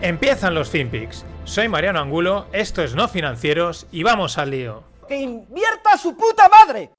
Empiezan 0.00 0.54
los 0.54 0.70
FinPix. 0.70 1.24
Soy 1.44 1.68
Mariano 1.68 1.98
Angulo, 1.98 2.46
esto 2.52 2.82
es 2.82 2.94
No 2.94 3.08
Financieros 3.08 3.86
y 3.90 4.04
vamos 4.04 4.38
al 4.38 4.50
lío. 4.50 4.84
¡Que 5.08 5.16
invierta 5.16 5.96
su 5.98 6.14
puta 6.14 6.48
madre! 6.48 6.90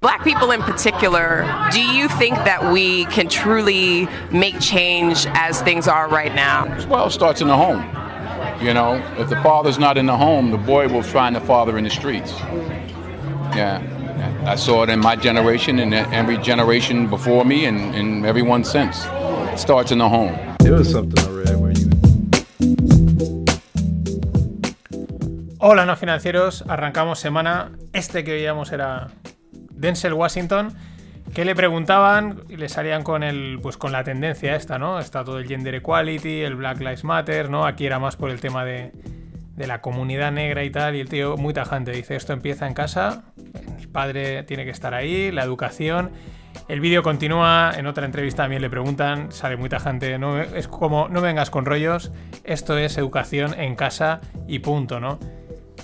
Black 0.00 0.22
people 0.22 0.52
in 0.52 0.62
particular, 0.62 1.44
do 1.72 1.80
you 1.80 2.06
think 2.20 2.36
that 2.44 2.62
we 2.72 3.06
can 3.06 3.26
truly 3.26 4.06
make 4.30 4.54
change 4.60 5.26
as 5.34 5.60
things 5.62 5.88
are 5.88 6.08
right 6.08 6.32
now? 6.32 6.66
Well, 6.88 7.08
it 7.08 7.10
starts 7.10 7.40
in 7.40 7.48
the 7.48 7.56
home. 7.56 7.82
You 8.62 8.72
know, 8.72 9.02
if 9.18 9.28
the 9.28 9.42
father's 9.42 9.80
not 9.80 9.98
in 9.98 10.06
the 10.06 10.16
home, 10.16 10.52
the 10.52 10.58
boy 10.58 10.86
will 10.86 11.02
find 11.02 11.34
the 11.34 11.40
father 11.40 11.76
in 11.76 11.82
the 11.82 11.90
streets. 11.90 12.30
Yeah, 13.56 13.82
I 14.46 14.54
saw 14.54 14.84
it 14.84 14.90
in 14.90 15.00
my 15.00 15.16
generation 15.16 15.80
and 15.80 15.92
every 15.92 16.38
generation 16.38 17.08
before 17.08 17.44
me 17.44 17.64
and, 17.64 17.92
and 17.96 18.24
everyone 18.24 18.62
since. 18.62 19.04
It 19.58 19.62
starts 19.62 19.90
in 19.90 19.98
the 19.98 20.04
home. 20.04 20.30
It 20.60 20.70
was 20.70 20.88
something 20.88 21.18
I 21.18 21.30
read 21.32 21.56
where 21.56 21.72
you 21.72 21.90
Hola, 25.58 25.84
no 25.84 25.96
financieros. 25.96 26.62
Arrancamos 26.68 27.18
semana. 27.18 27.72
Este 27.92 28.22
que 28.22 28.30
veíamos 28.34 28.70
era 28.70 29.08
Denzel 29.72 30.12
Washington. 30.12 30.74
Que 31.34 31.44
le 31.44 31.56
preguntaban 31.56 32.44
y 32.48 32.56
le 32.56 32.68
salían 32.68 33.02
con 33.02 33.24
el. 33.24 33.58
Pues 33.60 33.76
con 33.76 33.90
la 33.90 34.04
tendencia 34.04 34.54
esta, 34.54 34.78
¿no? 34.78 35.00
Está 35.00 35.24
todo 35.24 35.40
el 35.40 35.48
gender 35.48 35.74
equality, 35.74 36.42
el 36.42 36.54
Black 36.54 36.78
Lives 36.78 37.02
Matter, 37.02 37.50
¿no? 37.50 37.66
Aquí 37.66 37.84
era 37.84 37.98
más 37.98 38.14
por 38.14 38.30
el 38.30 38.40
tema 38.40 38.64
de, 38.64 38.92
de 39.56 39.66
la 39.66 39.80
comunidad 39.80 40.30
negra 40.30 40.62
y 40.62 40.70
tal. 40.70 40.94
Y 40.94 41.00
el 41.00 41.08
tío 41.08 41.36
muy 41.36 41.52
tajante 41.52 41.90
dice: 41.90 42.14
esto 42.14 42.32
empieza 42.32 42.68
en 42.68 42.74
casa. 42.74 43.24
El 43.76 43.88
padre 43.88 44.44
tiene 44.44 44.64
que 44.64 44.70
estar 44.70 44.94
ahí, 44.94 45.32
la 45.32 45.42
educación. 45.42 46.12
El 46.66 46.80
vídeo 46.80 47.02
continúa, 47.02 47.72
en 47.76 47.86
otra 47.86 48.04
entrevista 48.04 48.42
también 48.42 48.60
le 48.60 48.68
preguntan, 48.68 49.32
sale 49.32 49.56
muy 49.56 49.68
tajante, 49.68 50.18
es 50.54 50.68
como 50.68 51.08
no 51.08 51.20
vengas 51.20 51.50
con 51.50 51.64
rollos, 51.64 52.12
esto 52.44 52.76
es 52.76 52.98
educación 52.98 53.58
en 53.58 53.74
casa 53.74 54.20
y 54.46 54.58
punto, 54.58 55.00
¿no? 55.00 55.18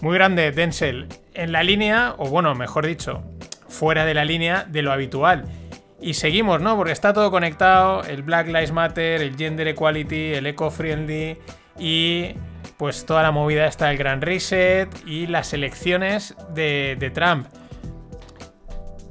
Muy 0.03 0.15
grande 0.15 0.51
Denzel, 0.53 1.07
en 1.33 1.53
la 1.53 1.63
línea, 1.63 2.15
o 2.19 2.29
bueno, 2.29 2.55
mejor 2.55 2.87
dicho, 2.87 3.23
fuera 3.69 4.05
de 4.05 4.13
la 4.13 4.27
línea 4.27 4.65
de 4.69 4.83
lo 4.83 4.93
habitual. 4.93 5.45
Y 6.01 6.15
seguimos, 6.15 6.61
¿no? 6.61 6.77
Porque 6.77 6.93
está 6.93 7.15
todo 7.15 7.31
conectado, 7.31 8.05
el 8.05 8.23
Black 8.23 8.49
Lives 8.49 8.73
Matter, 8.73 9.23
el 9.23 9.37
Gender 9.37 9.69
Equality, 9.69 10.35
el 10.35 10.47
Eco-Friendly 10.47 11.39
y 11.79 12.35
pues 12.77 13.07
toda 13.07 13.23
la 13.23 13.31
movida 13.31 13.67
está 13.67 13.91
el 13.91 13.97
Gran 13.97 14.21
Reset 14.21 14.91
y 15.07 15.29
las 15.29 15.55
elecciones 15.55 16.37
de 16.53 17.11
Trump. 17.15 17.47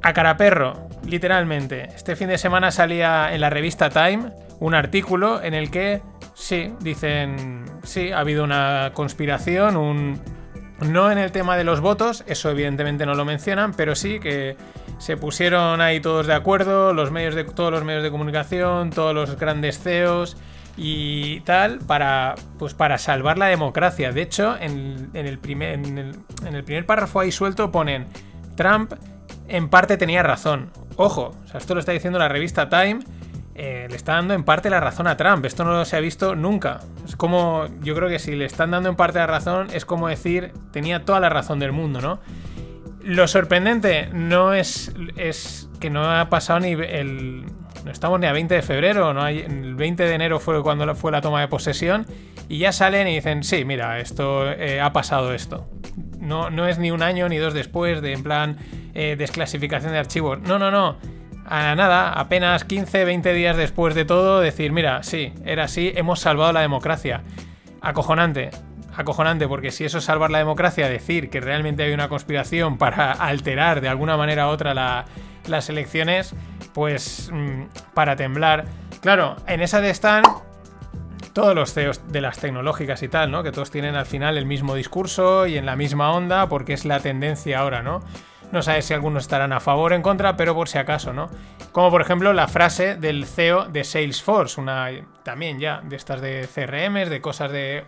A 0.05 0.11
cara 0.11 0.35
perro, 0.35 0.89
literalmente. 1.05 1.83
Este 1.95 2.17
fin 2.17 2.27
de 2.27 2.37
semana 2.37 2.71
salía 2.71 3.33
en 3.33 3.39
la 3.39 3.49
revista 3.49 3.89
Time 3.89 4.33
un 4.59 4.75
artículo 4.75 5.41
en 5.41 5.53
el 5.53 5.71
que, 5.71 6.01
sí, 6.33 6.73
dicen, 6.81 7.63
sí, 7.83 8.11
ha 8.11 8.19
habido 8.19 8.43
una 8.43 8.91
conspiración, 8.93 9.77
un... 9.77 10.21
No 10.81 11.09
en 11.09 11.17
el 11.17 11.31
tema 11.31 11.55
de 11.55 11.63
los 11.63 11.79
votos, 11.79 12.25
eso 12.27 12.49
evidentemente 12.51 13.05
no 13.05 13.15
lo 13.15 13.23
mencionan, 13.23 13.73
pero 13.73 13.95
sí 13.95 14.19
que 14.19 14.57
se 14.97 15.15
pusieron 15.15 15.79
ahí 15.79 16.01
todos 16.01 16.27
de 16.27 16.33
acuerdo, 16.33 16.91
los 16.91 17.09
medios 17.09 17.35
de, 17.35 17.45
todos 17.45 17.71
los 17.71 17.85
medios 17.85 18.03
de 18.03 18.11
comunicación, 18.11 18.89
todos 18.89 19.15
los 19.15 19.39
grandes 19.39 19.79
CEOs 19.79 20.35
y 20.75 21.39
tal, 21.41 21.79
para, 21.79 22.35
pues 22.59 22.73
para 22.73 22.97
salvar 22.97 23.37
la 23.37 23.45
democracia. 23.45 24.11
De 24.11 24.23
hecho, 24.23 24.57
en, 24.59 25.11
el 25.13 25.37
primer, 25.39 25.75
en 25.75 26.55
el 26.55 26.63
primer 26.65 26.85
párrafo 26.85 27.21
ahí 27.21 27.31
suelto 27.31 27.71
ponen 27.71 28.07
Trump 28.57 28.93
en 29.47 29.69
parte 29.69 29.97
tenía 29.97 30.23
razón. 30.23 30.69
Ojo, 30.95 31.35
esto 31.53 31.73
lo 31.73 31.79
está 31.79 31.91
diciendo 31.91 32.19
la 32.19 32.27
revista 32.27 32.69
Time. 32.69 32.99
eh, 33.55 33.87
le 33.89 33.95
está 33.95 34.13
dando 34.13 34.33
en 34.33 34.43
parte 34.43 34.69
la 34.69 34.79
razón 34.79 35.07
a 35.07 35.15
Trump. 35.15 35.45
Esto 35.45 35.63
no 35.63 35.85
se 35.85 35.95
ha 35.95 35.99
visto 35.99 36.35
nunca. 36.35 36.79
Es 37.05 37.15
como, 37.15 37.67
yo 37.81 37.95
creo 37.95 38.09
que 38.09 38.19
si 38.19 38.35
le 38.35 38.45
están 38.45 38.71
dando 38.71 38.89
en 38.89 38.95
parte 38.95 39.19
la 39.19 39.27
razón, 39.27 39.67
es 39.73 39.85
como 39.85 40.07
decir, 40.07 40.51
tenía 40.71 41.05
toda 41.05 41.19
la 41.19 41.29
razón 41.29 41.59
del 41.59 41.71
mundo, 41.71 42.01
¿no? 42.01 42.19
Lo 43.03 43.27
sorprendente 43.27 44.09
no 44.13 44.53
es, 44.53 44.93
es 45.17 45.69
que 45.79 45.89
no 45.89 46.09
ha 46.09 46.29
pasado 46.29 46.61
ni 46.61 46.71
el... 46.71 47.45
No 47.83 47.91
estamos 47.91 48.17
ni 48.17 48.27
a 48.27 48.31
20 48.31 48.55
de 48.55 48.61
febrero, 48.61 49.13
no 49.13 49.27
el 49.27 49.75
20 49.75 50.03
de 50.03 50.13
enero 50.13 50.39
fue 50.39 50.63
cuando 50.63 50.95
fue 50.95 51.11
la 51.11 51.19
toma 51.19 51.41
de 51.41 51.49
posesión 51.49 52.07
y 52.47 52.59
ya 52.59 52.71
salen 52.71 53.09
y 53.09 53.15
dicen, 53.15 53.43
sí, 53.43 53.65
mira, 53.65 53.99
esto 53.99 54.49
eh, 54.49 54.79
ha 54.79 54.93
pasado 54.93 55.33
esto. 55.33 55.67
No, 56.23 56.49
no 56.49 56.67
es 56.67 56.79
ni 56.79 56.89
un 56.89 57.03
año 57.03 57.29
ni 57.29 57.37
dos 57.37 57.53
después 57.53 58.01
de 58.01 58.13
en 58.13 58.23
plan 58.23 58.57
eh, 58.93 59.15
desclasificación 59.17 59.91
de 59.91 59.99
archivos. 59.99 60.39
No, 60.39 60.57
no, 60.57 60.71
no. 60.71 60.97
A 61.45 61.75
nada, 61.75 62.13
apenas 62.13 62.63
15, 62.63 63.03
20 63.03 63.33
días 63.33 63.57
después 63.57 63.95
de 63.95 64.05
todo, 64.05 64.39
decir, 64.39 64.71
mira, 64.71 65.03
sí, 65.03 65.33
era 65.45 65.65
así, 65.65 65.91
hemos 65.95 66.21
salvado 66.21 66.53
la 66.53 66.61
democracia. 66.61 67.21
Acojonante, 67.81 68.49
acojonante, 68.95 69.47
porque 69.47 69.71
si 69.71 69.83
eso 69.83 69.97
es 69.97 70.05
salvar 70.05 70.31
la 70.31 70.37
democracia, 70.37 70.87
decir 70.87 71.29
que 71.29 71.41
realmente 71.41 71.83
hay 71.83 71.93
una 71.93 72.07
conspiración 72.07 72.77
para 72.77 73.11
alterar 73.11 73.81
de 73.81 73.89
alguna 73.89 74.15
manera 74.15 74.47
u 74.47 74.51
otra 74.51 74.73
la, 74.73 75.05
las 75.47 75.69
elecciones, 75.69 76.33
pues 76.73 77.29
mmm, 77.33 77.63
para 77.93 78.15
temblar. 78.15 78.65
Claro, 79.01 79.35
en 79.47 79.61
esa 79.61 79.81
de 79.81 79.89
están 79.89 80.23
todos 81.33 81.55
los 81.55 81.73
CEOs 81.73 82.11
de 82.11 82.21
las 82.21 82.37
tecnológicas 82.37 83.01
y 83.03 83.07
tal, 83.07 83.31
¿no? 83.31 83.43
Que 83.43 83.51
todos 83.51 83.71
tienen 83.71 83.95
al 83.95 84.05
final 84.05 84.37
el 84.37 84.45
mismo 84.45 84.75
discurso 84.75 85.47
y 85.47 85.57
en 85.57 85.65
la 85.65 85.75
misma 85.75 86.11
onda, 86.11 86.47
porque 86.47 86.73
es 86.73 86.85
la 86.85 86.99
tendencia 86.99 87.59
ahora, 87.59 87.81
¿no? 87.81 88.01
No 88.51 88.61
sabes 88.61 88.85
si 88.85 88.93
algunos 88.93 89.23
estarán 89.23 89.51
a 89.51 89.59
favor 89.59 89.93
o 89.93 89.95
en 89.95 90.03
contra, 90.03 90.37
pero 90.37 90.53
por 90.53 90.69
si 90.69 90.77
acaso, 90.77 91.11
¿no? 91.11 91.27
Como 91.71 91.89
por 91.89 92.01
ejemplo 92.01 92.33
la 92.33 92.47
frase 92.47 92.95
del 92.95 93.25
CEO 93.25 93.65
de 93.65 93.83
Salesforce, 93.83 94.61
una 94.61 94.89
también 95.23 95.59
ya 95.59 95.81
de 95.81 95.95
estas 95.95 96.21
de 96.21 96.47
CRMs, 96.53 97.09
de 97.09 97.19
cosas 97.19 97.51
de, 97.51 97.83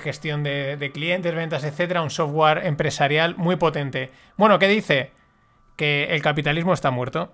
gestión 0.00 0.42
de, 0.42 0.76
de, 0.76 0.90
clientes, 0.90 1.32
ventas, 1.32 1.62
etcétera, 1.62 2.02
un 2.02 2.10
software 2.10 2.66
empresarial 2.66 3.36
muy 3.36 3.54
potente. 3.54 4.10
Bueno, 4.36 4.58
¿qué 4.58 4.66
dice? 4.66 5.12
Que 5.76 6.08
el 6.10 6.22
capitalismo 6.22 6.72
está 6.72 6.90
muerto. 6.90 7.32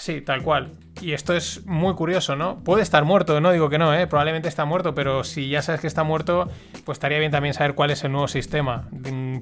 Así, 0.00 0.22
tal 0.22 0.42
cual. 0.42 0.70
Y 1.02 1.12
esto 1.12 1.36
es 1.36 1.66
muy 1.66 1.94
curioso, 1.94 2.34
¿no? 2.34 2.64
Puede 2.64 2.80
estar 2.82 3.04
muerto, 3.04 3.38
no 3.42 3.52
digo 3.52 3.68
que 3.68 3.76
no, 3.76 3.94
¿eh? 3.94 4.06
Probablemente 4.06 4.48
está 4.48 4.64
muerto, 4.64 4.94
pero 4.94 5.24
si 5.24 5.50
ya 5.50 5.60
sabes 5.60 5.82
que 5.82 5.86
está 5.86 6.04
muerto, 6.04 6.48
pues 6.86 6.96
estaría 6.96 7.18
bien 7.18 7.30
también 7.30 7.52
saber 7.52 7.74
cuál 7.74 7.90
es 7.90 8.02
el 8.02 8.10
nuevo 8.10 8.26
sistema, 8.26 8.88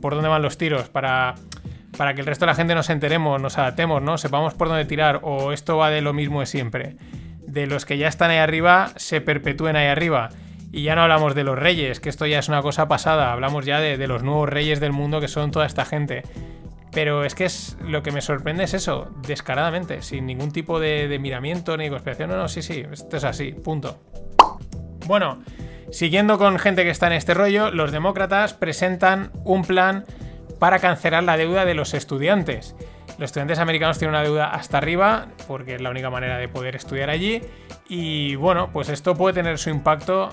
por 0.00 0.16
dónde 0.16 0.28
van 0.28 0.42
los 0.42 0.58
tiros, 0.58 0.88
para 0.88 1.36
para 1.96 2.14
que 2.14 2.22
el 2.22 2.26
resto 2.26 2.44
de 2.44 2.50
la 2.50 2.56
gente 2.56 2.74
nos 2.74 2.90
enteremos, 2.90 3.40
nos 3.40 3.56
adaptemos, 3.56 4.02
¿no? 4.02 4.18
Sepamos 4.18 4.54
por 4.54 4.66
dónde 4.66 4.84
tirar, 4.84 5.20
o 5.22 5.52
esto 5.52 5.76
va 5.76 5.90
de 5.90 6.00
lo 6.00 6.12
mismo 6.12 6.40
de 6.40 6.46
siempre. 6.46 6.96
De 7.46 7.68
los 7.68 7.86
que 7.86 7.96
ya 7.96 8.08
están 8.08 8.32
ahí 8.32 8.38
arriba, 8.38 8.90
se 8.96 9.20
perpetúen 9.20 9.76
ahí 9.76 9.86
arriba. 9.86 10.30
Y 10.72 10.82
ya 10.82 10.96
no 10.96 11.02
hablamos 11.02 11.36
de 11.36 11.44
los 11.44 11.56
reyes, 11.56 12.00
que 12.00 12.08
esto 12.08 12.26
ya 12.26 12.40
es 12.40 12.48
una 12.48 12.62
cosa 12.62 12.88
pasada, 12.88 13.32
hablamos 13.32 13.64
ya 13.64 13.78
de 13.78 14.06
los 14.08 14.24
nuevos 14.24 14.48
reyes 14.48 14.80
del 14.80 14.90
mundo 14.90 15.20
que 15.20 15.28
son 15.28 15.52
toda 15.52 15.66
esta 15.66 15.84
gente. 15.84 16.24
Pero 16.98 17.24
es 17.24 17.36
que 17.36 17.44
es 17.44 17.76
lo 17.80 18.02
que 18.02 18.10
me 18.10 18.20
sorprende 18.20 18.64
es 18.64 18.74
eso, 18.74 19.08
descaradamente, 19.24 20.02
sin 20.02 20.26
ningún 20.26 20.50
tipo 20.50 20.80
de, 20.80 21.06
de 21.06 21.20
miramiento 21.20 21.76
ni 21.76 21.88
conspiración. 21.88 22.28
No, 22.28 22.36
no, 22.36 22.48
sí, 22.48 22.60
sí, 22.60 22.84
esto 22.90 23.18
es 23.18 23.22
así, 23.22 23.52
punto. 23.52 24.00
Bueno, 25.06 25.38
siguiendo 25.92 26.38
con 26.38 26.58
gente 26.58 26.82
que 26.82 26.90
está 26.90 27.06
en 27.06 27.12
este 27.12 27.34
rollo, 27.34 27.70
los 27.70 27.92
demócratas 27.92 28.52
presentan 28.52 29.30
un 29.44 29.62
plan 29.62 30.06
para 30.58 30.80
cancelar 30.80 31.22
la 31.22 31.36
deuda 31.36 31.64
de 31.64 31.74
los 31.74 31.94
estudiantes. 31.94 32.74
Los 33.10 33.28
estudiantes 33.28 33.60
americanos 33.60 33.96
tienen 34.00 34.16
una 34.16 34.24
deuda 34.24 34.50
hasta 34.50 34.78
arriba 34.78 35.28
porque 35.46 35.76
es 35.76 35.80
la 35.80 35.90
única 35.90 36.10
manera 36.10 36.36
de 36.36 36.48
poder 36.48 36.74
estudiar 36.74 37.10
allí 37.10 37.42
y 37.88 38.34
bueno, 38.34 38.70
pues 38.72 38.88
esto 38.88 39.14
puede 39.14 39.34
tener 39.34 39.58
su 39.58 39.70
impacto 39.70 40.30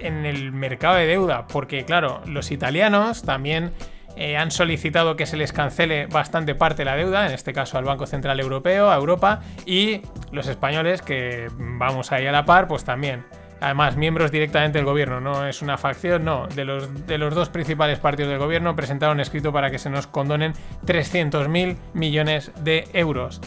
en 0.00 0.24
el 0.24 0.50
mercado 0.52 0.96
de 0.96 1.08
deuda 1.08 1.46
porque 1.46 1.84
claro, 1.84 2.22
los 2.24 2.50
italianos 2.52 3.22
también 3.22 3.74
eh, 4.16 4.36
han 4.36 4.50
solicitado 4.50 5.14
que 5.14 5.26
se 5.26 5.36
les 5.36 5.52
cancele 5.52 6.06
bastante 6.06 6.54
parte 6.54 6.78
de 6.78 6.84
la 6.86 6.96
deuda, 6.96 7.26
en 7.26 7.32
este 7.32 7.52
caso 7.52 7.76
al 7.76 7.84
Banco 7.84 8.06
Central 8.06 8.40
Europeo, 8.40 8.90
a 8.90 8.96
Europa 8.96 9.42
y 9.66 10.00
los 10.32 10.48
españoles 10.48 11.02
que 11.02 11.48
vamos 11.58 12.12
ahí 12.12 12.26
a 12.26 12.32
la 12.32 12.44
par, 12.44 12.66
pues 12.66 12.84
también. 12.84 13.24
Además 13.60 13.96
miembros 13.96 14.30
directamente 14.30 14.78
del 14.78 14.84
gobierno, 14.84 15.20
no 15.20 15.46
es 15.46 15.62
una 15.62 15.78
facción, 15.78 16.24
no, 16.24 16.46
de 16.46 16.64
los, 16.64 17.06
de 17.06 17.18
los 17.18 17.34
dos 17.34 17.48
principales 17.48 17.98
partidos 17.98 18.30
del 18.30 18.38
gobierno 18.38 18.76
presentaron 18.76 19.20
escrito 19.20 19.52
para 19.52 19.70
que 19.70 19.78
se 19.78 19.88
nos 19.88 20.06
condonen 20.06 20.52
300.000 20.86 21.76
millones 21.94 22.52
de 22.62 22.88
euros. 22.92 23.40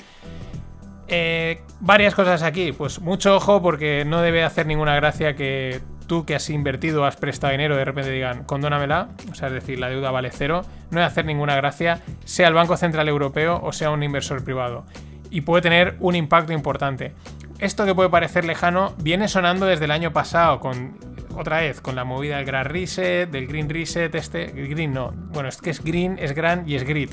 Eh, 1.07 1.61
varias 1.79 2.13
cosas 2.13 2.43
aquí, 2.43 2.71
pues 2.71 2.99
mucho 2.99 3.35
ojo 3.35 3.61
porque 3.61 4.05
no 4.05 4.21
debe 4.21 4.43
hacer 4.43 4.67
ninguna 4.67 4.95
gracia 4.95 5.35
que 5.35 5.81
tú 6.09 6.25
que 6.25 6.35
has 6.35 6.49
invertido, 6.49 7.05
has 7.05 7.15
prestado 7.15 7.51
dinero, 7.51 7.77
de 7.77 7.85
repente 7.85 8.11
digan, 8.11 8.43
condónamela, 8.43 9.09
o 9.31 9.35
sea, 9.35 9.47
es 9.47 9.53
decir, 9.53 9.79
la 9.79 9.87
deuda 9.87 10.11
vale 10.11 10.31
cero, 10.33 10.65
no 10.89 10.99
hay 10.99 11.05
hacer 11.05 11.23
ninguna 11.23 11.55
gracia, 11.55 12.01
sea 12.25 12.49
el 12.49 12.55
Banco 12.55 12.75
Central 12.75 13.07
Europeo 13.07 13.61
o 13.63 13.71
sea 13.71 13.91
un 13.91 14.03
inversor 14.03 14.43
privado. 14.43 14.85
Y 15.29 15.41
puede 15.41 15.61
tener 15.61 15.95
un 15.99 16.15
impacto 16.15 16.51
importante. 16.51 17.13
Esto 17.59 17.85
que 17.85 17.93
puede 17.93 18.09
parecer 18.09 18.43
lejano 18.43 18.95
viene 18.97 19.27
sonando 19.27 19.67
desde 19.67 19.85
el 19.85 19.91
año 19.91 20.11
pasado, 20.11 20.59
con 20.59 20.97
otra 21.37 21.59
vez, 21.59 21.79
con 21.79 21.95
la 21.95 22.03
movida 22.03 22.37
del 22.37 22.45
Grand 22.45 22.69
Reset, 22.69 23.29
del 23.29 23.47
Green 23.47 23.69
Reset, 23.69 24.13
este, 24.15 24.47
Green 24.47 24.91
no, 24.91 25.11
bueno, 25.31 25.47
es 25.47 25.61
que 25.61 25.69
es 25.69 25.83
Green, 25.83 26.17
es 26.19 26.33
Gran 26.33 26.67
y 26.67 26.75
es 26.75 26.83
Grid. 26.83 27.11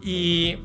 Y 0.00 0.60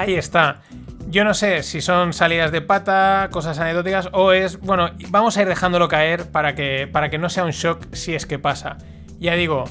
ahí 0.00 0.14
está. 0.14 0.62
Yo 1.08 1.24
no 1.24 1.34
sé 1.34 1.62
si 1.62 1.80
son 1.80 2.12
salidas 2.12 2.50
de 2.50 2.60
pata, 2.60 3.28
cosas 3.30 3.58
anecdóticas 3.58 4.08
o 4.12 4.32
es, 4.32 4.58
bueno, 4.60 4.90
vamos 5.10 5.36
a 5.36 5.42
ir 5.42 5.48
dejándolo 5.48 5.88
caer 5.88 6.30
para 6.30 6.54
que, 6.54 6.88
para 6.90 7.10
que 7.10 7.18
no 7.18 7.28
sea 7.28 7.44
un 7.44 7.52
shock 7.52 7.86
si 7.92 8.14
es 8.14 8.26
que 8.26 8.38
pasa. 8.38 8.78
Ya 9.20 9.34
digo, 9.34 9.64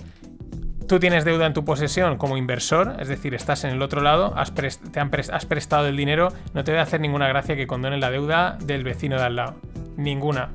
tú 0.88 1.00
tienes 1.00 1.26
deuda 1.26 1.46
en 1.46 1.54
tu 1.54 1.66
posesión 1.66 2.18
como 2.18 2.38
inversor, 2.38 2.96
es 3.00 3.08
decir, 3.08 3.34
estás 3.34 3.64
en 3.64 3.72
el 3.72 3.82
otro 3.82 4.02
lado, 4.02 4.34
has, 4.38 4.54
te 4.54 5.00
han 5.00 5.12
has 5.32 5.46
prestado 5.46 5.88
el 5.88 5.98
dinero, 5.98 6.32
no 6.54 6.64
te 6.64 6.72
voy 6.72 6.80
a 6.80 6.84
hacer 6.84 7.02
ninguna 7.02 7.28
gracia 7.28 7.56
que 7.56 7.68
condonen 7.68 8.00
la 8.00 8.12
deuda 8.12 8.58
del 8.62 8.84
vecino 8.84 9.18
de 9.18 9.24
al 9.24 9.36
lado. 9.36 9.56
Ninguna. 9.98 10.50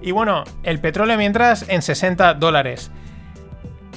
Y 0.00 0.12
bueno, 0.12 0.44
el 0.62 0.80
petróleo 0.80 1.16
mientras 1.16 1.68
en 1.68 1.82
60 1.82 2.34
dólares. 2.34 2.90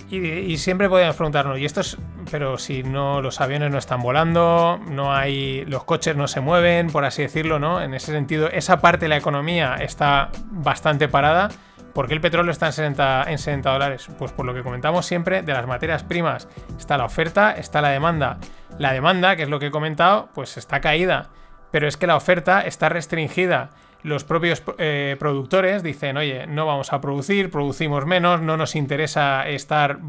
Y, 0.10 0.58
siempre 0.58 0.90
podemos 0.90 1.16
preguntarnos, 1.16 1.58
¿y 1.58 1.64
esto 1.64 1.80
es 1.80 1.98
pero 2.32 2.58
si 2.58 2.82
no 2.82 3.22
los 3.22 3.42
aviones 3.42 3.72
no 3.72 3.78
están 3.78 4.02
volando, 4.02 4.80
no 4.90 5.14
hay 5.14 5.66
los 5.66 5.84
coches 5.84 6.16
no 6.16 6.28
se 6.28 6.40
mueven, 6.40 6.88
por 6.88 7.04
así 7.04 7.22
decirlo, 7.22 7.60
¿no? 7.60 7.82
En 7.82 7.94
ese 7.94 8.14
sentido, 8.14 8.50
esa 8.50 8.80
parte 8.80 9.06
de 9.06 9.10
la 9.10 9.18
economía 9.18 9.76
está 9.76 10.32
bastante 10.50 11.10
parada. 11.10 11.50
¿Por 11.94 12.08
qué 12.08 12.14
el 12.14 12.22
petróleo 12.22 12.54
está 12.54 12.68
en 12.68 12.74
60, 12.74 13.26
en 13.28 13.38
60 13.38 13.70
dólares? 13.70 14.08
Pues 14.18 14.32
por 14.32 14.46
lo 14.46 14.54
que 14.54 14.64
comentamos 14.64 15.06
siempre, 15.06 15.42
de 15.42 15.52
las 15.52 15.68
materias 15.68 16.04
primas 16.04 16.48
está 16.80 16.98
la 16.98 17.04
oferta, 17.04 17.52
está 17.52 17.82
la 17.82 17.90
demanda. 17.90 18.38
La 18.80 18.94
demanda, 18.94 19.36
que 19.36 19.44
es 19.44 19.50
lo 19.50 19.60
que 19.60 19.68
he 19.68 19.72
comentado, 19.72 20.30
pues 20.34 20.56
está 20.56 20.80
caída, 20.80 21.32
pero 21.70 21.88
es 21.88 21.98
que 21.98 22.08
la 22.08 22.16
oferta 22.16 22.62
está 22.62 22.88
restringida 22.88 23.72
los 24.04 24.24
propios 24.24 24.64
eh, 24.78 25.16
productores 25.20 25.84
dicen, 25.84 26.18
oye, 26.18 26.48
no 26.48 26.66
vamos 26.66 26.92
a 26.92 27.02
producir, 27.02 27.52
producimos 27.52 28.06
menos, 28.06 28.42
no 28.42 28.58
nos 28.58 28.76
interesa 28.76 29.48
estar 29.48 30.00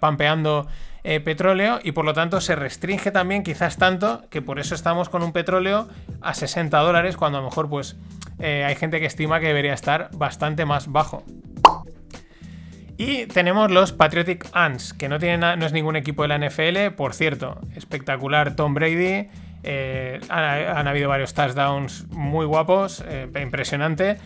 pampeando 0.00 0.66
eh, 1.08 1.20
petróleo 1.20 1.78
y 1.84 1.92
por 1.92 2.04
lo 2.04 2.14
tanto 2.14 2.40
se 2.40 2.56
restringe 2.56 3.12
también 3.12 3.44
quizás 3.44 3.76
tanto 3.76 4.24
que 4.28 4.42
por 4.42 4.58
eso 4.58 4.74
estamos 4.74 5.08
con 5.08 5.22
un 5.22 5.32
petróleo 5.32 5.86
a 6.20 6.34
60 6.34 6.76
dólares 6.80 7.16
cuando 7.16 7.38
a 7.38 7.42
lo 7.42 7.46
mejor 7.46 7.68
pues 7.68 7.94
eh, 8.40 8.64
hay 8.66 8.74
gente 8.74 8.98
que 8.98 9.06
estima 9.06 9.38
que 9.38 9.46
debería 9.46 9.72
estar 9.72 10.10
bastante 10.16 10.64
más 10.64 10.90
bajo. 10.90 11.22
Y 12.96 13.26
tenemos 13.26 13.70
los 13.70 13.92
Patriotic 13.92 14.48
Ants, 14.52 14.94
que 14.94 15.08
no, 15.08 15.20
tienen 15.20 15.60
no 15.60 15.64
es 15.64 15.72
ningún 15.72 15.94
equipo 15.94 16.22
de 16.22 16.28
la 16.28 16.38
NFL, 16.38 16.96
por 16.96 17.14
cierto, 17.14 17.60
espectacular 17.76 18.56
Tom 18.56 18.74
Brady, 18.74 19.28
eh, 19.62 20.18
han, 20.28 20.88
habido 20.88 21.08
varios 21.08 21.34
touchdowns 21.34 22.08
muy 22.10 22.46
guapos, 22.46 23.04
impresionante. 23.40 24.18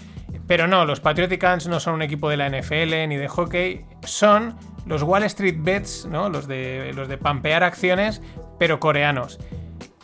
Pero 0.47 0.67
no, 0.67 0.85
los 0.85 1.01
Patriotic 1.01 1.43
Ants 1.45 1.69
no 1.69 1.81
son 1.81 1.95
un 1.95 2.03
equipo 2.03 2.29
de 2.29 2.37
la 2.37 2.49
NFL 2.49 3.09
ni 3.09 3.17
de 3.17 3.29
hockey, 3.29 3.85
son 4.03 4.57
los 4.87 5.03
Wall 5.03 5.23
Street 5.25 5.57
Bets, 5.59 6.07
¿no? 6.07 6.29
los, 6.29 6.49
de, 6.49 6.93
los 6.95 7.09
de 7.09 7.19
pampear 7.19 7.63
acciones, 7.63 8.21
pero 8.59 8.81
coreanos. 8.81 9.39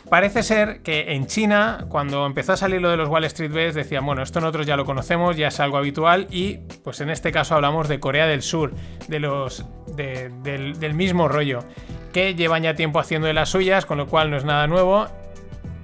Parece 0.09 0.41
ser 0.41 0.81
que 0.83 1.13
en 1.13 1.27
China, 1.27 1.85
cuando 1.89 2.25
empezó 2.25 2.53
a 2.53 2.57
salir 2.57 2.81
lo 2.81 2.89
de 2.89 2.95
los 2.95 3.09
Wall 3.09 3.25
Street 3.25 3.51
Bets, 3.51 3.75
decían, 3.75 4.05
bueno, 4.05 4.23
esto 4.23 4.39
nosotros 4.39 4.65
ya 4.65 4.77
lo 4.77 4.85
conocemos, 4.85 5.35
ya 5.35 5.49
es 5.49 5.59
algo 5.59 5.75
habitual, 5.77 6.27
y 6.31 6.59
pues 6.81 7.01
en 7.01 7.09
este 7.09 7.33
caso 7.33 7.55
hablamos 7.55 7.89
de 7.89 7.99
Corea 7.99 8.25
del 8.25 8.41
Sur, 8.41 8.73
de 9.09 9.19
los, 9.19 9.65
del, 9.97 10.79
del 10.79 10.93
mismo 10.93 11.27
rollo, 11.27 11.59
que 12.13 12.35
llevan 12.35 12.63
ya 12.63 12.73
tiempo 12.73 12.99
haciendo 12.99 13.27
de 13.27 13.33
las 13.33 13.49
suyas, 13.49 13.85
con 13.85 13.97
lo 13.97 14.07
cual 14.07 14.31
no 14.31 14.37
es 14.37 14.45
nada 14.45 14.65
nuevo, 14.67 15.07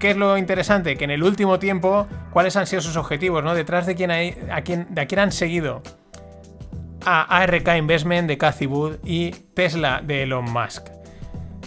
¿Qué 0.04 0.12
es 0.12 0.18
lo 0.18 0.38
interesante? 0.38 0.98
Que 0.98 1.06
en 1.06 1.12
el 1.12 1.24
último 1.24 1.60
tiempo, 1.60 2.08
¿cuáles 2.34 2.58
han 2.58 2.68
sido 2.68 2.82
sus 2.82 2.98
objetivos? 2.98 3.42
¿no? 3.42 3.56
Detrás 3.56 3.86
de 3.86 3.96
quién, 3.96 4.12
hay, 4.12 4.36
a 4.52 4.60
quién, 4.60 4.86
de 4.90 5.00
a 5.00 5.06
quién 5.06 5.20
han 5.20 5.32
seguido. 5.32 5.82
A 7.06 7.22
ARK 7.22 7.70
Investment 7.78 8.28
de 8.28 8.38
Cathy 8.38 8.66
Wood 8.66 8.98
y 9.06 9.32
Tesla 9.32 10.02
de 10.04 10.24
Elon 10.24 10.44
Musk. 10.44 10.90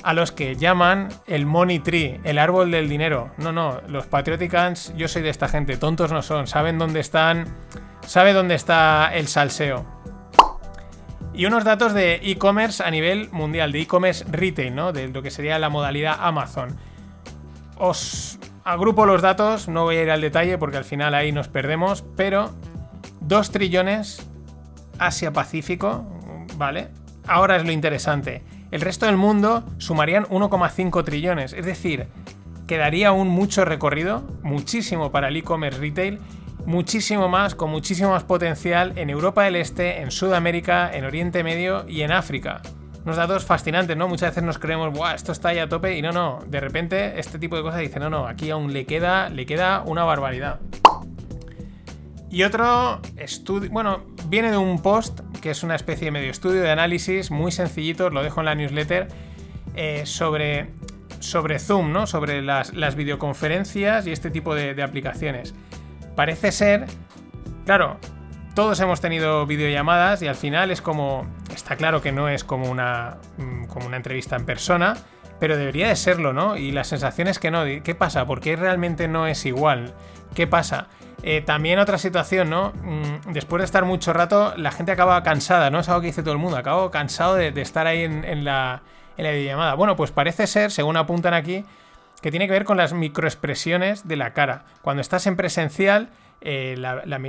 A 0.03 0.13
los 0.13 0.33
que 0.33 0.55
llaman 0.55 1.09
el 1.27 1.47
Money 1.47 1.79
Tree, 1.79 2.21
el 2.25 2.37
árbol 2.37 2.71
del 2.71 2.91
dinero. 2.91 3.31
No, 3.39 3.53
no, 3.53 3.81
los 3.89 4.05
Patrioticans, 4.05 4.93
yo 4.99 5.09
soy 5.09 5.23
de 5.23 5.31
esta 5.31 5.49
gente, 5.49 5.79
tontos 5.79 6.13
no 6.13 6.21
son, 6.21 6.47
saben 6.47 6.79
dónde 6.79 7.01
están, 7.01 7.47
sabe 8.07 8.35
dónde 8.35 8.55
está 8.55 9.13
el 9.15 9.29
salseo. 9.29 9.87
Y 11.33 11.47
unos 11.47 11.65
datos 11.65 11.95
de 11.95 12.17
e-commerce 12.17 12.83
a 12.85 12.91
nivel 12.91 13.31
mundial, 13.31 13.73
de 13.73 13.81
e-commerce 13.81 14.27
retail, 14.31 14.75
¿no? 14.75 14.93
De 14.93 15.09
lo 15.09 15.23
que 15.23 15.31
sería 15.31 15.59
la 15.59 15.71
modalidad 15.71 16.19
Amazon. 16.21 16.77
Os 17.79 18.39
agrupo 18.65 19.05
los 19.07 19.23
datos, 19.23 19.69
no 19.69 19.85
voy 19.85 19.97
a 19.97 20.03
ir 20.03 20.11
al 20.11 20.21
detalle 20.21 20.57
porque 20.59 20.79
al 20.79 20.85
final 20.85 21.15
ahí 21.15 21.31
nos 21.31 21.49
perdemos, 21.49 22.05
pero 22.17 22.53
2 23.21 23.51
trillones 23.51 24.27
Asia-Pacífico, 24.99 26.07
¿vale? 26.57 26.89
Ahora 27.27 27.57
es 27.57 27.65
lo 27.65 27.73
interesante. 27.73 28.43
El 28.71 28.81
resto 28.81 29.07
del 29.07 29.17
mundo 29.17 29.65
sumarían 29.79 30.25
1,5 30.25 31.05
trillones, 31.05 31.53
es 31.53 31.67
decir, 31.67 32.07
quedaría 32.67 33.09
aún 33.09 33.29
mucho 33.29 33.65
recorrido, 33.65 34.25
muchísimo 34.43 35.13
para 35.13 35.29
el 35.29 35.37
e-commerce 35.37 35.79
retail, 35.79 36.19
muchísimo 36.65 37.29
más, 37.29 37.55
con 37.55 37.71
muchísimo 37.71 38.11
más 38.11 38.25
potencial 38.25 38.95
en 38.97 39.11
Europa 39.11 39.45
del 39.45 39.57
Este, 39.57 40.01
en 40.01 40.11
Sudamérica, 40.11 40.91
en 40.93 41.05
Oriente 41.05 41.45
Medio 41.45 41.89
y 41.89 42.03
en 42.03 42.11
África 42.11 42.63
unos 43.07 43.17
datos 43.17 43.45
fascinantes, 43.45 43.97
¿no? 43.97 44.09
Muchas 44.09 44.31
veces 44.31 44.43
nos 44.43 44.59
creemos, 44.59 44.93
Buah, 44.93 45.15
esto 45.15 45.31
está 45.31 45.51
ahí 45.51 45.59
a 45.59 45.69
tope 45.69 45.97
y 45.97 46.03
no, 46.03 46.11
no, 46.11 46.41
de 46.45 46.59
repente 46.59 47.21
este 47.21 47.39
tipo 47.39 47.57
de 47.57 47.63
cosas 47.63 47.79
dice, 47.79 48.01
no, 48.01 48.11
no, 48.11 48.27
aquí 48.27 48.51
aún 48.51 48.73
le 48.73 48.85
queda, 48.85 49.29
le 49.29 49.47
queda 49.47 49.85
una 49.87 50.03
barbaridad. 50.03 50.59
Y 52.29 52.43
otro 52.43 53.01
estudio, 53.17 53.71
bueno, 53.71 54.03
viene 54.27 54.51
de 54.51 54.57
un 54.57 54.83
post 54.83 55.21
que 55.41 55.51
es 55.53 55.63
una 55.63 55.77
especie 55.77 56.07
de 56.07 56.11
medio 56.11 56.33
estudio 56.33 56.63
de 56.63 56.71
análisis 56.71 57.31
muy 57.31 57.53
sencillito, 57.53 58.11
lo 58.11 58.25
dejo 58.25 58.41
en 58.41 58.47
la 58.47 58.57
newsletter, 58.57 59.07
eh, 59.77 60.03
sobre, 60.05 60.71
sobre 61.21 61.61
Zoom, 61.61 61.93
¿no? 61.93 62.09
Sobre 62.09 62.43
las, 62.43 62.97
videoconferencias 62.97 64.09
y 64.09 64.11
este 64.11 64.33
tipo 64.33 64.57
de 64.57 64.83
aplicaciones. 64.83 65.55
Parece 66.17 66.51
ser, 66.51 66.87
claro, 67.67 68.01
todos 68.57 68.81
hemos 68.81 69.03
tenido 69.03 69.45
videollamadas 69.45 70.23
y 70.23 70.29
al 70.29 70.35
final 70.35 70.71
es 70.71 70.81
como. 70.81 71.27
Está 71.55 71.77
claro 71.77 72.01
que 72.01 72.11
no 72.11 72.31
es 72.31 72.43
como 72.43 72.71
una, 72.71 73.19
mm, 73.37 73.67
como 73.67 73.87
una 73.87 73.99
entrevista 73.99 74.35
en 74.35 74.47
persona, 74.47 74.97
pero 75.39 75.59
debería 75.59 75.89
de 75.89 75.97
serlo, 75.97 76.33
¿no? 76.33 76.57
Y 76.57 76.73
la 76.73 76.83
sensación 76.83 77.29
es 77.29 77.39
que 77.39 77.51
no. 77.51 77.65
¿Qué 77.85 77.95
pasa? 77.95 78.25
¿Por 78.25 78.41
qué 78.41 78.57
realmente 78.57 79.09
no 79.09 79.27
es 79.27 79.45
igual? 79.45 79.93
¿Qué 80.35 80.47
pasa? 80.47 80.89
Eh, 81.23 81.43
también 81.43 81.79
otra 81.79 81.99
situación, 81.99 82.49
¿no? 82.49 82.73
Mm, 82.83 83.33
después 83.33 83.61
de 83.61 83.67
estar 83.67 83.85
mucho 83.85 84.15
rato, 84.15 84.55
la 84.57 84.71
gente 84.71 84.91
acaba 84.91 85.23
cansada, 85.23 85.69
¿no? 85.69 85.81
Es 85.81 85.89
algo 85.91 86.01
que 86.01 86.07
dice 86.07 86.23
todo 86.23 86.33
el 86.33 86.41
mundo. 86.41 86.57
Acabo 86.57 86.91
cansado 86.91 87.35
de, 87.35 87.49
estar 87.61 87.87
ahí 87.87 88.05
en, 88.05 88.45
la, 88.45 88.81
en 89.19 89.25
la 89.25 89.33
videollamada. 89.33 89.75
Bueno, 89.75 89.97
pues 89.97 90.13
parece 90.13 90.47
ser, 90.47 90.71
según 90.71 90.97
apuntan 90.97 91.35
aquí, 91.35 91.67
que 92.23 92.31
tiene 92.31 92.47
que 92.47 92.53
ver 92.53 92.65
con 92.65 92.79
las 92.79 92.95
microexpresiones 92.95 94.09
de 94.09 94.17
la 94.17 94.33
cara. 94.33 94.65
Cuando 94.81 95.03
estás 95.03 95.27
en 95.27 95.37
presencial 95.37 96.09
eh, 96.41 96.77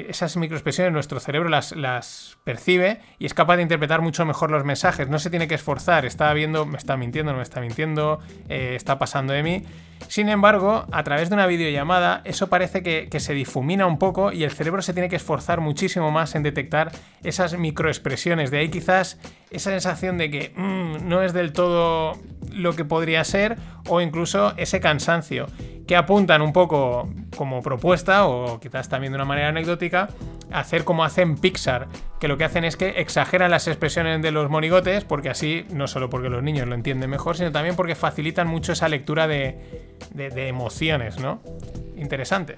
esas 0.10 0.38
microexpresiones 0.38 0.94
nuestro 0.94 1.20
cerebro 1.20 1.50
las, 1.50 2.38
percibe 2.44 3.02
y 3.20 3.26
es 3.26 3.34
capaz 3.34 3.58
de 3.58 3.64
interpretar 3.64 4.02
mucho 4.02 4.26
mejor 4.26 4.52
los 4.52 4.64
mensajes. 4.64 5.10
No 5.10 5.20
se 5.20 5.30
tiene 5.30 5.48
que 5.48 5.56
esforzar, 5.56 6.06
está 6.06 6.32
viendo, 6.34 6.66
me 6.66 6.78
está 6.78 6.98
mintiendo, 6.98 7.32
no 7.32 7.38
me 7.38 7.44
está 7.44 7.62
mintiendo, 7.62 8.20
eh, 8.50 8.74
está 8.76 9.00
pasando 9.00 9.34
de 9.34 9.44
mí. 9.44 9.64
Sin 10.08 10.30
embargo, 10.30 10.86
a 10.92 11.04
través 11.04 11.30
de 11.30 11.36
una 11.36 11.48
videollamada, 11.48 12.22
eso 12.24 12.48
parece 12.48 12.82
que, 12.82 13.20
se 13.20 13.34
difumina 13.34 13.86
un 13.86 13.98
poco 13.98 14.32
y 14.32 14.44
el 14.44 14.52
cerebro 14.52 14.82
se 14.82 14.94
tiene 14.94 15.10
que 15.10 15.16
esforzar 15.16 15.60
muchísimo 15.60 16.12
más 16.12 16.36
en 16.36 16.44
detectar 16.44 16.92
esas 17.24 17.58
microexpresiones. 17.58 18.52
De 18.52 18.60
ahí 18.60 18.70
quizás 18.70 19.20
esa 19.50 19.72
sensación 19.72 20.18
de 20.18 20.32
que 20.32 20.54
mm, 20.56 21.08
no 21.08 21.24
es 21.24 21.34
del 21.34 21.52
todo 21.52 22.18
lo 22.52 22.74
que 22.76 22.86
podría 22.86 23.24
ser 23.24 23.58
o 23.88 24.02
incluso 24.02 24.54
ese 24.58 24.80
cansancio 24.80 25.48
que 25.88 25.96
apuntan 25.96 26.42
un 26.42 26.54
poco 26.54 27.10
como 27.36 27.62
propuesta 27.62 28.28
o 28.28 28.60
quizás 28.60 28.90
también 28.90 29.14
de 29.14 29.18
una 29.18 29.26
manera 29.26 29.48
anecdótica 29.50 30.10
a 30.52 30.60
hacer 30.60 30.84
como 30.84 31.04
hacen 31.04 31.38
Pixar, 31.38 31.88
que 32.20 32.28
lo 32.28 32.38
que 32.38 32.44
hacen 32.44 32.64
es 32.64 32.76
que 32.78 33.00
exageran 33.02 33.52
las 33.52 33.68
expresiones 33.68 34.22
de 34.22 34.32
los 34.32 34.50
monigotes 34.50 35.04
porque 35.04 35.30
así, 35.30 35.66
no 35.72 35.88
solo 35.88 36.10
porque 36.10 36.30
los 36.30 36.42
niños 36.42 36.68
lo 36.68 36.76
entienden 36.76 37.10
mejor, 37.10 37.38
sino 37.38 37.52
también 37.52 37.76
porque 37.76 37.96
facilitan 37.96 38.48
mucho 38.48 38.72
esa 38.72 38.90
lectura 38.90 39.28
de, 39.28 39.58
de, 40.14 40.48
emociones, 40.48 41.20
¿no? 41.20 41.42
Interesante. 41.96 42.58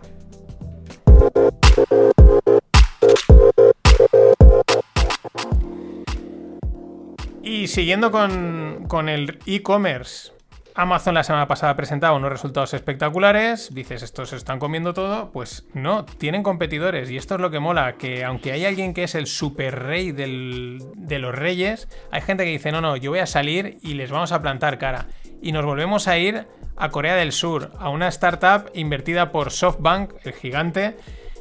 Y 7.43 7.67
siguiendo 7.67 8.11
con, 8.11 8.85
con 8.87 9.09
el 9.09 9.39
e-commerce, 9.45 10.31
Amazon 10.75 11.13
la 11.13 11.23
semana 11.23 11.47
pasada 11.47 11.75
presentaba 11.75 12.15
unos 12.15 12.31
resultados 12.31 12.73
espectaculares, 12.73 13.73
dices, 13.73 14.03
estos 14.03 14.29
se 14.29 14.35
están 14.35 14.59
comiendo 14.59 14.93
todo, 14.93 15.31
pues 15.31 15.65
no, 15.73 16.05
tienen 16.05 16.43
competidores 16.43 17.09
y 17.09 17.17
esto 17.17 17.35
es 17.35 17.41
lo 17.41 17.51
que 17.51 17.59
mola, 17.59 17.93
que 17.97 18.23
aunque 18.23 18.51
hay 18.51 18.65
alguien 18.65 18.93
que 18.93 19.03
es 19.03 19.15
el 19.15 19.27
super 19.27 19.79
rey 19.83 20.11
de 20.11 21.19
los 21.19 21.35
reyes, 21.35 21.87
hay 22.11 22.21
gente 22.21 22.45
que 22.45 22.51
dice, 22.51 22.71
no, 22.71 22.81
no, 22.81 22.95
yo 22.95 23.11
voy 23.11 23.19
a 23.19 23.25
salir 23.25 23.77
y 23.81 23.95
les 23.95 24.11
vamos 24.11 24.31
a 24.31 24.41
plantar 24.41 24.77
cara. 24.77 25.07
Y 25.41 25.51
nos 25.51 25.65
volvemos 25.65 26.07
a 26.07 26.17
ir 26.17 26.47
a 26.75 26.89
Corea 26.89 27.15
del 27.15 27.31
Sur, 27.31 27.71
a 27.79 27.89
una 27.89 28.07
startup 28.07 28.71
invertida 28.73 29.31
por 29.31 29.51
SoftBank, 29.51 30.13
el 30.23 30.33
gigante, 30.33 30.97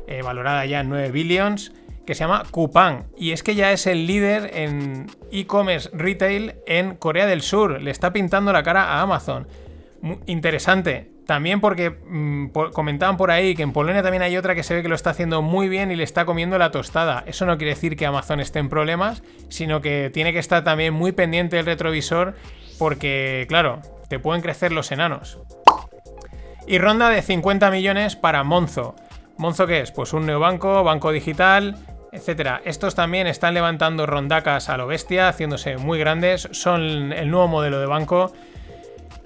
eh, 0.06 0.22
valorada 0.22 0.64
ya 0.66 0.80
en 0.80 0.88
9 0.88 1.10
billions, 1.10 1.72
que 2.08 2.14
se 2.14 2.24
llama 2.24 2.44
Coupang. 2.50 3.04
Y 3.18 3.32
es 3.32 3.42
que 3.42 3.54
ya 3.54 3.70
es 3.70 3.86
el 3.86 4.06
líder 4.06 4.50
en 4.54 5.08
e-commerce 5.30 5.90
retail 5.92 6.54
en 6.66 6.94
Corea 6.94 7.26
del 7.26 7.42
Sur. 7.42 7.82
Le 7.82 7.90
está 7.90 8.14
pintando 8.14 8.50
la 8.50 8.62
cara 8.62 8.84
a 8.84 9.02
Amazon. 9.02 9.46
Interesante. 10.24 11.10
También 11.26 11.60
porque 11.60 11.90
mm, 11.90 12.46
comentaban 12.72 13.18
por 13.18 13.30
ahí 13.30 13.54
que 13.54 13.62
en 13.62 13.74
Polonia 13.74 14.02
también 14.02 14.22
hay 14.22 14.38
otra 14.38 14.54
que 14.54 14.62
se 14.62 14.74
ve 14.74 14.80
que 14.80 14.88
lo 14.88 14.94
está 14.94 15.10
haciendo 15.10 15.42
muy 15.42 15.68
bien 15.68 15.90
y 15.90 15.96
le 15.96 16.02
está 16.02 16.24
comiendo 16.24 16.56
la 16.56 16.70
tostada. 16.70 17.24
Eso 17.26 17.44
no 17.44 17.58
quiere 17.58 17.74
decir 17.74 17.94
que 17.94 18.06
Amazon 18.06 18.40
esté 18.40 18.58
en 18.58 18.70
problemas, 18.70 19.22
sino 19.50 19.82
que 19.82 20.08
tiene 20.10 20.32
que 20.32 20.38
estar 20.38 20.64
también 20.64 20.94
muy 20.94 21.12
pendiente 21.12 21.56
del 21.56 21.66
retrovisor 21.66 22.36
porque, 22.78 23.44
claro, 23.50 23.82
te 24.08 24.18
pueden 24.18 24.40
crecer 24.40 24.72
los 24.72 24.90
enanos. 24.92 25.40
Y 26.66 26.78
ronda 26.78 27.10
de 27.10 27.20
50 27.20 27.70
millones 27.70 28.16
para 28.16 28.44
Monzo. 28.44 28.96
¿Monzo 29.36 29.66
qué 29.66 29.80
es? 29.80 29.92
Pues 29.92 30.14
un 30.14 30.24
neobanco, 30.24 30.82
banco 30.82 31.12
digital, 31.12 31.76
etcétera. 32.18 32.60
Estos 32.64 32.94
también 32.94 33.26
están 33.26 33.54
levantando 33.54 34.04
rondacas 34.06 34.68
a 34.68 34.76
lo 34.76 34.86
bestia, 34.86 35.28
haciéndose 35.28 35.76
muy 35.78 35.98
grandes. 35.98 36.48
Son 36.52 37.12
el 37.12 37.30
nuevo 37.30 37.48
modelo 37.48 37.80
de 37.80 37.86
banco. 37.86 38.32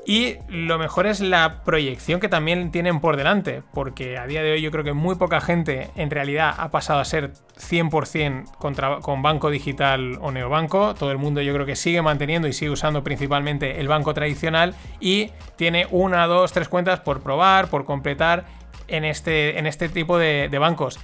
Y 0.04 0.38
lo 0.48 0.78
mejor 0.78 1.06
es 1.06 1.20
la 1.20 1.62
proyección 1.62 2.18
que 2.18 2.28
también 2.28 2.72
tienen 2.72 2.98
por 2.98 3.16
delante, 3.16 3.62
porque 3.72 4.18
a 4.18 4.26
día 4.26 4.42
de 4.42 4.50
hoy 4.50 4.60
yo 4.60 4.72
creo 4.72 4.82
que 4.82 4.94
muy 4.94 5.14
poca 5.14 5.40
gente 5.40 5.90
en 5.94 6.10
realidad 6.10 6.52
ha 6.58 6.72
pasado 6.72 6.98
a 6.98 7.04
ser 7.04 7.30
100% 7.56 8.50
contra- 8.58 8.98
con 8.98 9.22
banco 9.22 9.48
digital 9.48 10.18
o 10.20 10.32
neobanco. 10.32 10.94
Todo 10.96 11.12
el 11.12 11.18
mundo 11.18 11.40
yo 11.40 11.54
creo 11.54 11.66
que 11.66 11.76
sigue 11.76 12.02
manteniendo 12.02 12.48
y 12.48 12.52
sigue 12.52 12.72
usando 12.72 13.04
principalmente 13.04 13.78
el 13.78 13.86
banco 13.86 14.12
tradicional 14.12 14.74
y 14.98 15.30
tiene 15.54 15.86
una, 15.92 16.26
dos, 16.26 16.52
tres 16.52 16.68
cuentas 16.68 16.98
por 16.98 17.22
probar, 17.22 17.68
por 17.68 17.84
completar 17.84 18.44
en 18.88 19.04
este, 19.04 19.56
en 19.56 19.68
este 19.68 19.88
tipo 19.88 20.18
de 20.18 20.48
bancos. 20.58 20.98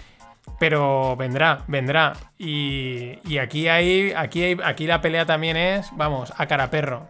Pero 0.58 1.16
vendrá, 1.16 1.64
vendrá. 1.68 2.14
Y, 2.36 3.38
aquí, 3.38 3.68
hay, 3.68 4.12
aquí, 4.16 4.42
hay, 4.42 4.56
aquí 4.64 4.86
la 4.86 5.00
pelea 5.00 5.24
también 5.24 5.56
es, 5.56 5.90
vamos, 5.96 6.32
a 6.36 6.46
cara 6.46 6.70
perro. 6.70 7.08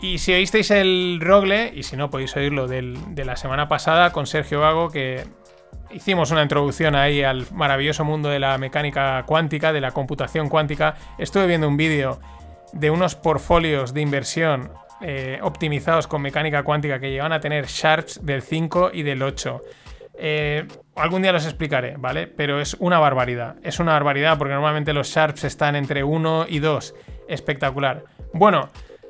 Y 0.00 0.18
si 0.18 0.32
oísteis 0.32 0.70
el 0.70 1.18
rogle, 1.20 1.72
y 1.74 1.82
si 1.82 1.96
no 1.96 2.10
podéis 2.10 2.34
oírlo 2.34 2.66
de 2.66 3.24
la 3.24 3.36
semana 3.36 3.68
pasada 3.68 4.12
con 4.12 4.26
Sergio 4.26 4.60
Vago, 4.60 4.90
que 4.90 5.24
hicimos 5.92 6.30
una 6.30 6.42
introducción 6.42 6.94
ahí 6.94 7.22
al 7.22 7.46
maravilloso 7.52 8.04
mundo 8.04 8.28
de 8.28 8.38
la 8.38 8.56
mecánica 8.58 9.22
cuántica, 9.26 9.72
de 9.72 9.80
la 9.80 9.92
computación 9.92 10.48
cuántica, 10.48 10.96
estuve 11.18 11.46
viendo 11.46 11.68
un 11.68 11.76
vídeo 11.76 12.20
de 12.72 12.90
unos 12.90 13.16
portfolios 13.16 13.92
de 13.92 14.00
inversión 14.00 14.70
eh, 15.00 15.38
optimizados 15.42 16.06
con 16.06 16.22
mecánica 16.22 16.62
cuántica 16.62 17.00
que 17.00 17.10
llevan 17.10 17.32
a 17.32 17.40
tener 17.40 17.66
sharps 17.66 18.24
del 18.24 18.42
5 18.42 18.90
y 18.92 19.02
del 19.02 19.22
8. 19.22 19.60
Eh, 20.22 20.68
algún 20.96 21.22
día 21.22 21.32
los 21.32 21.46
explicaré, 21.46 21.96
¿vale? 21.96 22.26
Pero 22.26 22.60
es 22.60 22.74
una 22.78 22.98
barbaridad. 22.98 23.56
Es 23.62 23.80
una 23.80 23.92
barbaridad 23.92 24.36
porque 24.36 24.52
normalmente 24.52 24.92
los 24.92 25.08
Sharps 25.08 25.44
están 25.44 25.76
entre 25.76 26.04
1 26.04 26.46
y 26.48 26.58
2. 26.58 26.94
Espectacular. 27.26 28.04
Bueno, 28.34 28.68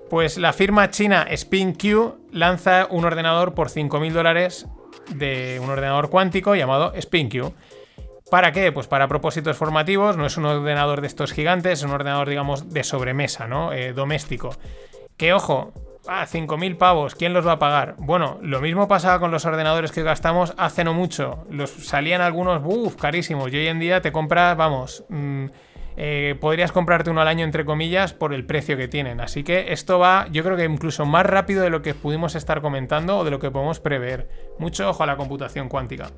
pues 0.08 0.38
la 0.38 0.52
firma 0.52 0.90
china 0.90 1.26
SpinQ 1.34 2.32
lanza 2.32 2.86
un 2.90 3.04
ordenador 3.04 3.54
por 3.54 3.70
5.000 3.70 4.12
dólares 4.12 4.68
de 5.12 5.60
un 5.60 5.68
ordenador 5.68 6.10
cuántico 6.10 6.54
llamado 6.54 6.92
SpinQ. 6.94 7.52
¿Para 8.30 8.52
qué? 8.52 8.70
Pues 8.70 8.86
para 8.86 9.08
propósitos 9.08 9.56
formativos, 9.56 10.16
no 10.16 10.26
es 10.26 10.36
un 10.36 10.44
ordenador 10.44 11.00
de 11.00 11.08
estos 11.08 11.32
gigantes, 11.32 11.80
es 11.80 11.84
un 11.84 11.90
ordenador, 11.90 12.28
digamos, 12.28 12.72
de 12.72 12.84
sobremesa, 12.84 13.48
¿no? 13.48 13.72
Eh, 13.72 13.92
doméstico. 13.92 14.50
Que 15.16 15.32
ojo, 15.32 15.72
ah, 16.10 16.26
5.000 16.26 16.76
pavos, 16.76 17.14
¿quién 17.14 17.32
los 17.32 17.46
va 17.46 17.52
a 17.52 17.58
pagar? 17.60 17.94
Bueno, 17.98 18.38
lo 18.42 18.60
mismo 18.60 18.88
pasaba 18.88 19.20
con 19.20 19.30
los 19.30 19.44
ordenadores 19.44 19.92
que 19.92 20.02
gastamos 20.02 20.52
hace 20.56 20.82
no 20.82 20.92
mucho. 20.92 21.46
Los 21.48 21.70
salían 21.70 22.20
algunos, 22.20 22.60
uff, 22.64 22.96
carísimos. 22.96 23.52
Y 23.52 23.56
hoy 23.56 23.68
en 23.68 23.78
día 23.78 24.02
te 24.02 24.10
compras, 24.10 24.56
vamos, 24.56 25.04
mm, 25.08 25.44
eh, 25.96 26.34
podrías 26.40 26.72
comprarte 26.72 27.10
uno 27.10 27.20
al 27.20 27.28
año, 27.28 27.44
entre 27.44 27.64
comillas, 27.64 28.12
por 28.12 28.34
el 28.34 28.44
precio 28.44 28.76
que 28.76 28.88
tienen. 28.88 29.20
Así 29.20 29.44
que 29.44 29.72
esto 29.72 30.00
va, 30.00 30.26
yo 30.32 30.42
creo 30.42 30.56
que 30.56 30.64
incluso 30.64 31.06
más 31.06 31.24
rápido 31.24 31.62
de 31.62 31.70
lo 31.70 31.80
que 31.80 31.94
pudimos 31.94 32.34
estar 32.34 32.60
comentando 32.60 33.18
o 33.18 33.24
de 33.24 33.30
lo 33.30 33.38
que 33.38 33.52
podemos 33.52 33.78
prever. 33.78 34.28
Mucho 34.58 34.90
ojo 34.90 35.04
a 35.04 35.06
la 35.06 35.16
computación 35.16 35.68
cuántica. 35.68 36.10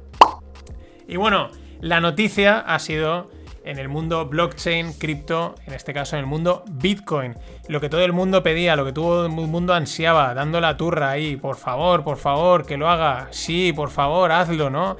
Y 1.07 1.17
bueno, 1.17 1.51
la 1.81 2.01
noticia 2.01 2.61
ha 2.61 2.79
sido 2.79 3.31
en 3.65 3.79
el 3.79 3.89
mundo 3.89 4.27
blockchain, 4.27 4.93
cripto, 4.95 5.55
en 5.67 5.75
este 5.75 5.93
caso 5.93 6.17
en 6.17 6.21
el 6.21 6.27
mundo 6.27 6.65
Bitcoin. 6.71 7.35
Lo 7.69 7.81
que 7.81 7.89
todo 7.89 8.05
el 8.05 8.13
mundo 8.13 8.43
pedía, 8.43 8.77
lo 8.77 8.85
que 8.85 8.93
todo 8.93 9.27
el 9.27 9.33
mundo 9.33 9.75
ansiaba, 9.75 10.35
dando 10.35 10.61
la 10.61 10.77
turra 10.77 11.11
ahí, 11.11 11.37
por 11.37 11.57
favor, 11.57 12.05
por 12.05 12.17
favor, 12.17 12.67
que 12.67 12.77
lo 12.77 12.89
haga. 12.89 13.29
Sí, 13.31 13.73
por 13.73 13.91
favor, 13.91 14.33
hazlo, 14.33 14.71
¿no? 14.71 14.97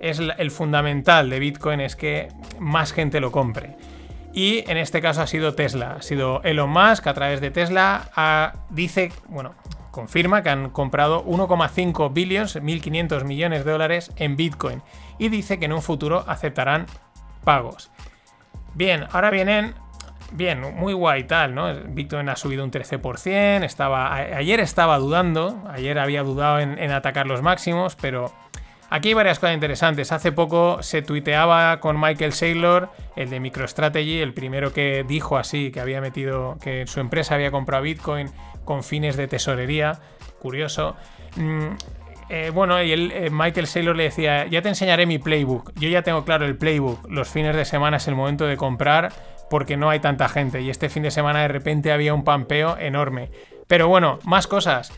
Es 0.00 0.20
el 0.20 0.50
fundamental 0.50 1.30
de 1.30 1.38
Bitcoin 1.38 1.80
es 1.80 1.96
que 1.96 2.28
más 2.58 2.92
gente 2.92 3.20
lo 3.20 3.32
compre. 3.32 3.76
Y 4.34 4.68
en 4.68 4.76
este 4.76 5.00
caso 5.00 5.22
ha 5.22 5.26
sido 5.26 5.54
Tesla. 5.54 5.96
Ha 5.98 6.02
sido 6.02 6.42
Elon 6.42 6.68
Musk 6.68 7.06
a 7.06 7.14
través 7.14 7.40
de 7.40 7.50
Tesla. 7.52 8.52
dice, 8.70 9.12
bueno, 9.28 9.54
confirma 9.92 10.42
que 10.42 10.50
han 10.50 10.70
comprado 10.70 11.24
1,5 11.24 12.12
billions, 12.12 12.56
1.500 12.56 13.24
millones 13.24 13.64
de 13.64 13.70
dólares 13.70 14.10
en 14.16 14.36
Bitcoin. 14.36 14.82
Y 15.18 15.28
dice 15.28 15.60
que 15.60 15.66
en 15.66 15.72
un 15.72 15.82
futuro 15.82 16.24
aceptarán 16.26 16.86
pagos. 17.44 17.92
Bien, 18.74 19.06
ahora 19.12 19.30
vienen. 19.30 19.74
Bien, 20.32 20.60
muy 20.60 20.94
guay 20.94 21.24
tal, 21.24 21.54
¿no? 21.54 21.72
Bitcoin 21.74 22.28
ha 22.28 22.36
subido 22.36 22.64
un 22.64 22.70
13%. 22.70 23.64
Estaba, 23.64 24.14
ayer 24.14 24.58
estaba 24.60 24.98
dudando. 24.98 25.62
Ayer 25.70 25.98
había 25.98 26.22
dudado 26.22 26.58
en, 26.58 26.78
en 26.78 26.90
atacar 26.90 27.26
los 27.26 27.42
máximos, 27.42 27.96
pero. 27.96 28.32
Aquí 28.90 29.08
hay 29.08 29.14
varias 29.14 29.40
cosas 29.40 29.54
interesantes. 29.54 30.12
Hace 30.12 30.30
poco 30.30 30.82
se 30.82 31.02
tuiteaba 31.02 31.80
con 31.80 32.00
Michael 32.00 32.32
Saylor, 32.32 32.90
el 33.16 33.28
de 33.28 33.40
MicroStrategy, 33.40 34.20
el 34.20 34.34
primero 34.34 34.72
que 34.72 35.04
dijo 35.08 35.36
así, 35.36 35.72
que 35.72 35.80
había 35.80 36.00
metido, 36.00 36.58
que 36.62 36.86
su 36.86 37.00
empresa 37.00 37.34
había 37.34 37.50
comprado 37.50 37.82
Bitcoin 37.82 38.30
con 38.64 38.84
fines 38.84 39.16
de 39.16 39.26
tesorería. 39.26 39.98
Curioso. 40.38 40.94
Eh, 42.28 42.50
bueno, 42.52 42.82
y 42.82 42.92
él, 42.92 43.12
eh, 43.12 43.30
Michael 43.30 43.66
Saylor 43.66 43.96
le 43.96 44.04
decía, 44.04 44.46
ya 44.46 44.62
te 44.62 44.68
enseñaré 44.68 45.06
mi 45.06 45.18
playbook. 45.18 45.72
Yo 45.74 45.88
ya 45.88 46.02
tengo 46.02 46.24
claro 46.24 46.46
el 46.46 46.56
playbook. 46.56 47.08
Los 47.10 47.28
fines 47.28 47.54
de 47.54 47.64
semana 47.64 47.98
es 47.98 48.08
el 48.08 48.14
momento 48.14 48.46
de 48.46 48.56
comprar 48.56 49.12
porque 49.50 49.76
no 49.76 49.90
hay 49.90 50.00
tanta 50.00 50.28
gente. 50.28 50.60
Y 50.60 50.70
este 50.70 50.88
fin 50.88 51.02
de 51.02 51.10
semana 51.10 51.42
de 51.42 51.48
repente 51.48 51.92
había 51.92 52.14
un 52.14 52.24
pampeo 52.24 52.76
enorme. 52.78 53.30
Pero 53.66 53.88
bueno, 53.88 54.18
más 54.24 54.46
cosas. 54.46 54.92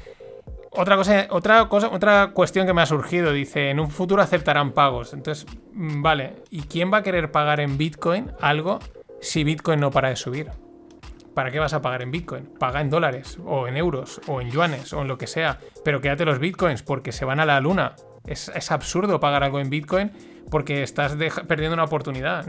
Otra 0.70 0.96
cosa, 0.96 1.26
otra 1.30 1.68
cosa, 1.68 1.88
otra 1.88 2.30
cuestión 2.34 2.66
que 2.66 2.74
me 2.74 2.82
ha 2.82 2.86
surgido, 2.86 3.32
dice, 3.32 3.70
en 3.70 3.80
un 3.80 3.90
futuro 3.90 4.22
aceptarán 4.22 4.72
pagos. 4.72 5.14
Entonces, 5.14 5.46
mm, 5.72 6.02
vale, 6.02 6.34
¿y 6.50 6.62
quién 6.62 6.92
va 6.92 6.98
a 6.98 7.02
querer 7.02 7.32
pagar 7.32 7.60
en 7.60 7.78
Bitcoin 7.78 8.30
algo 8.40 8.78
si 9.20 9.42
Bitcoin 9.42 9.80
no 9.80 9.90
para 9.90 10.10
de 10.10 10.16
subir? 10.16 10.50
¿Para 11.36 11.50
qué 11.50 11.58
vas 11.58 11.74
a 11.74 11.82
pagar 11.82 12.00
en 12.00 12.10
Bitcoin? 12.10 12.46
Paga 12.58 12.80
en 12.80 12.88
dólares, 12.88 13.36
o 13.44 13.68
en 13.68 13.76
euros, 13.76 14.22
o 14.26 14.40
en 14.40 14.50
yuanes, 14.50 14.94
o 14.94 15.02
en 15.02 15.08
lo 15.08 15.18
que 15.18 15.26
sea. 15.26 15.58
Pero 15.84 16.00
quédate 16.00 16.24
los 16.24 16.38
Bitcoins 16.38 16.82
porque 16.82 17.12
se 17.12 17.26
van 17.26 17.40
a 17.40 17.44
la 17.44 17.60
luna. 17.60 17.94
Es, 18.26 18.48
absurdo 18.70 19.20
pagar 19.20 19.44
algo 19.44 19.60
en 19.60 19.68
Bitcoin 19.68 20.12
porque 20.50 20.82
estás 20.82 21.14
perdiendo 21.46 21.74
una 21.74 21.84
oportunidad. 21.84 22.46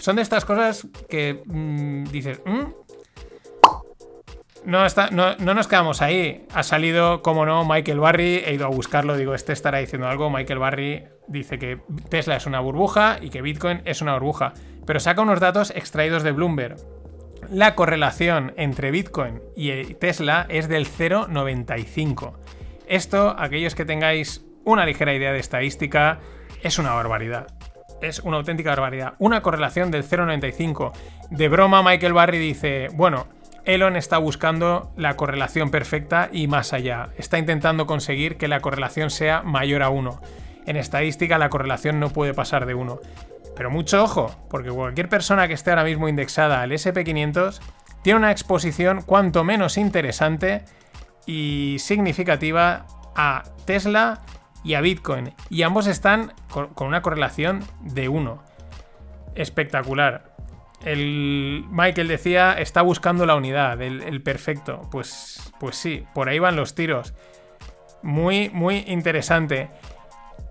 Son 0.00 0.16
de 0.16 0.22
estas 0.22 0.44
cosas 0.44 0.88
que 1.08 1.44
mm, 1.46 2.06
dices, 2.10 2.42
"Mm, 2.44 2.64
no, 4.64 4.84
está, 4.84 5.10
no, 5.10 5.36
no 5.36 5.54
nos 5.54 5.68
quedamos 5.68 6.02
ahí. 6.02 6.48
Ha 6.52 6.64
salido, 6.64 7.22
como 7.22 7.46
no, 7.46 7.64
Michael 7.64 8.00
Barry. 8.00 8.42
He 8.44 8.54
ido 8.54 8.66
a 8.66 8.70
buscarlo. 8.70 9.16
Digo, 9.16 9.36
este 9.36 9.52
estará 9.52 9.78
diciendo 9.78 10.08
algo. 10.08 10.30
Michael 10.30 10.58
Barry 10.58 11.04
dice 11.28 11.60
que 11.60 11.78
Tesla 12.08 12.34
es 12.34 12.46
una 12.46 12.58
burbuja 12.58 13.18
y 13.20 13.30
que 13.30 13.40
Bitcoin 13.40 13.82
es 13.84 14.02
una 14.02 14.14
burbuja. 14.14 14.52
Pero 14.84 14.98
saca 14.98 15.22
unos 15.22 15.38
datos 15.38 15.70
extraídos 15.70 16.24
de 16.24 16.32
Bloomberg. 16.32 16.76
La 17.50 17.74
correlación 17.74 18.52
entre 18.56 18.90
Bitcoin 18.90 19.40
y 19.56 19.94
Tesla 19.94 20.46
es 20.48 20.68
del 20.68 20.86
0,95. 20.86 22.34
Esto, 22.86 23.34
aquellos 23.38 23.74
que 23.74 23.84
tengáis 23.84 24.44
una 24.64 24.86
ligera 24.86 25.14
idea 25.14 25.32
de 25.32 25.38
estadística, 25.38 26.18
es 26.62 26.78
una 26.78 26.92
barbaridad. 26.92 27.46
Es 28.00 28.20
una 28.20 28.38
auténtica 28.38 28.70
barbaridad. 28.70 29.14
Una 29.18 29.42
correlación 29.42 29.90
del 29.90 30.04
0,95. 30.04 30.92
De 31.30 31.48
broma, 31.48 31.82
Michael 31.82 32.12
Barry 32.12 32.38
dice, 32.38 32.88
bueno, 32.94 33.26
Elon 33.64 33.96
está 33.96 34.18
buscando 34.18 34.92
la 34.96 35.16
correlación 35.16 35.70
perfecta 35.70 36.28
y 36.32 36.48
más 36.48 36.72
allá. 36.72 37.10
Está 37.16 37.38
intentando 37.38 37.86
conseguir 37.86 38.36
que 38.36 38.48
la 38.48 38.60
correlación 38.60 39.10
sea 39.10 39.42
mayor 39.42 39.82
a 39.82 39.88
1. 39.88 40.20
En 40.66 40.76
estadística 40.76 41.38
la 41.38 41.48
correlación 41.48 42.00
no 42.00 42.10
puede 42.10 42.34
pasar 42.34 42.66
de 42.66 42.74
1. 42.74 43.00
Pero 43.56 43.70
mucho 43.70 44.02
ojo, 44.02 44.34
porque 44.50 44.70
cualquier 44.70 45.08
persona 45.08 45.46
que 45.48 45.54
esté 45.54 45.70
ahora 45.70 45.84
mismo 45.84 46.08
indexada 46.08 46.62
al 46.62 46.72
SP500 46.72 47.60
tiene 48.02 48.18
una 48.18 48.32
exposición 48.32 49.02
cuanto 49.02 49.44
menos 49.44 49.78
interesante 49.78 50.64
y 51.26 51.76
significativa 51.78 52.86
a 53.16 53.44
Tesla 53.64 54.20
y 54.62 54.74
a 54.74 54.80
Bitcoin. 54.80 55.32
Y 55.50 55.62
ambos 55.62 55.86
están 55.86 56.32
con, 56.50 56.70
una 56.78 57.02
correlación 57.02 57.64
de 57.80 58.08
1. 58.08 58.42
Espectacular. 59.34 60.34
El 60.84 61.64
Michael 61.70 62.08
decía, 62.08 62.52
está 62.54 62.82
buscando 62.82 63.24
la 63.24 63.36
unidad, 63.36 63.80
el, 63.80 64.02
el 64.02 64.22
perfecto. 64.22 64.82
Pues, 64.90 65.52
pues 65.58 65.76
sí, 65.76 66.04
por 66.14 66.28
ahí 66.28 66.38
van 66.38 66.56
los 66.56 66.74
tiros. 66.74 67.14
Muy, 68.02 68.50
muy 68.50 68.84
interesante. 68.86 69.70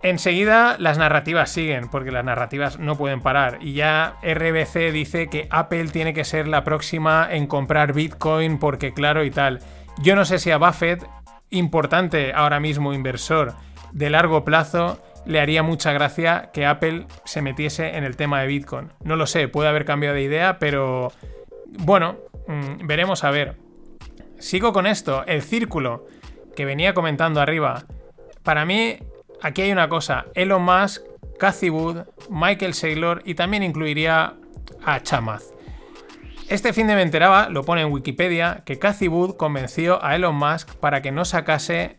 Enseguida 0.04 0.76
las 0.80 0.98
narrativas 0.98 1.50
siguen, 1.50 1.88
porque 1.88 2.12
las 2.12 2.26
narrativas 2.26 2.78
no 2.78 2.98
pueden 2.98 3.22
parar. 3.22 3.60
Y 3.62 3.72
ya 3.72 4.18
RBC 4.22 4.92
dice 4.92 5.28
que 5.28 5.48
Apple 5.50 5.88
tiene 5.88 6.14
que 6.14 6.26
ser 6.26 6.46
la 6.46 6.66
próxima 6.66 7.26
en 7.32 7.48
comprar 7.48 7.94
Bitcoin 7.94 8.60
porque 8.60 8.94
claro 8.94 9.24
y 9.24 9.32
tal. 9.32 9.60
Yo 10.02 10.18
no 10.18 10.26
sé 10.26 10.40
si 10.40 10.52
a 10.52 10.58
Buffett, 10.58 11.08
importante 11.52 12.34
ahora 12.36 12.60
mismo 12.60 12.94
inversor 12.94 13.54
de 13.94 14.10
largo 14.10 14.44
plazo, 14.44 15.02
le 15.26 15.40
haría 15.40 15.64
mucha 15.64 15.94
gracia 15.94 16.50
que 16.52 16.66
Apple 16.66 17.08
se 17.24 17.42
metiese 17.42 17.96
en 17.96 18.04
el 18.04 18.18
tema 18.18 18.42
de 18.42 18.48
Bitcoin. 18.48 18.90
No 19.06 19.16
lo 19.16 19.26
sé, 19.26 19.48
puede 19.48 19.70
haber 19.70 19.86
cambiado 19.86 20.16
de 20.16 20.24
idea, 20.24 20.60
pero 20.60 21.14
bueno, 21.66 22.18
mm, 22.48 22.86
veremos 22.86 23.24
a 23.24 23.32
ver. 23.32 23.56
Sigo 24.38 24.74
con 24.74 24.86
esto, 24.86 25.24
el 25.28 25.42
círculo 25.42 26.08
que 26.58 26.66
venía 26.66 26.94
comentando 26.94 27.40
arriba. 27.40 27.86
Para 28.44 28.66
mí, 28.66 28.98
aquí 29.44 29.62
hay 29.62 29.72
una 29.72 29.88
cosa, 29.90 30.26
Elon 30.34 30.64
Musk, 30.64 31.04
Cathy 31.38 31.70
Wood, 31.70 32.06
Michael 32.30 32.74
Saylor 32.74 33.22
y 33.26 33.36
también 33.36 33.62
incluiría 33.62 34.34
a 34.84 35.02
Chamath. 35.02 35.44
Este 36.50 36.74
fin 36.74 36.88
de 36.88 36.96
me 36.96 37.02
enteraba, 37.02 37.50
lo 37.50 37.64
pone 37.64 37.82
en 37.82 37.92
Wikipedia, 37.92 38.64
que 38.66 38.80
Cathy 38.80 39.08
Wood 39.08 39.38
convenció 39.38 40.04
a 40.04 40.16
Elon 40.16 40.36
Musk 40.36 40.76
para 40.76 41.02
que 41.02 41.12
no 41.12 41.26
sacase 41.26 41.98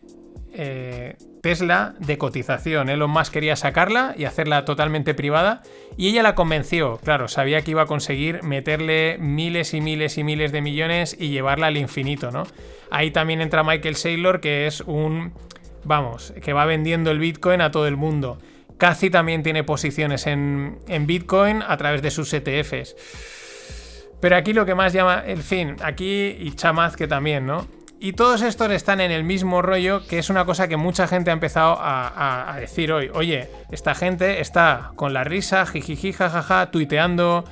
eh, 0.53 1.17
Tesla 1.41 1.93
de 1.99 2.17
cotización. 2.17 2.89
Elon 2.89 3.11
Musk 3.11 3.33
quería 3.33 3.55
sacarla 3.55 4.15
y 4.17 4.25
hacerla 4.25 4.65
totalmente 4.65 5.13
privada 5.13 5.61
y 5.97 6.09
ella 6.09 6.23
la 6.23 6.33
convenció. 6.33 6.97
Claro, 7.03 7.27
sabía 7.27 7.61
que 7.61 7.71
iba 7.71 7.83
a 7.83 7.85
conseguir 7.85 8.41
meterle 8.43 9.17
miles 9.19 9.73
y 9.73 9.81
miles 9.81 10.17
y 10.17 10.23
miles 10.23 10.51
de 10.51 10.61
millones 10.61 11.15
y 11.19 11.29
llevarla 11.29 11.67
al 11.67 11.77
infinito, 11.77 12.31
¿no? 12.31 12.43
Ahí 12.89 13.11
también 13.11 13.41
entra 13.41 13.63
Michael 13.63 13.95
Saylor, 13.95 14.41
que 14.41 14.65
es 14.65 14.81
un... 14.81 15.33
Vamos, 15.85 16.33
que 16.43 16.51
va 16.53 16.65
vendiendo 16.65 17.11
el 17.11 17.19
Bitcoin 17.19 17.61
a 17.61 17.71
todo 17.71 17.87
el 17.87 17.95
mundo. 17.95 18.39
Cathy 18.77 19.09
también 19.09 19.43
tiene 19.43 19.63
posiciones 19.63 20.27
en, 20.27 20.79
en 20.87 21.07
Bitcoin 21.07 21.61
a 21.65 21.77
través 21.77 22.01
de 22.01 22.11
sus 22.11 22.33
ETFs. 22.33 22.95
Pero 24.19 24.35
aquí 24.35 24.53
lo 24.53 24.65
que 24.65 24.75
más 24.75 24.91
llama, 24.93 25.23
el 25.25 25.43
fin, 25.43 25.75
aquí 25.83 26.35
y 26.39 26.51
Chamaz 26.55 26.95
que 26.95 27.07
también, 27.07 27.45
¿no? 27.45 27.67
Y 27.99 28.13
todos 28.13 28.41
estos 28.41 28.69
están 28.71 28.99
en 28.99 29.11
el 29.11 29.23
mismo 29.23 29.61
rollo, 29.61 30.05
que 30.07 30.19
es 30.19 30.29
una 30.29 30.45
cosa 30.45 30.67
que 30.67 30.75
mucha 30.77 31.07
gente 31.07 31.29
ha 31.29 31.33
empezado 31.33 31.77
a, 31.79 32.07
a- 32.07 32.53
a 32.53 32.59
decir 32.59 32.91
hoy. 32.91 33.09
Oye, 33.13 33.47
esta 33.71 33.95
gente 33.95 34.41
está 34.41 34.91
con 34.95 35.13
la 35.13 35.23
risa, 35.23 35.65
jijiji, 35.65 36.11
jajaja, 36.11 36.71
tuiteando 36.71 37.45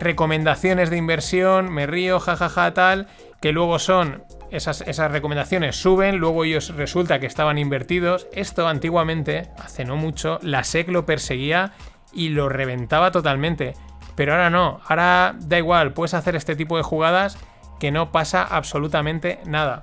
recomendaciones 0.00 0.90
de 0.90 0.96
inversión, 0.96 1.72
me 1.72 1.86
río, 1.86 2.18
jajaja, 2.18 2.74
tal, 2.74 3.06
que 3.40 3.52
luego 3.52 3.78
son. 3.78 4.24
Esas, 4.54 4.82
esas 4.82 5.10
recomendaciones 5.10 5.74
suben, 5.74 6.18
luego 6.18 6.44
ellos 6.44 6.74
resulta 6.76 7.18
que 7.18 7.26
estaban 7.26 7.58
invertidos. 7.58 8.28
Esto 8.32 8.68
antiguamente, 8.68 9.50
hace 9.58 9.84
no 9.84 9.96
mucho, 9.96 10.38
la 10.42 10.62
SEC 10.62 10.88
lo 10.88 11.04
perseguía 11.04 11.72
y 12.12 12.28
lo 12.28 12.48
reventaba 12.48 13.10
totalmente. 13.10 13.74
Pero 14.14 14.32
ahora 14.32 14.50
no, 14.50 14.80
ahora 14.86 15.34
da 15.40 15.58
igual, 15.58 15.92
puedes 15.92 16.14
hacer 16.14 16.36
este 16.36 16.54
tipo 16.54 16.76
de 16.76 16.84
jugadas 16.84 17.36
que 17.80 17.90
no 17.90 18.12
pasa 18.12 18.44
absolutamente 18.44 19.40
nada. 19.44 19.82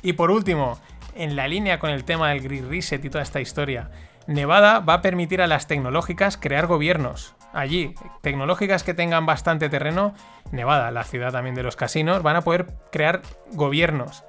Y 0.00 0.14
por 0.14 0.30
último, 0.30 0.78
en 1.14 1.36
la 1.36 1.46
línea 1.46 1.78
con 1.78 1.90
el 1.90 2.04
tema 2.04 2.30
del 2.30 2.40
Grid 2.40 2.64
Reset 2.66 3.04
y 3.04 3.10
toda 3.10 3.22
esta 3.22 3.42
historia, 3.42 3.90
Nevada 4.26 4.80
va 4.80 4.94
a 4.94 5.02
permitir 5.02 5.42
a 5.42 5.46
las 5.46 5.66
tecnológicas 5.66 6.38
crear 6.38 6.66
gobiernos. 6.66 7.35
Allí, 7.56 7.94
tecnológicas 8.20 8.84
que 8.84 8.92
tengan 8.92 9.24
bastante 9.24 9.70
terreno, 9.70 10.14
Nevada, 10.52 10.90
la 10.90 11.04
ciudad 11.04 11.32
también 11.32 11.54
de 11.54 11.62
los 11.62 11.74
casinos, 11.74 12.22
van 12.22 12.36
a 12.36 12.42
poder 12.42 12.66
crear 12.92 13.22
gobiernos. 13.52 14.24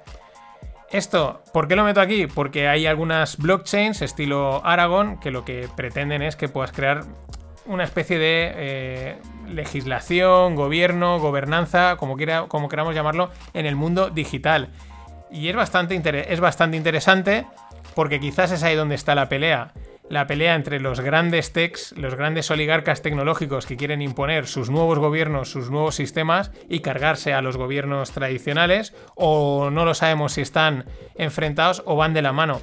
Esto, 0.90 1.42
¿por 1.52 1.68
qué 1.68 1.76
lo 1.76 1.84
meto 1.84 2.00
aquí? 2.00 2.26
Porque 2.26 2.68
hay 2.68 2.86
algunas 2.86 3.36
blockchains 3.36 4.00
estilo 4.00 4.64
Aragon 4.64 5.20
que 5.20 5.30
lo 5.30 5.44
que 5.44 5.68
pretenden 5.76 6.22
es 6.22 6.36
que 6.36 6.48
puedas 6.48 6.72
crear 6.72 7.02
una 7.66 7.84
especie 7.84 8.18
de 8.18 8.52
eh, 8.56 9.18
legislación, 9.46 10.54
gobierno, 10.54 11.20
gobernanza, 11.20 11.96
como, 11.98 12.16
quiera, 12.16 12.46
como 12.48 12.70
queramos 12.70 12.94
llamarlo, 12.94 13.30
en 13.52 13.66
el 13.66 13.76
mundo 13.76 14.08
digital. 14.08 14.70
Y 15.30 15.48
es 15.48 15.54
bastante, 15.54 16.32
es 16.32 16.40
bastante 16.40 16.78
interesante 16.78 17.44
porque 17.94 18.20
quizás 18.20 18.52
es 18.52 18.62
ahí 18.62 18.74
donde 18.74 18.94
está 18.94 19.14
la 19.14 19.28
pelea. 19.28 19.72
La 20.10 20.26
pelea 20.26 20.54
entre 20.54 20.80
los 20.80 21.00
grandes 21.00 21.52
techs, 21.52 21.92
los 21.96 22.14
grandes 22.14 22.50
oligarcas 22.50 23.02
tecnológicos 23.02 23.66
que 23.66 23.76
quieren 23.76 24.00
imponer 24.00 24.46
sus 24.46 24.70
nuevos 24.70 24.98
gobiernos, 24.98 25.50
sus 25.50 25.70
nuevos 25.70 25.96
sistemas 25.96 26.50
y 26.68 26.80
cargarse 26.80 27.34
a 27.34 27.42
los 27.42 27.58
gobiernos 27.58 28.12
tradicionales, 28.12 28.94
o 29.16 29.68
no 29.70 29.84
lo 29.84 29.92
sabemos 29.92 30.32
si 30.32 30.40
están 30.40 30.86
enfrentados 31.14 31.82
o 31.84 31.96
van 31.96 32.14
de 32.14 32.22
la 32.22 32.32
mano. 32.32 32.62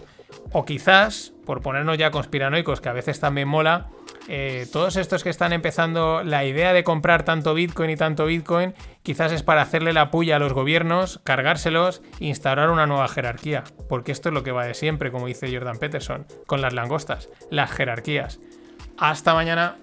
O 0.54 0.66
quizás, 0.66 1.34
por 1.46 1.62
ponernos 1.62 2.00
ya 2.00 2.10
conspiranoicos, 2.10 2.82
que 2.82 2.90
a 2.90 2.94
veces 2.94 3.20
también 3.20 3.48
mola, 3.48 3.90
eh, 4.28 4.68
todos 4.72 4.96
estos 4.96 5.24
que 5.24 5.30
están 5.30 5.54
empezando 5.54 6.24
la 6.24 6.46
idea 6.46 6.74
de 6.74 6.84
comprar 6.84 7.24
tanto 7.24 7.54
Bitcoin 7.54 7.90
y 7.92 7.96
tanto 7.96 8.26
Bitcoin, 8.26 8.74
quizás 9.04 9.32
es 9.32 9.44
para 9.44 9.62
hacerle 9.62 9.94
la 9.94 10.12
puya 10.12 10.38
a 10.38 10.40
los 10.40 10.54
gobiernos, 10.54 11.20
cargárselos 11.24 12.02
e 12.20 12.26
instaurar 12.26 12.70
una 12.70 12.88
nueva 12.88 13.08
jerarquía. 13.08 13.64
Porque 13.88 14.12
esto 14.12 14.30
es 14.30 14.34
lo 14.34 14.44
que 14.44 14.52
va 14.52 14.66
de 14.66 14.74
siempre, 14.74 15.12
como 15.12 15.28
dice 15.28 15.54
Jordan 15.54 15.78
Peterson, 15.78 16.26
con 16.48 16.62
las 16.62 16.74
langostas, 16.74 17.30
las 17.52 17.72
jerarquías. 17.72 18.40
Hasta 18.98 19.34
mañana. 19.34 19.76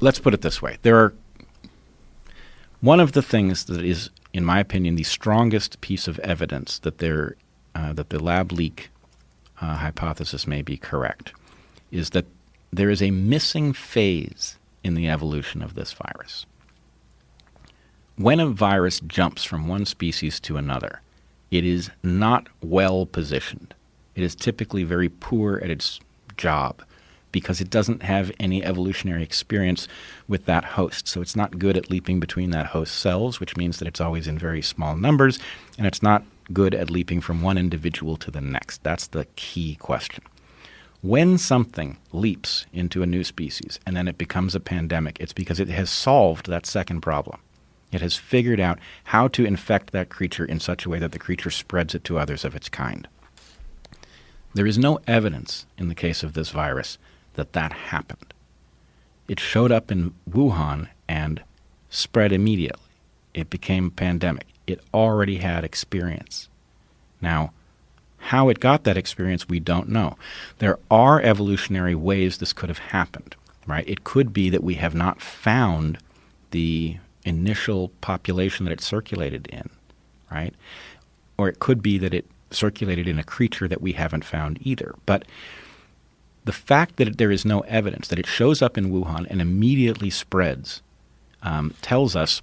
let's 0.00 0.20
put 0.20 0.34
it 0.34 0.42
this 0.42 0.62
way 0.62 0.78
there 0.82 0.96
are 0.96 1.14
one 2.80 3.00
of 3.00 3.12
the 3.12 3.22
things 3.22 3.64
that 3.64 3.84
is 3.84 4.10
in 4.32 4.44
my 4.44 4.60
opinion 4.60 4.94
the 4.94 5.02
strongest 5.02 5.80
piece 5.80 6.06
of 6.06 6.18
evidence 6.20 6.78
that 6.80 7.02
uh, 7.74 7.92
the 7.92 8.22
lab 8.22 8.52
leak 8.52 8.90
uh, 9.60 9.76
hypothesis 9.76 10.46
may 10.46 10.62
be 10.62 10.76
correct 10.76 11.32
is 11.90 12.10
that 12.10 12.26
there 12.72 12.90
is 12.90 13.02
a 13.02 13.10
missing 13.10 13.72
phase 13.72 14.58
in 14.84 14.94
the 14.94 15.08
evolution 15.08 15.62
of 15.62 15.74
this 15.74 15.92
virus 15.92 16.46
when 18.16 18.40
a 18.40 18.46
virus 18.46 19.00
jumps 19.00 19.44
from 19.44 19.68
one 19.68 19.84
species 19.84 20.40
to 20.40 20.56
another 20.56 21.00
it 21.50 21.64
is 21.64 21.90
not 22.02 22.48
well 22.62 23.06
positioned 23.06 23.74
it 24.14 24.22
is 24.22 24.34
typically 24.34 24.84
very 24.84 25.08
poor 25.08 25.60
at 25.62 25.70
its 25.70 26.00
job 26.36 26.82
because 27.32 27.60
it 27.60 27.70
doesn't 27.70 28.02
have 28.02 28.32
any 28.40 28.64
evolutionary 28.64 29.22
experience 29.22 29.86
with 30.26 30.46
that 30.46 30.64
host. 30.64 31.06
So 31.06 31.20
it's 31.20 31.36
not 31.36 31.58
good 31.58 31.76
at 31.76 31.90
leaping 31.90 32.20
between 32.20 32.50
that 32.50 32.66
host 32.66 32.94
cells, 32.94 33.38
which 33.40 33.56
means 33.56 33.78
that 33.78 33.88
it's 33.88 34.00
always 34.00 34.26
in 34.26 34.38
very 34.38 34.62
small 34.62 34.96
numbers, 34.96 35.38
and 35.76 35.86
it's 35.86 36.02
not 36.02 36.24
good 36.52 36.74
at 36.74 36.90
leaping 36.90 37.20
from 37.20 37.42
one 37.42 37.58
individual 37.58 38.16
to 38.16 38.30
the 38.30 38.40
next. 38.40 38.82
That's 38.82 39.06
the 39.08 39.26
key 39.36 39.76
question. 39.76 40.24
When 41.00 41.38
something 41.38 41.96
leaps 42.12 42.66
into 42.72 43.02
a 43.02 43.06
new 43.06 43.22
species 43.22 43.78
and 43.86 43.96
then 43.96 44.08
it 44.08 44.18
becomes 44.18 44.56
a 44.56 44.60
pandemic, 44.60 45.18
it's 45.20 45.32
because 45.32 45.60
it 45.60 45.68
has 45.68 45.90
solved 45.90 46.48
that 46.48 46.66
second 46.66 47.02
problem. 47.02 47.40
It 47.92 48.00
has 48.00 48.16
figured 48.16 48.58
out 48.58 48.80
how 49.04 49.28
to 49.28 49.44
infect 49.44 49.92
that 49.92 50.08
creature 50.08 50.44
in 50.44 50.58
such 50.58 50.84
a 50.84 50.88
way 50.88 50.98
that 50.98 51.12
the 51.12 51.18
creature 51.18 51.50
spreads 51.50 51.94
it 51.94 52.02
to 52.04 52.18
others 52.18 52.44
of 52.44 52.56
its 52.56 52.68
kind. 52.68 53.06
There 54.54 54.66
is 54.66 54.76
no 54.76 54.98
evidence 55.06 55.66
in 55.78 55.88
the 55.88 55.94
case 55.94 56.24
of 56.24 56.32
this 56.32 56.50
virus 56.50 56.98
that 57.34 57.52
that 57.52 57.72
happened. 57.72 58.34
It 59.28 59.38
showed 59.38 59.70
up 59.70 59.92
in 59.92 60.14
Wuhan 60.28 60.88
and 61.06 61.42
spread 61.90 62.32
immediately. 62.32 62.82
It 63.34 63.50
became 63.50 63.92
pandemic. 63.92 64.46
It 64.66 64.80
already 64.92 65.36
had 65.36 65.64
experience. 65.64 66.48
Now, 67.20 67.52
how 68.18 68.48
it 68.48 68.60
got 68.60 68.84
that 68.84 68.96
experience, 68.96 69.48
we 69.48 69.60
don't 69.60 69.88
know. 69.88 70.16
There 70.58 70.78
are 70.90 71.20
evolutionary 71.20 71.94
ways 71.94 72.38
this 72.38 72.52
could 72.52 72.68
have 72.68 72.78
happened, 72.78 73.36
right? 73.66 73.88
It 73.88 74.04
could 74.04 74.32
be 74.32 74.50
that 74.50 74.64
we 74.64 74.74
have 74.74 74.94
not 74.94 75.22
found 75.22 75.98
the 76.50 76.96
initial 77.24 77.88
population 78.00 78.64
that 78.64 78.72
it 78.72 78.80
circulated 78.80 79.46
in, 79.48 79.70
right? 80.30 80.54
Or 81.36 81.48
it 81.48 81.58
could 81.58 81.82
be 81.82 81.98
that 81.98 82.14
it 82.14 82.26
circulated 82.50 83.06
in 83.06 83.18
a 83.18 83.24
creature 83.24 83.68
that 83.68 83.82
we 83.82 83.92
haven't 83.92 84.24
found 84.24 84.58
either. 84.62 84.94
But 85.06 85.24
the 86.44 86.52
fact 86.52 86.96
that 86.96 87.18
there 87.18 87.30
is 87.30 87.44
no 87.44 87.60
evidence, 87.60 88.08
that 88.08 88.18
it 88.18 88.26
shows 88.26 88.62
up 88.62 88.78
in 88.78 88.90
Wuhan 88.90 89.26
and 89.28 89.40
immediately 89.40 90.10
spreads, 90.10 90.82
um, 91.42 91.74
tells 91.82 92.16
us 92.16 92.42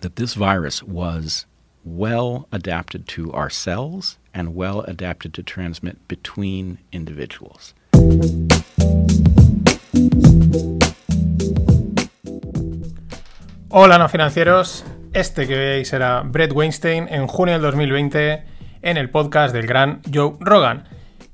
that 0.00 0.16
this 0.16 0.34
virus 0.34 0.82
was 0.82 1.46
well 1.84 2.46
adapted 2.52 3.06
to 3.08 3.32
our 3.32 3.48
cells 3.48 4.18
and 4.34 4.54
well 4.54 4.84
adapted 4.86 5.32
to 5.34 5.42
transmit 5.42 5.96
between 6.08 6.78
individuals. 6.92 7.74
Hola, 13.68 13.98
no 13.98 14.08
financieros. 14.08 14.84
Este 15.12 15.46
que 15.46 15.56
veis 15.56 15.92
era 15.92 16.22
Brett 16.24 16.52
Weinstein 16.52 17.06
en 17.08 17.26
junio 17.26 17.54
del 17.54 17.62
2020 17.62 18.44
en 18.82 18.96
el 18.96 19.10
podcast 19.10 19.54
del 19.54 19.66
gran 19.66 20.02
Joe 20.12 20.34
Rogan. 20.40 20.84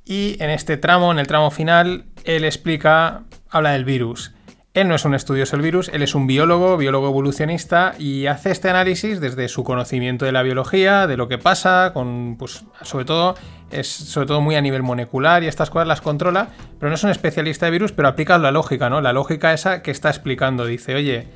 Y 0.04 0.36
en 0.42 0.50
este 0.50 0.76
tramo, 0.76 1.10
en 1.10 1.18
el 1.18 1.26
tramo 1.26 1.50
final, 1.50 2.04
él 2.24 2.44
explica, 2.44 3.24
habla 3.48 3.72
del 3.72 3.84
virus. 3.84 4.35
Él 4.76 4.88
no 4.88 4.94
es 4.94 5.06
un 5.06 5.14
estudioso 5.14 5.56
del 5.56 5.62
virus, 5.62 5.88
él 5.88 6.02
es 6.02 6.14
un 6.14 6.26
biólogo, 6.26 6.76
biólogo 6.76 7.08
evolucionista 7.08 7.94
y 7.98 8.26
hace 8.26 8.50
este 8.50 8.68
análisis 8.68 9.22
desde 9.22 9.48
su 9.48 9.64
conocimiento 9.64 10.26
de 10.26 10.32
la 10.32 10.42
biología, 10.42 11.06
de 11.06 11.16
lo 11.16 11.28
que 11.28 11.38
pasa, 11.38 11.92
con, 11.94 12.36
pues, 12.38 12.62
sobre 12.82 13.06
todo, 13.06 13.36
es 13.70 13.88
sobre 13.88 14.26
todo 14.26 14.42
muy 14.42 14.54
a 14.54 14.60
nivel 14.60 14.82
molecular 14.82 15.42
y 15.42 15.46
estas 15.46 15.70
cosas 15.70 15.88
las 15.88 16.02
controla, 16.02 16.50
pero 16.78 16.90
no 16.90 16.94
es 16.94 17.02
un 17.02 17.08
especialista 17.08 17.64
de 17.64 17.72
virus, 17.72 17.92
pero 17.92 18.08
aplica 18.08 18.36
la 18.36 18.50
lógica, 18.50 18.90
¿no? 18.90 19.00
La 19.00 19.14
lógica 19.14 19.54
esa 19.54 19.80
que 19.80 19.90
está 19.90 20.10
explicando. 20.10 20.66
Dice, 20.66 20.94
oye, 20.94 21.26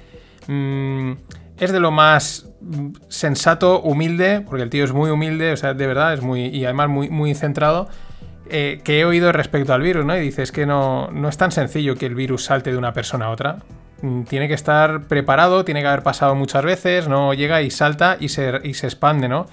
mmm, 0.46 1.12
es 1.56 1.72
de 1.72 1.80
lo 1.80 1.92
más 1.92 2.46
mm, 2.60 2.90
sensato, 3.08 3.80
humilde, 3.80 4.42
porque 4.42 4.64
el 4.64 4.68
tío 4.68 4.84
es 4.84 4.92
muy 4.92 5.08
humilde, 5.08 5.52
o 5.52 5.56
sea, 5.56 5.72
de 5.72 5.86
verdad, 5.86 6.12
es 6.12 6.20
muy, 6.20 6.48
y 6.48 6.66
además 6.66 6.90
muy, 6.90 7.08
muy 7.08 7.34
centrado 7.34 7.88
eh, 8.50 8.80
que 8.84 9.00
he 9.00 9.04
oído 9.04 9.32
respecto 9.32 9.72
al 9.74 9.82
virus, 9.82 10.04
¿no? 10.04 10.16
Y 10.16 10.20
dices 10.20 10.52
que 10.52 10.66
no, 10.66 11.08
no 11.12 11.28
es 11.28 11.36
tan 11.36 11.52
sencillo 11.52 11.96
que 11.96 12.06
el 12.06 12.14
virus 12.14 12.44
salte 12.44 12.70
de 12.72 12.78
una 12.78 12.92
persona 12.92 13.26
a 13.26 13.30
otra. 13.30 13.58
Mm, 14.02 14.22
Tiene 14.24 14.48
que 14.48 14.54
estar 14.54 15.02
preparado, 15.08 15.64
tiene 15.64 15.80
que 15.82 15.88
haber 15.88 16.02
pasado 16.02 16.34
muchas 16.34 16.64
veces, 16.64 17.08
no 17.08 17.34
llega 17.34 17.62
y 17.62 17.70
salta 17.70 18.16
y 18.20 18.28
se, 18.28 18.60
y 18.64 18.74
se 18.74 18.86
expande, 18.86 19.28
¿no? 19.28 19.46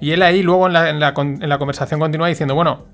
Y 0.00 0.12
él 0.12 0.22
ahí 0.22 0.42
luego 0.42 0.66
en 0.68 0.72
la, 0.72 0.88
en 0.90 1.00
la 1.48 1.58
conversación 1.58 1.98
continúa 1.98 2.28
diciendo, 2.28 2.54
bueno, 2.54 2.86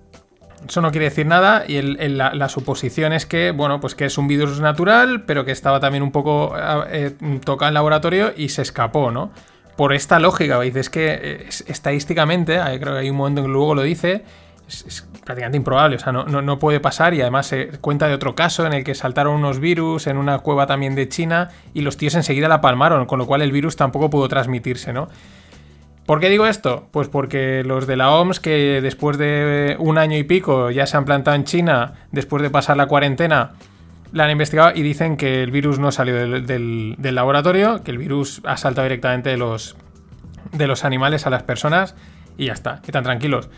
eso 0.66 0.80
no 0.80 0.90
quiere 0.90 1.04
decir 1.10 1.26
nada 1.26 1.64
y 1.68 1.82
la, 1.82 2.32
la 2.34 2.48
suposición 2.48 3.12
es 3.12 3.26
que, 3.26 3.50
bueno, 3.50 3.80
pues 3.80 3.94
que 3.94 4.06
es 4.06 4.16
un 4.16 4.26
virus 4.26 4.60
natural, 4.60 5.24
pero 5.26 5.44
que 5.44 5.52
estaba 5.52 5.80
también 5.80 6.02
un 6.02 6.10
poco 6.10 6.54
eh, 6.56 7.14
eh, 7.20 7.40
tocado 7.44 7.68
en 7.68 7.74
laboratorio 7.74 8.32
y 8.34 8.48
se 8.48 8.62
escapó, 8.62 9.10
¿no? 9.10 9.30
Por 9.76 9.92
esta 9.92 10.18
lógica, 10.20 10.56
¿veis? 10.56 10.74
Es 10.76 10.88
que 10.88 11.08
eh, 11.12 11.44
es- 11.48 11.64
estadísticamente, 11.68 12.58
ahí 12.60 12.78
creo 12.80 12.94
que 12.94 13.00
hay 13.00 13.10
un 13.10 13.16
momento 13.16 13.42
en 13.42 13.48
que 13.48 13.52
luego 13.52 13.74
lo 13.74 13.82
dice, 13.82 14.24
es, 14.68 15.06
prácticamente 15.24 15.56
improbable, 15.56 15.96
o 15.96 15.98
sea, 15.98 16.12
no, 16.12 16.24
no, 16.24 16.42
no 16.42 16.58
puede 16.58 16.80
pasar 16.80 17.14
y 17.14 17.20
además 17.20 17.46
se 17.46 17.68
cuenta 17.80 18.08
de 18.08 18.14
otro 18.14 18.34
caso 18.34 18.66
en 18.66 18.72
el 18.72 18.84
que 18.84 18.94
saltaron 18.94 19.34
unos 19.34 19.58
virus 19.58 20.06
en 20.06 20.16
una 20.16 20.38
cueva 20.38 20.66
también 20.66 20.94
de 20.94 21.08
China 21.08 21.50
y 21.72 21.80
los 21.82 21.96
tíos 21.96 22.14
enseguida 22.14 22.48
la 22.48 22.60
palmaron, 22.60 23.06
con 23.06 23.18
lo 23.18 23.26
cual 23.26 23.42
el 23.42 23.52
virus 23.52 23.76
tampoco 23.76 24.10
pudo 24.10 24.28
transmitirse, 24.28 24.92
¿no? 24.92 25.08
¿Por 26.06 26.20
qué 26.20 26.28
digo 26.28 26.46
esto? 26.46 26.86
Pues 26.90 27.08
porque 27.08 27.62
los 27.64 27.86
de 27.86 27.96
la 27.96 28.10
OMS, 28.10 28.38
que 28.38 28.80
después 28.82 29.16
de 29.16 29.76
un 29.78 29.96
año 29.96 30.18
y 30.18 30.22
pico 30.24 30.70
ya 30.70 30.86
se 30.86 30.98
han 30.98 31.06
plantado 31.06 31.34
en 31.34 31.44
China, 31.44 31.94
después 32.12 32.42
de 32.42 32.50
pasar 32.50 32.76
la 32.76 32.86
cuarentena, 32.86 33.52
la 34.12 34.24
han 34.24 34.30
investigado 34.30 34.72
y 34.74 34.82
dicen 34.82 35.16
que 35.16 35.42
el 35.42 35.50
virus 35.50 35.78
no 35.78 35.90
salió 35.92 36.14
del, 36.14 36.44
del- 36.46 37.14
laboratorio, 37.14 37.82
que 37.82 37.90
el 37.90 37.96
virus 37.98 38.42
ha 38.44 38.58
saltado 38.58 38.84
directamente 38.84 39.30
de 39.30 39.38
los, 39.38 39.76
de 40.52 40.66
los 40.66 40.84
animales 40.84 41.26
a 41.26 41.30
las 41.30 41.42
personas 41.42 41.94
y 42.36 42.46
ya 42.46 42.52
está, 42.52 42.80
que 42.82 42.88
están 42.88 43.04
tranquilos. 43.04 43.48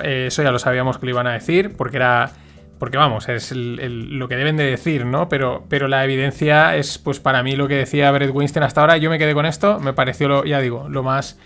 Eh, 0.00 0.26
eso 0.28 0.42
ya 0.42 0.50
lo 0.50 0.58
sabíamos 0.58 0.98
que 0.98 1.06
lo 1.06 1.10
iban 1.10 1.26
a 1.26 1.32
decir, 1.32 1.76
porque 1.76 1.96
era. 1.96 2.30
Porque 2.78 2.96
vamos, 2.98 3.28
es 3.28 3.52
lo 3.54 4.26
que 4.26 4.34
deben 4.34 4.56
de 4.56 4.64
decir, 4.64 5.06
¿no? 5.06 5.28
Pero, 5.28 5.64
pero 5.68 5.86
la 5.86 6.02
evidencia 6.04 6.74
es, 6.74 6.98
pues 6.98 7.20
para 7.20 7.44
mí, 7.44 7.54
lo 7.54 7.68
que 7.68 7.76
decía 7.76 8.10
Brett 8.10 8.34
Winston 8.34 8.64
hasta 8.64 8.80
ahora. 8.80 8.96
Yo 8.96 9.08
me 9.08 9.20
quedé 9.20 9.34
con 9.34 9.46
esto, 9.46 9.78
me 9.78 9.92
pareció, 9.92 10.26
lo, 10.26 10.44
ya 10.44 10.58
digo, 10.58 10.88
lo 10.88 11.04
más, 11.04 11.38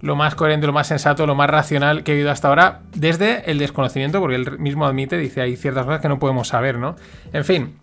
lo 0.00 0.14
más 0.14 0.36
coherente, 0.36 0.68
lo 0.68 0.72
más 0.72 0.86
sensato, 0.86 1.26
lo 1.26 1.34
más 1.34 1.50
racional 1.50 2.04
que 2.04 2.12
he 2.12 2.16
oído 2.18 2.30
hasta 2.30 2.46
ahora, 2.46 2.82
desde 2.94 3.50
el 3.50 3.58
desconocimiento, 3.58 4.20
porque 4.20 4.36
él 4.36 4.58
mismo 4.60 4.86
admite, 4.86 5.18
dice, 5.18 5.40
hay 5.40 5.56
ciertas 5.56 5.84
cosas 5.84 6.00
que 6.00 6.08
no 6.08 6.20
podemos 6.20 6.46
saber, 6.46 6.78
¿no? 6.78 6.94
En 7.32 7.44
fin, 7.44 7.76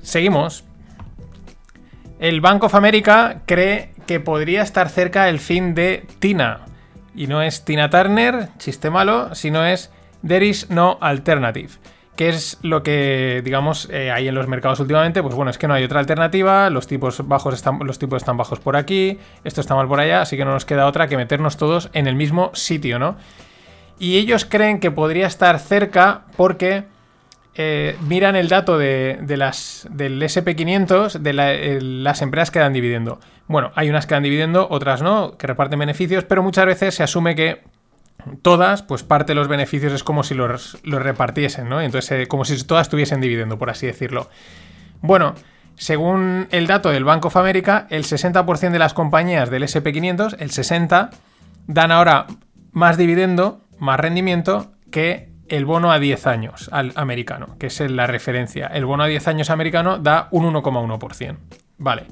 seguimos. 0.00 0.64
El 2.20 2.40
Bank 2.40 2.64
of 2.64 2.74
America 2.74 3.42
cree 3.44 3.92
que 4.06 4.18
podría 4.18 4.62
estar 4.62 4.88
cerca 4.88 5.28
el 5.28 5.40
fin 5.40 5.74
de 5.74 6.06
Tina. 6.20 6.60
Y 7.14 7.26
no 7.26 7.42
es 7.42 7.64
Tina 7.64 7.90
Turner, 7.90 8.48
chiste 8.58 8.90
malo, 8.90 9.34
sino 9.34 9.64
es 9.64 9.90
There 10.26 10.46
is 10.46 10.70
no 10.70 10.98
alternative. 11.00 11.70
Que 12.16 12.28
es 12.28 12.58
lo 12.62 12.82
que, 12.82 13.40
digamos, 13.42 13.88
eh, 13.90 14.10
hay 14.10 14.28
en 14.28 14.34
los 14.34 14.46
mercados 14.46 14.78
últimamente. 14.80 15.22
Pues 15.22 15.34
bueno, 15.34 15.50
es 15.50 15.56
que 15.56 15.66
no 15.66 15.74
hay 15.74 15.84
otra 15.84 16.00
alternativa. 16.00 16.68
Los 16.68 16.86
tipos 16.86 17.26
bajos 17.26 17.54
están, 17.54 17.78
los 17.78 17.98
tipos 17.98 18.18
están 18.18 18.36
bajos 18.36 18.60
por 18.60 18.76
aquí. 18.76 19.18
Esto 19.42 19.62
está 19.62 19.74
mal 19.74 19.88
por 19.88 20.00
allá. 20.00 20.20
Así 20.20 20.36
que 20.36 20.44
no 20.44 20.52
nos 20.52 20.66
queda 20.66 20.86
otra 20.86 21.08
que 21.08 21.16
meternos 21.16 21.56
todos 21.56 21.88
en 21.94 22.06
el 22.06 22.16
mismo 22.16 22.50
sitio, 22.52 22.98
¿no? 22.98 23.16
Y 23.98 24.18
ellos 24.18 24.44
creen 24.44 24.80
que 24.80 24.90
podría 24.90 25.26
estar 25.26 25.58
cerca 25.58 26.22
porque 26.36 26.84
eh, 27.54 27.96
miran 28.06 28.36
el 28.36 28.48
dato 28.48 28.78
de, 28.78 29.18
las, 29.36 29.88
del 29.90 30.22
SP500 30.22 31.18
de 31.18 31.30
el- 31.76 32.04
las 32.04 32.22
empresas 32.22 32.50
que 32.50 32.58
dan 32.60 32.72
dividendo. 32.72 33.20
Bueno, 33.48 33.72
hay 33.74 33.90
unas 33.90 34.06
que 34.06 34.14
dan 34.14 34.22
dividendo, 34.22 34.68
otras 34.70 35.02
no, 35.02 35.36
que 35.36 35.46
reparten 35.46 35.78
beneficios, 35.78 36.24
pero 36.24 36.42
muchas 36.42 36.66
veces 36.66 36.94
se 36.94 37.02
asume 37.02 37.34
que 37.34 37.62
todas, 38.42 38.82
pues 38.82 39.02
parte 39.02 39.32
de 39.32 39.34
los 39.34 39.48
beneficios 39.48 39.92
es 39.92 40.04
como 40.04 40.22
si 40.22 40.34
los, 40.34 40.78
los 40.84 41.02
repartiesen, 41.02 41.68
¿no? 41.68 41.80
Entonces, 41.80 42.10
eh, 42.12 42.26
como 42.28 42.44
si 42.44 42.62
todas 42.64 42.88
tuviesen 42.88 43.20
dividendo, 43.20 43.58
por 43.58 43.70
así 43.70 43.86
decirlo. 43.86 44.28
Bueno, 45.00 45.34
según 45.76 46.46
el 46.50 46.66
dato 46.66 46.90
del 46.90 47.04
Bank 47.04 47.24
of 47.24 47.36
America, 47.36 47.86
el 47.90 48.04
60% 48.04 48.70
de 48.70 48.78
las 48.78 48.92
compañías 48.94 49.50
del 49.50 49.62
SP500, 49.64 50.36
el 50.38 50.50
60%, 50.50 51.10
dan 51.66 51.90
ahora 51.92 52.26
más 52.72 52.96
dividendo, 52.96 53.62
más 53.78 53.98
rendimiento 53.98 54.72
que 54.90 55.29
el 55.50 55.66
bono 55.66 55.92
a 55.92 55.98
10 55.98 56.26
años 56.26 56.70
al 56.72 56.92
americano, 56.94 57.56
que 57.58 57.66
es 57.66 57.80
la 57.80 58.06
referencia. 58.06 58.68
El 58.68 58.86
bono 58.86 59.02
a 59.02 59.06
10 59.08 59.28
años 59.28 59.50
americano 59.50 59.98
da 59.98 60.28
un 60.30 60.50
1,1%. 60.52 61.36
Vale. 61.76 62.06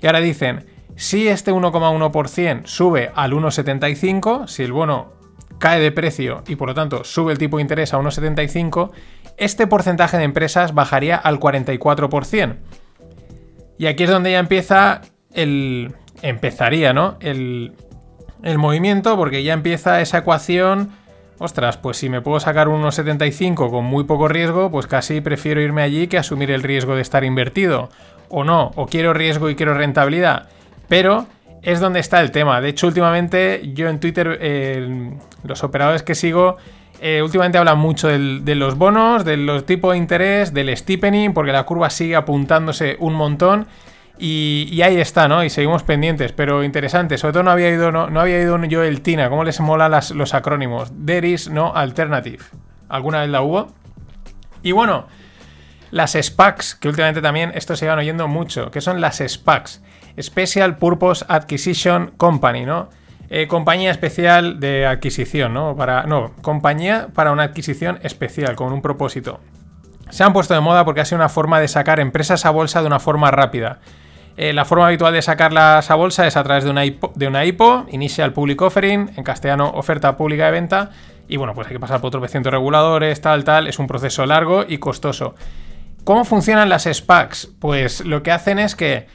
Y 0.00 0.06
ahora 0.06 0.20
dicen, 0.20 0.66
si 0.94 1.28
este 1.28 1.52
1,1% 1.52 2.64
sube 2.64 3.10
al 3.14 3.32
1,75, 3.32 4.46
si 4.46 4.62
el 4.62 4.72
bono 4.72 5.12
cae 5.58 5.80
de 5.80 5.90
precio 5.90 6.44
y 6.46 6.56
por 6.56 6.68
lo 6.68 6.74
tanto 6.74 7.02
sube 7.02 7.32
el 7.32 7.38
tipo 7.38 7.56
de 7.56 7.62
interés 7.62 7.92
a 7.92 7.98
1,75, 7.98 8.92
este 9.36 9.66
porcentaje 9.66 10.16
de 10.16 10.24
empresas 10.24 10.72
bajaría 10.72 11.16
al 11.16 11.40
44%. 11.40 12.56
Y 13.78 13.86
aquí 13.86 14.04
es 14.04 14.10
donde 14.10 14.30
ya 14.30 14.38
empieza 14.38 15.02
el. 15.32 15.94
Empezaría, 16.22 16.94
¿no? 16.94 17.18
El, 17.20 17.74
el 18.42 18.56
movimiento, 18.56 19.16
porque 19.16 19.42
ya 19.42 19.52
empieza 19.52 20.00
esa 20.00 20.18
ecuación. 20.18 20.92
Ostras, 21.38 21.76
pues 21.76 21.98
si 21.98 22.08
me 22.08 22.22
puedo 22.22 22.40
sacar 22.40 22.68
un 22.68 22.82
1,75 22.82 23.70
con 23.70 23.84
muy 23.84 24.04
poco 24.04 24.26
riesgo, 24.28 24.70
pues 24.70 24.86
casi 24.86 25.20
prefiero 25.20 25.60
irme 25.60 25.82
allí 25.82 26.06
que 26.06 26.18
asumir 26.18 26.50
el 26.50 26.62
riesgo 26.62 26.94
de 26.94 27.02
estar 27.02 27.24
invertido. 27.24 27.90
O 28.28 28.42
no, 28.42 28.72
o 28.74 28.86
quiero 28.86 29.12
riesgo 29.12 29.50
y 29.50 29.54
quiero 29.54 29.74
rentabilidad. 29.74 30.48
Pero 30.88 31.26
es 31.62 31.80
donde 31.80 32.00
está 32.00 32.20
el 32.20 32.30
tema. 32.30 32.60
De 32.60 32.70
hecho, 32.70 32.86
últimamente 32.86 33.70
yo 33.74 33.88
en 33.88 34.00
Twitter, 34.00 34.38
eh, 34.40 35.10
los 35.44 35.62
operadores 35.62 36.02
que 36.02 36.14
sigo, 36.14 36.56
eh, 37.00 37.20
últimamente 37.22 37.58
hablan 37.58 37.78
mucho 37.78 38.08
de 38.08 38.54
los 38.54 38.78
bonos, 38.78 39.24
de 39.24 39.36
los 39.36 39.66
tipos 39.66 39.92
de 39.92 39.98
interés, 39.98 40.54
del 40.54 40.74
steepening, 40.74 41.34
porque 41.34 41.52
la 41.52 41.64
curva 41.64 41.90
sigue 41.90 42.16
apuntándose 42.16 42.96
un 42.98 43.14
montón. 43.14 43.66
Y, 44.18 44.80
ahí 44.82 44.98
está, 44.98 45.28
¿no? 45.28 45.44
Y 45.44 45.50
seguimos 45.50 45.82
pendientes, 45.82 46.32
pero 46.32 46.64
interesante. 46.64 47.18
Sobre 47.18 47.32
todo 47.34 47.42
no 47.42 47.50
había 47.50 47.70
ido, 47.70 47.92
no, 47.92 48.08
no 48.08 48.20
había 48.20 48.40
ido 48.40 48.62
yo 48.64 48.82
el 48.82 49.02
TINA. 49.02 49.28
¿Cómo 49.28 49.44
les 49.44 49.60
mola 49.60 49.88
los 49.88 50.34
acrónimos? 50.34 50.92
There 51.04 51.28
is 51.28 51.50
no 51.50 51.74
alternative. 51.74 52.42
¿Alguna 52.88 53.20
vez 53.20 53.30
la 53.30 53.42
hubo? 53.42 53.68
Y 54.62 54.72
bueno, 54.72 55.06
las 55.90 56.12
SPACs, 56.12 56.74
que 56.74 56.88
últimamente 56.88 57.20
también 57.20 57.52
esto 57.54 57.76
se 57.76 57.86
van 57.86 57.98
oyendo 57.98 58.26
mucho, 58.28 58.70
que 58.70 58.80
son 58.80 59.00
las 59.00 59.18
SPACs, 59.18 59.82
Special 60.20 60.76
Purpose 60.78 61.24
Acquisition 61.28 62.12
Company, 62.16 62.64
¿no? 62.64 62.88
Eh, 63.28 63.48
compañía 63.48 63.90
especial 63.90 64.60
de 64.60 64.86
adquisición, 64.86 65.52
¿no? 65.52 65.76
Para, 65.76 66.04
no, 66.04 66.32
compañía 66.42 67.08
para 67.12 67.32
una 67.32 67.42
adquisición 67.42 67.98
especial, 68.02 68.54
con 68.54 68.72
un 68.72 68.82
propósito. 68.82 69.40
Se 70.10 70.22
han 70.22 70.32
puesto 70.32 70.54
de 70.54 70.60
moda 70.60 70.84
porque 70.84 71.00
ha 71.00 71.04
sido 71.04 71.16
una 71.16 71.28
forma 71.28 71.60
de 71.60 71.66
sacar 71.66 71.98
empresas 71.98 72.46
a 72.46 72.50
bolsa 72.50 72.80
de 72.80 72.86
una 72.86 73.00
forma 73.00 73.30
rápida. 73.32 73.80
Eh, 74.36 74.52
la 74.52 74.64
forma 74.66 74.86
habitual 74.86 75.14
de 75.14 75.22
sacarlas 75.22 75.90
a 75.90 75.94
bolsa 75.94 76.26
es 76.26 76.36
a 76.36 76.44
través 76.44 76.64
de 76.64 76.70
una, 76.70 76.84
IPO, 76.84 77.12
de 77.16 77.94
Initial 77.94 78.32
Public 78.32 78.60
Offering, 78.60 79.12
en 79.16 79.24
castellano 79.24 79.70
oferta 79.70 80.16
pública 80.16 80.46
de 80.46 80.50
venta, 80.50 80.90
y 81.26 81.36
bueno, 81.38 81.54
pues 81.54 81.66
hay 81.68 81.72
que 81.72 81.80
pasar 81.80 82.00
por 82.00 82.10
tropecientos 82.10 82.52
reguladores, 82.52 83.20
tal, 83.20 83.44
tal, 83.44 83.66
es 83.66 83.78
un 83.78 83.86
proceso 83.86 84.26
largo 84.26 84.64
y 84.68 84.78
costoso. 84.78 85.34
¿Cómo 86.04 86.24
funcionan 86.24 86.68
las 86.68 86.84
SPACs? 86.84 87.48
Pues 87.58 88.04
lo 88.04 88.22
que 88.22 88.30
hacen 88.30 88.58
es 88.58 88.76
que 88.76 89.06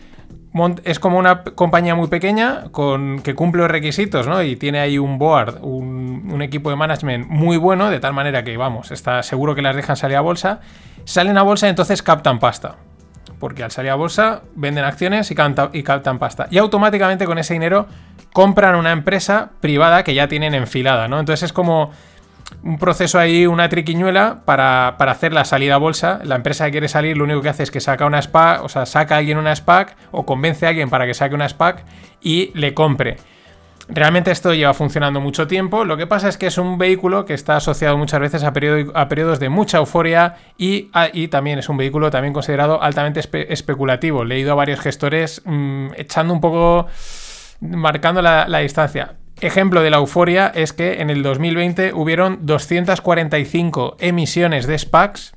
es 0.83 0.99
como 0.99 1.17
una 1.17 1.43
compañía 1.43 1.95
muy 1.95 2.07
pequeña 2.07 2.63
con, 2.71 3.21
que 3.21 3.35
cumple 3.35 3.61
los 3.61 3.71
requisitos, 3.71 4.27
¿no? 4.27 4.43
Y 4.43 4.57
tiene 4.57 4.79
ahí 4.79 4.97
un 4.97 5.17
board, 5.17 5.59
un, 5.61 6.29
un 6.33 6.41
equipo 6.41 6.69
de 6.69 6.75
management 6.75 7.27
muy 7.27 7.55
bueno, 7.55 7.89
de 7.89 8.01
tal 8.01 8.13
manera 8.13 8.43
que, 8.43 8.57
vamos, 8.57 8.91
está 8.91 9.23
seguro 9.23 9.55
que 9.55 9.61
las 9.61 9.75
dejan 9.75 9.95
salir 9.95 10.17
a 10.17 10.21
bolsa. 10.21 10.59
Salen 11.05 11.37
a 11.37 11.43
bolsa 11.43 11.67
y 11.67 11.69
entonces 11.69 12.03
captan 12.03 12.39
pasta. 12.39 12.75
Porque 13.41 13.63
al 13.63 13.71
salir 13.71 13.91
a 13.91 13.95
bolsa 13.95 14.43
venden 14.55 14.85
acciones 14.85 15.29
y, 15.31 15.35
canta- 15.35 15.71
y 15.73 15.83
captan 15.83 16.17
pasta. 16.19 16.47
Y 16.49 16.59
automáticamente 16.59 17.25
con 17.25 17.37
ese 17.39 17.55
dinero 17.55 17.87
compran 18.31 18.75
una 18.75 18.93
empresa 18.93 19.49
privada 19.59 20.03
que 20.05 20.13
ya 20.13 20.29
tienen 20.29 20.53
enfilada, 20.55 21.09
¿no? 21.09 21.19
Entonces 21.19 21.43
es 21.43 21.51
como 21.51 21.91
un 22.63 22.77
proceso 22.77 23.17
ahí, 23.17 23.47
una 23.47 23.67
triquiñuela 23.69 24.41
para, 24.45 24.95
para, 24.97 25.11
hacer 25.11 25.33
la 25.33 25.43
salida 25.43 25.75
a 25.75 25.77
bolsa. 25.77 26.19
La 26.23 26.35
empresa 26.35 26.65
que 26.65 26.71
quiere 26.71 26.87
salir 26.87 27.17
lo 27.17 27.23
único 27.23 27.41
que 27.41 27.49
hace 27.49 27.63
es 27.63 27.71
que 27.71 27.79
saca 27.79 28.05
una 28.05 28.21
SPAC, 28.21 28.63
o 28.63 28.69
sea, 28.69 28.85
saca 28.85 29.15
a 29.15 29.17
alguien 29.17 29.37
una 29.37 29.55
SPAC 29.55 29.95
o 30.11 30.25
convence 30.25 30.65
a 30.65 30.69
alguien 30.69 30.89
para 30.89 31.05
que 31.05 31.13
saque 31.13 31.33
una 31.35 31.49
SPAC 31.49 31.83
y 32.21 32.51
le 32.53 32.73
compre. 32.73 33.17
Realmente 33.87 34.31
esto 34.31 34.53
lleva 34.53 34.73
funcionando 34.73 35.19
mucho 35.19 35.47
tiempo, 35.47 35.85
lo 35.85 35.97
que 35.97 36.07
pasa 36.07 36.29
es 36.29 36.37
que 36.37 36.47
es 36.47 36.57
un 36.57 36.77
vehículo 36.77 37.25
que 37.25 37.33
está 37.33 37.57
asociado 37.57 37.97
muchas 37.97 38.19
veces 38.19 38.43
a, 38.43 38.53
periodos 38.53 39.39
de 39.39 39.49
mucha 39.49 39.79
euforia 39.79 40.35
y, 40.57 40.89
también 41.29 41.59
es 41.59 41.69
un 41.69 41.77
vehículo 41.77 42.09
también 42.09 42.33
considerado 42.33 42.81
altamente 42.81 43.21
especulativo. 43.51 44.23
He 44.23 44.25
leído 44.25 44.51
a 44.51 44.55
varios 44.55 44.79
gestores 44.79 45.41
mmm, 45.45 45.87
echando 45.95 46.33
un 46.33 46.41
poco, 46.41 46.87
marcando 47.59 48.21
la, 48.21 48.47
la 48.47 48.59
distancia. 48.59 49.15
Ejemplo 49.39 49.81
de 49.81 49.89
la 49.89 49.97
euforia 49.97 50.51
es 50.53 50.71
que 50.71 51.01
en 51.01 51.09
el 51.09 51.23
2020 51.23 51.93
hubieron 51.93 52.45
245 52.45 53.97
emisiones 53.99 54.67
de 54.67 54.77
SPACs. 54.77 55.33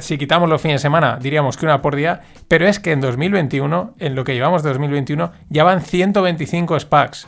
Si 0.00 0.18
quitamos 0.18 0.48
los 0.48 0.60
fines 0.60 0.80
de 0.80 0.82
semana, 0.82 1.18
diríamos 1.20 1.56
que 1.56 1.64
una 1.64 1.80
por 1.80 1.96
día. 1.96 2.20
Pero 2.48 2.66
es 2.66 2.78
que 2.78 2.92
en 2.92 3.00
2021, 3.00 3.94
en 3.98 4.14
lo 4.14 4.24
que 4.24 4.34
llevamos 4.34 4.62
de 4.62 4.70
2021, 4.70 5.32
ya 5.48 5.64
van 5.64 5.80
125 5.80 6.78
SPACs. 6.80 7.26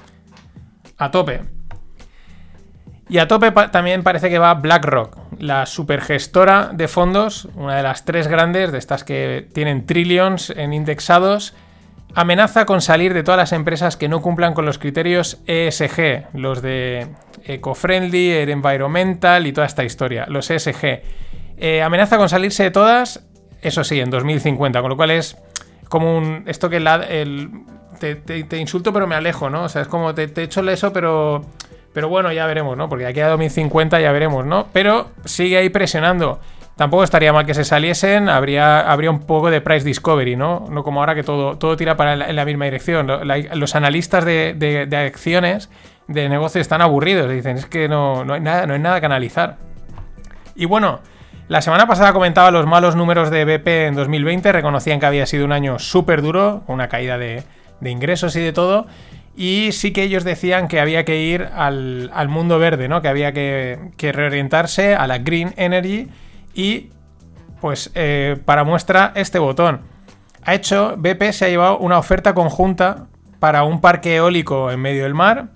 A 0.99 1.11
tope. 1.11 1.43
Y 3.09 3.19
a 3.19 3.27
tope 3.27 3.51
también 3.73 4.03
parece 4.03 4.29
que 4.29 4.39
va 4.39 4.53
BlackRock, 4.55 5.17
la 5.39 5.65
supergestora 5.65 6.71
de 6.75 6.89
fondos, 6.89 7.49
una 7.55 7.77
de 7.77 7.83
las 7.83 8.05
tres 8.05 8.29
grandes, 8.29 8.71
de 8.71 8.79
estas 8.79 9.03
que 9.03 9.49
tienen 9.55 9.87
trillions 9.87 10.51
en 10.51 10.75
indexados 10.75 11.55
amenaza 12.15 12.65
con 12.67 12.81
salir 12.81 13.15
de 13.15 13.23
todas 13.23 13.39
las 13.39 13.53
empresas 13.53 13.97
que 13.97 14.09
no 14.09 14.21
cumplan 14.21 14.55
con 14.55 14.67
los 14.67 14.79
criterios 14.79 15.41
ESG, 15.47 16.35
los 16.35 16.63
de 16.63 17.09
Eco-Friendly, 17.45 18.33
Environmental 18.51 19.47
y 19.47 19.53
toda 19.53 19.67
esta 19.67 19.85
historia, 19.85 20.27
los 20.29 20.51
ESG. 20.51 21.03
Eh, 21.59 21.83
amenaza 21.83 22.17
con 22.17 22.29
salirse 22.29 22.65
de 22.65 22.71
todas, 22.71 23.25
eso 23.63 23.85
sí, 23.85 24.01
en 24.01 24.11
2050, 24.11 24.81
con 24.81 24.91
lo 24.91 24.97
cual 24.97 25.11
es 25.11 25.37
como 25.89 26.17
un... 26.17 26.45
Esto 26.47 26.71
que 26.71 26.77
el, 26.77 27.51
te, 27.99 28.59
insulto 28.59 28.93
pero 28.93 29.07
me 29.07 29.15
alejo, 29.15 29.51
¿no? 29.51 29.65
O 29.65 29.69
sea, 29.69 29.83
es 29.83 29.89
como 29.89 30.15
te, 30.15 30.29
te 30.29 30.45
echo 30.45 30.69
eso 30.69 30.93
pero... 30.93 31.43
Pero 31.93 32.09
bueno, 32.09 32.31
ya 32.31 32.47
veremos, 32.47 32.77
¿no? 32.77 32.89
Porque 32.89 33.07
aquí 33.07 33.21
a 33.21 33.29
2050 33.29 33.99
ya 34.01 34.13
veremos, 34.13 34.45
¿no? 34.45 34.69
Pero 34.73 35.09
sigue 35.25 35.57
ahí 35.57 35.69
presionando. 35.69 36.39
Tampoco 36.79 37.03
estaría 37.03 37.33
mal 37.33 37.45
que 37.45 37.55
se 37.55 37.65
saliesen, 37.65 38.29
habría, 38.29 38.89
habría 38.89 39.11
un 39.11 39.19
poco 39.27 39.51
de 39.51 39.61
price 39.61 39.85
discovery, 39.85 40.37
¿no? 40.37 40.67
No 40.71 40.85
como 40.85 41.01
ahora 41.01 41.17
que 41.17 41.25
todo, 41.25 41.59
todo 41.59 41.77
tira 41.77 41.97
para 41.97 42.29
en 42.29 42.37
la 42.37 42.45
misma 42.45 42.67
dirección. 42.67 43.09
los 43.09 43.75
analistas 43.75 44.25
de, 44.25 44.89
acciones 45.13 45.71
de 46.07 46.29
negocio 46.29 46.61
están 46.61 46.81
aburridos, 46.81 47.29
dicen, 47.33 47.57
es 47.57 47.67
que 47.67 47.89
no, 47.89 48.21
hay 48.33 48.41
nada, 48.41 48.67
no 48.67 48.75
hay 48.75 48.79
nada 48.79 49.01
que 49.01 49.07
analizar. 49.07 49.57
Y 50.55 50.67
bueno, 50.67 51.01
la 51.49 51.63
semana 51.63 51.87
pasada 51.87 52.13
comentaba 52.13 52.51
los 52.51 52.67
malos 52.67 52.95
números 52.95 53.31
de 53.31 53.47
BP 53.47 53.67
en 53.89 53.95
2020, 53.95 54.53
reconocían 54.53 55.01
que 55.01 55.07
había 55.07 55.25
sido 55.25 55.47
un 55.47 55.53
año 55.53 55.79
súper 55.79 56.21
duro, 56.21 56.63
una 56.67 56.89
caída 56.89 57.17
de, 57.17 57.43
ingresos 57.81 58.37
y 58.37 58.41
de 58.41 58.53
todo. 58.53 58.87
Y 59.35 59.71
sí 59.73 59.95
que 59.95 60.03
ellos 60.03 60.25
decían 60.25 60.69
que 60.69 60.79
había 60.79 61.07
que 61.07 61.23
ir 61.23 61.49
al, 61.55 62.11
mundo 62.29 62.59
verde, 62.59 62.89
¿no? 62.89 63.01
Que 63.01 63.09
había 63.09 63.33
que, 63.33 63.79
reorientarse 63.99 64.95
a 64.95 65.07
la 65.07 65.19
green 65.19 65.55
energy 65.57 66.09
y 66.55 66.91
pues 67.63 67.93
eh, 67.95 68.37
para 68.45 68.65
muestra 68.65 69.13
este 69.15 69.39
botón. 69.39 69.81
Ha 70.45 70.55
hecho, 70.55 70.97
BP 70.99 71.33
se 71.33 71.47
ha 71.47 71.49
llevado 71.49 71.79
una 71.79 71.99
oferta 71.99 72.35
conjunta 72.35 73.07
para 73.41 73.65
un 73.65 73.81
parque 73.81 74.17
eólico 74.17 74.71
en 74.71 74.81
medio 74.81 75.05
del 75.05 75.15
mar 75.15 75.49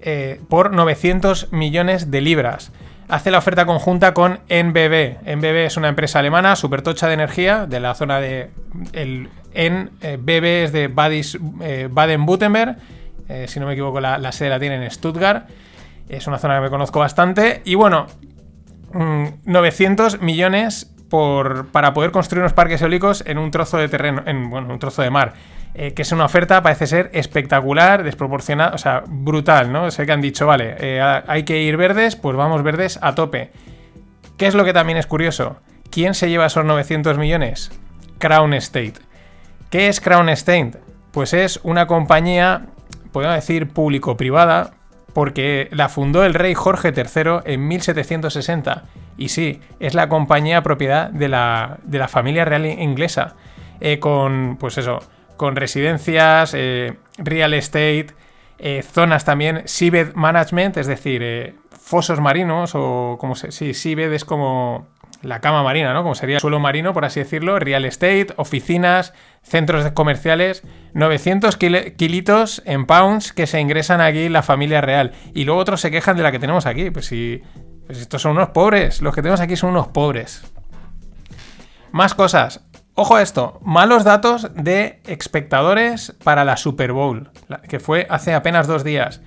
eh, 0.00 0.40
por 0.48 0.72
900 0.72 1.52
millones 1.52 2.12
de 2.12 2.20
libras. 2.20 2.70
Hace 3.08 3.30
la 3.30 3.38
oferta 3.38 3.66
conjunta 3.66 4.14
con 4.14 4.40
NBB. 4.48 5.22
NBB 5.36 5.66
es 5.66 5.76
una 5.76 5.88
empresa 5.88 6.18
alemana 6.18 6.56
supertocha 6.56 7.06
de 7.06 7.14
energía 7.14 7.66
de 7.66 7.80
la 7.80 7.94
zona 7.94 8.20
de. 8.20 8.50
El 8.92 9.28
NBB 9.54 10.44
es 10.44 10.72
de 10.72 10.84
eh, 10.84 11.88
Baden-Württemberg. 11.90 12.76
si 13.46 13.60
no 13.60 13.66
me 13.66 13.74
equivoco, 13.74 14.00
la, 14.00 14.18
la 14.18 14.32
sede 14.32 14.50
la 14.50 14.58
tiene 14.58 14.84
en 14.84 14.90
Stuttgart. 14.90 15.48
Es 16.08 16.26
una 16.26 16.38
zona 16.38 16.56
que 16.56 16.62
me 16.62 16.70
conozco 16.70 16.98
bastante. 16.98 17.62
Y 17.64 17.76
bueno, 17.76 18.06
900 18.92 20.20
mm, 20.20 20.24
millones 20.24 20.95
para 21.08 21.94
poder 21.94 22.10
construir 22.10 22.40
unos 22.42 22.52
parques 22.52 22.82
eólicos 22.82 23.22
en 23.26 23.38
un 23.38 23.50
trozo 23.50 23.78
de 23.78 23.88
terreno, 23.88 24.22
en 24.26 24.50
bueno, 24.50 24.72
un 24.72 24.78
trozo 24.78 25.02
de 25.02 25.10
mar. 25.10 25.34
Eh, 25.78 25.92
que 25.92 26.02
es 26.02 26.12
una 26.12 26.24
oferta, 26.24 26.62
parece 26.62 26.86
ser 26.86 27.10
espectacular, 27.12 28.02
desproporcionada, 28.02 28.74
o 28.74 28.78
sea, 28.78 29.04
brutal, 29.06 29.70
¿no? 29.70 29.90
Sé 29.90 30.06
que 30.06 30.12
han 30.12 30.22
dicho, 30.22 30.46
vale, 30.46 30.74
eh, 30.78 31.22
hay 31.26 31.42
que 31.42 31.60
ir 31.60 31.76
verdes, 31.76 32.16
pues 32.16 32.34
vamos 32.34 32.62
verdes 32.62 32.98
a 33.02 33.14
tope. 33.14 33.50
¿Qué 34.38 34.46
es 34.46 34.54
lo 34.54 34.64
que 34.64 34.72
también 34.72 34.96
es 34.96 35.06
curioso? 35.06 35.58
¿Quién 35.90 36.14
se 36.14 36.30
lleva 36.30 36.46
esos 36.46 36.64
900 36.64 37.18
millones? 37.18 37.70
Crown 38.18 38.54
Estate. 38.54 38.94
¿Qué 39.68 39.88
es 39.88 40.00
Crown 40.00 40.30
Estate? 40.30 40.72
Pues 41.12 41.34
es 41.34 41.60
una 41.62 41.86
compañía, 41.86 42.66
podemos 43.12 43.36
decir, 43.36 43.68
público-privada, 43.68 44.75
porque 45.16 45.68
la 45.70 45.88
fundó 45.88 46.26
el 46.26 46.34
rey 46.34 46.52
Jorge 46.52 46.92
III 46.94 47.40
en 47.46 47.66
1760. 47.68 48.82
Y 49.16 49.30
sí, 49.30 49.62
es 49.80 49.94
la 49.94 50.10
compañía 50.10 50.62
propiedad 50.62 51.08
de 51.08 51.30
la, 51.30 51.78
familia 52.06 52.44
real 52.44 52.66
inglesa. 52.66 53.34
Eh, 53.80 53.98
con, 53.98 54.58
pues 54.60 54.76
eso, 54.76 54.98
con 55.38 55.56
residencias, 55.56 56.52
eh, 56.54 56.98
real 57.16 57.54
estate, 57.54 58.08
eh, 58.58 58.82
zonas 58.82 59.24
también, 59.24 59.62
seabed 59.64 60.12
management, 60.12 60.76
es 60.76 60.86
decir, 60.86 61.54
fosos 61.70 62.20
marinos 62.20 62.72
o 62.74 63.16
como 63.18 63.36
se... 63.36 63.52
Sí, 63.52 63.72
seabed 63.72 64.12
es 64.12 64.26
como 64.26 64.86
la 65.26 65.40
cama 65.40 65.62
marina, 65.62 65.92
¿no? 65.92 66.02
Como 66.02 66.14
sería 66.14 66.36
el 66.36 66.40
suelo 66.40 66.60
marino, 66.60 66.92
por 66.92 67.04
así 67.04 67.20
decirlo, 67.20 67.58
real 67.58 67.84
estate, 67.84 68.28
oficinas, 68.36 69.12
centros 69.42 69.90
comerciales, 69.92 70.62
900 70.94 71.56
kilitos 71.56 72.62
en 72.64 72.86
pounds 72.86 73.32
que 73.32 73.46
se 73.46 73.60
ingresan 73.60 74.00
aquí 74.00 74.28
la 74.28 74.42
familia 74.42 74.80
real. 74.80 75.12
Y 75.34 75.44
luego 75.44 75.60
otros 75.60 75.80
se 75.80 75.90
quejan 75.90 76.16
de 76.16 76.22
la 76.22 76.32
que 76.32 76.38
tenemos 76.38 76.66
aquí. 76.66 76.90
Pues 76.90 77.06
si 77.06 77.42
pues 77.86 77.98
estos 77.98 78.22
son 78.22 78.32
unos 78.32 78.50
pobres, 78.50 79.00
los 79.02 79.14
que 79.14 79.22
tenemos 79.22 79.40
aquí 79.40 79.56
son 79.56 79.70
unos 79.70 79.88
pobres. 79.88 80.42
Más 81.92 82.14
cosas. 82.14 82.62
Ojo 82.94 83.16
a 83.16 83.22
esto, 83.22 83.60
malos 83.62 84.04
datos 84.04 84.50
de 84.54 85.00
espectadores 85.06 86.14
para 86.24 86.44
la 86.44 86.56
Super 86.56 86.92
Bowl, 86.92 87.30
que 87.68 87.78
fue 87.78 88.06
hace 88.08 88.32
apenas 88.32 88.66
dos 88.66 88.84
días. 88.84 89.20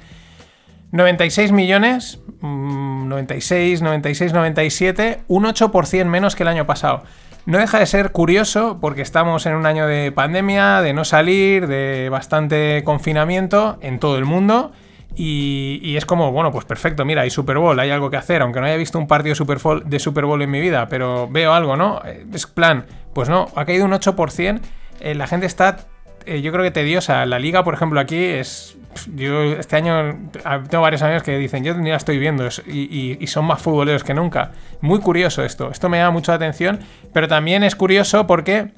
96 0.91 1.52
millones, 1.52 2.19
96, 2.41 3.82
96, 3.82 4.34
97, 4.34 5.21
un 5.28 5.45
8% 5.45 6.06
menos 6.06 6.36
que 6.36 6.43
el 6.43 6.49
año 6.49 6.65
pasado. 6.65 7.04
No 7.45 7.58
deja 7.58 7.80
de 7.80 7.86
ser 7.86 8.12
curioso 8.12 8.78
porque 8.80 9.02
estamos 9.02 9.45
en 9.45 9.56
un 9.56 9.65
año 9.65 9.88
de 9.88 10.12
pandemia, 10.12 10.82
de 10.82 10.93
no 10.93 11.04
salir, 11.04 11.67
de 11.67 12.10
bastante 12.10 12.84
confinamiento 12.84 13.78
en 13.82 13.99
todo 13.99 14.17
el 14.17 14.25
mundo. 14.25 14.71
Y, 15.15 15.97
es 15.97 16.06
como, 16.06 16.32
bueno, 16.32 16.52
pues 16.52 16.63
perfecto, 16.63 17.04
mira, 17.04 17.23
hay 17.23 17.30
Super 17.30 17.58
Bowl, 17.58 17.78
hay 17.78 17.89
algo 17.89 18.10
que 18.10 18.15
hacer, 18.15 18.41
aunque 18.41 18.62
no 18.62 18.67
haya 18.67 18.78
visto 18.78 18.97
un 18.97 19.08
partido 19.08 19.36
de 19.84 19.99
Super 19.99 20.25
Bowl 20.25 20.41
en 20.41 20.49
mi 20.49 20.62
vida, 20.62 20.88
pero 20.88 21.28
veo 21.28 21.54
algo, 21.54 21.75
¿no? 21.75 22.02
Es 22.34 22.47
plan, 22.47 22.86
pues 23.13 23.28
no, 23.28 23.47
ha 23.56 23.65
caído 23.65 23.84
un 23.84 23.91
8%, 23.91 24.62
eh, 25.02 25.15
la 25.15 25.28
gente 25.28 25.45
está, 25.45 25.88
eh, 26.25 26.41
yo 26.41 26.54
creo 26.54 26.63
que 26.63 26.71
tediosa, 26.71 27.25
la 27.25 27.38
liga, 27.38 27.65
por 27.65 27.73
ejemplo, 27.73 27.99
aquí 27.99 28.23
es 28.23 28.78
yo 29.15 29.43
este 29.43 29.75
año 29.75 30.30
tengo 30.69 30.82
varios 30.82 31.02
amigos 31.02 31.23
que 31.23 31.38
dicen, 31.38 31.63
yo 31.63 31.73
ni 31.75 31.89
la 31.89 31.97
estoy 31.97 32.17
viendo 32.17 32.47
y, 32.65 33.25
son 33.28 33.45
más 33.45 33.62
futboleros 33.62 34.04
que 34.04 34.13
nunca. 34.13 34.52
Muy 34.82 34.99
curioso 34.99 35.43
esto, 35.43 35.71
esto 35.71 35.89
me 35.89 35.99
da 35.99 36.12
mucha 36.12 36.34
atención, 36.34 36.80
pero 37.13 37.28
también 37.28 37.63
es 37.63 37.75
curioso 37.75 38.28
porque 38.28 38.71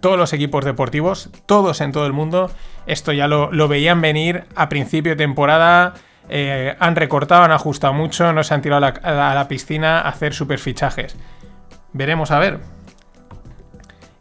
todos 0.00 0.18
los 0.18 0.32
equipos 0.32 0.64
deportivos, 0.64 1.30
todos 1.46 1.80
en 1.80 1.92
todo 1.92 2.06
el 2.06 2.12
mundo, 2.12 2.50
esto 2.86 3.12
ya 3.12 3.28
lo, 3.28 3.68
veían 3.68 4.00
venir 4.00 4.44
a 4.54 4.68
principio 4.68 5.12
de 5.12 5.16
temporada. 5.16 5.94
Eh, 6.30 6.74
han 6.78 6.96
recortado, 6.96 7.44
han 7.44 7.52
ajustado 7.52 7.92
mucho, 7.92 8.32
no 8.32 8.42
se 8.42 8.54
han 8.54 8.62
tirado 8.62 8.86
a 8.86 8.92
la, 9.12 9.34
la 9.34 9.48
piscina 9.48 10.00
a 10.00 10.08
hacer 10.08 10.32
super 10.32 10.58
fichajes. 10.58 11.16
Veremos 11.92 12.30
a 12.30 12.38
ver. 12.38 12.60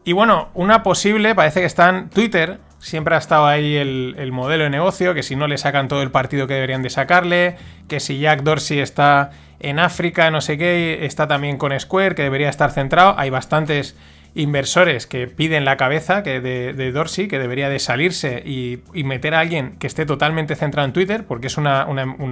Y 0.03 0.11
bueno, 0.11 0.49
una 0.53 0.83
posible, 0.83 1.33
parece 1.33 1.61
que 1.61 1.65
están 1.65 2.09
Twitter, 2.09 2.59
siempre 2.83 3.15
ha 3.15 3.17
estado 3.17 3.47
ahí 3.47 3.77
el, 3.77 4.31
modelo 4.33 4.65
de 4.65 4.69
negocio, 4.69 5.13
que 5.13 5.23
si 5.23 5.37
no 5.37 5.47
le 5.47 5.57
sacan 5.57 5.87
todo 5.87 6.01
el 6.01 6.11
partido 6.11 6.47
que 6.47 6.55
deberían 6.55 6.83
de 6.83 6.89
sacarle, 6.89 7.55
que 7.87 8.01
si 8.01 8.19
Jack 8.19 8.43
Dorsey 8.43 8.79
está 8.79 9.31
en 9.61 9.79
África, 9.79 10.29
no 10.31 10.41
sé 10.41 10.57
qué, 10.57 11.05
está 11.05 11.25
también 11.25 11.57
con 11.57 11.77
Square, 11.79 12.13
que 12.13 12.23
debería 12.23 12.49
estar 12.49 12.71
centrado. 12.71 13.15
Hay 13.17 13.29
bastantes 13.29 13.95
inversores 14.35 15.07
que 15.07 15.27
piden 15.27 15.63
la 15.63 15.77
cabeza 15.77 16.23
que 16.23 16.41
de, 16.41 16.91
Dorsey, 16.91 17.29
que 17.29 17.39
debería 17.39 17.69
de 17.69 17.79
salirse 17.79 18.43
y, 18.45 18.81
meter 19.03 19.33
a 19.33 19.39
alguien 19.39 19.77
que 19.79 19.87
esté 19.87 20.05
totalmente 20.05 20.57
centrado 20.57 20.85
en 20.85 20.91
Twitter, 20.91 21.23
porque 21.25 21.47
es 21.47 21.57
una, 21.57 21.85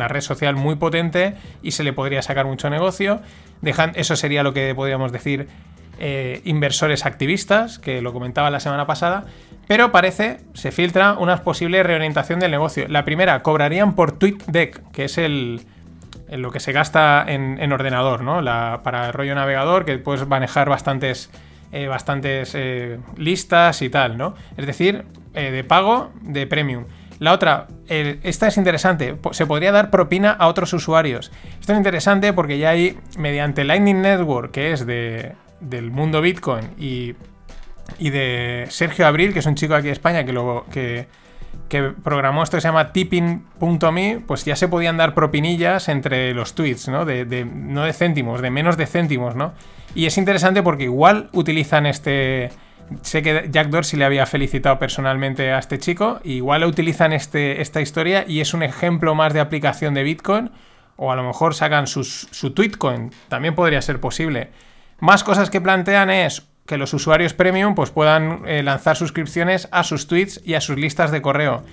red 0.09 0.21
social 0.21 0.57
muy 0.57 0.75
potente 0.75 1.35
y 1.63 1.71
se 1.71 1.83
le 1.83 1.93
podría 1.93 2.21
sacar 2.21 2.45
mucho 2.45 2.69
negocio. 2.69 3.21
Dejan, 3.61 3.93
eso 3.95 4.17
sería 4.17 4.43
lo 4.43 4.53
que 4.53 4.75
podríamos 4.75 5.13
decir 5.13 5.47
eh, 5.97 6.41
inversores 6.43 7.05
activistas, 7.05 7.79
que 7.79 8.01
lo 8.01 8.11
comentaba 8.11 8.49
la 8.49 8.59
semana 8.59 8.85
pasada, 8.85 9.25
pero 9.67 9.91
parece, 9.91 10.39
se 10.53 10.71
filtra 10.71 11.13
una 11.13 11.37
posible 11.43 11.81
reorientación 11.83 12.39
del 12.39 12.51
negocio. 12.51 12.87
La 12.87 13.05
primera, 13.05 13.41
cobrarían 13.41 13.95
por 13.95 14.17
TweetDeck, 14.17 14.91
que 14.91 15.05
es 15.05 15.17
lo 16.29 16.51
que 16.51 16.59
se 16.59 16.71
gasta 16.71 17.23
en, 17.27 17.57
en 17.59 17.71
ordenador, 17.71 18.21
¿no? 18.21 18.43
Para 18.83 19.07
el 19.07 19.13
rollo 19.13 19.35
navegador, 19.35 19.85
que 19.85 19.97
puedes 19.97 20.27
manejar 20.27 20.69
bastantes, 20.69 21.29
eh, 21.71 21.87
bastantes 21.87 22.53
eh, 22.55 22.99
listas 23.17 23.81
y 23.81 23.89
tal, 23.89 24.17
¿no? 24.17 24.35
Es 24.57 24.65
decir, 24.65 25.05
eh, 25.33 25.51
de 25.51 25.63
pago 25.63 26.11
de 26.21 26.47
premium. 26.47 26.85
La 27.19 27.33
otra, 27.33 27.67
esta 27.87 28.47
es 28.47 28.57
interesante, 28.57 29.15
se 29.31 29.45
podría 29.45 29.71
dar 29.71 29.91
propina 29.91 30.31
a 30.31 30.47
otros 30.47 30.73
usuarios. 30.73 31.31
Esto 31.59 31.73
es 31.73 31.77
interesante 31.77 32.33
porque 32.33 32.57
ya 32.57 32.71
hay, 32.71 32.97
mediante 33.15 33.63
Lightning 33.63 34.01
Network, 34.01 34.51
que 34.51 34.71
es 34.71 34.87
de, 34.87 35.33
del 35.59 35.91
mundo 35.91 36.19
Bitcoin, 36.19 36.71
y, 36.79 37.13
y 37.99 38.09
de 38.09 38.65
Sergio 38.69 39.07
Abril, 39.07 39.33
que 39.33 39.39
es 39.39 39.45
un 39.45 39.55
chico 39.55 39.75
aquí 39.75 39.87
de 39.87 39.93
España 39.93 40.25
que, 40.25 41.07
programó 42.03 42.43
esto 42.43 42.57
que 42.57 42.61
se 42.61 42.67
llama 42.67 42.91
tipping.me, 42.91 44.21
pues 44.27 44.45
ya 44.45 44.55
se 44.55 44.67
podían 44.67 44.97
dar 44.97 45.13
propinillas 45.13 45.87
entre 45.89 46.33
los 46.33 46.53
tweets, 46.53 46.89
¿no? 46.89 47.05
De, 47.05 47.45
no 47.45 47.83
de 47.83 47.93
céntimos, 47.93 48.41
de 48.41 48.49
menos 48.49 48.77
de 48.77 48.87
céntimos, 48.87 49.35
¿no? 49.35 49.53
Y 49.95 50.05
es 50.05 50.17
interesante 50.17 50.63
porque 50.63 50.83
igual 50.83 51.29
utilizan 51.33 51.85
este... 51.85 52.49
Sé 53.03 53.21
que 53.21 53.47
Jack 53.49 53.69
Dorsey 53.69 53.97
le 53.97 54.03
había 54.03 54.25
felicitado 54.25 54.77
personalmente 54.77 55.53
a 55.53 55.59
este 55.59 55.79
chico, 55.79 56.19
igual 56.25 56.65
utilizan 56.65 57.13
este, 57.13 57.61
esta 57.61 57.79
historia 57.79 58.25
y 58.27 58.41
es 58.41 58.53
un 58.53 58.63
ejemplo 58.63 59.15
más 59.15 59.33
de 59.33 59.39
aplicación 59.39 59.93
de 59.93 60.03
Bitcoin, 60.03 60.51
o 60.97 61.09
a 61.09 61.15
lo 61.15 61.23
mejor 61.23 61.55
sacan 61.55 61.87
su 61.87 62.51
Tweetcoin, 62.53 63.11
también 63.29 63.55
podría 63.55 63.81
ser 63.81 64.01
posible. 64.01 64.49
Más 64.99 65.23
cosas 65.23 65.49
que 65.49 65.61
plantean 65.61 66.11
es 66.11 66.50
que 66.65 66.77
los 66.77 66.93
usuarios 66.93 67.33
premium 67.33 67.75
pues, 67.75 67.91
puedan 67.91 68.43
eh, 68.45 68.63
lanzar 68.63 68.95
suscripciones 68.95 69.67
a 69.71 69.83
sus 69.83 70.07
tweets 70.07 70.41
y 70.45 70.53
a 70.53 70.61
sus 70.61 70.77
listas 70.77 71.11
de 71.11 71.21
correo. 71.21 71.63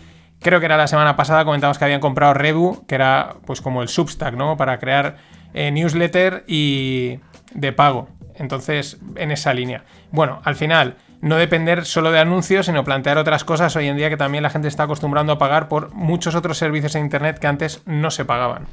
Creo 0.40 0.60
que 0.60 0.66
era 0.66 0.76
la 0.76 0.86
semana 0.86 1.16
pasada, 1.16 1.44
comentamos 1.44 1.78
que 1.78 1.84
habían 1.84 2.00
comprado 2.00 2.34
Rebu, 2.34 2.86
que 2.86 2.94
era 2.94 3.36
pues 3.44 3.60
como 3.60 3.82
el 3.82 3.88
Substack, 3.88 4.34
¿no? 4.34 4.56
Para 4.56 4.78
crear 4.78 5.16
eh, 5.52 5.70
newsletter 5.70 6.44
y 6.46 7.18
de 7.52 7.72
pago. 7.72 8.08
Entonces, 8.36 8.98
en 9.16 9.32
esa 9.32 9.52
línea. 9.52 9.84
Bueno, 10.12 10.40
al 10.44 10.54
final, 10.54 10.96
no 11.20 11.36
depender 11.36 11.84
solo 11.84 12.12
de 12.12 12.20
anuncios, 12.20 12.66
sino 12.66 12.84
plantear 12.84 13.18
otras 13.18 13.42
cosas 13.42 13.74
hoy 13.74 13.88
en 13.88 13.96
día 13.96 14.10
que 14.10 14.16
también 14.16 14.42
la 14.42 14.50
gente 14.50 14.68
está 14.68 14.84
acostumbrando 14.84 15.32
a 15.32 15.38
pagar 15.38 15.68
por 15.68 15.92
muchos 15.92 16.36
otros 16.36 16.58
servicios 16.58 16.94
en 16.94 17.02
Internet 17.04 17.38
que 17.40 17.48
antes 17.48 17.82
no 17.86 18.12
se 18.12 18.24
pagaban. 18.24 18.66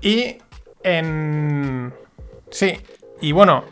Y 0.00 0.36
en... 0.82 1.92
Sí, 2.50 2.78
y 3.20 3.32
bueno, 3.32 3.64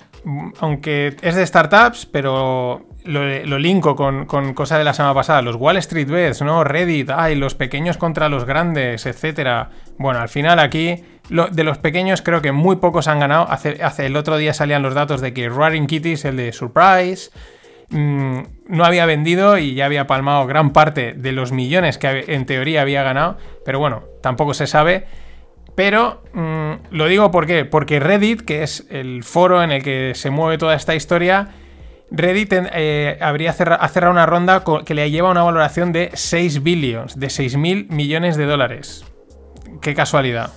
aunque 0.61 1.17
es 1.21 1.35
de 1.35 1.47
startups, 1.47 2.07
pero 2.07 2.87
lo, 3.05 3.25
lo 3.45 3.59
linko 3.59 3.97
con, 3.97 4.27
cosa 4.55 4.79
de 4.79 4.85
la 4.85 4.93
semana 4.93 5.15
pasada, 5.15 5.43
los 5.43 5.57
Wall 5.57 5.79
Street 5.79 6.09
Bets, 6.09 6.43
¿no? 6.43 6.65
Reddit, 6.65 7.11
ay, 7.11 7.35
los 7.35 7.55
pequeños 7.55 7.97
contra 7.97 8.29
los 8.29 8.45
grandes, 8.45 9.07
etcétera. 9.07 9.71
Bueno, 9.97 10.21
al 10.21 10.29
final 10.29 10.59
aquí, 10.59 11.03
de 11.29 11.65
los 11.65 11.79
pequeños 11.79 12.23
creo 12.23 12.43
que 12.43 12.53
muy 12.53 12.77
pocos 12.77 13.09
han 13.09 13.21
ganado. 13.21 13.49
Hace, 13.51 14.07
el 14.07 14.17
otro 14.17 14.37
día 14.37 14.53
salían 14.53 14.83
los 14.83 14.95
datos 14.95 15.21
de 15.21 15.33
que 15.33 15.49
Roaring 15.49 15.87
Kitties, 15.87 16.25
el 16.25 16.37
de 16.37 16.53
Surprise, 16.53 17.31
mm, 17.91 18.41
no 18.69 18.85
había 18.85 19.07
vendido 19.07 19.59
y 19.59 19.75
ya 19.75 19.87
había 19.87 20.07
palmado 20.07 20.47
gran 20.47 20.73
parte 20.73 21.15
de 21.15 21.33
los 21.33 21.53
millones 21.53 21.99
que 21.99 22.25
en 22.29 22.47
teoría 22.47 22.83
había 22.83 23.03
ganado, 23.03 23.39
pero 23.65 23.79
bueno, 23.79 24.05
tampoco 24.23 24.55
se 24.55 24.67
sabe. 24.67 25.07
Pero 25.79 26.25
mm, 26.33 26.73
lo 26.91 27.07
digo 27.07 27.31
¿por 27.31 27.47
qué? 27.47 27.65
porque 27.65 28.01
Reddit, 28.01 28.41
que 28.41 28.65
es 28.65 28.85
el 28.91 29.23
foro 29.23 29.63
en 29.63 29.71
el 29.71 29.81
que 29.81 30.11
se 30.17 30.29
mueve 30.29 30.59
toda 30.59 30.75
esta 30.75 30.97
historia, 30.97 31.51
Reddit 32.11 32.53
eh, 32.53 33.17
habría 33.21 33.53
cerra- 33.53 33.87
cerrado 33.87 34.11
una 34.13 34.27
ronda 34.27 34.65
que 34.85 34.95
le 34.95 35.09
lleva 35.13 35.31
una 35.31 35.45
valoración 35.45 35.93
de 35.93 36.11
6 36.15 36.65
billions, 36.65 37.17
de 37.21 37.31
6 37.31 37.57
mil 37.59 37.87
millones 37.91 38.37
de 38.37 38.47
dólares. 38.47 39.05
Qué 39.81 39.95
casualidad. 39.95 40.51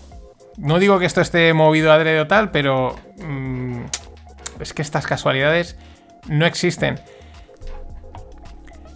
No 0.58 0.80
digo 0.80 0.98
que 0.98 1.06
esto 1.06 1.22
esté 1.22 1.54
movido 1.54 1.92
adrede 1.92 2.20
o 2.22 2.26
tal, 2.26 2.50
pero 2.50 2.96
mm, 3.24 3.82
es 4.60 4.74
que 4.74 4.82
estas 4.82 5.06
casualidades 5.06 5.78
no 6.30 6.48
existen. 6.48 7.00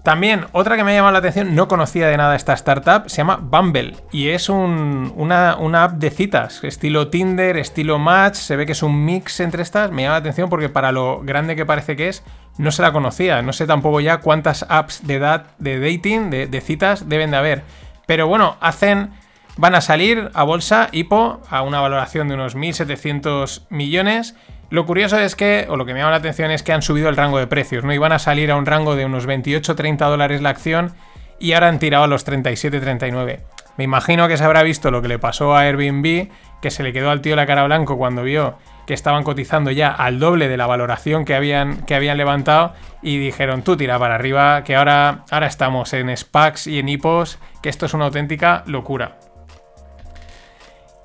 También, 0.06 0.46
otra 0.52 0.78
que 0.78 0.84
me 0.84 0.92
ha 0.92 0.96
llamado 0.96 1.14
la 1.14 1.18
atención, 1.18 1.56
no 1.56 1.68
conocía 1.68 2.08
de 2.08 2.16
nada 2.16 2.36
esta 2.36 2.54
startup, 2.54 3.10
se 3.10 3.18
llama 3.18 3.38
Bumble 3.42 3.96
y 4.12 4.30
es 4.30 4.50
un- 4.50 5.12
una, 5.18 5.54
app 5.84 5.94
de 5.94 6.12
citas, 6.12 6.64
estilo 6.64 7.08
Tinder, 7.08 7.58
estilo 7.58 7.98
Match, 7.98 8.36
se 8.36 8.56
ve 8.56 8.68
que 8.68 8.74
es 8.74 8.84
un 8.84 9.04
mix 9.04 9.40
entre 9.40 9.64
estas, 9.64 9.90
me 9.90 10.04
llama 10.04 10.14
la 10.14 10.20
atención 10.20 10.48
porque 10.48 10.70
para 10.70 10.92
lo 10.92 11.22
grande 11.24 11.56
que 11.56 11.66
parece 11.66 11.96
que 11.96 12.08
es, 12.10 12.24
no 12.60 12.72
se 12.72 12.84
la 12.84 12.92
conocía, 12.92 13.42
no 13.42 13.52
sé 13.52 13.66
tampoco 13.66 14.00
ya 14.00 14.20
cuántas 14.20 14.64
apps 14.70 15.08
de, 15.08 15.20
dat- 15.20 15.48
de 15.58 15.80
dating, 15.80 16.30
de, 16.30 16.62
citas, 16.62 17.10
deben 17.10 17.32
de 17.32 17.38
haber. 17.38 17.64
Pero 18.06 18.28
bueno, 18.28 18.58
hacen, 18.62 19.10
van 19.58 19.74
a 19.74 19.82
salir 19.82 20.30
a 20.36 20.44
bolsa, 20.44 20.88
IPO, 20.92 21.42
a 21.50 21.64
una 21.64 21.82
valoración 21.82 22.28
de 22.28 22.36
unos 22.36 22.56
1.700 22.56 23.64
millones. 23.72 24.36
Lo 24.70 24.86
curioso 24.86 25.20
es 25.20 25.36
que, 25.36 25.68
o 25.70 25.78
lo 25.78 25.86
que 25.86 25.94
me 25.94 26.00
llama 26.00 26.12
la 26.12 26.18
atención 26.18 26.52
es 26.52 26.64
que 26.64 26.74
han 26.74 26.82
subido 26.82 27.10
el 27.10 27.16
rango 27.16 27.38
de 27.38 27.48
precios, 27.48 27.84
¿no? 27.84 27.94
Iban 27.94 28.12
a 28.12 28.20
salir 28.20 28.52
a 28.52 28.56
un 28.56 28.66
rango 28.66 28.96
de 28.96 29.06
unos 29.06 29.28
28-30 29.28 29.98
dólares 30.10 30.42
la 30.42 30.50
acción 30.50 30.94
y 31.40 31.54
ahora 31.54 31.68
han 31.68 31.80
tirado 31.80 32.06
a 32.06 32.08
los 32.08 32.26
37-39. 32.26 33.40
Me 33.78 33.84
imagino 33.84 34.28
que 34.28 34.38
se 34.38 34.44
habrá 34.44 34.64
visto 34.64 34.90
lo 34.90 35.02
que 35.02 35.08
le 35.08 35.20
pasó 35.20 35.56
a 35.56 35.62
Airbnb, 35.62 36.30
que 36.62 36.72
se 36.72 36.82
le 36.82 36.94
quedó 36.94 37.12
al 37.12 37.22
tío 37.22 37.36
la 37.36 37.46
cara 37.46 37.66
blanco 37.66 37.98
cuando 37.98 38.24
vio 38.24 38.56
que 38.86 38.94
estaban 38.94 39.24
cotizando 39.24 39.72
ya 39.72 39.90
al 39.90 40.20
doble 40.20 40.48
de 40.48 40.58
la 40.58 40.68
valoración 40.68 41.26
que 41.26 41.36
habían, 41.36 41.82
que 41.86 41.96
habían 41.96 42.18
levantado 42.18 42.74
y 43.02 43.18
dijeron, 43.18 43.64
tú 43.64 43.78
tira 43.78 44.00
para 44.00 44.16
arriba, 44.16 44.64
que 44.64 44.76
ahora, 44.76 45.26
ahora 45.32 45.48
estamos 45.48 45.94
en 45.94 46.16
SPACs 46.16 46.68
y 46.68 46.80
en 46.80 46.90
IPOs, 46.90 47.40
que 47.62 47.70
esto 47.70 47.86
es 47.86 47.94
una 47.94 48.06
auténtica 48.06 48.64
locura. 48.68 49.18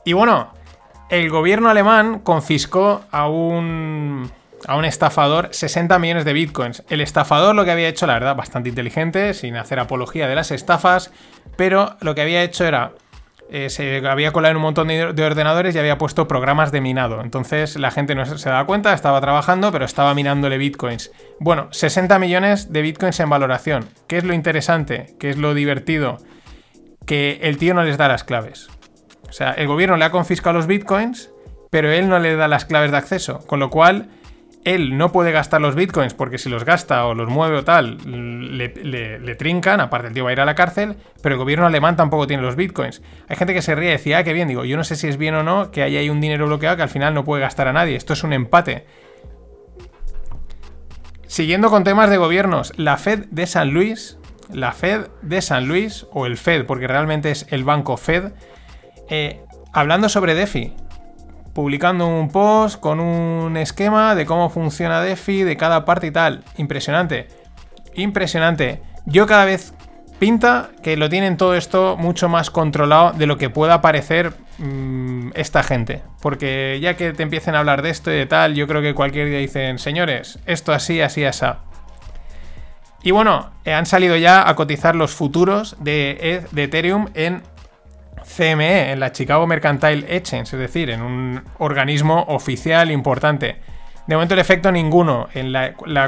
Y 0.04 0.12
bueno, 0.12 0.52
el 1.10 1.28
gobierno 1.30 1.68
alemán 1.68 2.20
confiscó 2.20 3.02
a 3.10 3.28
un, 3.28 4.30
a 4.66 4.76
un 4.76 4.84
estafador 4.84 5.48
60 5.50 5.98
millones 5.98 6.24
de 6.24 6.32
bitcoins. 6.32 6.82
El 6.88 7.00
estafador 7.00 7.54
lo 7.54 7.64
que 7.64 7.72
había 7.72 7.88
hecho, 7.88 8.06
la 8.06 8.14
verdad, 8.14 8.36
bastante 8.36 8.68
inteligente, 8.68 9.34
sin 9.34 9.56
hacer 9.56 9.78
apología 9.80 10.28
de 10.28 10.34
las 10.36 10.50
estafas, 10.50 11.10
pero 11.56 11.96
lo 12.00 12.14
que 12.14 12.22
había 12.22 12.42
hecho 12.42 12.64
era... 12.64 12.92
eh, 13.50 13.68
se 13.70 14.06
había 14.06 14.30
colado 14.32 14.52
en 14.52 14.58
un 14.58 14.62
montón 14.62 14.86
de, 14.86 15.12
de 15.12 15.24
ordenadores 15.24 15.74
y 15.74 15.78
había 15.80 15.98
puesto 15.98 16.28
programas 16.28 16.70
de 16.70 16.80
minado. 16.80 17.20
Entonces 17.20 17.76
la 17.76 17.90
gente 17.90 18.14
no 18.14 18.24
se 18.24 18.48
daba 18.48 18.64
cuenta, 18.64 18.92
estaba 18.92 19.20
trabajando, 19.20 19.72
pero 19.72 19.84
estaba 19.84 20.14
minándole 20.14 20.58
bitcoins. 20.58 21.10
Bueno, 21.40 21.66
60 21.72 22.18
millones 22.20 22.72
de 22.72 22.82
bitcoins 22.82 23.18
en 23.18 23.28
valoración. 23.30 23.88
¿Qué 24.06 24.18
es 24.18 24.24
lo 24.24 24.34
interesante? 24.34 25.16
¿Qué 25.18 25.30
es 25.30 25.36
lo 25.36 25.54
divertido? 25.54 26.18
Que 27.04 27.40
el 27.42 27.58
tío 27.58 27.74
no 27.74 27.82
les 27.82 27.98
da 27.98 28.06
las 28.06 28.22
claves. 28.22 28.68
O 29.30 29.32
sea, 29.32 29.52
el 29.52 29.68
gobierno 29.68 29.96
le 29.96 30.04
ha 30.04 30.10
confiscado 30.10 30.54
los 30.56 30.66
bitcoins, 30.66 31.30
pero 31.70 31.90
él 31.90 32.08
no 32.08 32.18
le 32.18 32.36
da 32.36 32.48
las 32.48 32.64
claves 32.64 32.90
de 32.90 32.96
acceso. 32.96 33.38
Con 33.46 33.60
lo 33.60 33.70
cual, 33.70 34.10
él 34.64 34.98
no 34.98 35.10
puede 35.12 35.32
gastar 35.32 35.60
los 35.60 35.74
bitcoins 35.74 36.12
porque 36.12 36.36
si 36.36 36.50
los 36.50 36.64
gasta 36.64 37.06
o 37.06 37.14
los 37.14 37.28
mueve 37.30 37.58
o 37.58 37.64
tal, 37.64 37.98
le, 38.58 39.34
trincan. 39.36 39.80
Aparte, 39.80 40.08
el 40.08 40.14
tío 40.14 40.24
va 40.24 40.30
a 40.30 40.32
ir 40.32 40.40
a 40.40 40.44
la 40.44 40.54
cárcel, 40.54 40.96
pero 41.22 41.36
el 41.36 41.38
gobierno 41.38 41.66
alemán 41.66 41.96
tampoco 41.96 42.26
tiene 42.26 42.42
los 42.42 42.56
bitcoins. 42.56 43.02
Hay 43.28 43.36
gente 43.36 43.54
que 43.54 43.62
se 43.62 43.74
ríe 43.74 43.90
y 43.90 43.92
decía, 43.92 44.18
ah, 44.18 44.24
qué 44.24 44.32
bien. 44.32 44.48
Digo, 44.48 44.64
yo 44.64 44.76
no 44.76 44.84
sé 44.84 44.96
si 44.96 45.08
es 45.08 45.16
bien 45.16 45.34
o 45.34 45.42
no 45.42 45.70
que 45.70 45.82
ahí 45.82 46.10
un 46.10 46.20
dinero 46.20 46.46
bloqueado 46.46 46.76
que 46.76 46.82
al 46.82 46.88
final 46.88 47.14
no 47.14 47.24
puede 47.24 47.42
gastar 47.42 47.68
a 47.68 47.72
nadie. 47.72 47.96
Esto 47.96 48.12
es 48.12 48.24
un 48.24 48.32
empate. 48.32 48.84
Siguiendo 51.26 51.70
con 51.70 51.84
temas 51.84 52.10
de 52.10 52.16
gobiernos, 52.16 52.72
la 52.76 52.96
Fed 52.96 53.26
de 53.30 53.46
San 53.46 53.70
Luis, 53.70 54.18
la 54.52 54.72
Fed 54.72 55.06
de 55.22 55.40
San 55.40 55.68
Luis, 55.68 56.06
o 56.10 56.26
el 56.26 56.36
Fed, 56.36 56.66
porque 56.66 56.88
realmente 56.88 57.30
es 57.30 57.46
el 57.50 57.62
banco 57.62 57.96
Fed, 57.96 58.32
eh, 59.10 59.40
hablando 59.72 60.08
sobre 60.08 60.34
DeFi, 60.34 60.72
publicando 61.52 62.06
un 62.06 62.30
post 62.30 62.80
con 62.80 63.00
un 63.00 63.56
esquema 63.56 64.14
de 64.14 64.24
cómo 64.24 64.48
funciona 64.50 65.02
DeFi, 65.02 65.42
de 65.42 65.56
cada 65.56 65.84
parte 65.84 66.06
y 66.06 66.10
tal. 66.10 66.42
Impresionante. 66.56 67.28
Impresionante. 67.94 68.80
Yo 69.04 69.26
cada 69.26 69.44
vez 69.44 69.74
pinta 70.18 70.70
que 70.82 70.96
lo 70.96 71.08
tienen 71.08 71.36
todo 71.36 71.54
esto 71.54 71.96
mucho 71.96 72.28
más 72.28 72.50
controlado 72.50 73.12
de 73.12 73.26
lo 73.26 73.36
que 73.38 73.50
pueda 73.50 73.80
parecer 73.80 74.34
mm, 74.58 75.30
esta 75.34 75.62
gente. 75.62 76.02
Porque 76.20 76.78
ya 76.80 76.94
que 76.96 77.12
te 77.12 77.22
empiecen 77.22 77.54
a 77.54 77.60
hablar 77.60 77.82
de 77.82 77.90
esto 77.90 78.10
y 78.12 78.14
de 78.16 78.26
tal, 78.26 78.54
yo 78.54 78.66
creo 78.68 78.82
que 78.82 78.94
cualquier 78.94 79.28
día 79.28 79.38
dicen, 79.38 79.78
señores, 79.78 80.38
esto 80.46 80.72
así, 80.72 81.00
así, 81.00 81.24
así. 81.24 81.46
Y 83.02 83.12
bueno, 83.12 83.50
eh, 83.64 83.72
han 83.72 83.86
salido 83.86 84.14
ya 84.16 84.46
a 84.46 84.54
cotizar 84.56 84.94
los 84.94 85.12
futuros 85.14 85.76
de, 85.80 86.18
E- 86.20 86.46
de 86.52 86.64
Ethereum 86.64 87.08
en 87.14 87.42
CME, 88.24 88.92
en 88.92 89.00
la 89.00 89.12
Chicago 89.12 89.46
Mercantile 89.46 90.04
Exchange, 90.16 90.54
es 90.54 90.58
decir, 90.58 90.90
en 90.90 91.02
un 91.02 91.42
organismo 91.58 92.24
oficial 92.28 92.90
importante. 92.90 93.56
De 94.06 94.16
momento 94.16 94.34
el 94.34 94.40
efecto 94.40 94.72
ninguno. 94.72 95.28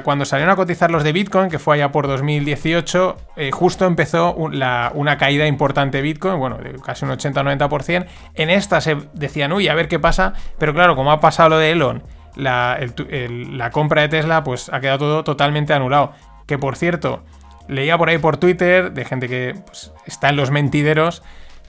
Cuando 0.02 0.24
salieron 0.24 0.52
a 0.52 0.56
cotizar 0.56 0.90
los 0.90 1.04
de 1.04 1.12
Bitcoin, 1.12 1.48
que 1.48 1.60
fue 1.60 1.76
allá 1.76 1.92
por 1.92 2.08
2018, 2.08 3.16
eh, 3.36 3.50
justo 3.52 3.86
empezó 3.86 4.34
una 4.34 5.18
caída 5.18 5.46
importante 5.46 5.98
de 5.98 6.02
Bitcoin, 6.02 6.38
bueno, 6.38 6.56
de 6.56 6.72
casi 6.84 7.04
un 7.04 7.12
80-90%. 7.12 8.06
En 8.34 8.50
esta 8.50 8.80
se 8.80 8.96
decían, 9.12 9.52
uy, 9.52 9.68
a 9.68 9.74
ver 9.74 9.86
qué 9.86 10.00
pasa, 10.00 10.32
pero 10.58 10.74
claro, 10.74 10.96
como 10.96 11.12
ha 11.12 11.20
pasado 11.20 11.50
lo 11.50 11.58
de 11.58 11.70
Elon, 11.70 12.02
la 12.34 13.70
compra 13.72 14.02
de 14.02 14.08
Tesla 14.08 14.42
pues 14.42 14.68
ha 14.72 14.80
quedado 14.80 14.98
todo 14.98 15.22
totalmente 15.22 15.72
anulado. 15.72 16.12
Que 16.48 16.58
por 16.58 16.74
cierto, 16.74 17.22
leía 17.68 17.96
por 17.98 18.08
ahí 18.08 18.18
por 18.18 18.36
Twitter 18.36 18.92
de 18.92 19.04
gente 19.04 19.28
que 19.28 19.54
pues, 19.64 19.92
está 20.06 20.30
en 20.30 20.36
los 20.36 20.50
mentideros 20.50 21.22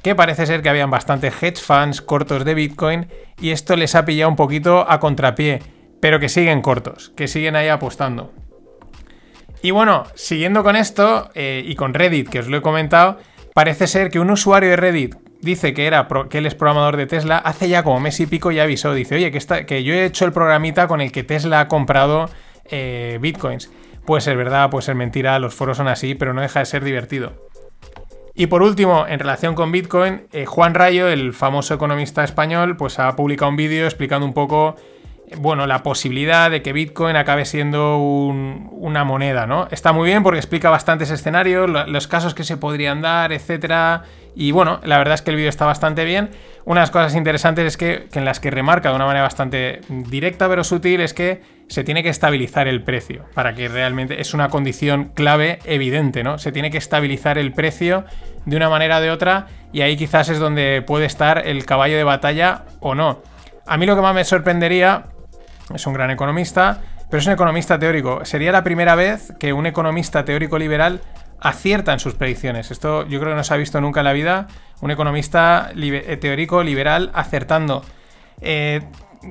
que 0.04 0.16
parece 0.16 0.46
ser 0.46 0.62
que 0.62 0.70
habían 0.70 0.92
bastantes 0.92 1.42
hedge 1.42 1.62
funds 1.62 2.02
cortos 2.02 2.46
de 2.46 2.54
Bitcoin 2.54 3.08
y 3.40 3.52
esto 3.52 3.76
les 3.76 3.96
ha 3.96 4.06
pillado 4.06 4.30
un 4.30 4.36
poquito 4.36 4.86
a 4.88 5.00
contrapié, 5.00 5.62
pero 6.02 6.20
que 6.20 6.30
siguen 6.30 6.62
cortos, 6.62 7.14
que 7.16 7.28
siguen 7.28 7.56
ahí 7.56 7.70
apostando. 7.70 8.32
Y 9.62 9.72
bueno, 9.72 10.04
siguiendo 10.14 10.62
con 10.62 10.76
esto 10.76 11.30
eh, 11.36 11.64
y 11.66 11.76
con 11.76 11.94
Reddit, 11.94 12.28
que 12.28 12.40
os 12.40 12.48
lo 12.50 12.58
he 12.58 12.62
comentado, 12.62 13.18
parece 13.54 13.88
ser 13.88 14.10
que 14.10 14.20
un 14.20 14.30
usuario 14.30 14.70
de 14.72 14.76
Reddit 14.76 15.16
dice 15.40 15.74
que, 15.74 15.88
era 15.88 16.06
que 16.30 16.40
él 16.40 16.46
es 16.46 16.56
programador 16.56 16.98
de 16.98 17.06
Tesla, 17.06 17.38
hace 17.38 17.70
ya 17.70 17.84
como 17.84 18.02
mes 18.02 18.20
y 18.20 18.26
pico 18.26 18.52
ya 18.52 18.64
avisó, 18.64 18.94
dice, 18.94 19.16
oye, 19.16 19.32
que, 19.32 19.66
que 19.66 19.84
yo 19.86 19.94
he 19.94 20.04
hecho 20.04 20.26
el 20.26 20.34
programita 20.34 20.88
con 20.88 21.00
el 21.00 21.14
que 21.14 21.24
Tesla 21.24 21.62
ha 21.62 21.68
comprado 21.70 22.30
eh, 22.66 23.20
bitcoins. 23.22 23.72
Puede 24.06 24.20
ser 24.20 24.36
verdad, 24.36 24.70
puede 24.70 24.84
ser 24.84 24.96
mentira, 24.96 25.40
los 25.40 25.54
foros 25.54 25.78
son 25.78 25.88
así, 25.88 26.14
pero 26.14 26.34
no 26.34 26.42
deja 26.42 26.60
de 26.60 26.66
ser 26.66 26.84
divertido. 26.84 27.53
Y 28.36 28.48
por 28.48 28.64
último, 28.64 29.06
en 29.08 29.20
relación 29.20 29.54
con 29.54 29.72
Bitcoin, 29.72 30.24
eh, 30.32 30.46
Juan 30.46 30.74
Rayo, 30.74 31.08
el 31.08 31.34
famoso 31.34 31.76
economista 31.76 32.24
español, 32.24 32.78
pues 32.78 32.98
ha 32.98 33.16
publicado 33.16 33.50
un 33.50 33.58
vídeo 33.58 33.86
explicando 33.86 34.26
un 34.26 34.34
poco, 34.34 34.76
bueno, 35.38 35.66
la 35.68 35.84
posibilidad 35.84 36.50
de 36.52 36.62
que 36.62 36.74
Bitcoin 36.74 37.16
acabe 37.16 37.46
siendo 37.46 37.98
un- 37.98 38.70
una 38.72 39.04
moneda, 39.04 39.46
¿no? 39.48 39.68
Está 39.72 39.92
muy 39.94 40.08
bien 40.10 40.24
porque 40.24 40.40
explica 40.40 40.70
bastantes 40.70 41.10
escenarios, 41.12 41.70
lo- 41.70 41.88
los 41.88 42.08
casos 42.08 42.34
que 42.34 42.44
se 42.44 42.58
podrían 42.58 43.02
dar, 43.02 43.32
etcétera. 43.32 44.04
Y 44.36 44.52
bueno, 44.52 44.80
la 44.84 44.98
verdad 44.98 45.14
es 45.14 45.22
que 45.22 45.30
el 45.32 45.38
vídeo 45.38 45.50
está 45.50 45.66
bastante 45.66 46.06
bien. 46.06 46.30
Una 46.66 46.80
de 46.80 46.84
las 46.84 46.92
cosas 46.92 47.16
interesantes 47.16 47.66
es 47.66 47.78
que, 47.78 48.08
que 48.12 48.20
en 48.20 48.26
las 48.26 48.40
que 48.40 48.50
remarca 48.50 48.90
de 48.90 48.96
una 48.96 49.06
manera 49.06 49.24
bastante 49.24 49.82
directa 49.90 50.48
pero 50.50 50.64
sutil 50.64 51.02
es 51.02 51.14
que 51.14 51.42
se 51.68 51.84
tiene 51.84 52.04
que 52.04 52.10
estabilizar 52.10 52.68
el 52.68 52.82
precio 52.84 53.26
para 53.34 53.54
que 53.54 53.68
realmente 53.68 54.20
es 54.22 54.34
una 54.34 54.50
condición 54.50 55.12
clave 55.14 55.60
evidente, 55.66 56.24
¿no? 56.24 56.38
Se 56.40 56.52
tiene 56.52 56.72
que 56.72 56.78
estabilizar 56.78 57.38
el 57.38 57.52
precio 57.54 58.06
de 58.46 58.58
una 58.58 58.70
manera 58.70 58.98
o 58.98 59.02
de 59.02 59.12
otra 59.12 59.48
y 59.72 59.82
ahí 59.82 59.96
quizás 59.98 60.30
es 60.30 60.40
donde 60.40 60.82
puede 60.86 61.06
estar 61.06 61.48
el 61.48 61.66
caballo 61.66 61.96
de 61.98 62.04
batalla 62.04 62.64
o 62.80 62.96
no. 62.96 63.22
A 63.66 63.78
mí 63.78 63.86
lo 63.86 63.96
que 63.96 64.02
más 64.02 64.14
me 64.14 64.26
sorprendería 64.26 65.04
es 65.74 65.86
un 65.88 65.94
gran 65.94 66.12
economista, 66.12 66.82
pero 67.10 67.20
es 67.20 67.28
un 67.28 67.34
economista 67.34 67.78
teórico. 67.80 68.26
Sería 68.26 68.52
la 68.52 68.64
primera 68.64 68.96
vez 68.96 69.34
que 69.40 69.54
un 69.54 69.66
economista 69.66 70.26
teórico 70.26 70.58
liberal 70.58 71.02
acierta 71.40 71.94
en 71.94 72.00
sus 72.00 72.14
predicciones. 72.16 72.72
Esto 72.72 73.06
yo 73.08 73.20
creo 73.20 73.32
que 73.34 73.38
no 73.38 73.44
se 73.44 73.54
ha 73.54 73.58
visto 73.58 73.80
nunca 73.82 74.00
en 74.00 74.06
la 74.06 74.14
vida. 74.14 74.48
Un 74.82 74.92
economista 74.92 75.72
eh, 75.76 76.18
teórico 76.20 76.64
liberal 76.64 77.12
acertando. 77.14 77.84
Eh, 78.42 78.82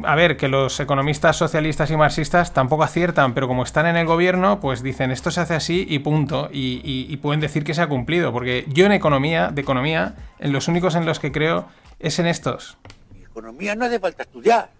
a 0.04 0.14
ver, 0.14 0.38
que 0.38 0.48
los 0.48 0.80
economistas 0.80 1.36
socialistas 1.36 1.90
y 1.90 1.96
marxistas 1.98 2.54
tampoco 2.54 2.82
aciertan, 2.82 3.34
pero 3.34 3.46
como 3.46 3.62
están 3.62 3.86
en 3.86 3.96
el 3.96 4.06
gobierno, 4.06 4.58
pues 4.60 4.82
dicen 4.82 5.10
esto 5.10 5.30
se 5.30 5.40
hace 5.40 5.54
así 5.54 5.86
y 5.88 5.98
punto. 5.98 6.48
Y- 6.52 6.80
y 7.10 7.16
pueden 7.18 7.40
decir 7.40 7.62
que 7.64 7.74
se 7.74 7.82
ha 7.82 7.86
cumplido. 7.88 8.32
Porque 8.32 8.64
yo 8.68 8.86
en 8.86 8.92
economía, 8.92 9.48
de 9.48 9.60
economía, 9.60 10.14
en 10.38 10.52
los 10.52 10.68
únicos 10.68 10.94
en 10.94 11.04
los 11.04 11.18
que 11.18 11.30
creo 11.32 11.66
es 11.98 12.18
en 12.18 12.26
estos. 12.26 12.78
Economía 13.22 13.74
no 13.74 13.84
hace 13.86 13.98
falta 14.00 14.22
estudiar. 14.22 14.70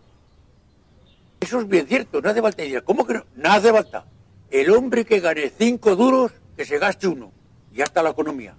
Eso 1.43 1.59
es 1.59 1.67
bien 1.67 1.89
cierto, 1.89 2.23
no 2.23 2.31
hace 2.31 2.41
falta 2.41 2.63
estudiar. 2.63 2.85
¿Cómo 2.85 3.05
que 3.05 3.15
no? 3.15 3.25
No 3.35 3.51
hace 3.51 3.73
falta. 3.73 4.05
El 4.49 4.71
hombre 4.71 5.05
que 5.05 5.19
gane 5.19 5.51
cinco 5.51 5.97
duros, 5.97 6.31
que 6.57 6.65
se 6.65 6.79
gaste 6.79 7.09
uno. 7.09 7.33
Y 7.73 7.79
ya 7.79 7.85
está 7.85 8.01
la 8.01 8.11
economía. 8.11 8.55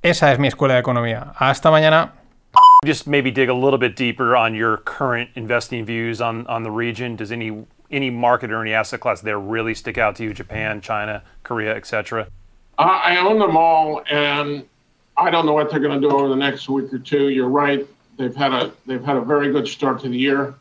Esa 0.00 0.32
es 0.32 0.38
mi 0.38 0.48
escuela 0.48 0.74
de 0.74 0.80
economía. 0.80 1.34
Hasta 1.36 1.70
mañana. 1.70 2.14
just 2.84 3.06
maybe 3.06 3.30
dig 3.30 3.48
a 3.48 3.54
little 3.54 3.78
bit 3.78 3.94
deeper 3.94 4.34
on 4.34 4.54
your 4.54 4.78
current 4.78 5.30
investing 5.34 5.84
views 5.84 6.20
on, 6.22 6.46
on 6.46 6.62
the 6.62 6.70
region. 6.70 7.16
Does 7.16 7.30
any 7.30 7.64
any 7.90 8.08
market 8.08 8.50
or 8.50 8.62
any 8.62 8.72
asset 8.72 9.00
class 9.00 9.20
there 9.20 9.38
really 9.38 9.74
stick 9.74 9.98
out 9.98 10.16
to 10.16 10.24
you? 10.24 10.32
Japan, 10.32 10.80
China, 10.80 11.22
Korea, 11.44 11.76
etc. 11.76 12.26
I 12.78 13.14
I 13.14 13.16
own 13.18 13.38
them 13.38 13.56
all, 13.56 14.02
and 14.10 14.64
I 15.16 15.30
don't 15.30 15.46
know 15.46 15.52
what 15.52 15.70
they're 15.70 15.80
going 15.80 16.00
to 16.00 16.08
do 16.08 16.12
over 16.12 16.28
the 16.28 16.36
next 16.36 16.68
week 16.68 16.92
or 16.92 16.98
two. 16.98 17.28
You're 17.28 17.48
right; 17.48 17.86
they've 18.16 18.34
had 18.34 18.52
a 18.52 18.72
they've 18.86 19.04
had 19.04 19.16
a 19.16 19.20
very 19.20 19.52
good 19.52 19.68
start 19.68 20.00
to 20.00 20.08
the 20.08 20.18
year, 20.18 20.54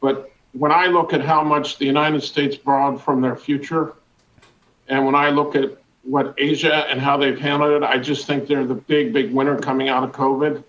but 0.00 0.30
when 0.52 0.72
I 0.72 0.86
look 0.86 1.12
at 1.12 1.20
how 1.20 1.42
much 1.42 1.78
the 1.78 1.84
United 1.84 2.22
States 2.22 2.56
borrowed 2.56 3.02
from 3.02 3.20
their 3.20 3.36
future, 3.36 3.94
and 4.88 5.04
when 5.04 5.14
I 5.14 5.30
look 5.30 5.54
at 5.54 5.76
what 6.02 6.34
Asia 6.38 6.88
and 6.88 7.00
how 7.00 7.16
they've 7.16 7.38
handled 7.38 7.82
it, 7.82 7.86
I 7.86 7.98
just 7.98 8.26
think 8.26 8.46
they're 8.46 8.64
the 8.64 8.74
big 8.74 9.12
big 9.12 9.32
winner 9.32 9.58
coming 9.58 9.88
out 9.88 10.04
of 10.04 10.12
COVID, 10.12 10.62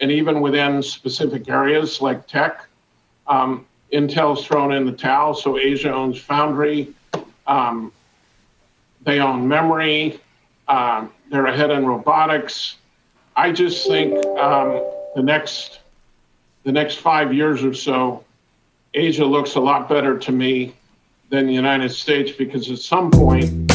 and 0.00 0.10
even 0.10 0.40
within 0.40 0.82
specific 0.82 1.48
areas 1.48 2.00
like 2.00 2.26
tech, 2.26 2.66
um, 3.26 3.66
Intel's 3.92 4.46
thrown 4.46 4.72
in 4.72 4.86
the 4.86 4.92
towel. 4.92 5.34
So 5.34 5.58
Asia 5.58 5.92
owns 5.92 6.18
Foundry. 6.20 6.94
Um, 7.46 7.92
they 9.02 9.20
own 9.20 9.48
memory. 9.48 10.20
Um, 10.68 11.12
they're 11.30 11.46
ahead 11.46 11.70
in 11.70 11.84
robotics. 11.84 12.76
I 13.36 13.52
just 13.52 13.86
think 13.86 14.14
um, 14.38 14.82
the 15.14 15.22
next 15.22 15.80
the 16.64 16.72
next 16.72 16.96
five 16.96 17.34
years 17.34 17.64
or 17.64 17.74
so, 17.74 18.24
Asia 18.94 19.24
looks 19.24 19.56
a 19.56 19.60
lot 19.60 19.88
better 19.88 20.18
to 20.18 20.32
me 20.32 20.74
than 21.30 21.46
the 21.46 21.52
United 21.52 21.90
States 21.90 22.30
because 22.30 22.70
at 22.70 22.78
some 22.78 23.10
point 23.10 23.72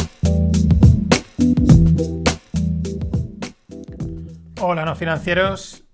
Hola, 4.60 4.84
no 4.84 4.94
financieros. 4.96 5.84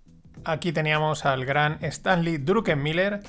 Aquí 0.45 0.73
teníamos 0.73 1.25
al 1.27 1.45
gran 1.45 1.79
Stanley 1.83 2.39
Druckenmiller, 2.39 3.21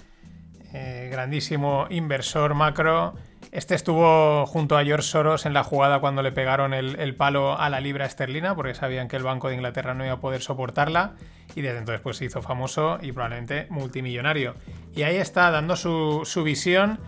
eh, 0.74 1.10
grandísimo 1.12 1.88
inversor 1.90 2.56
macro. 2.56 3.16
Este 3.56 3.74
estuvo 3.74 4.46
junto 4.48 4.78
a 4.78 4.84
George 4.84 5.08
Soros 5.08 5.46
en 5.46 5.54
la 5.54 5.64
jugada 5.64 6.02
cuando 6.02 6.22
le 6.22 6.34
pegaron 6.34 6.74
el, 6.74 7.16
palo 7.16 7.58
a 7.58 7.70
la 7.70 7.80
libra 7.80 8.06
esterlina, 8.06 8.54
porque 8.54 8.76
sabían 8.76 9.08
que 9.08 9.16
el 9.16 9.24
Banco 9.24 9.48
de 9.48 9.56
Inglaterra 9.56 9.94
no 9.94 10.04
iba 10.04 10.16
a 10.16 10.20
poder 10.20 10.42
soportarla. 10.42 11.14
Y 11.56 11.62
desde 11.62 11.78
entonces 11.78 12.02
pues, 12.02 12.18
se 12.18 12.26
hizo 12.26 12.42
famoso 12.42 13.00
y 13.02 13.14
probablemente 13.14 13.68
multimillonario. 13.70 14.56
Y 14.94 15.04
ahí 15.04 15.16
está 15.16 15.52
dando 15.52 15.78
su 15.78 16.44
visión, 16.44 17.00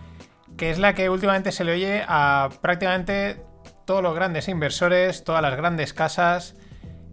que 0.56 0.70
es 0.70 0.78
la 0.78 0.94
que 0.94 1.10
últimamente 1.10 1.52
se 1.52 1.64
le 1.64 1.72
oye 1.72 2.02
a 2.08 2.48
prácticamente 2.62 3.42
todos 3.84 4.02
los 4.02 4.14
grandes 4.14 4.48
inversores, 4.48 5.24
todas 5.24 5.42
las 5.42 5.54
grandes 5.54 5.92
casas. 5.92 6.56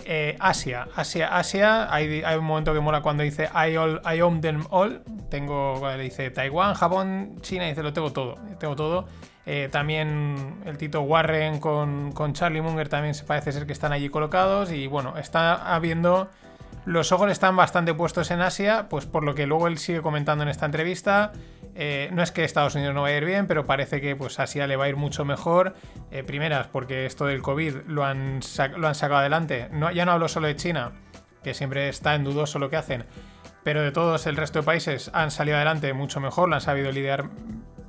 Eh, 0.03 0.35
Asia, 0.39 0.87
Asia, 0.95 1.37
Asia. 1.37 1.93
Hay, 1.93 2.23
un 2.37 2.45
momento 2.45 2.73
que 2.73 2.79
mola 2.79 3.01
cuando 3.01 3.23
dice 3.23 3.49
I, 3.53 3.75
all, 3.77 4.01
I 4.05 4.21
own 4.21 4.41
them 4.41 4.65
all. 4.69 5.01
Tengo, 5.29 5.81
le 5.95 6.03
dice 6.03 6.29
Taiwán, 6.31 6.73
Japón, 6.73 7.37
China. 7.41 7.65
Dice 7.65 7.81
lo 7.81 7.93
tengo 7.93 8.11
todo, 8.11 8.37
tengo 8.59 8.75
todo. 8.75 9.07
Eh, 9.45 9.69
también 9.71 10.61
el 10.65 10.77
Tito 10.77 11.01
Warren 11.01 11.59
con, 11.59 12.11
con, 12.11 12.33
Charlie 12.33 12.61
Munger 12.61 12.89
también 12.89 13.13
se 13.13 13.25
parece 13.25 13.51
ser 13.51 13.67
que 13.67 13.73
están 13.73 13.93
allí 13.93 14.09
colocados. 14.09 14.71
Y 14.71 14.87
bueno, 14.87 15.17
está 15.17 15.73
habiendo. 15.73 16.29
Los 16.85 17.11
ojos 17.11 17.31
están 17.31 17.55
bastante 17.55 17.95
puestos 17.95 18.29
en 18.29 18.41
Asia, 18.41 18.87
pues 18.89 19.07
por 19.07 19.23
lo 19.23 19.33
que 19.33 19.47
luego 19.47 19.67
él 19.67 19.79
sigue 19.79 20.01
comentando 20.01 20.43
en 20.43 20.49
esta 20.49 20.67
entrevista. 20.67 21.31
Eh, 21.75 22.09
no 22.13 22.23
es 22.23 22.31
que 22.31 22.45
Estados 22.45 22.73
Unidos 22.75 22.95
no 22.95 23.01
vaya 23.01 23.15
a 23.15 23.17
ir 23.17 23.25
bien, 23.25 23.47
pero 23.47 23.65
parece 23.65 23.99
que 23.99 24.15
pues 24.15 24.39
Asia 24.39 24.65
le 24.65 24.77
va 24.77 24.85
a 24.85 24.89
ir 24.89 24.95
mucho 24.95 25.25
mejor. 25.25 25.75
Eh, 26.09 26.23
primeras, 26.23 26.67
porque 26.67 27.05
esto 27.05 27.25
del 27.25 27.41
COVID 27.41 27.75
lo 27.87 28.05
han, 28.05 28.39
lo 28.77 28.87
han 28.87 28.95
sacado 28.95 29.19
adelante. 29.19 29.67
No, 29.71 29.91
ya 29.91 30.05
no 30.05 30.13
hablo 30.13 30.29
solo 30.29 30.47
de 30.47 30.55
China, 30.55 30.93
que 31.43 31.53
siempre 31.53 31.89
está 31.89 32.15
en 32.15 32.23
dudoso 32.23 32.59
lo 32.59 32.69
que 32.69 32.77
hacen, 32.77 33.05
pero 33.63 33.81
de 33.81 33.91
todos 33.91 34.25
el 34.25 34.37
resto 34.37 34.59
de 34.59 34.65
países 34.65 35.11
han 35.13 35.31
salido 35.31 35.57
adelante 35.57 35.91
mucho 35.93 36.19
mejor, 36.19 36.49
lo 36.49 36.55
han 36.55 36.61
sabido 36.61 36.91
lidiar 36.91 37.29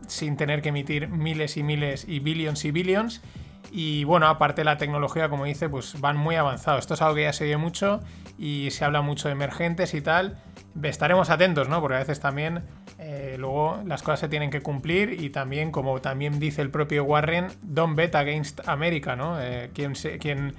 sin 0.08 0.36
tener 0.36 0.62
que 0.62 0.70
emitir 0.70 1.08
miles 1.08 1.56
y 1.56 1.62
miles 1.62 2.06
y 2.08 2.18
billions 2.18 2.64
y 2.64 2.70
billions. 2.70 3.22
Y 3.70 4.04
bueno, 4.04 4.28
aparte 4.28 4.64
la 4.64 4.78
tecnología, 4.78 5.28
como 5.28 5.44
dice, 5.44 5.68
pues 5.68 6.00
van 6.00 6.16
muy 6.16 6.36
avanzados. 6.36 6.80
Esto 6.80 6.94
es 6.94 7.02
algo 7.02 7.16
que 7.16 7.22
ya 7.22 7.32
se 7.32 7.44
oye 7.44 7.56
mucho 7.56 8.00
y 8.38 8.70
se 8.70 8.84
habla 8.84 9.02
mucho 9.02 9.28
de 9.28 9.32
emergentes 9.32 9.92
y 9.94 10.00
tal. 10.00 10.38
Estaremos 10.82 11.30
atentos, 11.30 11.68
¿no? 11.68 11.80
Porque 11.80 11.96
a 11.96 11.98
veces 11.98 12.20
también 12.20 12.64
eh, 13.08 13.36
luego 13.38 13.80
las 13.86 14.02
cosas 14.02 14.18
se 14.18 14.28
tienen 14.28 14.50
que 14.50 14.62
cumplir 14.62 15.12
y 15.22 15.30
también, 15.30 15.70
como 15.70 16.00
también 16.00 16.40
dice 16.40 16.60
el 16.60 16.70
propio 16.70 17.04
Warren, 17.04 17.46
don't 17.62 17.96
bet 17.96 18.16
against 18.16 18.66
America, 18.68 19.14
¿no? 19.14 19.40
Eh, 19.40 19.70
quien, 19.72 19.92
quien 19.92 20.56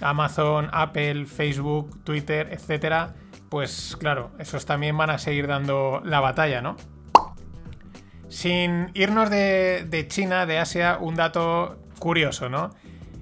Amazon, 0.00 0.70
Apple, 0.72 1.26
Facebook, 1.26 2.04
Twitter, 2.04 2.50
etcétera, 2.52 3.14
pues 3.48 3.96
claro, 3.98 4.30
esos 4.38 4.64
también 4.64 4.96
van 4.96 5.10
a 5.10 5.18
seguir 5.18 5.48
dando 5.48 6.00
la 6.04 6.20
batalla, 6.20 6.62
¿no? 6.62 6.76
Sin 8.28 8.92
irnos 8.94 9.28
de, 9.28 9.84
de 9.90 10.06
China, 10.06 10.46
de 10.46 10.60
Asia, 10.60 10.98
un 11.00 11.16
dato 11.16 11.80
curioso, 11.98 12.48
¿no? 12.48 12.70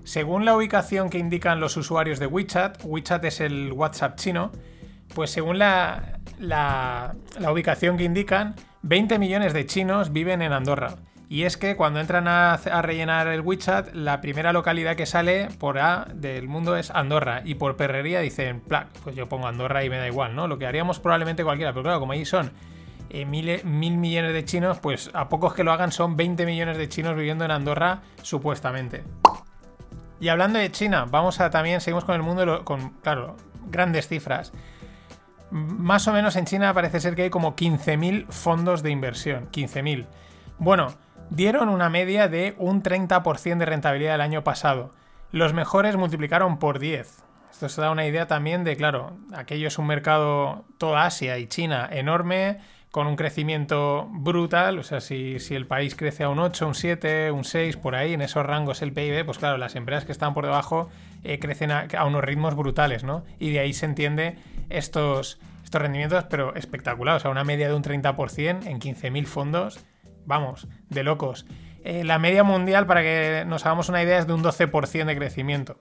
Según 0.05 0.45
la 0.45 0.55
ubicación 0.55 1.09
que 1.09 1.16
indican 1.16 1.61
los 1.61 1.79
usuarios 1.79 2.18
de 2.18 2.27
WeChat, 2.27 2.85
WeChat 2.85 3.24
es 3.24 3.41
el 3.41 3.72
WhatsApp 3.72 4.18
chino, 4.18 4.53
pues 5.14 5.31
según 5.31 5.59
la, 5.59 6.16
la, 6.39 7.14
ubicación 7.51 7.97
que 7.97 8.05
indican, 8.05 8.55
20 8.89 9.18
millones 9.18 9.53
de 9.53 9.66
chinos 9.66 10.12
viven 10.12 10.43
en 10.43 10.53
Andorra. 10.53 10.95
Y 11.28 11.43
es 11.43 11.57
que 11.57 11.74
cuando 11.74 11.99
entran 11.99 12.28
a, 12.28 12.57
rellenar 12.82 13.26
el 13.26 13.41
WeChat, 13.41 13.93
la 13.95 14.20
primera 14.20 14.53
localidad 14.53 14.95
que 14.95 15.07
sale 15.07 15.49
por 15.59 15.80
A 15.80 16.07
del 16.14 16.47
mundo 16.47 16.76
es 16.76 16.93
Andorra. 16.93 17.43
Y 17.45 17.57
por 17.57 17.76
perrería 17.76 18.20
dicen, 18.20 18.61
plac, 18.61 18.87
pues 19.03 19.16
yo 19.16 19.28
pongo 19.28 19.49
Andorra 19.49 19.82
y 19.82 19.91
me 19.91 19.97
da 19.97 20.07
igual, 20.07 20.37
¿no? 20.37 20.47
Lo 20.47 20.57
que 20.57 20.68
haríamos 20.68 21.01
probablemente 21.01 21.43
cualquiera, 21.43 21.72
pero 21.72 21.82
claro, 21.82 21.99
como 21.99 22.12
allí 22.12 22.24
son 22.24 22.53
eh, 23.11 23.24
mil, 23.24 23.61
mil 23.64 23.97
millones 23.97 24.32
de 24.32 24.45
chinos, 24.45 24.78
pues 24.78 25.11
a 25.14 25.28
pocos 25.28 25.53
que 25.53 25.64
lo 25.64 25.72
hagan 25.72 25.91
son 25.91 26.16
20 26.16 26.47
millones 26.47 26.78
de 26.78 26.89
chinos 26.89 27.16
viviendo 27.16 27.45
en 27.45 27.51
Andorra, 27.51 28.03
supuestamente. 28.22 29.03
Y 30.20 30.28
hablando 30.28 30.61
de 30.61 30.70
China, 30.70 31.07
vamos 31.11 31.41
a 31.41 31.51
también, 31.51 31.80
seguimos 31.80 32.05
con 32.05 32.14
el 32.14 32.22
mundo, 32.22 32.64
con, 32.64 32.91
claro, 33.03 33.37
grandes 33.68 34.07
cifras. 34.07 34.53
Más 35.51 36.09
o 36.09 36.12
menos 36.12 36.36
en 36.36 36.44
China 36.44 36.74
parece 36.74 37.01
ser 37.01 37.14
que 37.14 37.22
hay 37.22 37.30
como 37.30 37.55
15.000 37.55 38.26
fondos 38.28 38.82
de 38.82 38.90
inversión. 38.90 39.49
15.000. 39.51 40.07
Bueno, 40.59 40.88
dieron 41.30 41.68
una 41.68 41.88
media 41.88 42.28
de 42.28 42.55
un 42.59 42.82
30% 42.82 43.59
de 43.59 43.66
rentabilidad 43.66 44.14
el 44.14 44.20
año 44.20 44.42
pasado. 44.42 44.90
Los 45.32 45.53
mejores 45.53 45.97
multiplicaron 45.97 46.59
por 46.59 46.78
10. 46.78 47.22
Esto 47.51 47.68
se 47.68 47.80
da 47.80 47.90
una 47.90 48.07
idea 48.07 48.26
también 48.26 48.64
de, 48.64 48.76
claro, 48.76 49.16
aquello 49.34 49.68
es 49.68 49.78
un 49.78 49.86
mercado, 49.86 50.64
toda 50.78 51.07
Asia 51.07 51.38
y 51.38 51.47
China, 51.47 51.88
enorme, 51.90 52.59
con 52.90 53.07
un 53.07 53.16
crecimiento 53.16 54.09
brutal. 54.11 54.78
O 54.78 54.82
sea, 54.82 55.01
si, 55.01 55.38
si 55.38 55.55
el 55.55 55.66
país 55.66 55.94
crece 55.94 56.24
a 56.24 56.28
un 56.28 56.38
8, 56.38 56.66
un 56.66 56.74
7, 56.74 57.30
un 57.30 57.44
6, 57.44 57.76
por 57.76 57.94
ahí, 57.94 58.12
en 58.14 58.20
esos 58.20 58.44
rangos 58.44 58.82
el 58.82 58.92
PIB, 58.92 59.24
pues 59.24 59.38
claro, 59.38 59.57
las 59.59 59.74
empresas 59.74 60.05
que 60.05 60.12
están 60.12 60.34
por 60.34 60.44
debajo 60.44 60.90
eh, 61.24 61.38
crecen 61.38 61.70
a, 61.70 61.86
a 61.97 62.05
unos 62.05 62.22
ritmos 62.22 62.55
brutales, 62.55 63.05
¿no? 63.05 63.24
Y 63.38 63.51
de 63.51 63.61
ahí 63.61 63.72
se 63.72 63.86
entiende 63.86 64.36
estos, 64.68 65.38
estos 65.64 65.82
rendimientos, 65.82 66.24
pero 66.30 66.54
espectacular. 66.54 67.16
O 67.16 67.20
sea, 67.20 67.30
una 67.30 67.44
media 67.44 67.68
de 67.68 67.74
un 67.74 67.82
30% 67.82 68.66
en 68.66 68.80
15.000 68.80 69.24
fondos, 69.26 69.80
vamos, 70.24 70.68
de 70.88 71.02
locos. 71.02 71.46
Eh, 71.84 72.04
la 72.04 72.18
media 72.18 72.42
mundial, 72.42 72.86
para 72.86 73.02
que 73.02 73.44
nos 73.46 73.64
hagamos 73.64 73.88
una 73.88 74.02
idea, 74.02 74.18
es 74.18 74.26
de 74.26 74.32
un 74.32 74.42
12% 74.42 75.04
de 75.04 75.16
crecimiento. 75.16 75.76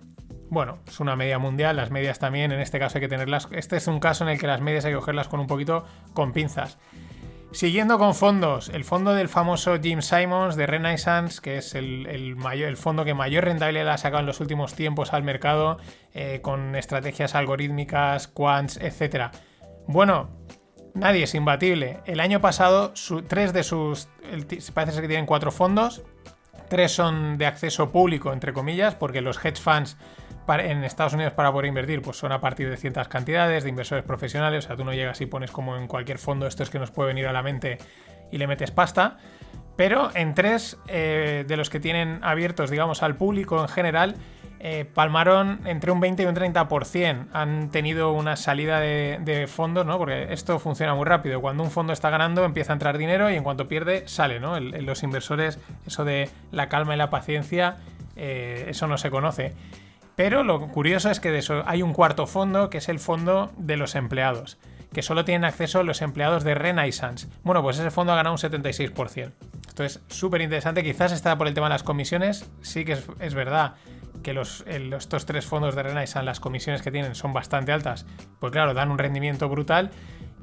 Bueno, 0.50 0.80
es 0.88 1.00
una 1.00 1.16
media 1.16 1.40
mundial, 1.40 1.76
las 1.76 1.90
medias 1.90 2.20
también, 2.20 2.52
en 2.52 2.60
este 2.60 2.78
caso 2.78 2.98
hay 2.98 3.02
que 3.02 3.08
tenerlas. 3.08 3.48
Este 3.52 3.78
es 3.78 3.88
un 3.88 4.00
caso 4.00 4.24
en 4.24 4.30
el 4.30 4.40
que 4.40 4.48
las 4.48 4.62
medias 4.62 4.86
hay 4.86 4.92
que 4.92 4.98
cogerlas 4.98 5.28
con 5.28 5.40
un 5.40 5.48
poquito 5.48 5.86
con 6.14 6.32
pinzas. 6.32 6.78
Siguiendo 7.56 7.98
con 7.98 8.16
fondos, 8.16 8.68
el 8.68 8.84
fondo 8.84 9.14
del 9.14 9.30
famoso 9.30 9.80
Jim 9.82 10.02
Simons 10.02 10.58
de 10.58 10.68
Renaissance, 10.68 11.40
que 11.42 11.60
es 11.60 11.74
el, 11.74 12.06
el 12.06 12.36
mayor, 12.36 12.68
el 12.68 12.76
fondo 12.76 13.06
que 13.06 13.14
mayor 13.14 13.46
rentabilidad 13.46 13.94
ha 13.94 13.98
sacado 13.98 14.20
en 14.20 14.26
los 14.26 14.42
últimos 14.42 14.74
tiempos 14.74 15.14
al 15.14 15.24
mercado, 15.24 15.78
eh, 16.14 16.42
con 16.42 16.76
estrategias 16.76 17.34
algorítmicas, 17.34 18.28
quants, 18.28 18.76
etc. 18.82 19.32
Bueno, 19.88 20.32
nadie 20.96 21.24
es 21.24 21.34
imbatible. 21.34 22.02
El 22.06 22.20
año 22.20 22.42
pasado, 22.42 22.92
tres 23.30 23.54
de 23.54 23.64
sus. 23.64 24.10
parece 24.74 24.92
ser 24.92 25.04
que 25.04 25.08
tienen 25.08 25.26
cuatro 25.26 25.50
fondos. 25.50 26.04
Tres 26.68 26.92
son 26.92 27.38
de 27.38 27.46
acceso 27.46 27.90
público, 27.90 28.34
entre 28.34 28.52
comillas, 28.52 28.96
porque 28.96 29.22
los 29.22 29.38
hedge 29.38 29.62
funds 29.62 29.96
en 30.48 30.84
Estados 30.84 31.14
Unidos 31.14 31.34
para 31.34 31.52
poder 31.52 31.68
invertir 31.68 32.02
pues 32.02 32.18
son 32.18 32.32
a 32.32 32.40
partir 32.40 32.70
de 32.70 32.78
ciertas 32.78 33.08
cantidades 33.08 33.64
de 33.64 33.70
inversores 33.70 34.04
profesionales. 34.04 34.66
O 34.66 34.68
sea, 34.68 34.76
tú 34.76 34.86
no 34.86 34.94
llegas 34.94 35.20
y 35.22 35.26
pones 35.26 35.52
como 35.52 35.78
en 35.78 35.88
cualquier 35.88 36.18
fondo 36.18 36.48
estos 36.48 36.70
que 36.70 36.80
nos 36.80 36.92
puede 36.92 37.08
venir 37.08 37.28
a 37.28 37.34
la 37.34 37.44
mente 37.44 37.78
y 38.32 38.38
le 38.38 38.48
metes 38.48 38.72
pasta. 38.72 39.18
Pero 39.76 40.10
en 40.16 40.34
tres 40.34 40.78
eh, 40.88 41.44
de 41.48 41.58
los 41.58 41.70
que 41.70 41.80
tienen 41.80 42.20
abiertos, 42.24 42.70
digamos, 42.70 43.04
al 43.04 43.16
público 43.16 43.60
en 43.60 43.68
general, 43.68 44.16
eh, 44.60 44.86
palmaron 44.86 45.60
entre 45.66 45.92
un 45.92 46.00
20 46.00 46.24
y 46.24 46.26
un 46.26 46.36
30%. 46.36 47.28
Han 47.34 47.70
tenido 47.70 48.14
una 48.14 48.36
salida 48.36 48.80
de, 48.80 49.46
fondos, 49.48 49.86
¿no? 49.86 49.98
Porque 49.98 50.34
esto 50.34 50.60
funciona 50.60 50.96
muy 50.96 51.06
rápido. 51.06 51.42
Cuando 51.42 51.62
un 51.62 51.72
fondo 51.72 51.92
está 51.92 52.10
ganando, 52.10 52.46
empieza 52.46 52.72
a 52.72 52.76
entrar 52.76 52.98
dinero 52.98 53.30
y 53.30 53.36
en 53.36 53.44
cuanto 53.44 53.68
pierde, 53.68 54.08
sale, 54.08 54.40
¿no? 54.40 54.60
Los 54.60 55.04
inversores, 55.04 55.60
eso 55.86 56.06
de 56.06 56.30
la 56.52 56.70
calma 56.70 56.96
y 56.96 56.98
la 56.98 57.10
paciencia, 57.10 57.76
eh, 58.16 58.66
eso 58.70 58.88
no 58.88 58.98
se 58.98 59.12
conoce. 59.12 59.54
Pero 60.16 60.44
lo 60.44 60.68
curioso 60.70 61.10
es 61.10 61.20
que 61.20 61.32
de 61.32 61.40
eso 61.40 61.64
hay 61.66 61.82
un 61.82 61.94
cuarto 61.94 62.26
fondo, 62.26 62.70
que 62.70 62.78
es 62.78 62.90
el 62.90 63.00
fondo 63.00 63.52
de 63.58 63.76
los 63.76 63.96
empleados, 63.96 64.58
que 64.94 65.02
solo 65.02 65.26
tienen 65.26 65.44
acceso 65.44 65.84
los 65.84 66.02
empleados 66.02 66.44
de 66.44 66.56
Renaissance. 66.56 67.28
Bueno, 67.44 67.62
pues 67.62 67.78
ese 67.78 67.92
fondo 67.92 68.14
ha 68.14 68.16
ganado 68.16 68.34
un 68.34 68.40
76%. 68.40 69.32
Esto 69.68 69.84
es 69.84 70.02
súper 70.08 70.42
interesante, 70.42 70.84
quizás 70.84 71.12
está 71.12 71.38
por 71.38 71.48
el 71.48 71.54
tema 71.54 71.68
de 71.68 71.74
las 71.74 71.84
comisiones, 71.84 72.50
sí 72.62 72.86
que 72.86 72.98
es, 73.20 73.34
verdad 73.34 73.74
que 74.24 74.34
los, 74.34 74.64
estos 74.68 75.26
tres 75.26 75.46
fondos 75.46 75.76
de 75.76 75.84
Renaissance, 75.84 76.26
las 76.26 76.40
comisiones 76.40 76.82
que 76.82 76.92
tienen 76.92 77.14
son 77.14 77.34
bastante 77.34 77.74
altas, 77.74 78.06
pues 78.40 78.54
claro, 78.54 78.74
dan 78.74 78.90
un 78.90 78.98
rendimiento 78.98 79.50
brutal, 79.50 79.92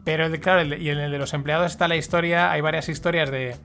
pero 0.04 0.30
claro, 0.38 0.62
y 0.74 0.90
en 0.90 0.98
el 0.98 1.10
de 1.10 1.18
los 1.18 1.32
empleados 1.32 1.72
está 1.72 1.88
la 1.88 1.96
historia, 1.96 2.50
hay 2.50 2.60
varias 2.60 2.90
historias 2.90 3.30
de, 3.30 3.56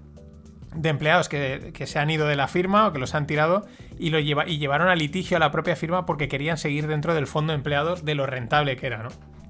de 0.78 0.90
empleados 0.90 1.28
que, 1.28 1.72
que 1.74 1.88
se 1.88 2.00
han 2.00 2.10
ido 2.10 2.28
de 2.28 2.36
la 2.36 2.48
firma 2.48 2.88
o 2.88 2.94
que 2.94 3.00
los 3.00 3.16
han 3.16 3.28
tirado 3.28 3.66
y, 3.98 4.12
lo 4.12 4.20
lleva, 4.20 4.48
y 4.48 4.58
llevaron 4.60 4.88
a 4.88 4.96
litigio 4.96 5.38
a 5.38 5.40
la 5.40 5.52
propia 5.52 5.76
firma 5.76 6.06
porque 6.06 6.28
querían 6.28 6.58
seguir 6.58 6.88
dentro 6.88 7.14
del 7.16 7.28
fondo 7.28 7.52
de 7.52 7.58
empleados 7.58 8.06
de 8.06 8.16
lo 8.16 8.26
rentable 8.26 8.78
que 8.78 8.88
era, 8.88 9.04
¿no? 9.04 9.10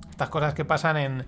Estas 0.10 0.30
cosas 0.30 0.54
que 0.54 0.66
pasan 0.66 0.98
en, 0.98 1.26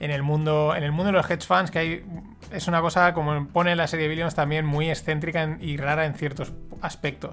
en 0.00 0.10
el 0.10 0.22
mundo 0.22 0.74
en 0.76 0.84
el 0.84 0.92
mundo 0.92 1.06
de 1.06 1.12
los 1.12 1.28
hedge 1.28 1.46
funds 1.46 1.70
que 1.70 1.78
hay 1.78 2.04
es 2.52 2.68
una 2.68 2.80
cosa 2.80 3.14
como 3.14 3.48
pone 3.48 3.74
la 3.74 3.86
serie 3.86 4.08
Billions 4.08 4.34
también 4.34 4.64
muy 4.64 4.90
excéntrica 4.90 5.56
y 5.60 5.76
rara 5.76 6.06
en 6.06 6.14
ciertos 6.14 6.52
aspectos. 6.80 7.30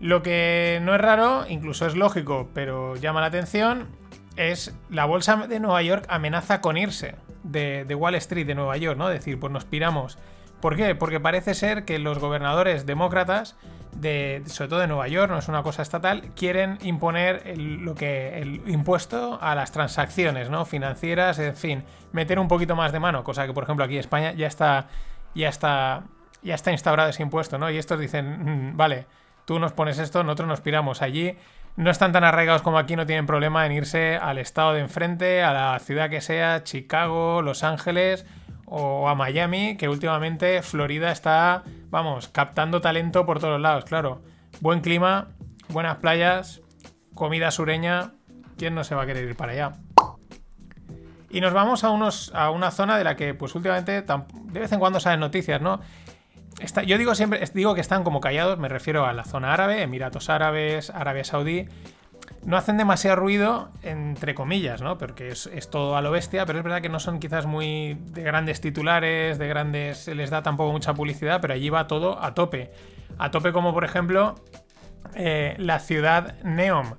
Lo 0.00 0.22
que 0.22 0.78
no 0.82 0.94
es 0.94 1.00
raro, 1.00 1.44
incluso 1.48 1.86
es 1.86 1.96
lógico, 1.96 2.48
pero 2.54 2.94
llama 2.96 3.20
la 3.20 3.26
atención, 3.26 3.88
es 4.36 4.72
la 4.90 5.04
bolsa 5.04 5.48
de 5.48 5.58
Nueva 5.58 5.82
York 5.82 6.06
amenaza 6.08 6.60
con 6.60 6.76
irse 6.76 7.16
de, 7.42 7.84
de 7.84 7.94
Wall 7.96 8.14
Street 8.14 8.46
de 8.46 8.54
Nueva 8.54 8.76
York, 8.76 8.96
¿no? 8.96 9.10
Es 9.10 9.18
decir, 9.18 9.40
pues 9.40 9.52
nos 9.52 9.64
piramos. 9.64 10.16
¿Por 10.60 10.76
qué? 10.76 10.94
Porque 10.94 11.20
parece 11.20 11.54
ser 11.54 11.84
que 11.84 11.98
los 11.98 12.18
gobernadores 12.18 12.84
demócratas, 12.84 13.56
de, 13.92 14.42
sobre 14.46 14.68
todo 14.68 14.80
de 14.80 14.88
Nueva 14.88 15.06
York, 15.08 15.30
no 15.30 15.38
es 15.38 15.48
una 15.48 15.62
cosa 15.62 15.82
estatal, 15.82 16.32
quieren 16.34 16.78
imponer 16.82 17.42
el, 17.46 17.84
lo 17.84 17.94
que, 17.94 18.38
el 18.38 18.62
impuesto 18.68 19.38
a 19.40 19.54
las 19.54 19.70
transacciones 19.70 20.50
¿no? 20.50 20.64
financieras, 20.64 21.38
en 21.38 21.54
fin, 21.56 21.84
meter 22.12 22.38
un 22.38 22.48
poquito 22.48 22.74
más 22.74 22.92
de 22.92 23.00
mano, 23.00 23.22
cosa 23.22 23.46
que 23.46 23.52
por 23.52 23.64
ejemplo 23.64 23.84
aquí 23.84 23.94
en 23.94 24.00
España 24.00 24.32
ya 24.32 24.48
está, 24.48 24.88
ya 25.34 25.48
está, 25.48 26.02
ya 26.42 26.54
está 26.54 26.72
instaurado 26.72 27.10
ese 27.10 27.22
impuesto, 27.22 27.58
¿no? 27.58 27.70
Y 27.70 27.78
estos 27.78 27.98
dicen, 28.00 28.72
"Mm, 28.72 28.76
vale, 28.76 29.06
tú 29.44 29.58
nos 29.58 29.72
pones 29.72 29.98
esto, 29.98 30.24
nosotros 30.24 30.48
nos 30.48 30.60
piramos 30.60 31.02
allí. 31.02 31.36
No 31.76 31.90
están 31.90 32.12
tan 32.12 32.24
arraigados 32.24 32.62
como 32.62 32.78
aquí, 32.78 32.96
no 32.96 33.06
tienen 33.06 33.26
problema 33.26 33.64
en 33.64 33.72
irse 33.72 34.16
al 34.16 34.38
estado 34.38 34.72
de 34.72 34.80
enfrente, 34.80 35.42
a 35.44 35.52
la 35.52 35.78
ciudad 35.78 36.10
que 36.10 36.20
sea, 36.20 36.64
Chicago, 36.64 37.40
Los 37.42 37.62
Ángeles 37.62 38.26
o 38.70 39.08
a 39.08 39.14
Miami, 39.14 39.76
que 39.76 39.88
últimamente 39.88 40.62
Florida 40.62 41.10
está, 41.10 41.62
vamos, 41.90 42.28
captando 42.28 42.80
talento 42.80 43.24
por 43.26 43.40
todos 43.40 43.60
lados, 43.60 43.84
claro. 43.84 44.22
Buen 44.60 44.80
clima, 44.80 45.28
buenas 45.68 45.96
playas, 45.96 46.60
comida 47.14 47.50
sureña, 47.50 48.12
¿quién 48.56 48.74
no 48.74 48.84
se 48.84 48.94
va 48.94 49.02
a 49.02 49.06
querer 49.06 49.28
ir 49.28 49.36
para 49.36 49.52
allá? 49.52 49.72
Y 51.30 51.40
nos 51.40 51.52
vamos 51.52 51.84
a, 51.84 51.90
unos, 51.90 52.32
a 52.34 52.50
una 52.50 52.70
zona 52.70 52.96
de 52.96 53.04
la 53.04 53.16
que, 53.16 53.34
pues 53.34 53.54
últimamente, 53.54 54.02
de 54.02 54.60
vez 54.60 54.72
en 54.72 54.78
cuando 54.78 54.98
salen 54.98 55.20
noticias, 55.20 55.60
¿no? 55.60 55.80
Está- 56.58 56.82
yo 56.82 56.96
digo 56.98 57.14
siempre, 57.14 57.42
digo 57.54 57.74
que 57.74 57.80
están 57.80 58.02
como 58.02 58.20
callados, 58.20 58.58
me 58.58 58.68
refiero 58.68 59.04
a 59.06 59.12
la 59.12 59.24
zona 59.24 59.52
árabe, 59.52 59.82
Emiratos 59.82 60.30
Árabes, 60.30 60.90
Arabia 60.90 61.24
Saudí. 61.24 61.68
No 62.44 62.56
hacen 62.56 62.76
demasiado 62.76 63.16
ruido, 63.16 63.70
entre 63.82 64.34
comillas, 64.34 64.80
¿no? 64.80 64.96
Porque 64.96 65.28
es, 65.28 65.48
todo 65.70 65.96
a 65.96 66.02
lo 66.02 66.10
bestia, 66.10 66.46
pero 66.46 66.58
es 66.58 66.64
verdad 66.64 66.80
que 66.80 66.88
no 66.88 67.00
son 67.00 67.18
quizás 67.18 67.46
muy 67.46 67.98
de 68.12 68.22
grandes 68.22 68.60
titulares, 68.60 69.38
de 69.38 69.48
grandes. 69.48 69.98
se 69.98 70.14
les 70.14 70.30
da 70.30 70.42
tampoco 70.42 70.72
mucha 70.72 70.94
publicidad, 70.94 71.40
pero 71.40 71.54
allí 71.54 71.68
va 71.68 71.86
todo 71.86 72.22
a 72.22 72.34
tope. 72.34 72.72
A 73.18 73.30
tope, 73.30 73.52
como 73.52 73.74
por 73.74 73.84
ejemplo, 73.84 74.36
eh, 75.14 75.56
la 75.58 75.80
ciudad 75.80 76.40
Neom, 76.42 76.94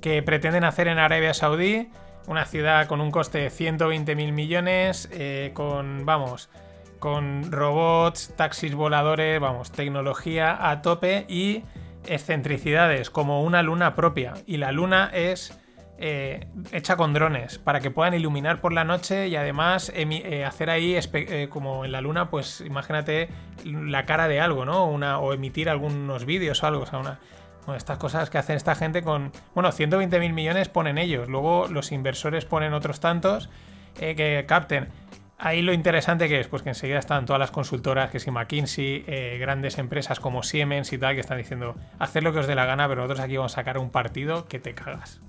que 0.00 0.22
pretenden 0.22 0.64
hacer 0.64 0.88
en 0.88 0.98
Arabia 0.98 1.34
Saudí, 1.34 1.90
una 2.26 2.44
ciudad 2.44 2.86
con 2.86 3.00
un 3.00 3.10
coste 3.10 3.38
de 3.38 3.50
120 3.50 4.14
mil 4.14 4.32
millones, 4.32 5.08
eh, 5.12 5.50
con, 5.54 6.04
vamos, 6.04 6.50
con 6.98 7.50
robots, 7.50 8.34
taxis 8.36 8.74
voladores, 8.74 9.40
vamos, 9.40 9.72
tecnología 9.72 10.70
a 10.70 10.82
tope 10.82 11.24
y 11.28 11.64
excentricidades, 12.08 13.10
como 13.10 13.42
una 13.42 13.62
luna 13.62 13.94
propia. 13.94 14.34
Y 14.46 14.56
la 14.56 14.72
luna 14.72 15.10
es 15.12 15.58
eh, 16.00 16.46
hecha 16.70 16.96
con 16.96 17.12
drones, 17.12 17.58
para 17.58 17.80
que 17.80 17.90
puedan 17.90 18.14
iluminar 18.14 18.60
por 18.60 18.72
la 18.72 18.84
noche 18.84 19.26
y 19.26 19.34
además 19.34 19.90
eh, 19.92 20.44
hacer 20.44 20.70
ahí, 20.70 20.96
eh, 20.96 21.48
como 21.50 21.84
en 21.84 21.90
la 21.90 22.00
luna, 22.00 22.30
pues 22.30 22.60
imagínate 22.60 23.28
la 23.64 24.06
cara 24.06 24.28
de 24.28 24.40
algo, 24.40 24.64
¿no? 24.64 24.86
Una, 24.86 25.18
o 25.18 25.32
emitir 25.32 25.68
algunos 25.68 26.24
vídeos 26.24 26.62
o 26.62 26.68
algo, 26.68 26.82
o 26.82 26.86
sea, 26.86 27.00
una, 27.00 27.18
estas 27.76 27.98
cosas 27.98 28.30
que 28.30 28.38
hacen 28.38 28.54
esta 28.54 28.76
gente 28.76 29.02
con. 29.02 29.32
Bueno, 29.54 29.72
120 29.72 30.20
mil 30.20 30.32
millones 30.32 30.68
ponen 30.68 30.98
ellos. 30.98 31.28
Luego 31.28 31.66
los 31.66 31.90
inversores 31.90 32.44
ponen 32.44 32.74
otros 32.74 33.00
tantos 33.00 33.50
que 33.94 34.44
capten. 34.46 34.86
Ahí 35.40 35.62
lo 35.62 35.72
interesante 35.72 36.28
que 36.28 36.40
es, 36.40 36.48
pues 36.48 36.62
que 36.62 36.70
enseguida 36.70 36.98
están 36.98 37.24
todas 37.24 37.38
las 37.38 37.52
consultoras, 37.52 38.10
que 38.10 38.18
si 38.18 38.32
McKinsey, 38.32 39.04
eh, 39.06 39.38
grandes 39.40 39.78
empresas 39.78 40.18
como 40.18 40.42
Siemens 40.42 40.92
y 40.92 40.98
tal, 40.98 41.14
que 41.14 41.20
están 41.20 41.38
diciendo, 41.38 41.76
haced 42.00 42.24
lo 42.24 42.32
que 42.32 42.40
os 42.40 42.48
dé 42.48 42.56
la 42.56 42.66
gana, 42.66 42.88
pero 42.88 43.02
nosotros 43.02 43.20
aquí 43.20 43.36
vamos 43.36 43.52
a 43.52 43.54
sacar 43.54 43.78
un 43.78 43.90
partido 43.90 44.48
que 44.48 44.58
te 44.58 44.74
cagas. 44.74 45.20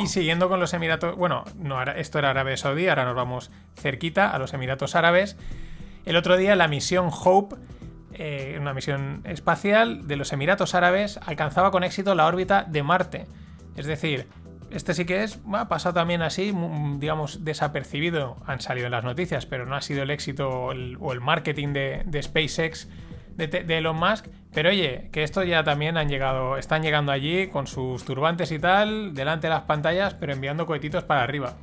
Y 0.00 0.06
siguiendo 0.06 0.48
con 0.48 0.58
los 0.58 0.72
Emiratos, 0.72 1.16
bueno, 1.16 1.44
no, 1.58 1.82
esto 1.82 2.18
era 2.18 2.30
Arabia 2.30 2.56
Saudí, 2.56 2.88
ahora 2.88 3.04
nos 3.04 3.14
vamos 3.14 3.50
cerquita 3.76 4.30
a 4.30 4.38
los 4.38 4.54
Emiratos 4.54 4.96
Árabes. 4.96 5.36
El 6.06 6.16
otro 6.16 6.38
día 6.38 6.56
la 6.56 6.66
misión 6.66 7.10
Hope, 7.12 7.56
eh, 8.14 8.56
una 8.58 8.72
misión 8.72 9.20
espacial 9.24 10.08
de 10.08 10.16
los 10.16 10.32
Emiratos 10.32 10.74
Árabes, 10.74 11.20
alcanzaba 11.26 11.70
con 11.70 11.84
éxito 11.84 12.14
la 12.14 12.26
órbita 12.26 12.64
de 12.64 12.82
Marte. 12.82 13.26
Es 13.76 13.84
decir, 13.84 14.28
este 14.70 14.94
sí 14.94 15.04
que 15.04 15.24
es, 15.24 15.40
ha 15.52 15.68
pasado 15.68 15.94
también 15.94 16.22
así, 16.22 16.52
mm, 16.52 16.98
digamos, 16.98 17.44
desapercibido. 17.44 18.36
Han 18.46 18.60
salido 18.60 18.86
en 18.86 18.92
las 18.92 19.04
noticias, 19.04 19.46
pero 19.46 19.66
no 19.66 19.76
ha 19.76 19.80
sido 19.80 20.02
el 20.02 20.10
éxito 20.10 20.48
o 20.48 20.72
el, 20.72 21.20
marketing 21.20 21.72
de, 21.72 22.22
SpaceX 22.22 22.88
de 23.36 23.78
Elon 23.78 23.96
Musk. 23.96 24.26
Pero 24.54 24.68
oye, 24.68 25.08
que 25.12 25.24
esto 25.24 25.42
ya 25.42 25.64
también 25.64 25.96
han 25.96 26.08
llegado, 26.08 26.56
están 26.56 26.82
llegando 26.82 27.10
allí 27.10 27.48
con 27.48 27.66
sus 27.66 28.04
turbantes 28.04 28.52
y 28.52 28.60
tal, 28.60 29.12
delante 29.12 29.48
de 29.48 29.54
las 29.54 29.62
pantallas, 29.62 30.14
pero 30.14 30.32
enviando 30.32 30.64
cohetitos 30.64 31.02
para 31.02 31.24
arriba. 31.24 31.56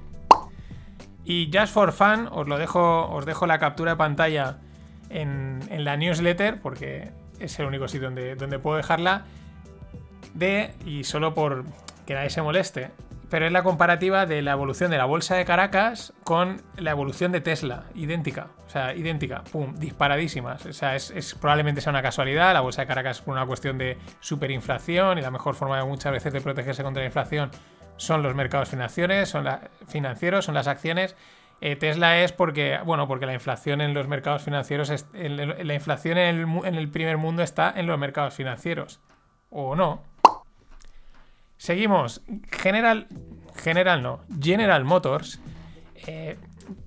Y 1.23 1.49
Just 1.53 1.73
for 1.73 1.93
Fun, 1.93 2.27
os 2.29 2.49
lo 2.49 2.57
dejo, 2.57 3.09
os 3.09 3.25
dejo 3.25 3.47
la 3.47 3.59
captura 3.59 3.91
de 3.91 3.97
pantalla 3.97 4.57
en, 5.09 5.61
en 5.69 5.85
la 5.85 5.95
newsletter, 5.95 6.59
porque 6.59 7.11
es 7.39 7.57
el 7.59 7.65
único 7.65 7.87
sitio 7.87 8.07
donde, 8.07 8.35
donde 8.35 8.59
puedo 8.59 8.75
dejarla. 8.75 9.23
De, 10.33 10.73
y 10.85 11.05
solo 11.05 11.33
por 11.33 11.63
que 12.05 12.13
nadie 12.13 12.29
se 12.29 12.41
moleste, 12.41 12.91
pero 13.29 13.45
es 13.45 13.51
la 13.51 13.63
comparativa 13.63 14.25
de 14.25 14.41
la 14.41 14.51
evolución 14.51 14.91
de 14.91 14.97
la 14.97 15.05
bolsa 15.05 15.35
de 15.35 15.45
Caracas 15.45 16.11
con 16.25 16.61
la 16.75 16.91
evolución 16.91 17.31
de 17.31 17.39
Tesla, 17.39 17.83
idéntica, 17.95 18.47
o 18.67 18.69
sea, 18.69 18.93
idéntica, 18.93 19.43
pum, 19.51 19.73
disparadísimas. 19.77 20.65
O 20.65 20.73
sea, 20.73 20.95
es, 20.97 21.35
probablemente 21.39 21.79
sea 21.79 21.91
una 21.91 22.01
casualidad, 22.01 22.53
la 22.53 22.59
bolsa 22.61 22.81
de 22.81 22.87
Caracas 22.87 23.21
por 23.21 23.33
una 23.33 23.45
cuestión 23.45 23.77
de 23.77 23.97
superinflación 24.19 25.17
y 25.17 25.21
la 25.21 25.31
mejor 25.31 25.55
forma 25.55 25.77
de 25.77 25.85
muchas 25.85 26.11
veces 26.11 26.33
de 26.33 26.41
protegerse 26.41 26.83
contra 26.83 27.01
la 27.01 27.07
inflación 27.07 27.51
son 27.97 28.23
los 28.23 28.35
mercados 28.35 28.69
financieros, 28.69 29.29
son 29.29 29.43
la- 29.45 29.61
financieros, 29.87 30.43
son 30.45 30.55
las 30.55 30.67
acciones. 30.67 31.15
Eh, 31.61 31.75
Tesla 31.75 32.19
es 32.19 32.31
porque, 32.33 32.79
bueno, 32.83 33.07
porque 33.07 33.27
la 33.27 33.33
inflación 33.33 33.81
en 33.81 33.93
los 33.93 34.07
mercados 34.07 34.41
financieros, 34.41 34.91
la 35.13 35.73
inflación 35.75 36.17
en 36.17 36.75
el 36.75 36.89
primer 36.89 37.17
mundo 37.17 37.43
está 37.43 37.71
en 37.77 37.85
los 37.85 37.99
mercados 37.99 38.33
financieros. 38.33 38.99
O 39.51 39.75
no, 39.75 40.01
Seguimos. 41.61 42.23
General. 42.49 43.05
General 43.55 44.01
no. 44.01 44.21
General 44.41 44.83
Motors 44.83 45.39
eh, 46.07 46.35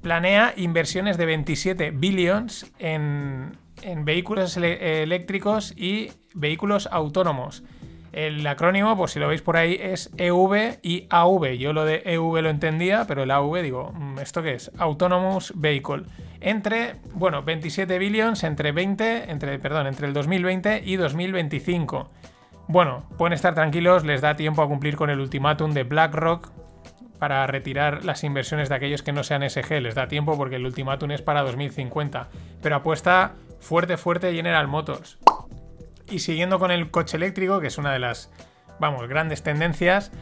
planea 0.02 0.52
inversiones 0.56 1.16
de 1.16 1.26
27 1.26 1.92
billions 1.92 2.66
en, 2.80 3.56
en 3.82 4.04
vehículos 4.04 4.56
eléctricos 4.56 5.72
y 5.76 6.10
vehículos 6.34 6.88
autónomos. 6.90 7.62
El 8.10 8.44
acrónimo, 8.48 8.96
pues 8.96 9.12
si 9.12 9.20
lo 9.20 9.28
veis 9.28 9.42
por 9.42 9.56
ahí, 9.56 9.78
es 9.80 10.10
EV 10.16 10.80
y 10.82 11.06
AV. 11.08 11.52
Yo 11.56 11.72
lo 11.72 11.84
de 11.84 12.02
EV 12.04 12.42
lo 12.42 12.50
entendía, 12.50 13.04
pero 13.06 13.22
el 13.22 13.30
AV 13.30 13.62
digo, 13.62 13.92
mm, 13.92 14.18
¿esto 14.18 14.42
qué 14.42 14.54
es? 14.54 14.72
Autonomous 14.78 15.52
Vehicle. 15.54 16.02
Entre, 16.40 16.96
bueno, 17.12 17.44
27 17.44 17.96
billions 18.00 18.42
entre 18.42 18.72
20, 18.72 19.30
entre, 19.30 19.56
perdón, 19.60 19.86
entre 19.86 20.08
el 20.08 20.12
2020 20.14 20.82
y 20.84 20.96
2025. 20.96 22.10
Bueno, 22.66 23.04
pueden 23.18 23.34
estar 23.34 23.54
tranquilos, 23.54 24.04
les 24.04 24.20
da 24.20 24.36
tiempo 24.36 24.62
a 24.62 24.68
cumplir 24.68 24.96
con 24.96 25.10
el 25.10 25.20
ultimátum 25.20 25.72
de 25.72 25.84
BlackRock 25.84 26.50
para 27.18 27.46
retirar 27.46 28.04
las 28.04 28.24
inversiones 28.24 28.68
de 28.68 28.74
aquellos 28.74 29.02
que 29.02 29.12
no 29.12 29.22
sean 29.22 29.48
SG. 29.48 29.80
Les 29.80 29.94
da 29.94 30.08
tiempo 30.08 30.36
porque 30.36 30.56
el 30.56 30.66
ultimátum 30.66 31.10
es 31.10 31.22
para 31.22 31.42
2050. 31.42 32.28
Pero 32.62 32.76
apuesta 32.76 33.34
fuerte, 33.60 33.96
fuerte 33.96 34.32
General 34.32 34.66
Motors. 34.68 35.18
Y 36.10 36.18
siguiendo 36.18 36.58
con 36.58 36.70
el 36.70 36.90
coche 36.90 37.16
eléctrico, 37.16 37.60
que 37.60 37.68
es 37.68 37.78
una 37.78 37.92
de 37.92 37.98
las, 37.98 38.30
vamos, 38.78 39.08
grandes 39.08 39.42
tendencias, 39.42 40.12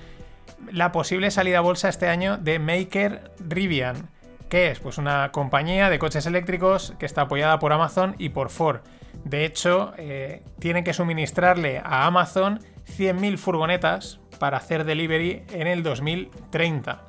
la 0.70 0.92
posible 0.92 1.30
salida 1.30 1.58
a 1.58 1.62
bolsa 1.62 1.88
este 1.88 2.08
año 2.08 2.38
de 2.38 2.58
Maker 2.58 3.32
Rivian. 3.40 4.08
¿Qué 4.48 4.70
es? 4.70 4.80
Pues 4.80 4.98
una 4.98 5.32
compañía 5.32 5.90
de 5.90 5.98
coches 5.98 6.26
eléctricos 6.26 6.94
que 6.98 7.06
está 7.06 7.22
apoyada 7.22 7.58
por 7.58 7.72
Amazon 7.72 8.14
y 8.18 8.28
por 8.28 8.50
Ford. 8.50 8.80
De 9.24 9.44
hecho, 9.44 9.92
eh, 9.96 10.42
tienen 10.58 10.84
que 10.84 10.92
suministrarle 10.92 11.78
a 11.78 12.06
Amazon 12.06 12.60
100.000 12.86 13.36
furgonetas 13.38 14.20
para 14.38 14.56
hacer 14.56 14.84
delivery 14.84 15.44
en 15.52 15.66
el 15.66 15.82
2030. 15.82 17.02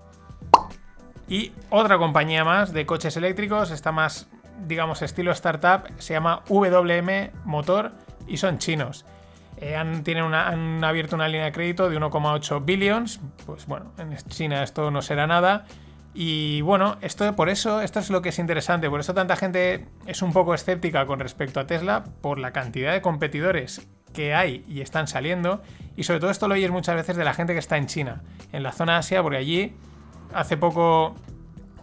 Y 1.27 1.51
otra 1.69 1.97
compañía 1.97 2.43
más 2.43 2.73
de 2.73 2.85
coches 2.85 3.17
eléctricos, 3.17 3.71
está 3.71 3.91
más, 3.91 4.29
digamos, 4.67 5.01
estilo 5.01 5.31
startup, 5.31 5.89
se 5.97 6.13
llama 6.13 6.43
WM 6.49 7.31
Motor 7.45 7.93
y 8.27 8.37
son 8.37 8.59
chinos. 8.59 9.05
Eh, 9.57 9.75
han, 9.75 10.03
tienen 10.03 10.33
han 10.33 10.83
abierto 10.83 11.15
una 11.15 11.27
línea 11.27 11.45
de 11.45 11.51
crédito 11.51 11.89
de 11.89 11.97
1,8 11.97 12.65
billions. 12.65 13.21
Pues 13.45 13.65
bueno, 13.65 13.93
en 13.97 14.15
China 14.27 14.61
esto 14.61 14.91
no 14.91 15.01
será 15.01 15.25
nada. 15.25 15.65
Y 16.13 16.61
bueno, 16.61 16.97
esto 17.01 17.35
por 17.35 17.49
eso, 17.49 17.81
esto 17.81 17.99
es 17.99 18.09
lo 18.09 18.21
que 18.21 18.29
es 18.29 18.39
interesante. 18.39 18.89
Por 18.89 18.99
eso 18.99 19.13
tanta 19.13 19.35
gente 19.35 19.85
es 20.05 20.21
un 20.21 20.31
poco 20.33 20.53
escéptica 20.53 21.05
con 21.05 21.19
respecto 21.19 21.59
a 21.59 21.65
Tesla, 21.67 22.03
por 22.21 22.37
la 22.37 22.51
cantidad 22.51 22.93
de 22.93 23.01
competidores 23.01 23.87
que 24.13 24.33
hay 24.35 24.63
y 24.67 24.81
están 24.81 25.07
saliendo. 25.07 25.63
Y 25.95 26.03
sobre 26.03 26.19
todo 26.19 26.29
esto 26.29 26.47
lo 26.47 26.53
oyes 26.53 26.69
muchas 26.69 26.95
veces 26.95 27.15
de 27.17 27.23
la 27.23 27.33
gente 27.33 27.53
que 27.53 27.59
está 27.59 27.77
en 27.77 27.87
China, 27.87 28.21
en 28.51 28.61
la 28.61 28.71
zona 28.71 28.97
Asia, 28.97 29.23
porque 29.23 29.37
allí 29.37 29.73
hace 30.33 30.55
poco 30.57 31.15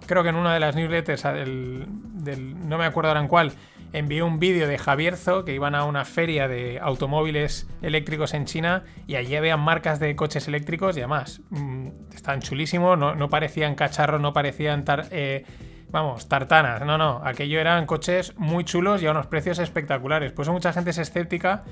creo 0.06 0.22
que 0.22 0.28
en 0.28 0.36
una 0.36 0.54
de 0.54 0.60
las 0.60 0.74
newsletters 0.76 1.22
del, 1.24 1.86
del- 1.88 2.68
no 2.68 2.78
me 2.78 2.84
acuerdo 2.84 3.08
ahora 3.10 3.20
en 3.20 3.28
cuál, 3.28 3.52
envió 3.92 4.26
un 4.26 4.38
vídeo 4.38 4.68
de 4.68 4.78
Javierzo 4.78 5.44
que 5.44 5.54
iban 5.54 5.74
a 5.74 5.84
una 5.84 6.04
feria 6.04 6.48
de 6.48 6.78
automóviles 6.80 7.68
eléctricos 7.82 8.34
en 8.34 8.44
China 8.44 8.84
y 9.06 9.16
allí 9.16 9.34
habían 9.36 9.60
marcas 9.60 9.98
de 9.98 10.14
coches 10.16 10.46
eléctricos 10.48 10.96
y 10.96 11.00
además 11.00 11.40
mm, 11.50 11.88
están 12.14 12.40
chulísimos, 12.40 12.98
no, 12.98 13.14
no 13.14 13.28
parecían 13.28 13.74
cacharros, 13.74 14.20
no 14.20 14.32
parecían 14.32 14.84
eh, 15.10 15.44
vamos, 15.90 16.28
tartanas, 16.28 16.84
no, 16.84 16.98
no, 16.98 17.20
aquello 17.24 17.60
eran 17.60 17.86
coches 17.86 18.34
muy 18.36 18.64
chulos 18.64 19.02
y 19.02 19.06
a 19.06 19.10
unos 19.10 19.26
precios 19.26 19.58
espectaculares. 19.58 20.32
Por 20.32 20.44
eso 20.44 20.52
mucha 20.52 20.72
gente 20.72 20.90
es 20.90 20.98
escéptica 20.98 21.64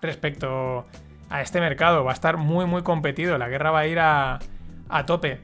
respecto 0.00 0.86
a 1.30 1.42
este 1.42 1.60
mercado, 1.60 2.04
va 2.04 2.12
a 2.12 2.14
estar 2.14 2.36
muy 2.36 2.66
muy 2.66 2.82
competido, 2.82 3.38
la 3.38 3.48
guerra 3.48 3.70
va 3.70 3.80
a 3.80 3.86
ir 3.86 3.98
a, 3.98 4.38
a 4.88 5.06
tope. 5.06 5.40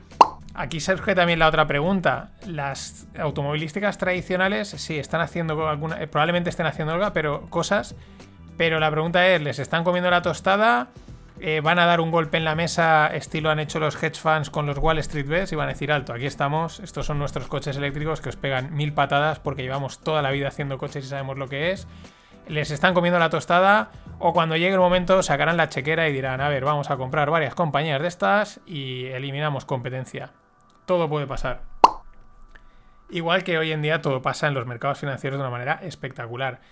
Aquí 0.55 0.81
surge 0.81 1.15
también 1.15 1.39
la 1.39 1.49
otra 1.49 1.67
pregunta. 1.67 2.31
Las 2.47 3.07
automovilísticas 3.19 3.99
tradicionales 3.99 4.69
sí 4.69 4.99
están 4.99 5.21
haciendo 5.21 5.69
alguna, 5.69 6.03
eh, 6.03 6.07
probablemente 6.07 6.51
estén 6.51 6.67
haciendo 6.67 6.95
algo, 6.95 7.13
pero 7.13 7.49
cosas. 7.51 7.95
Pero 8.57 8.81
la 8.81 8.91
pregunta 8.91 9.27
es, 9.29 9.41
¿les 9.41 9.59
están 9.59 9.85
comiendo 9.85 10.11
la 10.11 10.23
tostada? 10.23 10.89
Eh, 11.39 11.61
¿Van 11.63 11.79
a 11.79 11.87
dar 11.87 12.01
un 12.01 12.11
golpe 12.11 12.37
en 12.37 12.45
la 12.45 12.55
mesa 12.55 13.07
estilo 13.07 13.49
han 13.49 13.61
hecho 13.61 13.81
los 13.81 14.01
hedge 14.03 14.21
funds 14.21 14.51
con 14.51 14.67
los 14.67 14.77
Wall 14.77 14.99
Street 14.99 15.27
Bets 15.27 15.53
y 15.53 15.57
van 15.57 15.69
a 15.69 15.73
decir, 15.73 15.91
alto, 15.91 16.13
aquí 16.13 16.27
estamos, 16.27 16.81
estos 16.81 17.07
son 17.07 17.19
nuestros 17.19 17.47
coches 17.47 17.79
eléctricos 17.79 18.21
que 18.21 18.29
os 18.29 18.37
pegan 18.37 18.75
mil 18.75 18.93
patadas 18.93 19.39
porque 19.39 19.63
llevamos 19.63 20.01
toda 20.01 20.21
la 20.21 20.31
vida 20.33 20.49
haciendo 20.49 20.77
coches 20.77 21.07
y 21.07 21.09
sabemos 21.09 21.39
lo 21.39 21.49
que 21.49 21.71
es? 21.71 21.87
les 22.51 22.71
están 22.71 22.95
comiendo 22.95 23.19
la 23.19 23.31
tostada 23.31 23.91
o 24.19 24.33
cuando 24.33 24.57
llegue 24.57 24.75
el 24.75 24.81
momento 24.81 25.23
sacarán 25.23 25.57
la 25.57 25.69
chequera 25.69 26.09
y 26.09 26.13
dirán, 26.13 26.41
a 26.41 26.49
ver, 26.49 26.65
vamos 26.65 26.91
a 26.91 26.97
comprar 26.97 27.31
varias 27.31 27.55
compañías 27.55 28.03
de 28.03 28.09
estas 28.09 28.61
y 28.67 29.07
eliminamos 29.07 29.65
competencia. 29.65 30.33
Todo 30.91 31.09
puede 31.09 31.29
pasar. 31.29 31.61
Igual 33.11 33.45
que 33.45 33.57
hoy 33.59 33.71
en 33.71 33.81
día 33.81 34.03
todo 34.03 34.23
pasa 34.23 34.49
en 34.49 34.55
los 34.55 34.67
mercados 34.67 34.99
financieros 34.99 35.39
de 35.39 35.43
una 35.43 35.51
manera 35.53 35.79
espectacular. 35.85 36.63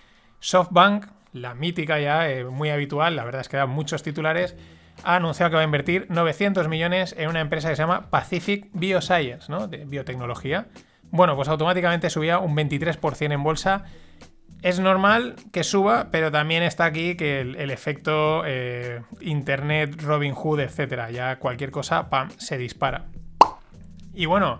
SoftBank, 0.41 1.05
la 1.31 1.55
mítica 1.55 2.01
ya, 2.01 2.29
eh, 2.29 2.43
muy 2.43 2.69
habitual, 2.69 3.15
la 3.15 3.23
verdad 3.23 3.39
es 3.39 3.47
que 3.47 3.55
da 3.55 3.65
muchos 3.65 4.03
titulares, 4.03 4.57
ha 5.05 5.15
anunciado 5.15 5.51
que 5.51 5.55
va 5.55 5.61
a 5.61 5.63
invertir 5.63 6.05
900 6.09 6.67
millones 6.67 7.15
en 7.17 7.29
una 7.29 7.39
empresa 7.39 7.69
que 7.69 7.77
se 7.77 7.81
llama 7.81 8.09
Pacific 8.09 8.67
Bioscience, 8.73 9.49
¿no? 9.49 9.69
De 9.69 9.85
biotecnología. 9.85 10.67
Bueno, 11.11 11.37
pues 11.37 11.47
automáticamente 11.47 12.09
subía 12.09 12.39
un 12.39 12.57
23% 12.57 13.31
en 13.31 13.41
bolsa 13.41 13.85
es 14.61 14.81
normal 14.81 15.37
que 15.53 15.63
suba, 15.63 16.09
pero 16.11 16.29
también 16.29 16.63
está 16.63 16.83
aquí 16.83 17.15
que 17.15 17.39
el, 17.39 17.71
efecto 17.71 18.43
eh, 18.45 19.01
Internet, 19.21 20.01
Robin 20.01 20.33
Hood, 20.33 20.59
etcétera. 20.59 21.09
Ya 21.09 21.39
cualquier 21.39 21.71
cosa, 21.71 22.09
pam, 22.09 22.29
se 22.31 22.57
dispara. 22.57 23.05
Y 24.19 24.25
bueno, 24.25 24.59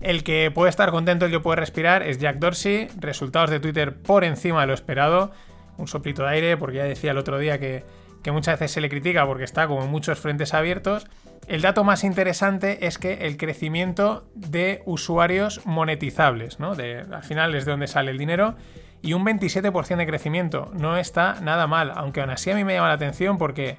el 0.00 0.22
que 0.22 0.52
puede 0.52 0.70
estar 0.70 0.92
contento, 0.92 1.24
el 1.24 1.32
que 1.32 1.40
puede 1.40 1.56
respirar, 1.56 2.04
es 2.04 2.18
Jack 2.18 2.36
Dorsey. 2.36 2.86
Resultados 3.00 3.50
de 3.50 3.58
Twitter 3.58 3.96
por 3.96 4.22
encima 4.22 4.60
de 4.60 4.68
lo 4.68 4.74
esperado. 4.74 5.32
Un 5.76 5.88
soplito 5.88 6.22
de 6.22 6.28
aire, 6.28 6.56
porque 6.56 6.76
ya 6.76 6.84
decía 6.84 7.10
el 7.10 7.18
otro 7.18 7.40
día 7.40 7.58
que, 7.58 7.84
que 8.22 8.30
muchas 8.30 8.60
veces 8.60 8.70
se 8.70 8.80
le 8.80 8.88
critica 8.88 9.26
porque 9.26 9.42
está 9.42 9.66
como 9.66 9.82
en 9.82 9.90
muchos 9.90 10.20
frentes 10.20 10.54
abiertos. 10.54 11.08
El 11.48 11.62
dato 11.62 11.82
más 11.82 12.04
interesante 12.04 12.86
es 12.86 12.98
que 12.98 13.26
el 13.26 13.36
crecimiento 13.38 14.24
de 14.36 14.82
usuarios 14.86 15.66
monetizables, 15.66 16.60
¿no? 16.60 16.76
De, 16.76 17.00
al 17.00 17.24
final 17.24 17.56
es 17.56 17.64
de 17.64 17.72
donde 17.72 17.88
sale 17.88 18.12
el 18.12 18.18
dinero 18.18 18.54
y 19.02 19.14
un 19.14 19.24
27% 19.24 19.96
de 19.96 20.06
crecimiento. 20.06 20.70
No 20.74 20.96
está 20.96 21.40
nada 21.40 21.66
mal, 21.66 21.90
aunque 21.96 22.20
aún 22.20 22.30
así 22.30 22.52
a 22.52 22.54
mí 22.54 22.62
me 22.62 22.74
llama 22.74 22.86
la 22.86 22.94
atención 22.94 23.36
porque, 23.36 23.78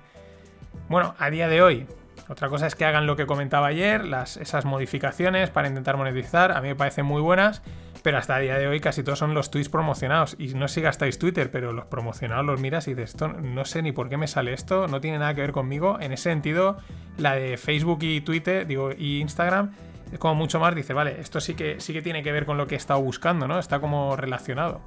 bueno, 0.90 1.16
a 1.18 1.30
día 1.30 1.48
de 1.48 1.62
hoy, 1.62 1.88
otra 2.30 2.50
cosa 2.50 2.68
es 2.68 2.76
que 2.76 2.86
hagan 2.86 3.06
lo 3.06 3.16
que 3.16 3.26
comentaba 3.26 3.68
ayer, 3.68 4.06
las, 4.06 4.38
esas 4.38 4.66
modificaciones 4.66 5.50
para 5.50 5.68
intentar 5.68 5.98
monetizar, 5.98 6.52
a 6.52 6.62
mí 6.62 6.70
me 6.70 6.76
parecen 6.76 7.06
muy 7.06 7.22
buenas, 7.22 7.62
pero 8.02 8.18
hasta 8.18 8.36
a 8.36 8.40
día 8.40 8.58
de 8.58 8.68
hoy 8.68 8.80
casi 8.80 9.04
todos 9.04 9.20
son 9.20 9.34
los 9.34 9.52
tweets 9.52 9.70
promocionados. 9.70 10.36
Y 10.40 10.54
no 10.54 10.68
sé 10.68 10.76
si 10.76 10.82
gastáis 10.82 11.20
Twitter, 11.20 11.52
pero 11.52 11.74
los 11.74 11.86
promocionados 11.86 12.46
los 12.46 12.60
miras 12.60 12.88
y 12.88 12.94
dices, 12.94 13.12
esto 13.12 13.28
no 13.28 13.66
sé 13.66 13.82
ni 13.82 13.92
por 13.92 14.10
qué 14.10 14.18
me 14.18 14.28
sale 14.28 14.54
esto, 14.54 14.88
no 14.88 15.02
tiene 15.02 15.20
nada 15.20 15.34
que 15.34 15.42
ver 15.42 15.52
conmigo. 15.52 15.98
En 16.00 16.12
ese 16.12 16.24
sentido, 16.24 16.78
la 17.18 17.36
de 17.36 17.58
Facebook 17.58 18.00
y 18.02 18.22
Twitter, 18.22 18.68
digo, 18.68 18.92
y 18.98 19.20
Instagram, 19.20 19.72
es 20.12 20.20
como 20.20 20.36
mucho 20.36 20.60
más, 20.60 20.76
dice, 20.76 20.94
vale, 20.94 21.20
esto 21.20 21.40
sí 21.40 21.56
que, 21.56 21.80
sí 21.80 21.94
que 21.94 22.02
tiene 22.02 22.24
que 22.24 22.32
ver 22.32 22.46
con 22.46 22.58
lo 22.58 22.68
que 22.68 22.76
he 22.76 22.78
estado 22.78 23.02
buscando, 23.02 23.48
¿no? 23.48 23.60
Está 23.60 23.80
como 23.80 24.16
relacionado. 24.16 24.82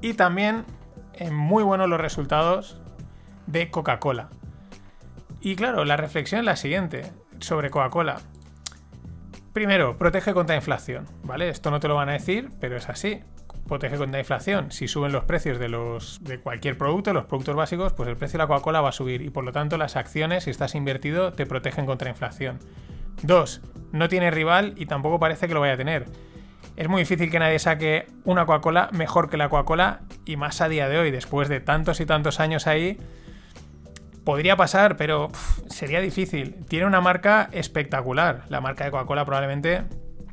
Y 0.00 0.14
también 0.14 0.64
muy 1.30 1.62
buenos 1.62 1.88
los 1.88 2.00
resultados 2.00 2.80
de 3.46 3.70
Coca-Cola. 3.70 4.28
Y 5.42 5.56
claro, 5.56 5.84
la 5.84 5.96
reflexión 5.96 6.40
es 6.40 6.44
la 6.44 6.56
siguiente. 6.56 7.02
sobre 7.40 7.70
Coca-Cola. 7.70 8.20
Primero, 9.52 9.98
protege 9.98 10.32
contra 10.32 10.54
inflación, 10.54 11.06
¿vale? 11.24 11.48
Esto 11.48 11.70
no 11.70 11.80
te 11.80 11.88
lo 11.88 11.96
van 11.96 12.08
a 12.08 12.12
decir, 12.12 12.50
pero 12.60 12.76
es 12.76 12.88
así. 12.88 13.20
Protege 13.66 13.96
contra 13.96 14.20
inflación. 14.20 14.70
Si 14.70 14.86
suben 14.86 15.12
los 15.12 15.24
precios 15.24 15.58
de, 15.58 15.68
los, 15.68 16.22
de 16.22 16.38
cualquier 16.38 16.78
producto, 16.78 17.12
los 17.12 17.26
productos 17.26 17.56
básicos, 17.56 17.92
pues 17.92 18.08
el 18.08 18.16
precio 18.16 18.38
de 18.38 18.44
la 18.44 18.46
Coca-Cola 18.46 18.80
va 18.80 18.90
a 18.90 18.92
subir 18.92 19.20
y 19.22 19.30
por 19.30 19.44
lo 19.44 19.52
tanto 19.52 19.76
las 19.76 19.96
acciones, 19.96 20.44
si 20.44 20.50
estás 20.50 20.76
invertido, 20.76 21.32
te 21.32 21.44
protegen 21.44 21.86
contra 21.86 22.08
inflación. 22.08 22.60
Dos, 23.22 23.60
no 23.90 24.08
tiene 24.08 24.30
rival 24.30 24.74
y 24.76 24.86
tampoco 24.86 25.18
parece 25.18 25.48
que 25.48 25.54
lo 25.54 25.60
vaya 25.60 25.74
a 25.74 25.76
tener. 25.76 26.06
Es 26.76 26.88
muy 26.88 27.02
difícil 27.02 27.30
que 27.30 27.38
nadie 27.38 27.58
saque 27.58 28.06
una 28.24 28.46
Coca-Cola 28.46 28.88
mejor 28.92 29.28
que 29.28 29.36
la 29.36 29.48
Coca-Cola 29.48 30.02
y 30.24 30.36
más 30.36 30.60
a 30.60 30.68
día 30.68 30.88
de 30.88 30.98
hoy, 30.98 31.10
después 31.10 31.48
de 31.48 31.60
tantos 31.60 32.00
y 32.00 32.06
tantos 32.06 32.40
años 32.40 32.66
ahí. 32.66 32.98
Podría 34.24 34.56
pasar, 34.56 34.96
pero 34.96 35.30
sería 35.68 36.00
difícil. 36.00 36.64
Tiene 36.68 36.86
una 36.86 37.00
marca 37.00 37.48
espectacular. 37.52 38.44
La 38.48 38.60
marca 38.60 38.84
de 38.84 38.90
Coca-Cola 38.92 39.24
probablemente, 39.24 39.82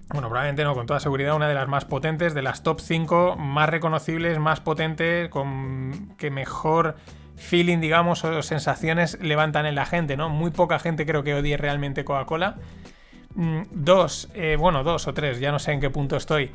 bueno, 0.09 0.27
probablemente 0.27 0.63
no, 0.63 0.75
con 0.75 0.85
toda 0.85 0.99
seguridad, 0.99 1.35
una 1.35 1.47
de 1.47 1.55
las 1.55 1.67
más 1.67 1.85
potentes, 1.85 2.33
de 2.33 2.43
las 2.43 2.61
top 2.61 2.79
5 2.79 3.35
más 3.35 3.67
reconocibles, 3.69 4.37
más 4.37 4.59
potentes, 4.59 5.29
con 5.29 6.13
que 6.17 6.29
mejor 6.29 6.95
feeling, 7.35 7.79
digamos, 7.79 8.23
o 8.25 8.43
sensaciones 8.43 9.17
levantan 9.21 9.65
en 9.65 9.73
la 9.73 9.85
gente, 9.85 10.17
¿no? 10.17 10.29
Muy 10.29 10.51
poca 10.51 10.77
gente 10.77 11.05
creo 11.05 11.23
que 11.23 11.33
odie 11.33 11.57
realmente 11.57 12.03
Coca-Cola. 12.03 12.57
Mm, 13.35 13.61
dos, 13.71 14.29
eh, 14.33 14.55
bueno, 14.59 14.83
dos 14.83 15.07
o 15.07 15.13
tres, 15.13 15.39
ya 15.39 15.51
no 15.51 15.59
sé 15.59 15.71
en 15.71 15.79
qué 15.79 15.89
punto 15.89 16.15
estoy. 16.15 16.51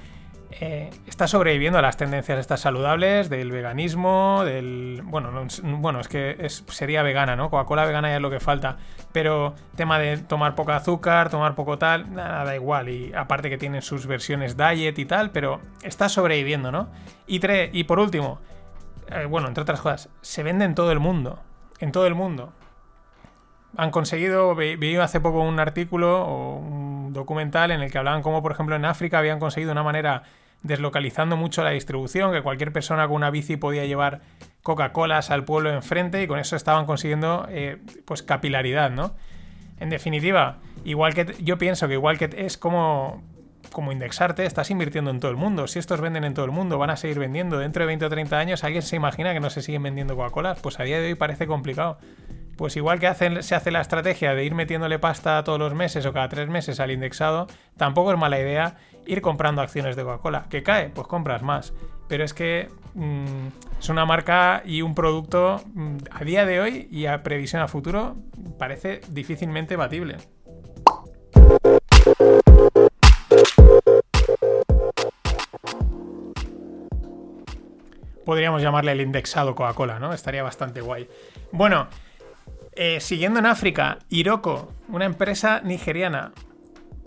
Eh, 0.61 0.89
está 1.09 1.27
sobreviviendo 1.27 1.81
a 1.81 1.83
las 1.83 1.97
tendencias 1.97 2.39
estas 2.39 2.61
saludables, 2.61 3.29
del 3.29 3.51
veganismo, 3.51 4.43
del... 4.45 5.01
Bueno, 5.05 5.33
no- 5.33 5.47
bueno 5.79 5.99
es 5.99 6.07
que 6.07 6.47
sería 6.49 7.03
vegana, 7.03 7.35
¿no? 7.35 7.51
Coca-Cola 7.51 7.85
vegana 7.85 8.09
ya 8.11 8.17
es 8.17 8.23
lo 8.23 8.31
que 8.31 8.39
falta. 8.39 8.77
Pero 9.11 9.55
tema 9.75 9.99
de 9.99 10.19
tomar 10.19 10.55
poco 10.55 10.71
azúcar, 10.71 11.29
tomar 11.29 11.57
poco 11.57 11.77
tal, 11.77 12.15
nada, 12.15 12.45
da 12.45 12.55
igual. 12.55 12.89
Y 12.89 13.13
aparte 13.15 13.51
que 13.51 13.59
tienen 13.59 13.83
sus 13.83 14.07
versiones 14.07 14.57
diet 14.57 14.97
y 14.99 15.05
tal, 15.07 15.31
pero 15.33 15.61
está 15.83 16.09
sobreviviendo, 16.09 16.71
¿no? 16.71 16.89
Y, 17.27 17.41
tres, 17.41 17.71
y 17.73 17.83
por 17.85 17.99
último, 17.99 18.39
eh, 19.09 19.25
bueno, 19.27 19.49
entre 19.49 19.63
otras 19.63 19.81
cosas, 19.81 20.09
se 20.21 20.45
vende 20.45 20.65
en 20.67 20.77
todo 20.77 20.93
el 20.93 21.01
mundo. 21.01 21.41
En 21.81 21.91
todo 21.91 22.07
el 22.07 22.15
mundo 22.15 22.53
han 23.77 23.91
conseguido, 23.91 24.55
ve- 24.55 24.77
vi 24.77 24.95
hace 24.97 25.21
poco 25.21 25.41
un 25.43 25.59
artículo 25.59 26.25
o 26.25 26.57
un 26.59 27.13
documental 27.13 27.73
en 27.73 27.81
el 27.83 27.91
que 27.91 27.99
hablaban 27.99 28.23
cómo, 28.23 28.41
por 28.41 28.53
ejemplo, 28.53 28.77
en 28.77 28.85
África 28.85 29.19
habían 29.19 29.41
conseguido 29.41 29.73
una 29.73 29.83
manera 29.83 30.23
deslocalizando 30.65 31.37
mucho 31.37 31.63
la 31.63 31.71
distribución, 31.71 32.33
que 32.33 32.43
cualquier 32.43 32.73
persona 32.73 33.07
con 33.07 33.17
una 33.17 33.31
bici 33.31 33.57
podía 33.57 33.85
llevar 33.85 34.21
Coca-Colas 34.63 35.31
al 35.31 35.45
pueblo 35.45 35.71
enfrente 35.71 36.23
y 36.23 36.27
con 36.27 36.39
eso 36.41 36.57
estaban 36.57 36.87
consiguiendo 36.87 37.47
eh, 37.51 37.79
pues 38.05 38.23
capilaridad, 38.23 38.91
¿no? 38.91 39.15
En 39.79 39.91
definitiva, 39.91 40.59
igual 40.85 41.15
que 41.15 41.35
yo 41.43 41.59
pienso 41.59 41.87
que 41.87 41.95
igual 41.95 42.19
que 42.19 42.31
es 42.37 42.59
como 42.59 43.23
como 43.73 43.91
indexarte, 43.93 44.45
estás 44.47 44.71
invirtiendo 44.71 45.11
en 45.11 45.19
todo 45.21 45.31
el 45.33 45.37
mundo. 45.37 45.67
Si 45.67 45.79
estos 45.81 46.01
venden 46.01 46.23
en 46.23 46.35
todo 46.35 46.45
el 46.45 46.53
mundo, 46.53 46.79
van 46.79 46.91
a 46.91 46.97
seguir 46.97 47.19
vendiendo. 47.19 47.59
Dentro 47.59 47.83
de 47.83 47.87
20 47.89 48.05
o 48.05 48.11
30 48.11 48.39
años, 48.39 48.63
¿alguien 48.63 48.83
se 48.83 48.95
imagina 48.95 49.33
que 49.33 49.41
no 49.41 49.51
se 49.51 49.63
siguen 49.63 49.83
vendiendo 49.83 50.15
Coca-Cola? 50.15 50.55
Pues 50.63 50.79
a 50.79 50.85
día 50.85 51.01
de 51.01 51.07
hoy 51.09 51.15
parece 51.17 51.47
complicado. 51.49 51.99
Pues 52.57 52.77
igual 52.77 53.01
que 53.01 53.09
hacen- 53.09 53.43
se 53.43 53.55
hace 53.57 53.73
la 53.73 53.81
estrategia 53.81 54.35
de 54.35 54.45
ir 54.45 54.55
metiéndole 54.55 54.99
pasta 55.01 55.43
todos 55.43 55.59
los 55.59 55.75
meses 55.75 56.07
o 56.07 56.13
cada 56.13 56.29
tres 56.29 56.49
meses 56.49 56.79
al 56.79 56.93
indexado, 56.93 57.49
tampoco 57.77 58.13
es 58.13 58.19
mala 58.19 58.39
idea 58.39 58.77
ir 59.07 59.21
comprando 59.21 59.63
acciones 59.63 59.97
de 59.97 60.03
Coca-Cola. 60.03 60.47
¿Que 60.49 60.63
cae? 60.63 60.91
Pues 60.91 61.07
compras 61.07 61.43
más. 61.43 61.73
Pero 62.09 62.25
es 62.25 62.35
que 62.35 62.69
mm, 62.95 63.47
es 63.79 63.89
una 63.89 64.05
marca 64.05 64.63
y 64.65 64.83
un 64.83 64.95
producto 64.95 65.63
mm, 65.75 65.97
a 66.11 66.25
día 66.25 66.47
de 66.47 66.61
hoy 66.61 66.89
y 66.91 67.07
a 67.07 67.23
previsión 67.23 67.63
a 67.63 67.69
futuro 67.69 68.17
parece 68.59 69.01
difícilmente 69.09 69.77
batible. 69.77 70.17
Podríamos 78.25 78.63
llamarle 78.63 78.93
el 78.93 79.03
indexado 79.03 79.55
Coca-Cola, 79.55 79.99
¿no? 79.99 80.13
Estaría 80.13 80.43
bastante 80.43 80.81
guay. 80.81 81.09
Bueno, 81.53 81.89
eh, 82.73 83.01
siguiendo 83.01 83.39
en 83.39 83.47
África, 83.47 83.99
Iroko, 84.09 84.73
una 84.89 85.05
empresa 85.05 85.61
nigeriana, 85.63 86.33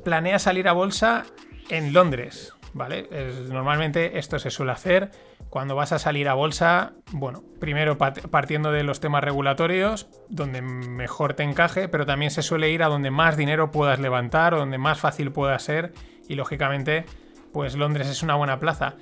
planea 0.04 0.40
salir 0.40 0.68
a 0.68 0.74
bolsa 0.74 1.26
en 1.70 1.94
Londres, 1.94 2.54
¿vale? 2.74 3.08
Normalmente 3.50 4.18
esto 4.20 4.40
se 4.40 4.52
suele 4.52 4.72
hacer 4.72 5.12
cuando 5.50 5.76
vas 5.76 5.92
a 5.92 6.00
salir 6.00 6.28
a 6.28 6.34
bolsa, 6.34 6.94
bueno, 7.12 7.44
primero 7.60 7.98
partiendo 7.98 8.72
de 8.72 8.84
los 8.84 9.00
temas 9.00 9.24
regulatorios, 9.24 10.08
donde 10.30 10.62
mejor 10.62 11.34
te 11.34 11.44
encaje, 11.44 11.88
pero 11.88 12.06
también 12.06 12.32
se 12.32 12.44
suele 12.44 12.70
ir 12.70 12.84
a 12.84 12.88
donde 12.88 13.12
más 13.12 13.38
dinero 13.38 13.72
puedas 13.72 14.00
levantar 14.00 14.54
o 14.54 14.60
donde 14.60 14.78
más 14.78 15.00
fácil 15.00 15.32
pueda 15.32 15.58
ser 15.60 15.94
y 16.28 16.36
lógicamente, 16.36 17.06
pues 17.54 17.76
Londres 17.76 18.08
es 18.08 18.24
una 18.24 18.36
buena 18.36 18.60
plaza. 18.60 18.96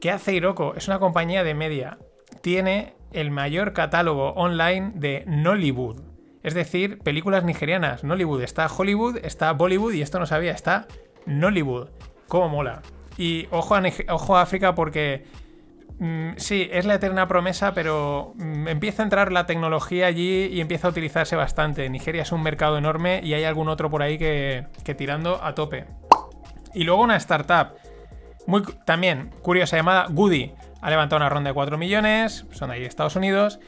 ¿Qué 0.00 0.10
hace 0.10 0.34
Iroko? 0.34 0.74
Es 0.76 0.88
una 0.88 0.98
compañía 0.98 1.42
de 1.42 1.54
media. 1.54 1.98
Tiene 2.42 2.94
el 3.12 3.30
mayor 3.30 3.72
catálogo 3.72 4.32
online 4.32 4.92
de 4.94 5.24
Nollywood. 5.26 6.02
Es 6.42 6.54
decir, 6.54 6.98
películas 6.98 7.44
nigerianas. 7.44 8.04
Nollywood 8.04 8.42
está 8.42 8.66
Hollywood, 8.66 9.16
está 9.24 9.52
Bollywood 9.52 9.94
y 9.94 10.02
esto 10.02 10.20
no 10.20 10.26
sabía, 10.26 10.52
está 10.52 10.86
Nollywood. 11.26 11.88
¿Cómo 12.28 12.48
mola? 12.48 12.82
Y 13.18 13.46
ojo 13.50 13.74
a, 13.74 13.82
ojo 14.08 14.36
a 14.36 14.42
África 14.42 14.74
porque 14.74 15.24
mm, 15.98 16.30
sí, 16.36 16.68
es 16.72 16.84
la 16.84 16.94
eterna 16.94 17.28
promesa, 17.28 17.74
pero 17.74 18.34
mm, 18.36 18.68
empieza 18.68 19.02
a 19.02 19.04
entrar 19.04 19.32
la 19.32 19.46
tecnología 19.46 20.06
allí 20.06 20.46
y 20.46 20.60
empieza 20.60 20.88
a 20.88 20.90
utilizarse 20.90 21.36
bastante. 21.36 21.88
Nigeria 21.88 22.22
es 22.22 22.32
un 22.32 22.42
mercado 22.42 22.78
enorme 22.78 23.20
y 23.22 23.34
hay 23.34 23.44
algún 23.44 23.68
otro 23.68 23.90
por 23.90 24.02
ahí 24.02 24.18
que, 24.18 24.66
que 24.84 24.94
tirando 24.94 25.42
a 25.42 25.54
tope. 25.54 25.86
Y 26.74 26.84
luego 26.84 27.02
una 27.02 27.16
startup 27.16 27.76
muy 28.46 28.62
también 28.84 29.30
curiosa 29.42 29.76
llamada 29.76 30.06
Goody. 30.10 30.52
Ha 30.80 30.90
levantado 30.90 31.18
una 31.18 31.28
ronda 31.28 31.50
de 31.50 31.54
4 31.54 31.78
millones, 31.78 32.46
son 32.52 32.70
ahí 32.70 32.84
Estados 32.84 33.16
Unidos. 33.16 33.58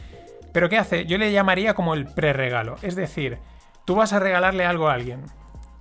Pero 0.53 0.69
¿qué 0.69 0.79
hace? 0.79 1.05
Yo 1.07 1.19
le 1.19 1.33
llamaría 1.33 1.75
como 1.75 1.95
el 1.95 2.07
pre-regalo. 2.07 2.77
Es 2.83 2.97
decir, 2.97 3.39
tú 3.85 3.97
vas 3.97 4.13
a 4.13 4.19
regalarle 4.19 4.65
algo 4.65 4.89
a 4.89 4.95
alguien, 4.95 5.25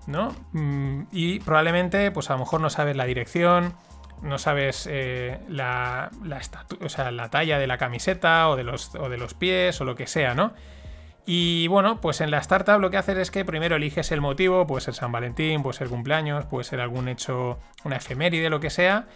¿no? 0.08 0.34
Mm, 0.54 1.04
y 1.12 1.40
probablemente, 1.42 2.10
pues 2.12 2.30
a 2.30 2.34
lo 2.34 2.40
mejor 2.40 2.62
no 2.62 2.70
sabes 2.70 2.96
la 2.96 3.06
dirección, 3.06 3.74
no 4.22 4.40
sabes 4.40 4.88
eh, 4.90 5.40
la, 5.48 6.10
la 6.24 6.42
o 6.82 6.90
sea, 6.90 7.12
la 7.12 7.30
talla 7.30 7.60
de 7.60 7.68
la 7.68 7.78
camiseta 7.78 8.50
o 8.50 8.56
de, 8.56 8.64
los, 8.64 8.96
o 8.96 9.10
de 9.10 9.18
los 9.18 9.34
pies 9.34 9.80
o 9.82 9.86
lo 9.86 9.96
que 9.96 10.08
sea, 10.08 10.34
¿no? 10.34 10.54
Y 11.30 11.68
bueno, 11.68 12.00
pues 12.00 12.22
en 12.22 12.32
la 12.32 12.38
startup 12.38 12.80
lo 12.80 12.90
que 12.90 12.96
haces 12.96 13.18
es 13.18 13.32
que 13.32 13.44
primero 13.44 13.76
eliges 13.76 14.14
el 14.14 14.22
motivo, 14.22 14.66
puede 14.66 14.82
ser 14.82 14.94
San 14.94 15.12
Valentín, 15.12 15.62
puede 15.62 15.78
ser 15.78 15.90
cumpleaños, 15.90 16.46
puede 16.46 16.64
ser 16.64 16.80
algún 16.80 17.10
hecho, 17.10 17.60
una 17.84 17.98
efeméride, 17.98 18.50
lo 18.50 18.62
que 18.62 18.70
sea. 18.70 19.08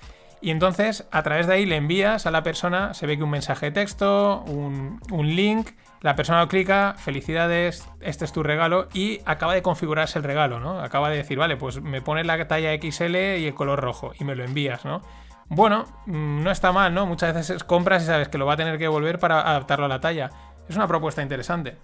Y 0.41 0.49
entonces 0.49 1.07
a 1.11 1.23
través 1.23 1.47
de 1.47 1.53
ahí 1.53 1.65
le 1.65 1.77
envías 1.77 2.25
a 2.25 2.31
la 2.31 2.43
persona, 2.43 2.93
se 2.93 3.07
ve 3.07 3.15
que 3.15 3.23
un 3.23 3.29
mensaje 3.29 3.67
de 3.67 3.71
texto, 3.71 4.43
un, 4.45 4.99
un 5.09 5.35
link, 5.35 5.69
la 6.01 6.15
persona 6.15 6.41
lo 6.41 6.47
clica, 6.47 6.95
felicidades, 6.97 7.87
este 7.99 8.25
es 8.25 8.33
tu 8.33 8.41
regalo 8.41 8.87
y 8.93 9.19
acaba 9.25 9.53
de 9.53 9.61
configurarse 9.61 10.17
el 10.17 10.23
regalo, 10.23 10.59
¿no? 10.59 10.79
Acaba 10.79 11.09
de 11.09 11.17
decir, 11.17 11.37
vale, 11.37 11.57
pues 11.57 11.81
me 11.81 12.01
pones 12.01 12.25
la 12.25 12.47
talla 12.47 12.73
XL 12.73 13.15
y 13.15 13.45
el 13.45 13.53
color 13.53 13.79
rojo 13.79 14.11
y 14.19 14.23
me 14.23 14.35
lo 14.35 14.43
envías, 14.43 14.83
¿no? 14.83 15.01
Bueno, 15.47 15.85
mm, 16.07 16.43
no 16.43 16.49
está 16.49 16.71
mal, 16.71 16.93
¿no? 16.93 17.05
Muchas 17.05 17.35
veces 17.35 17.63
compras 17.63 18.03
y 18.03 18.07
sabes 18.07 18.29
que 18.29 18.39
lo 18.39 18.47
va 18.47 18.53
a 18.53 18.57
tener 18.57 18.77
que 18.77 18.85
devolver 18.85 19.19
para 19.19 19.41
adaptarlo 19.41 19.85
a 19.85 19.89
la 19.89 19.99
talla. 19.99 20.31
Es 20.67 20.75
una 20.75 20.87
propuesta 20.87 21.21
interesante. 21.21 21.77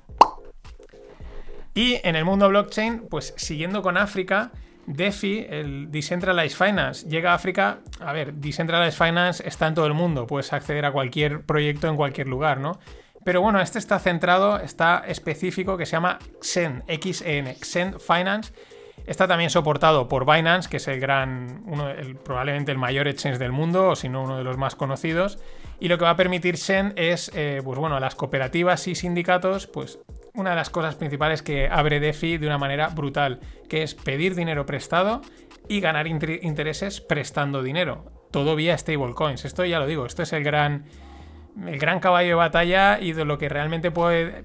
Y 1.75 1.99
en 2.03 2.15
el 2.15 2.25
mundo 2.25 2.49
blockchain, 2.49 3.07
pues 3.09 3.35
siguiendo 3.37 3.83
con 3.83 3.97
África, 3.97 4.51
DeFi, 4.87 5.45
el 5.47 5.91
Decentralized 5.91 6.57
Finance, 6.57 7.07
llega 7.07 7.33
a 7.33 7.35
África. 7.35 7.79
A 7.99 8.13
ver, 8.13 8.33
Decentralized 8.33 8.97
Finance 8.97 9.47
está 9.47 9.67
en 9.67 9.75
todo 9.75 9.85
el 9.85 9.93
mundo, 9.93 10.25
puedes 10.25 10.53
acceder 10.53 10.85
a 10.85 10.91
cualquier 10.91 11.41
proyecto 11.41 11.87
en 11.87 11.97
cualquier 11.97 12.27
lugar, 12.27 12.59
¿no? 12.59 12.79
Pero 13.27 13.41
bueno, 13.41 13.59
este 13.59 13.77
está 13.77 13.99
centrado, 13.99 14.57
está 14.57 15.03
específico, 15.05 15.75
que 15.75 15.85
se 15.85 15.91
llama 15.97 16.17
Xen, 16.39 16.85
XEN, 16.87 17.57
Xen 17.61 17.99
Finance. 17.99 18.53
Está 19.05 19.27
también 19.27 19.49
soportado 19.49 20.07
por 20.07 20.25
Binance, 20.25 20.69
que 20.69 20.77
es 20.77 20.87
el 20.87 21.01
gran, 21.01 21.61
uno, 21.65 21.89
probablemente 22.23 22.71
el 22.71 22.77
mayor 22.77 23.05
exchange 23.05 23.37
del 23.37 23.51
mundo, 23.51 23.89
o 23.89 23.95
si 23.97 24.07
no 24.07 24.23
uno 24.23 24.37
de 24.37 24.45
los 24.45 24.55
más 24.55 24.75
conocidos. 24.75 25.39
Y 25.77 25.89
lo 25.89 25.97
que 25.97 26.05
va 26.05 26.11
a 26.11 26.15
permitir 26.15 26.55
Xen 26.55 26.93
es, 26.95 27.29
eh, 27.35 27.59
pues 27.65 27.77
bueno, 27.77 27.97
a 27.97 27.99
las 27.99 28.15
cooperativas 28.15 28.87
y 28.87 28.95
sindicatos, 28.95 29.67
pues 29.67 29.99
una 30.33 30.51
de 30.51 30.55
las 30.55 30.69
cosas 30.69 30.95
principales 30.95 31.41
que 31.41 31.67
abre 31.67 31.99
DeFi 31.99 32.37
de 32.37 32.47
una 32.47 32.57
manera 32.57 32.87
brutal, 32.87 33.41
que 33.67 33.83
es 33.83 33.93
pedir 33.93 34.35
dinero 34.35 34.65
prestado 34.65 35.21
y 35.67 35.81
ganar 35.81 36.07
inter- 36.07 36.39
intereses 36.45 37.01
prestando 37.01 37.61
dinero. 37.61 38.05
Todo 38.31 38.55
vía 38.55 38.77
stablecoins. 38.77 39.43
Esto 39.43 39.65
ya 39.65 39.79
lo 39.79 39.85
digo, 39.85 40.05
esto 40.05 40.23
es 40.23 40.31
el 40.31 40.45
gran, 40.45 40.85
el 41.65 41.79
gran 41.79 41.99
caballo 41.99 42.29
de 42.29 42.35
batalla 42.35 42.99
y 42.99 43.13
de 43.13 43.25
lo 43.25 43.37
que 43.37 43.49
realmente 43.49 43.91
puede. 43.91 44.43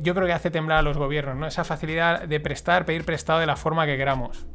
yo 0.00 0.14
creo 0.14 0.26
que 0.26 0.32
hace 0.32 0.50
temblar 0.50 0.78
a 0.78 0.82
los 0.82 0.96
gobiernos, 0.96 1.36
¿no? 1.36 1.46
Esa 1.46 1.64
facilidad 1.64 2.22
de 2.22 2.40
prestar, 2.40 2.84
pedir 2.84 3.04
prestado 3.04 3.40
de 3.40 3.46
la 3.46 3.56
forma 3.56 3.86
que 3.86 3.96
queramos. 3.96 4.46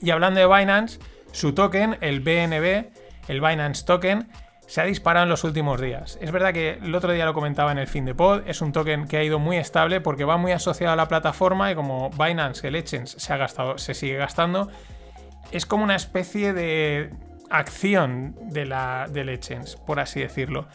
Y 0.00 0.10
hablando 0.10 0.40
de 0.40 0.46
Binance, 0.46 0.98
su 1.30 1.54
token, 1.54 1.98
el 2.00 2.20
BNB, 2.20 2.90
el 3.28 3.40
Binance 3.40 3.84
Token, 3.84 4.28
se 4.66 4.80
ha 4.80 4.84
disparado 4.84 5.24
en 5.24 5.30
los 5.30 5.44
últimos 5.44 5.80
días. 5.80 6.18
Es 6.20 6.32
verdad 6.32 6.52
que 6.52 6.78
el 6.82 6.94
otro 6.94 7.12
día 7.12 7.26
lo 7.26 7.34
comentaba 7.34 7.72
en 7.72 7.78
el 7.78 7.86
fin 7.86 8.04
de 8.04 8.14
pod, 8.14 8.42
es 8.46 8.62
un 8.62 8.72
token 8.72 9.06
que 9.06 9.18
ha 9.18 9.22
ido 9.22 9.38
muy 9.38 9.58
estable 9.58 10.00
porque 10.00 10.24
va 10.24 10.38
muy 10.38 10.52
asociado 10.52 10.94
a 10.94 10.96
la 10.96 11.08
plataforma 11.08 11.70
y 11.70 11.74
como 11.74 12.10
Binance, 12.10 12.66
el 12.66 12.76
Exchange, 12.76 13.16
se, 13.18 13.32
ha 13.32 13.36
gastado, 13.36 13.78
se 13.78 13.94
sigue 13.94 14.16
gastando, 14.16 14.70
es 15.50 15.66
como 15.66 15.84
una 15.84 15.94
especie 15.94 16.52
de 16.52 17.10
acción 17.52 18.34
de 18.50 18.64
la, 18.64 19.06
del 19.08 19.28
Exchange, 19.28 19.76
por 19.86 20.00
así 20.00 20.20
decirlo. 20.20 20.66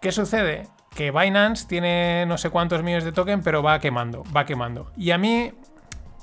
¿Qué 0.00 0.10
sucede? 0.12 0.66
Que 0.94 1.10
Binance 1.10 1.66
tiene 1.68 2.26
no 2.26 2.38
sé 2.38 2.50
cuántos 2.50 2.82
millones 2.82 3.04
de 3.04 3.12
token, 3.12 3.42
pero 3.42 3.62
va 3.62 3.78
quemando, 3.78 4.24
va 4.34 4.44
quemando. 4.44 4.90
Y 4.96 5.10
a 5.12 5.18
mí, 5.18 5.52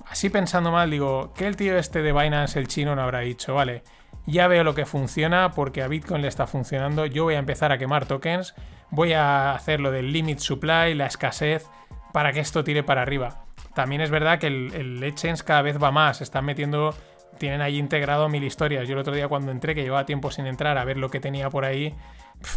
así 0.10 0.30
pensando 0.30 0.72
mal, 0.72 0.91
digo, 0.91 1.34
que 1.34 1.47
el 1.47 1.55
tío 1.55 1.78
este 1.78 2.01
de 2.01 2.12
Binance, 2.12 2.60
el 2.60 2.68
chino, 2.68 2.95
no 2.95 3.01
habrá 3.01 3.20
dicho, 3.20 3.53
vale, 3.53 3.84
ya 4.26 4.47
veo 4.47 4.64
lo 4.64 4.76
que 4.76 4.86
funciona 4.86 5.51
porque 5.51 5.82
a 5.82 5.88
Bitcoin 5.88 6.22
le 6.22 6.28
está 6.28 6.45
funcionando, 6.45 7.05
yo 7.05 7.24
voy 7.24 7.36
a 7.36 7.39
empezar 7.39 7.72
a 7.72 7.78
quemar 7.78 8.05
tokens, 8.05 8.53
voy 8.91 9.14
a 9.14 9.53
hacer 9.53 9.80
lo 9.80 9.91
del 9.91 10.12
limit 10.12 10.39
supply, 10.39 10.93
la 10.93 11.05
escasez, 11.05 11.68
para 12.14 12.34
que 12.34 12.39
esto 12.39 12.64
tire 12.64 12.84
para 12.84 13.01
arriba. 13.01 13.45
También 13.74 14.01
es 14.01 14.10
verdad 14.10 14.39
que 14.39 14.47
el, 14.47 14.74
el 14.74 15.14
cada 15.45 15.62
vez 15.62 15.82
va 15.82 15.91
más, 15.91 16.22
están 16.22 16.45
metiendo, 16.45 16.95
tienen 17.40 17.62
ahí 17.62 17.80
integrado 17.80 18.30
mil 18.30 18.44
historias. 18.44 18.88
Yo 18.88 18.94
el 18.94 19.00
otro 19.00 19.16
día 19.16 19.28
cuando 19.28 19.52
entré, 19.52 19.74
que 19.74 19.82
llevaba 19.82 20.06
tiempo 20.06 20.30
sin 20.30 20.46
entrar 20.46 20.78
a 20.78 20.86
ver 20.86 20.98
lo 20.98 21.10
que 21.10 21.20
tenía 21.20 21.50
por 21.50 21.66
ahí, 21.66 21.96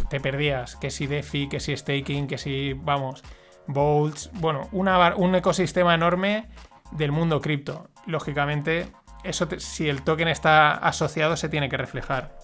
te 0.09 0.19
perdías, 0.19 0.75
que 0.75 0.91
si 0.91 1.07
DeFi, 1.07 1.49
que 1.49 1.59
si 1.59 1.75
staking, 1.75 2.27
que 2.27 2.37
si, 2.37 2.73
vamos, 2.73 3.23
Bolts, 3.65 4.29
bueno, 4.33 4.67
una, 4.71 5.15
un 5.15 5.33
ecosistema 5.35 5.93
enorme 5.93 6.45
del 6.91 7.11
mundo 7.11 7.41
cripto. 7.41 7.89
Lógicamente, 8.05 8.87
eso 9.23 9.47
si 9.57 9.89
el 9.89 10.03
token 10.03 10.27
está 10.27 10.73
asociado 10.73 11.35
se 11.37 11.49
tiene 11.49 11.69
que 11.69 11.77
reflejar. 11.77 12.37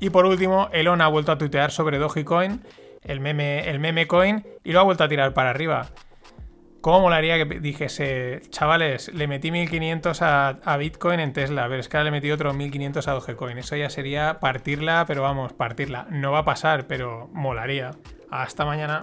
Y 0.00 0.10
por 0.10 0.26
último, 0.26 0.68
Elon 0.72 1.00
ha 1.00 1.08
vuelto 1.08 1.30
a 1.32 1.38
tuitear 1.38 1.70
sobre 1.70 1.98
Dogecoin, 1.98 2.64
el 3.02 3.20
meme, 3.20 3.68
el 3.70 3.78
meme 3.78 4.06
coin, 4.08 4.44
y 4.64 4.72
lo 4.72 4.80
ha 4.80 4.82
vuelto 4.82 5.04
a 5.04 5.08
tirar 5.08 5.32
para 5.32 5.50
arriba. 5.50 5.86
¿Cómo 6.82 7.02
molaría 7.02 7.36
que 7.36 7.60
dijese, 7.60 8.42
chavales, 8.50 9.06
le 9.14 9.28
metí 9.28 9.52
1500 9.52 10.20
a, 10.20 10.48
a 10.48 10.76
Bitcoin 10.76 11.20
en 11.20 11.32
Tesla, 11.32 11.68
pero 11.68 11.78
es 11.78 11.88
que 11.88 11.96
ahora 11.96 12.06
le 12.06 12.10
metí 12.10 12.28
otros 12.32 12.56
1500 12.56 13.06
a 13.06 13.12
Dogecoin? 13.12 13.56
Eso 13.56 13.76
ya 13.76 13.88
sería 13.88 14.40
partirla, 14.40 15.04
pero 15.06 15.22
vamos, 15.22 15.52
partirla. 15.52 16.08
No 16.10 16.32
va 16.32 16.40
a 16.40 16.44
pasar, 16.44 16.88
pero 16.88 17.30
molaría. 17.32 17.92
Hasta 18.32 18.64
mañana. 18.64 19.02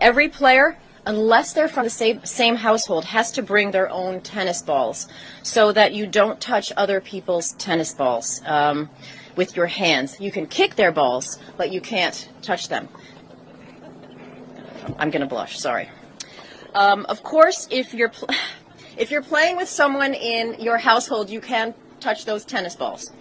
Every 0.00 0.28
player, 0.28 0.76
unless 1.06 1.54
they're 1.54 1.68
from 1.68 1.84
the 1.84 1.90
same, 1.90 2.20
same 2.24 2.56
household, 2.56 3.04
has 3.04 3.30
to 3.30 3.40
bring 3.40 3.70
their 3.70 3.88
own 3.88 4.20
tennis 4.20 4.60
balls 4.60 5.06
so 5.44 5.72
that 5.72 5.92
you 5.92 6.04
don't 6.08 6.40
touch 6.40 6.72
other 6.76 7.00
people's 7.00 7.52
tennis 7.58 7.94
balls 7.94 8.42
um, 8.44 8.90
with 9.36 9.54
your 9.54 9.68
hands. 9.68 10.16
You 10.18 10.32
can 10.32 10.48
kick 10.48 10.74
their 10.74 10.90
balls, 10.90 11.38
but 11.56 11.70
you 11.70 11.80
can't 11.80 12.28
touch 12.42 12.68
them. 12.68 12.88
I'm 14.98 15.10
going 15.10 15.22
to 15.22 15.28
blush, 15.28 15.60
sorry. 15.60 15.88
Um, 16.78 17.06
of 17.06 17.24
course, 17.24 17.66
if 17.72 17.92
you're, 17.92 18.08
pl- 18.10 18.28
if 18.96 19.10
you're 19.10 19.22
playing 19.22 19.56
with 19.56 19.68
someone 19.68 20.14
in 20.14 20.60
your 20.60 20.78
household, 20.78 21.28
you 21.28 21.40
can 21.40 21.74
touch 21.98 22.24
those 22.24 22.44
tennis 22.44 22.76
balls. 22.76 23.12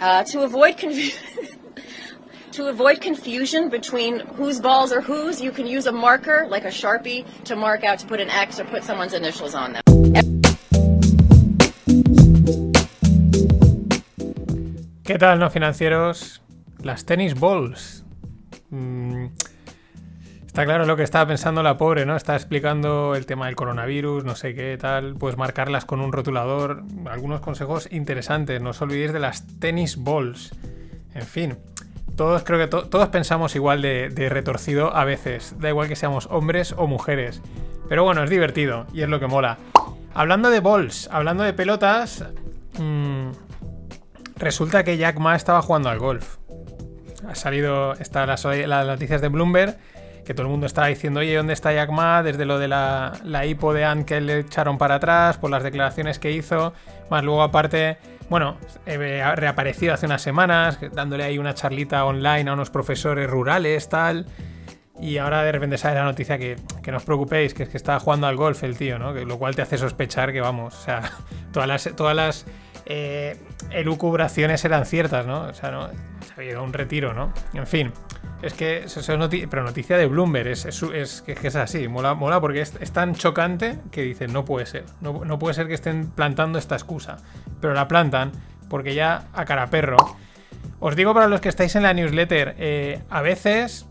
Uh, 0.00 0.24
to 0.24 0.42
avoid 0.42 0.76
confusion. 0.76 1.18
To 2.52 2.66
avoid 2.66 3.00
confusion 3.00 3.68
between 3.68 4.18
whose 4.34 4.58
balls 4.58 4.90
are 4.90 5.00
whose, 5.00 5.40
you 5.40 5.52
can 5.52 5.64
use 5.68 5.86
a 5.86 5.92
marker, 5.92 6.48
like 6.50 6.64
a 6.64 6.72
Sharpie, 6.72 7.24
to 7.44 7.54
mark 7.54 7.84
out 7.84 8.00
to 8.00 8.06
put 8.08 8.18
an 8.18 8.30
X 8.30 8.58
or 8.58 8.64
put 8.64 8.82
someone's 8.82 9.14
initials 9.14 9.54
on 9.54 9.74
them. 9.74 9.82
¿Qué 15.04 15.18
tal, 15.20 15.38
no 15.38 15.50
financieros? 15.50 16.40
Las 16.82 17.04
tenis 17.04 17.34
balls. 17.38 18.02
Mm, 18.72 19.30
está 20.58 20.64
claro 20.66 20.86
lo 20.86 20.96
que 20.96 21.04
estaba 21.04 21.24
pensando 21.28 21.62
la 21.62 21.76
pobre, 21.76 22.04
¿no? 22.04 22.16
Está 22.16 22.34
explicando 22.34 23.14
el 23.14 23.26
tema 23.26 23.46
del 23.46 23.54
coronavirus, 23.54 24.24
no 24.24 24.34
sé 24.34 24.56
qué 24.56 24.76
tal. 24.76 25.14
Pues 25.14 25.36
marcarlas 25.36 25.84
con 25.84 26.00
un 26.00 26.10
rotulador. 26.12 26.82
Algunos 27.08 27.40
consejos 27.40 27.88
interesantes. 27.92 28.60
No 28.60 28.70
os 28.70 28.82
olvidéis 28.82 29.12
de 29.12 29.20
las 29.20 29.46
tenis 29.60 30.02
balls. 30.02 30.50
En 31.14 31.22
fin. 31.22 31.58
Todos 32.16 32.42
creo 32.42 32.58
que 32.58 32.66
to- 32.66 32.88
todos 32.88 33.06
pensamos 33.10 33.54
igual 33.54 33.82
de, 33.82 34.08
retorcido 34.28 34.96
a 34.96 35.04
veces. 35.04 35.54
Da 35.60 35.68
igual 35.68 35.86
que 35.86 35.94
seamos 35.94 36.26
hombres 36.28 36.74
o 36.76 36.88
mujeres. 36.88 37.40
Pero 37.88 38.02
bueno, 38.02 38.24
es 38.24 38.30
divertido 38.30 38.86
y 38.92 39.02
es 39.02 39.08
lo 39.08 39.20
que 39.20 39.28
mola. 39.28 39.58
Hablando 40.12 40.50
de 40.50 40.58
balls, 40.58 41.08
hablando 41.12 41.44
de 41.44 41.52
pelotas. 41.52 42.24
mm, 42.80 43.28
Resulta 44.38 44.82
que 44.82 44.96
Jack 44.96 45.18
Ma 45.20 45.36
estaba 45.36 45.62
jugando 45.62 45.88
al 45.88 46.00
golf. 46.00 46.38
Ha 47.28 47.36
salido, 47.36 47.92
están 47.94 48.26
las 48.28 48.44
noticias 48.86 49.20
de 49.20 49.28
Bloomberg, 49.28 49.76
que 50.28 50.34
todo 50.34 50.42
el 50.42 50.50
mundo 50.50 50.66
estaba 50.66 50.88
diciendo, 50.88 51.20
oye, 51.20 51.34
¿dónde 51.34 51.54
está 51.54 51.72
Jack 51.72 51.88
Ma? 51.90 52.22
Desde 52.22 52.44
lo 52.44 52.58
de 52.58 52.68
la, 52.68 53.14
la 53.24 53.46
hipo 53.46 53.72
de 53.72 53.86
Ant 53.86 54.06
que 54.06 54.20
le 54.20 54.40
echaron 54.40 54.76
para 54.76 54.96
atrás, 54.96 55.38
por 55.38 55.50
las 55.50 55.62
declaraciones 55.62 56.18
que 56.18 56.32
hizo, 56.32 56.74
más 57.08 57.24
luego 57.24 57.42
aparte, 57.42 57.96
bueno, 58.28 58.58
eh, 58.84 59.22
reaparecido 59.36 59.94
hace 59.94 60.04
unas 60.04 60.20
semanas, 60.20 60.80
dándole 60.92 61.24
ahí 61.24 61.38
una 61.38 61.54
charlita 61.54 62.04
online 62.04 62.50
a 62.50 62.52
unos 62.52 62.68
profesores 62.68 63.30
rurales, 63.30 63.88
tal. 63.88 64.26
Y 65.00 65.16
ahora 65.16 65.42
de 65.44 65.52
repente 65.52 65.78
sale 65.78 65.94
la 65.94 66.04
noticia 66.04 66.36
que, 66.36 66.56
que 66.82 66.90
no 66.90 66.98
os 66.98 67.04
preocupéis, 67.04 67.54
que 67.54 67.62
es 67.62 67.70
que 67.70 67.78
estaba 67.78 67.98
jugando 67.98 68.26
al 68.26 68.36
golf 68.36 68.62
el 68.64 68.76
tío, 68.76 68.98
¿no? 68.98 69.14
Que, 69.14 69.24
lo 69.24 69.38
cual 69.38 69.56
te 69.56 69.62
hace 69.62 69.78
sospechar 69.78 70.30
que, 70.34 70.42
vamos, 70.42 70.74
o 70.74 70.82
sea, 70.82 71.10
todas 71.54 71.66
las, 71.66 71.88
todas 71.96 72.14
las 72.14 72.44
eh, 72.84 73.38
elucubraciones 73.70 74.62
eran 74.62 74.84
ciertas, 74.84 75.26
¿no? 75.26 75.44
O 75.44 75.54
sea, 75.54 75.70
no, 75.70 75.88
se 75.88 76.34
había 76.36 76.50
ido 76.50 76.60
a 76.60 76.62
un 76.64 76.74
retiro, 76.74 77.14
¿no? 77.14 77.32
En 77.54 77.66
fin, 77.66 77.94
es 78.42 78.54
que 78.54 78.84
es 78.84 79.10
pero 79.50 79.64
noticia 79.64 79.96
de 79.96 80.06
Bloomberg, 80.06 80.48
es, 80.48 80.64
es, 80.64 81.22
que 81.22 81.46
es 81.46 81.56
así, 81.56 81.88
mola, 81.88 82.14
mola 82.14 82.40
porque 82.40 82.60
es, 82.60 82.74
es 82.80 82.92
tan 82.92 83.14
chocante 83.14 83.78
que 83.90 84.02
dicen, 84.02 84.32
no 84.32 84.44
puede 84.44 84.66
ser, 84.66 84.84
no, 85.00 85.24
no 85.24 85.38
puede 85.38 85.54
ser 85.54 85.66
que 85.66 85.74
estén 85.74 86.10
plantando 86.10 86.58
esta 86.58 86.76
excusa, 86.76 87.16
pero 87.60 87.74
la 87.74 87.88
plantan 87.88 88.32
porque 88.68 88.94
ya 88.94 89.28
a 89.32 89.44
cara 89.44 89.68
perro. 89.68 89.96
Os 90.80 90.94
digo 90.94 91.14
para 91.14 91.26
los 91.26 91.40
que 91.40 91.48
estáis 91.48 91.74
en 91.74 91.82
la 91.82 91.92
newsletter, 91.94 92.54
eh, 92.58 93.02
a 93.10 93.22
veces 93.22 93.86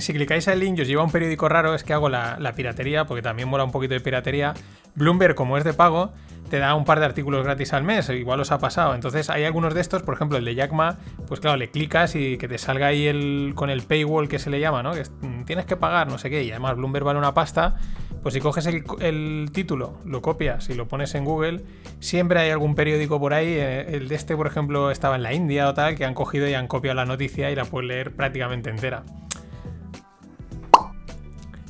si 0.00 0.12
clicáis 0.12 0.48
al 0.48 0.60
link 0.60 0.78
y 0.78 0.82
os 0.82 0.88
lleva 0.88 1.02
un 1.02 1.10
periódico 1.10 1.48
raro, 1.48 1.74
es 1.74 1.84
que 1.84 1.92
hago 1.92 2.08
la 2.08 2.52
piratería, 2.56 3.04
porque 3.04 3.22
también 3.22 3.48
mola 3.48 3.64
un 3.64 3.70
poquito 3.70 3.94
de 3.94 4.00
piratería. 4.00 4.54
Bloomberg, 4.94 5.34
como 5.34 5.58
es 5.58 5.64
de 5.64 5.74
pago, 5.74 6.12
te 6.48 6.58
da 6.58 6.74
un 6.74 6.84
par 6.84 7.00
de 7.00 7.06
artículos 7.06 7.44
gratis 7.44 7.72
al 7.72 7.82
mes, 7.84 8.08
igual 8.10 8.40
os 8.40 8.52
ha 8.52 8.58
pasado. 8.58 8.94
Entonces 8.94 9.30
hay 9.30 9.44
algunos 9.44 9.74
de 9.74 9.80
estos, 9.80 10.02
por 10.02 10.14
ejemplo 10.14 10.38
el 10.38 10.44
de 10.44 10.54
Jack 10.54 10.72
Ma, 10.72 10.98
pues 11.26 11.40
claro, 11.40 11.56
le 11.56 11.70
clicas 11.70 12.14
y 12.14 12.38
que 12.38 12.48
te 12.48 12.58
salga 12.58 12.88
ahí 12.88 13.06
el, 13.06 13.52
con 13.54 13.70
el 13.70 13.82
paywall 13.82 14.28
que 14.28 14.38
se 14.38 14.50
le 14.50 14.60
llama, 14.60 14.82
¿no? 14.82 14.92
Que 14.92 15.02
mm, 15.02 15.44
tienes 15.44 15.64
que 15.66 15.76
pagar, 15.76 16.08
no 16.08 16.18
sé 16.18 16.30
qué, 16.30 16.42
y 16.44 16.50
además 16.50 16.76
Bloomberg 16.76 17.04
vale 17.04 17.18
una 17.18 17.34
pasta. 17.34 17.76
Pues 18.22 18.32
si 18.32 18.40
coges 18.40 18.64
el, 18.66 18.84
el 19.00 19.50
título, 19.52 19.98
lo 20.06 20.22
copias 20.22 20.70
y 20.70 20.74
lo 20.74 20.88
pones 20.88 21.14
en 21.14 21.26
Google, 21.26 21.62
siempre 22.00 22.40
hay 22.40 22.50
algún 22.50 22.74
periódico 22.74 23.20
por 23.20 23.34
ahí. 23.34 23.48
eh, 23.48 23.96
El 23.96 24.08
de 24.08 24.14
este, 24.14 24.34
por 24.34 24.46
ejemplo, 24.46 24.90
estaba 24.90 25.16
en 25.16 25.22
la 25.22 25.34
India 25.34 25.68
o 25.68 25.74
tal, 25.74 25.94
que 25.94 26.06
han 26.06 26.14
cogido 26.14 26.48
y 26.48 26.54
han 26.54 26.66
copiado 26.66 26.94
la 26.94 27.04
noticia 27.04 27.50
y 27.50 27.54
la 27.54 27.66
puedes 27.66 27.86
leer 27.86 28.16
prácticamente 28.16 28.70
entera. 28.70 29.02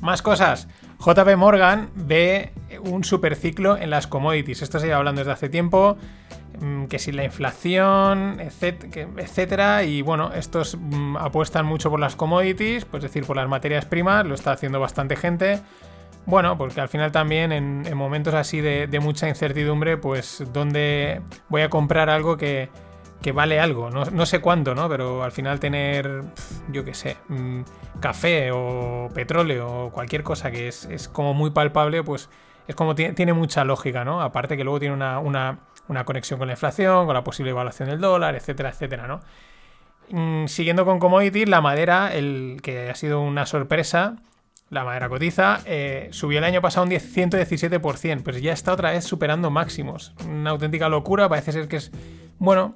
Más 0.01 0.23
cosas. 0.23 0.69
JP 0.99 1.37
Morgan 1.37 1.91
ve 1.95 2.53
un 2.81 3.05
superciclo 3.05 3.77
en 3.77 3.91
las 3.91 4.07
commodities. 4.07 4.63
Esto 4.63 4.79
se 4.79 4.87
lleva 4.87 4.99
hablando 4.99 5.21
desde 5.21 5.33
hace 5.33 5.49
tiempo. 5.49 5.97
mm, 6.61 6.85
Que 6.87 6.99
si 6.99 7.13
la 7.13 7.25
inflación, 7.25 8.41
etcétera. 8.41 9.85
Y 9.85 10.03
bueno, 10.03 10.33
estos 10.33 10.77
mm, 10.81 11.17
apuestan 11.17 11.67
mucho 11.67 11.91
por 11.91 12.01
las 12.01 12.17
commodities, 12.17 12.85
pues 12.85 13.05
es 13.05 13.11
decir, 13.11 13.27
por 13.27 13.37
las 13.37 13.49
materias 13.49 13.85
primas. 13.85 14.27
Lo 14.27 14.35
está 14.35 14.53
haciendo 14.53 14.81
bastante 14.81 15.17
gente. 15.17 15.61
Bueno, 16.27 16.57
porque 16.57 16.81
al 16.81 16.89
final 16.89 17.13
también 17.13 17.53
en, 17.53 17.83
en 17.87 17.97
momentos 17.99 18.33
así 18.35 18.61
de, 18.61 18.89
mucha 19.01 19.29
incertidumbre, 19.29 19.99
pues 19.99 20.43
donde 20.55 21.21
voy 21.51 21.61
a 21.63 21.69
comprar 21.69 22.09
algo 22.09 22.39
que, 22.39 22.71
que 23.25 23.33
vale 23.33 23.59
algo, 23.59 23.89
no, 23.91 24.05
no 24.05 24.27
sé 24.27 24.41
cuánto, 24.43 24.75
¿no? 24.75 24.87
Pero 24.87 25.25
al 25.25 25.33
final 25.33 25.59
tener, 25.59 26.25
yo 26.71 26.85
qué 26.85 26.93
sé, 26.93 27.17
mm, 27.29 27.63
café 27.99 28.51
o 28.53 29.09
petróleo 29.15 29.87
o 29.87 29.91
cualquier 29.91 30.23
cosa 30.23 30.51
que 30.51 30.69
es, 30.69 30.85
es 30.85 31.09
como 31.09 31.33
muy 31.33 31.49
palpable, 31.49 32.03
pues 32.03 32.29
es 32.69 32.75
como 32.75 32.95
tiene, 32.95 33.33
mucha 33.33 33.65
lógica, 33.65 34.05
¿no? 34.05 34.21
Aparte 34.21 34.59
que 34.59 34.63
luego 34.65 34.79
tiene 34.79 34.95
una, 34.95 35.21
una- 35.21 35.61
una 35.89 36.05
conexión 36.05 36.39
con 36.39 36.49
la 36.49 36.53
inflación, 36.53 37.07
con 37.07 37.15
la 37.15 37.25
posible 37.25 37.53
evaluación 37.53 37.89
del 37.89 37.99
dólar, 37.99 38.35
etcétera, 38.37 38.69
etcétera, 38.69 39.07
¿no? 39.07 39.21
Mm, 40.11 40.47
siguiendo 40.49 40.85
con 40.85 40.99
commodities, 40.99 41.49
la 41.49 41.63
madera, 41.63 42.13
el 42.15 42.59
que 42.63 42.91
ha 42.91 42.95
sido 42.95 43.23
una 43.23 43.47
sorpresa, 43.47 44.17
la 44.69 44.85
madera 44.85 45.09
cotiza, 45.09 45.61
eh, 45.65 46.09
subió 46.11 46.41
el 46.41 46.45
año 46.45 46.61
pasado 46.61 46.85
un 46.85 46.91
10 46.91 47.03
117%, 47.11 48.23
pues 48.23 48.43
ya 48.43 48.53
está 48.53 48.75
otra 48.75 48.91
vez 48.91 49.05
superando 49.05 49.51
máximos. 49.51 50.13
Una 50.29 50.51
auténtica 50.51 50.91
locura, 50.91 51.27
parece 51.31 51.53
ser 51.53 51.69
que 51.69 51.77
es, 51.77 51.91
bueno, 52.39 52.75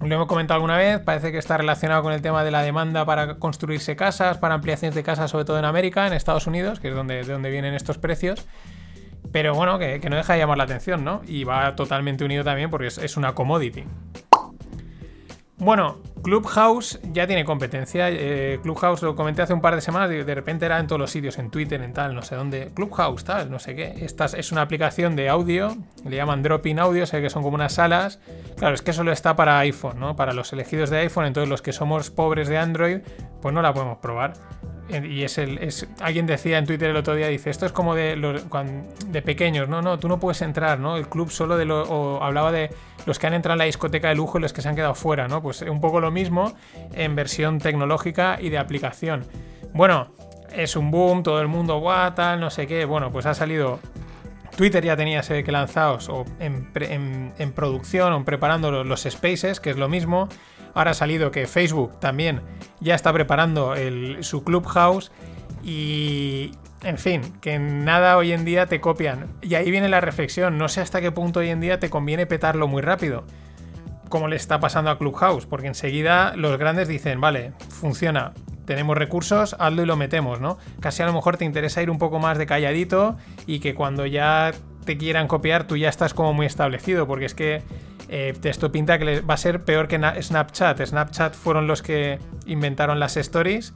lo 0.00 0.14
hemos 0.14 0.28
comentado 0.28 0.56
alguna 0.56 0.76
vez, 0.76 1.00
parece 1.00 1.32
que 1.32 1.38
está 1.38 1.56
relacionado 1.56 2.02
con 2.02 2.12
el 2.12 2.22
tema 2.22 2.44
de 2.44 2.50
la 2.50 2.62
demanda 2.62 3.04
para 3.04 3.34
construirse 3.38 3.96
casas, 3.96 4.38
para 4.38 4.54
ampliaciones 4.54 4.94
de 4.94 5.02
casas, 5.02 5.30
sobre 5.30 5.44
todo 5.44 5.58
en 5.58 5.64
América, 5.64 6.06
en 6.06 6.12
Estados 6.12 6.46
Unidos, 6.46 6.78
que 6.78 6.88
es 6.88 6.94
donde, 6.94 7.24
de 7.24 7.32
donde 7.32 7.50
vienen 7.50 7.74
estos 7.74 7.98
precios. 7.98 8.46
Pero 9.32 9.54
bueno, 9.54 9.78
que, 9.78 10.00
no 10.08 10.16
deja 10.16 10.34
de 10.34 10.38
llamar 10.38 10.56
la 10.56 10.64
atención, 10.64 11.04
¿no? 11.04 11.22
Y 11.26 11.44
va 11.44 11.74
totalmente 11.74 12.24
unido 12.24 12.44
también 12.44 12.70
porque 12.70 12.86
es, 12.86 12.98
es 12.98 13.16
una 13.16 13.34
commodity. 13.34 13.84
Bueno, 15.60 15.98
Clubhouse 16.22 17.00
ya 17.12 17.26
tiene 17.26 17.44
competencia. 17.44 18.08
Eh, 18.10 18.60
Clubhouse 18.62 19.02
lo 19.02 19.16
comenté 19.16 19.42
hace 19.42 19.52
un 19.52 19.60
par 19.60 19.74
de 19.74 19.80
semanas 19.80 20.10
y 20.12 20.22
de 20.22 20.34
repente 20.34 20.66
era 20.66 20.78
en 20.78 20.86
todos 20.86 21.00
los 21.00 21.10
sitios, 21.10 21.36
en 21.38 21.50
Twitter, 21.50 21.82
en 21.82 21.92
tal, 21.92 22.14
no 22.14 22.22
sé 22.22 22.36
dónde. 22.36 22.70
Clubhouse, 22.74 23.24
tal, 23.24 23.50
no 23.50 23.58
sé 23.58 23.74
qué. 23.74 24.04
Esta 24.04 24.26
es 24.26 24.52
una 24.52 24.62
aplicación 24.62 25.16
de 25.16 25.28
audio, 25.28 25.76
le 26.04 26.16
llaman 26.16 26.44
Drop-in 26.44 26.78
Audio, 26.78 27.06
sé 27.06 27.20
que 27.20 27.28
son 27.28 27.42
como 27.42 27.56
unas 27.56 27.72
salas. 27.72 28.20
Claro, 28.56 28.74
es 28.76 28.82
que 28.82 28.92
solo 28.92 29.10
está 29.10 29.34
para 29.34 29.58
iPhone, 29.58 29.98
¿no? 29.98 30.14
Para 30.14 30.32
los 30.32 30.52
elegidos 30.52 30.90
de 30.90 30.98
iPhone, 30.98 31.26
entonces 31.26 31.48
los 31.48 31.60
que 31.60 31.72
somos 31.72 32.10
pobres 32.10 32.48
de 32.48 32.56
Android, 32.56 32.98
pues 33.42 33.52
no 33.52 33.60
la 33.60 33.74
podemos 33.74 33.98
probar. 33.98 34.34
Y 34.88 35.22
es 35.22 35.38
el. 35.38 35.58
Es, 35.58 35.86
alguien 36.00 36.26
decía 36.26 36.58
en 36.58 36.66
Twitter 36.66 36.90
el 36.90 36.96
otro 36.96 37.14
día, 37.14 37.28
dice, 37.28 37.50
esto 37.50 37.66
es 37.66 37.72
como 37.72 37.94
de, 37.94 38.16
los, 38.16 38.46
de 39.06 39.22
pequeños, 39.22 39.68
no, 39.68 39.82
no, 39.82 39.98
tú 39.98 40.08
no 40.08 40.18
puedes 40.18 40.40
entrar, 40.42 40.80
¿no? 40.80 40.96
El 40.96 41.08
club 41.08 41.30
solo 41.30 41.56
de 41.56 41.64
los. 41.64 41.88
O 41.90 42.22
hablaba 42.22 42.52
de 42.52 42.70
los 43.04 43.18
que 43.18 43.26
han 43.26 43.34
entrado 43.34 43.54
en 43.54 43.58
la 43.58 43.64
discoteca 43.64 44.08
de 44.08 44.14
lujo 44.14 44.38
y 44.38 44.42
los 44.42 44.52
que 44.52 44.62
se 44.62 44.68
han 44.68 44.76
quedado 44.76 44.94
fuera, 44.94 45.28
¿no? 45.28 45.42
Pues 45.42 45.62
un 45.62 45.80
poco 45.80 46.00
lo 46.00 46.10
mismo 46.10 46.54
en 46.94 47.14
versión 47.14 47.58
tecnológica 47.58 48.38
y 48.40 48.48
de 48.48 48.58
aplicación. 48.58 49.26
Bueno, 49.74 50.08
es 50.52 50.76
un 50.76 50.90
boom, 50.90 51.22
todo 51.22 51.40
el 51.40 51.48
mundo, 51.48 51.78
guau, 51.78 52.14
tal, 52.14 52.40
no 52.40 52.50
sé 52.50 52.66
qué. 52.66 52.84
Bueno, 52.84 53.10
pues 53.12 53.26
ha 53.26 53.34
salido 53.34 53.80
Twitter 54.58 54.84
ya 54.84 54.96
tenía 54.96 55.22
se 55.22 55.44
que 55.44 55.52
lanzados 55.52 56.08
o 56.08 56.24
en, 56.40 56.68
en, 57.38 57.52
producción 57.52 58.12
o 58.12 58.24
preparando 58.24 58.72
los, 58.72 58.86
los, 58.86 59.02
spaces, 59.02 59.60
que 59.60 59.70
es 59.70 59.76
lo 59.76 59.88
mismo. 59.88 60.28
Ahora 60.74 60.92
ha 60.92 60.94
salido 60.94 61.30
que 61.30 61.46
Facebook 61.46 61.98
también 62.00 62.40
ya 62.80 62.94
está 62.94 63.12
preparando 63.12 63.74
su 64.20 64.44
Clubhouse 64.44 65.10
y, 65.62 66.52
en 66.82 66.98
fin, 66.98 67.22
que 67.40 67.58
nada 67.58 68.16
hoy 68.16 68.32
en 68.32 68.44
día 68.44 68.66
te 68.66 68.80
copian. 68.80 69.26
Y 69.42 69.54
ahí 69.54 69.70
viene 69.70 69.88
la 69.88 70.00
reflexión, 70.00 70.58
no 70.58 70.68
sé 70.68 70.80
hasta 70.80 71.00
qué 71.00 71.12
punto 71.12 71.40
hoy 71.40 71.50
en 71.50 71.60
día 71.60 71.78
te 71.78 71.90
conviene 71.90 72.26
petarlo 72.26 72.68
muy 72.68 72.82
rápido, 72.82 73.24
como 74.08 74.28
le 74.28 74.36
está 74.36 74.60
pasando 74.60 74.90
a 74.90 74.98
Clubhouse, 74.98 75.46
porque 75.46 75.66
enseguida 75.66 76.34
los 76.36 76.56
grandes 76.58 76.88
dicen, 76.88 77.20
vale, 77.20 77.52
funciona, 77.68 78.32
tenemos 78.64 78.96
recursos, 78.96 79.56
hazlo 79.58 79.82
y 79.82 79.86
lo 79.86 79.96
metemos, 79.96 80.40
¿no? 80.40 80.58
Casi 80.80 81.02
a 81.02 81.06
lo 81.06 81.12
mejor 81.12 81.36
te 81.36 81.44
interesa 81.44 81.82
ir 81.82 81.90
un 81.90 81.98
poco 81.98 82.18
más 82.18 82.38
de 82.38 82.46
calladito 82.46 83.16
y 83.46 83.60
que 83.60 83.74
cuando 83.74 84.06
ya 84.06 84.52
te 84.84 84.96
quieran 84.96 85.26
copiar 85.28 85.66
tú 85.66 85.76
ya 85.76 85.88
estás 85.88 86.14
como 86.14 86.32
muy 86.32 86.46
establecido, 86.46 87.06
porque 87.06 87.26
es 87.26 87.34
que 87.34 87.62
eh, 88.08 88.34
esto 88.42 88.72
pinta 88.72 88.98
que 88.98 89.20
va 89.20 89.34
a 89.34 89.38
ser 89.38 89.64
peor 89.64 89.88
que 89.88 89.98
Snapchat. 90.20 90.84
Snapchat 90.84 91.34
fueron 91.34 91.66
los 91.66 91.82
que 91.82 92.18
inventaron 92.46 92.98
las 93.00 93.16
stories. 93.16 93.72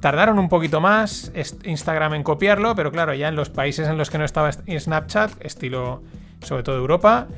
Tardaron 0.00 0.38
un 0.38 0.48
poquito 0.48 0.80
más 0.80 1.32
Instagram 1.62 2.14
en 2.14 2.22
copiarlo, 2.22 2.74
pero 2.74 2.90
claro, 2.90 3.14
ya 3.14 3.28
en 3.28 3.36
los 3.36 3.50
países 3.50 3.88
en 3.88 3.98
los 3.98 4.10
que 4.10 4.18
no 4.18 4.24
estaba 4.24 4.50
Snapchat, 4.52 5.44
estilo 5.44 6.02
sobre 6.40 6.64
todo 6.64 6.76
Europa, 6.76 7.28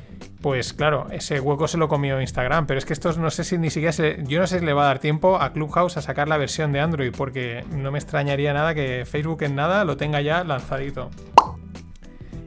pues 0.41 0.73
claro, 0.73 1.07
ese 1.11 1.39
hueco 1.39 1.67
se 1.67 1.77
lo 1.77 1.87
comió 1.87 2.19
Instagram. 2.19 2.65
Pero 2.67 2.77
es 2.77 2.85
que 2.85 2.93
esto 2.93 3.11
no 3.13 3.29
sé 3.29 3.43
si 3.43 3.57
ni 3.57 3.69
siquiera 3.69 3.91
se, 3.91 4.23
yo 4.23 4.39
no 4.39 4.47
sé 4.47 4.59
si 4.59 4.65
le 4.65 4.73
va 4.73 4.83
a 4.83 4.87
dar 4.87 4.99
tiempo 4.99 5.39
a 5.39 5.53
Clubhouse 5.53 5.97
a 5.97 6.01
sacar 6.01 6.27
la 6.27 6.37
versión 6.37 6.71
de 6.71 6.79
Android, 6.79 7.13
porque 7.15 7.63
no 7.71 7.91
me 7.91 7.99
extrañaría 7.99 8.53
nada 8.53 8.73
que 8.73 9.05
Facebook 9.05 9.43
en 9.43 9.55
nada 9.55 9.85
lo 9.85 9.97
tenga 9.97 10.21
ya 10.21 10.43
lanzadito. 10.43 11.11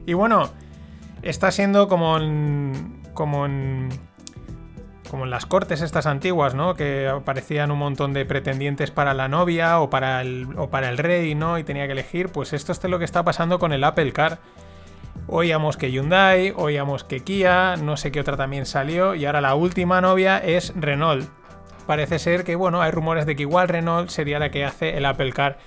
Y 0.05 0.13
bueno, 0.13 0.49
está 1.21 1.51
siendo 1.51 1.87
como 1.87 2.19
como 3.13 3.45
en 3.45 3.89
como 5.09 5.23
en 5.25 5.31
las 5.31 5.45
cortes 5.45 5.81
estas 5.81 6.05
antiguas, 6.05 6.53
¿no? 6.53 6.75
Que 6.75 7.07
aparecían 7.07 7.71
un 7.71 7.79
montón 7.79 8.13
de 8.13 8.25
pretendientes 8.25 8.91
para 8.91 9.13
la 9.13 9.27
novia 9.27 9.79
o 9.79 9.89
para 9.89 10.21
el, 10.21 10.47
o 10.57 10.69
para 10.69 10.89
el 10.89 10.97
rey, 10.97 11.35
¿no? 11.35 11.57
Y 11.57 11.63
tenía 11.63 11.87
que 11.87 11.93
elegir. 11.93 12.29
Pues 12.29 12.53
esto 12.53 12.71
es 12.71 12.83
lo 12.83 12.99
que 12.99 13.05
está 13.05 13.23
pasando 13.23 13.59
con 13.59 13.73
el 13.73 13.83
Apple 13.83 14.13
Car. 14.13 14.39
Oíamos 15.27 15.77
que 15.77 15.91
Hyundai, 15.91 16.53
oíamos 16.55 17.03
que 17.03 17.21
Kia, 17.21 17.75
no 17.75 17.97
sé 17.97 18.11
qué 18.11 18.19
otra 18.19 18.37
también 18.37 18.65
salió. 18.65 19.15
Y 19.15 19.25
ahora 19.25 19.41
la 19.41 19.55
última 19.55 19.99
novia 19.99 20.37
es 20.37 20.73
Renault. 20.75 21.27
Parece 21.87 22.19
ser 22.19 22.43
que, 22.43 22.55
bueno, 22.55 22.81
hay 22.81 22.91
rumores 22.91 23.25
de 23.25 23.35
que 23.35 23.43
igual 23.43 23.67
Renault 23.67 24.09
sería 24.09 24.37
la 24.37 24.51
que 24.51 24.63
hace 24.63 24.95
el 24.95 25.05
Apple 25.05 25.33
Car. 25.33 25.57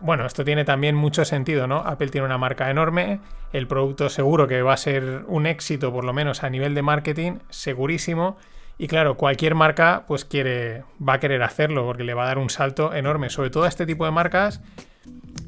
Bueno, 0.00 0.24
esto 0.24 0.44
tiene 0.44 0.64
también 0.64 0.94
mucho 0.96 1.24
sentido, 1.24 1.66
¿no? 1.66 1.78
Apple 1.78 2.08
tiene 2.08 2.24
una 2.24 2.38
marca 2.38 2.70
enorme, 2.70 3.20
el 3.52 3.66
producto 3.66 4.08
seguro 4.08 4.48
que 4.48 4.62
va 4.62 4.72
a 4.72 4.78
ser 4.78 5.24
un 5.26 5.46
éxito, 5.46 5.92
por 5.92 6.04
lo 6.04 6.12
menos 6.12 6.42
a 6.42 6.50
nivel 6.50 6.74
de 6.74 6.82
marketing, 6.82 7.38
segurísimo. 7.50 8.38
Y 8.78 8.88
claro, 8.88 9.16
cualquier 9.16 9.54
marca 9.54 10.04
pues 10.08 10.24
quiere, 10.24 10.84
va 11.06 11.14
a 11.14 11.20
querer 11.20 11.42
hacerlo 11.42 11.84
porque 11.84 12.04
le 12.04 12.14
va 12.14 12.24
a 12.24 12.26
dar 12.28 12.38
un 12.38 12.48
salto 12.48 12.94
enorme, 12.94 13.28
sobre 13.28 13.50
todo 13.50 13.64
a 13.64 13.68
este 13.68 13.84
tipo 13.84 14.06
de 14.06 14.10
marcas 14.10 14.62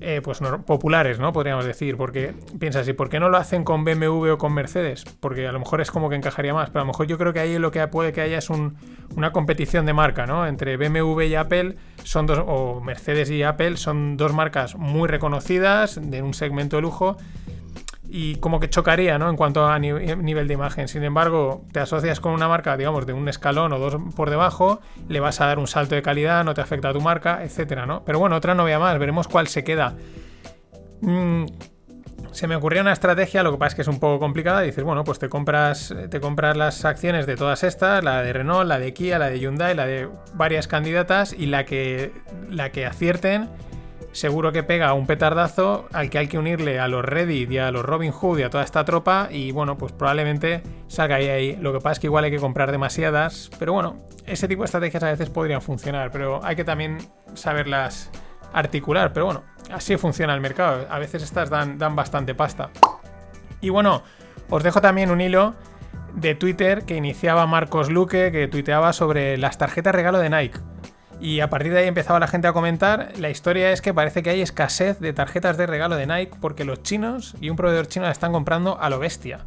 eh, 0.00 0.20
pues 0.22 0.40
populares, 0.66 1.18
¿no? 1.18 1.32
Podríamos 1.32 1.64
decir, 1.64 1.96
porque 1.96 2.34
piensas, 2.59 2.88
¿y 2.88 2.92
por 2.92 3.09
qué 3.09 3.20
no 3.20 3.28
lo 3.28 3.36
hacen 3.36 3.62
con 3.62 3.84
BMW 3.84 4.30
o 4.32 4.38
con 4.38 4.53
Mercedes? 4.53 5.05
Porque 5.20 5.46
a 5.46 5.53
lo 5.53 5.59
mejor 5.61 5.80
es 5.80 5.90
como 5.90 6.09
que 6.09 6.16
encajaría 6.16 6.55
más, 6.55 6.70
pero 6.70 6.80
a 6.80 6.84
lo 6.84 6.88
mejor 6.88 7.07
yo 7.07 7.18
creo 7.18 7.32
que 7.32 7.40
ahí 7.40 7.59
lo 7.59 7.70
que 7.70 7.86
puede 7.88 8.12
que 8.12 8.20
haya 8.20 8.38
es 8.38 8.50
una 8.50 9.32
competición 9.32 9.86
de 9.86 9.92
marca, 9.92 10.26
¿no? 10.26 10.46
Entre 10.46 10.76
BMW 10.76 11.22
y 11.22 11.34
Apple 11.36 11.76
son 12.03 12.26
dos, 12.26 12.42
o 12.44 12.80
Mercedes 12.80 13.30
y 13.30 13.42
Apple 13.42 13.76
son 13.76 14.16
dos 14.16 14.32
marcas 14.32 14.74
muy 14.74 15.09
reconocidas 15.09 16.00
de 16.03 16.22
un 16.22 16.34
segmento 16.34 16.76
de 16.76 16.82
lujo 16.82 17.16
y 18.14 18.36
como 18.36 18.60
que 18.60 18.68
chocaría, 18.68 19.18
¿no? 19.18 19.30
En 19.30 19.36
cuanto 19.36 19.66
a 19.66 19.78
nivel 19.78 20.46
de 20.46 20.52
imagen. 20.52 20.86
Sin 20.86 21.02
embargo, 21.02 21.64
te 21.72 21.80
asocias 21.80 22.20
con 22.20 22.32
una 22.32 22.46
marca, 22.46 22.76
digamos, 22.76 23.06
de 23.06 23.14
un 23.14 23.26
escalón 23.26 23.72
o 23.72 23.78
dos 23.78 23.96
por 24.14 24.28
debajo, 24.28 24.82
le 25.08 25.18
vas 25.18 25.40
a 25.40 25.46
dar 25.46 25.58
un 25.58 25.66
salto 25.66 25.94
de 25.94 26.02
calidad, 26.02 26.44
no 26.44 26.52
te 26.52 26.60
afecta 26.60 26.90
a 26.90 26.92
tu 26.92 27.00
marca, 27.00 27.42
etcétera, 27.42 27.86
¿no? 27.86 28.04
Pero 28.04 28.18
bueno, 28.18 28.36
otra 28.36 28.54
novia 28.54 28.78
más, 28.78 28.98
veremos 28.98 29.28
cuál 29.28 29.48
se 29.48 29.64
queda. 29.64 29.94
Mm, 31.00 31.46
se 32.32 32.46
me 32.46 32.54
ocurrió 32.54 32.82
una 32.82 32.92
estrategia, 32.92 33.42
lo 33.42 33.50
que 33.50 33.56
pasa 33.56 33.68
es 33.68 33.74
que 33.76 33.82
es 33.82 33.88
un 33.88 33.98
poco 33.98 34.18
complicada. 34.18 34.60
Dices, 34.60 34.84
bueno, 34.84 35.04
pues 35.04 35.18
te 35.18 35.30
compras, 35.30 35.94
te 36.10 36.20
compras 36.20 36.54
las 36.54 36.84
acciones 36.84 37.24
de 37.24 37.36
todas 37.36 37.64
estas, 37.64 38.04
la 38.04 38.20
de 38.20 38.30
Renault, 38.34 38.68
la 38.68 38.78
de 38.78 38.92
Kia, 38.92 39.18
la 39.18 39.30
de 39.30 39.40
Hyundai, 39.40 39.74
la 39.74 39.86
de 39.86 40.06
varias 40.34 40.68
candidatas, 40.68 41.32
y 41.32 41.46
la 41.46 41.64
que, 41.64 42.12
la 42.50 42.72
que 42.72 42.84
acierten 42.84 43.48
seguro 44.12 44.52
que 44.52 44.62
pega 44.62 44.92
un 44.92 45.06
petardazo 45.06 45.88
al 45.92 46.10
que 46.10 46.18
hay 46.18 46.28
que 46.28 46.38
unirle 46.38 46.78
a 46.78 46.88
los 46.88 47.04
Reddit 47.04 47.50
y 47.50 47.58
a 47.58 47.70
los 47.70 47.84
Robin 47.84 48.12
Hood 48.12 48.38
y 48.38 48.42
a 48.42 48.50
toda 48.50 48.62
esta 48.64 48.84
tropa 48.84 49.28
y 49.30 49.50
bueno, 49.52 49.76
pues 49.76 49.92
probablemente 49.92 50.62
salga 50.86 51.16
ahí 51.16 51.28
ahí. 51.28 51.56
Lo 51.56 51.72
que 51.72 51.80
pasa 51.80 51.92
es 51.92 51.98
que 52.00 52.06
igual 52.06 52.24
hay 52.24 52.30
que 52.30 52.38
comprar 52.38 52.70
demasiadas, 52.70 53.50
pero 53.58 53.72
bueno, 53.72 53.96
ese 54.26 54.48
tipo 54.48 54.62
de 54.62 54.66
estrategias 54.66 55.02
a 55.02 55.10
veces 55.10 55.30
podrían 55.30 55.62
funcionar, 55.62 56.10
pero 56.10 56.44
hay 56.44 56.56
que 56.56 56.64
también 56.64 56.98
saberlas 57.34 58.10
articular, 58.52 59.12
pero 59.12 59.26
bueno, 59.26 59.42
así 59.72 59.96
funciona 59.96 60.34
el 60.34 60.40
mercado. 60.40 60.86
A 60.90 60.98
veces 60.98 61.22
estas 61.22 61.50
dan, 61.50 61.78
dan 61.78 61.96
bastante 61.96 62.34
pasta. 62.34 62.70
Y 63.60 63.70
bueno, 63.70 64.02
os 64.50 64.62
dejo 64.62 64.80
también 64.80 65.10
un 65.10 65.20
hilo 65.20 65.54
de 66.14 66.34
Twitter 66.34 66.84
que 66.84 66.96
iniciaba 66.96 67.46
Marcos 67.46 67.90
Luque, 67.90 68.30
que 68.32 68.48
tuiteaba 68.48 68.92
sobre 68.92 69.38
las 69.38 69.56
tarjetas 69.58 69.94
regalo 69.94 70.18
de 70.18 70.30
Nike. 70.30 70.58
Y 71.22 71.38
a 71.38 71.48
partir 71.48 71.72
de 71.72 71.78
ahí 71.78 71.86
empezaba 71.86 72.18
la 72.18 72.26
gente 72.26 72.48
a 72.48 72.52
comentar. 72.52 73.12
La 73.16 73.30
historia 73.30 73.70
es 73.70 73.80
que 73.80 73.94
parece 73.94 74.24
que 74.24 74.30
hay 74.30 74.40
escasez 74.40 74.98
de 74.98 75.12
tarjetas 75.12 75.56
de 75.56 75.68
regalo 75.68 75.94
de 75.94 76.04
Nike 76.04 76.32
porque 76.40 76.64
los 76.64 76.82
chinos 76.82 77.36
y 77.40 77.48
un 77.48 77.54
proveedor 77.56 77.86
chino 77.86 78.06
la 78.06 78.10
están 78.10 78.32
comprando 78.32 78.76
a 78.80 78.90
lo 78.90 78.98
bestia. 78.98 79.38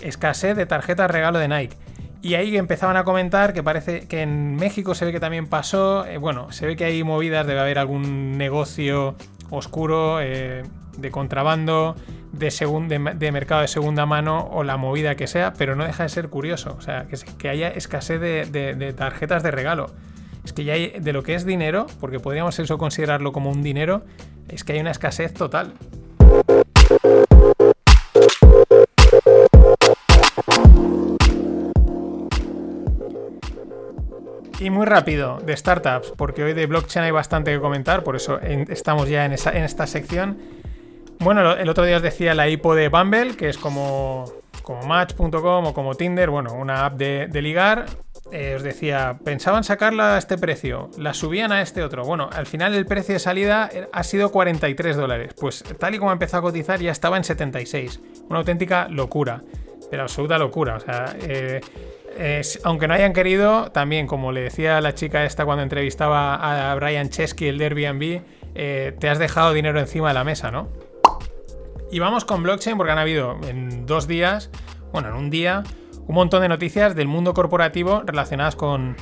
Escasez 0.00 0.56
de 0.56 0.64
tarjetas 0.64 1.08
de 1.08 1.12
regalo 1.12 1.38
de 1.38 1.48
Nike. 1.48 1.76
Y 2.22 2.32
ahí 2.32 2.56
empezaban 2.56 2.96
a 2.96 3.04
comentar 3.04 3.52
que 3.52 3.62
parece 3.62 4.08
que 4.08 4.22
en 4.22 4.56
México 4.56 4.94
se 4.94 5.04
ve 5.04 5.12
que 5.12 5.20
también 5.20 5.48
pasó. 5.48 6.06
Eh, 6.06 6.16
bueno, 6.16 6.50
se 6.50 6.64
ve 6.64 6.76
que 6.76 6.86
hay 6.86 7.04
movidas, 7.04 7.46
debe 7.46 7.60
haber 7.60 7.78
algún 7.78 8.38
negocio 8.38 9.14
oscuro 9.50 10.18
eh, 10.22 10.62
de 10.96 11.10
contrabando, 11.10 11.94
de, 12.32 13.30
mercado 13.32 13.60
de 13.60 13.68
segunda 13.68 14.06
mano 14.06 14.48
o 14.50 14.64
la 14.64 14.78
movida 14.78 15.14
que 15.14 15.26
sea, 15.26 15.52
pero 15.52 15.76
no 15.76 15.84
deja 15.84 16.04
de 16.04 16.08
ser 16.08 16.30
curioso. 16.30 16.74
O 16.78 16.80
sea, 16.80 17.06
que 17.36 17.50
haya 17.50 17.68
escasez 17.68 18.18
de 18.18 18.94
tarjetas 18.96 19.42
de 19.42 19.50
regalo 19.50 19.90
es 20.44 20.52
que 20.52 20.64
ya 20.64 20.74
hay, 20.74 20.90
de 20.98 21.12
lo 21.12 21.22
que 21.22 21.34
es 21.34 21.44
dinero, 21.44 21.86
porque 22.00 22.20
podríamos 22.20 22.58
eso 22.58 22.78
considerarlo 22.78 23.32
como 23.32 23.50
un 23.50 23.62
dinero, 23.62 24.02
es 24.48 24.64
que 24.64 24.72
hay 24.74 24.80
una 24.80 24.90
escasez 24.90 25.32
total. 25.34 25.74
Y 34.58 34.70
muy 34.70 34.86
rápido, 34.86 35.38
de 35.44 35.56
startups, 35.56 36.12
porque 36.16 36.44
hoy 36.44 36.52
de 36.52 36.66
blockchain 36.66 37.06
hay 37.06 37.10
bastante 37.10 37.52
que 37.52 37.60
comentar, 37.60 38.04
por 38.04 38.14
eso 38.14 38.38
estamos 38.40 39.08
ya 39.08 39.24
en, 39.24 39.32
esta 39.32 39.86
sección. 39.88 40.38
Bueno, 41.18 41.54
el 41.54 41.68
otro 41.68 41.84
día 41.84 41.96
os 41.96 42.02
decía 42.02 42.32
la 42.34 42.48
IPO 42.48 42.76
de 42.76 42.88
Bumble, 42.88 43.36
que 43.36 43.48
es 43.48 43.58
como, 43.58 44.24
como 44.62 44.86
Match.com 44.86 45.66
o 45.66 45.74
como 45.74 45.96
Tinder, 45.96 46.30
bueno, 46.30 46.54
una 46.54 46.86
app 46.86 46.94
de, 46.94 47.26
de 47.26 47.42
ligar, 47.42 47.86
eh, 48.30 48.54
os 48.56 48.62
decía, 48.62 49.18
pensaban 49.24 49.64
sacarla 49.64 50.14
a 50.14 50.18
este 50.18 50.38
precio, 50.38 50.90
la 50.96 51.12
subían 51.12 51.52
a 51.52 51.62
este 51.62 51.82
otro. 51.82 52.04
Bueno, 52.04 52.30
al 52.32 52.46
final 52.46 52.74
el 52.74 52.86
precio 52.86 53.14
de 53.14 53.18
salida 53.18 53.70
ha 53.92 54.02
sido 54.04 54.30
43 54.30 54.96
dólares. 54.96 55.34
Pues 55.38 55.64
tal 55.78 55.94
y 55.94 55.98
como 55.98 56.12
empezó 56.12 56.36
a 56.36 56.42
cotizar 56.42 56.80
ya 56.80 56.92
estaba 56.92 57.16
en 57.16 57.24
76. 57.24 58.00
Una 58.28 58.38
auténtica 58.38 58.88
locura, 58.88 59.42
pero 59.90 60.02
absoluta 60.02 60.38
locura. 60.38 60.76
O 60.76 60.80
sea, 60.80 61.16
eh, 61.20 61.60
aunque 62.64 62.88
no 62.88 62.94
hayan 62.94 63.12
querido, 63.12 63.70
también 63.72 64.06
como 64.06 64.32
le 64.32 64.42
decía 64.42 64.80
la 64.80 64.94
chica 64.94 65.24
esta 65.24 65.44
cuando 65.44 65.62
entrevistaba 65.62 66.70
a 66.70 66.74
Brian 66.74 67.08
Chesky, 67.08 67.48
el 67.48 67.58
de 67.58 67.64
Airbnb, 67.64 68.22
eh, 68.54 68.94
te 68.98 69.08
has 69.08 69.18
dejado 69.18 69.52
dinero 69.52 69.78
encima 69.80 70.08
de 70.08 70.14
la 70.14 70.24
mesa, 70.24 70.50
¿no? 70.50 70.68
Y 71.90 71.98
vamos 71.98 72.24
con 72.24 72.42
blockchain 72.42 72.76
porque 72.76 72.92
han 72.92 72.98
habido 72.98 73.38
en 73.48 73.86
dos 73.86 74.06
días, 74.06 74.50
bueno, 74.92 75.08
en 75.08 75.14
un 75.14 75.30
día, 75.30 75.62
un 76.06 76.14
montón 76.14 76.42
de 76.42 76.48
noticias 76.48 76.94
del 76.94 77.08
mundo 77.08 77.34
corporativo 77.34 78.02
relacionadas 78.04 78.56
con, 78.56 78.96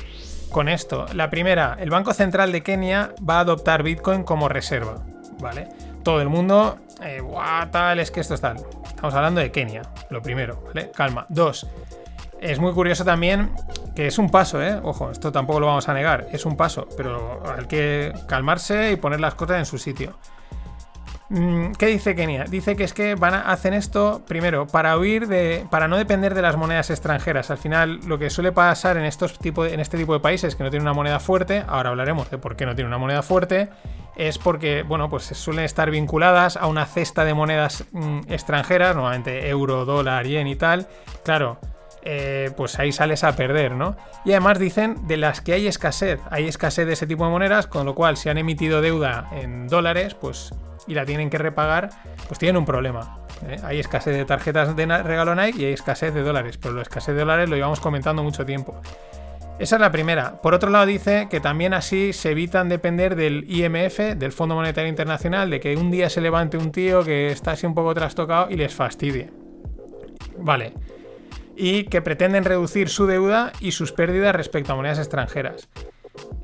con 0.51 0.69
esto. 0.69 1.07
La 1.15 1.31
primera, 1.31 1.77
el 1.81 1.91
Banco 1.91 2.13
Central 2.13 2.53
de 2.53 2.63
Kenia 2.63 3.15
va 3.29 3.37
a 3.39 3.41
adoptar 3.41 3.83
Bitcoin 3.83 4.23
como 4.23 4.49
reserva, 4.49 5.05
¿vale? 5.41 5.69
Todo 6.03 6.21
el 6.21 6.29
mundo, 6.29 6.79
eh, 7.03 7.21
"Buah, 7.21 7.71
tal, 7.71 8.01
es 8.01 8.11
que 8.11 8.21
esto 8.21 8.35
es 8.35 8.41
tal. 8.41 8.57
Estamos 8.87 9.15
hablando 9.15 9.41
de 9.41 9.51
Kenia, 9.51 9.83
lo 10.11 10.23
primero, 10.23 10.63
¿vale? 10.67 10.91
Calma. 10.95 11.27
Dos, 11.29 11.67
es 12.41 12.59
muy 12.59 12.73
curioso 12.73 13.05
también 13.05 13.51
que 13.95 14.07
es 14.07 14.19
un 14.19 14.31
paso, 14.31 14.63
¿eh? 14.63 14.81
Ojo, 14.83 15.11
esto 15.11 15.31
tampoco 15.33 15.61
lo 15.61 15.67
vamos 15.67 15.89
a 15.89 15.95
negar, 15.95 16.29
es 16.33 16.47
un 16.47 16.57
paso, 16.57 16.87
pero 16.97 17.43
hay 17.57 17.67
que 17.67 18.13
calmarse 18.27 18.93
y 18.93 18.97
poner 18.97 19.21
las 19.21 19.35
cosas 19.35 19.59
en 19.59 19.67
su 19.67 19.79
sitio. 19.79 20.17
Mm, 21.31 21.73
¿Qué 21.79 21.87
dice 21.87 22.17
Kenia? 22.17 22.43
Dice 22.45 22.75
que 22.75 22.83
es 22.83 22.93
que 22.93 23.15
van 23.15 23.35
a, 23.35 23.53
hacen 23.53 23.73
esto 23.73 24.23
primero 24.27 24.67
para 24.67 24.99
huir 24.99 25.29
de. 25.29 25.65
para 25.71 25.87
no 25.87 25.97
depender 25.97 26.35
de 26.35 26.43
las 26.43 26.57
monedas 26.57 26.91
extranjeras. 26.91 27.53
Al 27.53 27.59
final, 27.59 28.01
lo 28.07 28.19
que 28.19 28.31
suele 28.31 28.51
pasar 28.51 28.97
en 28.97 29.05
estos 29.05 29.39
tipo 29.39 29.65
en 29.65 29.79
este 29.79 29.97
tipo 29.97 30.13
de 30.13 30.19
países 30.19 30.57
que 30.57 30.65
no 30.65 30.71
tienen 30.71 30.89
una 30.89 30.93
moneda 30.93 31.21
fuerte, 31.21 31.65
ahora 31.69 31.91
hablaremos 31.91 32.31
de 32.33 32.39
por 32.39 32.57
qué 32.57 32.67
no 32.67 32.75
tienen 32.75 32.89
una 32.89 32.99
moneda 32.99 33.23
fuerte, 33.23 33.69
es 34.17 34.39
porque, 34.39 34.83
bueno, 34.83 35.09
pues 35.09 35.23
suelen 35.25 35.65
estar 35.65 35.89
vinculadas 35.93 36.57
a 36.57 36.67
una 36.67 36.85
cesta 36.85 37.25
de 37.25 37.33
monedas 37.33 37.85
mm, 37.93 38.23
extranjeras, 38.29 38.97
normalmente 38.97 39.49
euro, 39.49 39.85
dólar, 39.85 40.27
yen 40.27 40.49
y 40.49 40.57
tal. 40.57 40.89
Claro. 41.23 41.59
Eh, 42.03 42.51
pues 42.57 42.79
ahí 42.79 42.93
sales 42.93 43.25
a 43.25 43.37
perder, 43.37 43.73
¿no? 43.73 43.97
Y 44.25 44.31
además 44.31 44.59
dicen 44.59 45.07
de 45.07 45.17
las 45.17 45.41
que 45.41 45.53
hay 45.53 45.67
escasez, 45.67 46.21
hay 46.31 46.49
escasez 46.49 46.87
de 46.87 46.95
ese 46.95 47.07
tipo 47.07 47.25
de 47.25 47.31
monedas, 47.31 47.67
con 47.67 47.87
lo 47.87 47.95
cual 47.95 48.17
si 48.17 48.29
han 48.29 48.39
emitido 48.39 48.81
deuda 48.81 49.29
en 49.33 49.69
dólares, 49.69 50.15
pues 50.15 50.53
y 50.87 50.95
la 50.95 51.05
tienen 51.05 51.31
que 51.31 51.39
repagar, 51.39 51.91
pues 52.27 52.39
tienen 52.39 52.57
un 52.57 52.65
problema. 52.65 53.19
¿eh? 53.47 53.57
Hay 53.63 53.79
escasez 53.79 54.17
de 54.17 54.25
tarjetas 54.25 54.75
de 54.75 54.87
regalo 54.87 55.35
Nike 55.35 55.63
y 55.63 55.65
hay 55.67 55.73
escasez 55.73 56.13
de 56.15 56.23
dólares, 56.23 56.59
pero 56.59 56.75
la 56.75 56.83
escasez 56.83 57.15
de 57.15 57.21
dólares 57.21 57.49
lo 57.49 57.57
llevamos 57.57 57.81
comentando 57.81 58.23
mucho 58.23 58.45
tiempo. 58.45 58.81
Esa 59.59 59.77
es 59.77 59.81
la 59.81 59.93
primera. 59.93 60.41
Por 60.41 60.55
otro 60.55 60.71
lado 60.71 60.87
dice 60.87 61.29
que 61.31 61.39
también 61.39 61.75
así 61.75 62.15
se 62.15 62.31
evitan 62.31 62.71
depender 62.71 63.15
del 63.15 63.45
IMF, 63.47 63.99
del 64.17 64.33
Fondo 64.33 64.55
Monetario 64.55 64.89
Internacional, 64.89 65.51
de 65.51 65.61
que 65.61 65.77
un 65.77 65.91
día 65.91 66.09
se 66.09 66.23
levante 66.23 66.57
un 66.57 66.73
tío 66.73 67.05
que 67.05 67.31
está 67.31 67.53
así 67.53 67.67
un 67.67 67.75
poco 67.75 67.93
trastocado 67.93 68.51
y 68.51 68.57
les 68.57 68.75
fastidie. 68.75 69.31
Vale. 70.39 70.73
Y 71.63 71.85
que 71.85 72.01
pretenden 72.01 72.45
reducir 72.47 72.89
su 72.89 73.07
deuda 73.07 73.53
y 73.61 73.73
sus 73.73 73.93
pérdidas 73.93 74.35
respecto 74.35 74.73
a 74.73 74.77
monedas 74.77 74.99
extranjeras. 74.99 75.69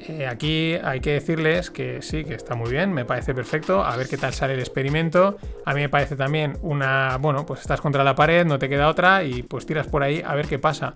Eh, 0.00 0.26
aquí 0.26 0.74
hay 0.74 1.00
que 1.00 1.12
decirles 1.12 1.70
que 1.70 2.02
sí, 2.02 2.22
que 2.22 2.34
está 2.34 2.54
muy 2.54 2.70
bien, 2.70 2.92
me 2.92 3.06
parece 3.06 3.34
perfecto. 3.34 3.82
A 3.82 3.96
ver 3.96 4.08
qué 4.08 4.18
tal 4.18 4.34
sale 4.34 4.52
el 4.52 4.60
experimento. 4.60 5.38
A 5.64 5.72
mí 5.72 5.80
me 5.80 5.88
parece 5.88 6.16
también 6.16 6.58
una. 6.60 7.16
Bueno, 7.16 7.46
pues 7.46 7.62
estás 7.62 7.80
contra 7.80 8.04
la 8.04 8.14
pared, 8.14 8.44
no 8.44 8.58
te 8.58 8.68
queda 8.68 8.88
otra 8.88 9.24
y 9.24 9.42
pues 9.42 9.64
tiras 9.64 9.86
por 9.86 10.02
ahí 10.02 10.22
a 10.22 10.34
ver 10.34 10.48
qué 10.48 10.58
pasa. 10.58 10.94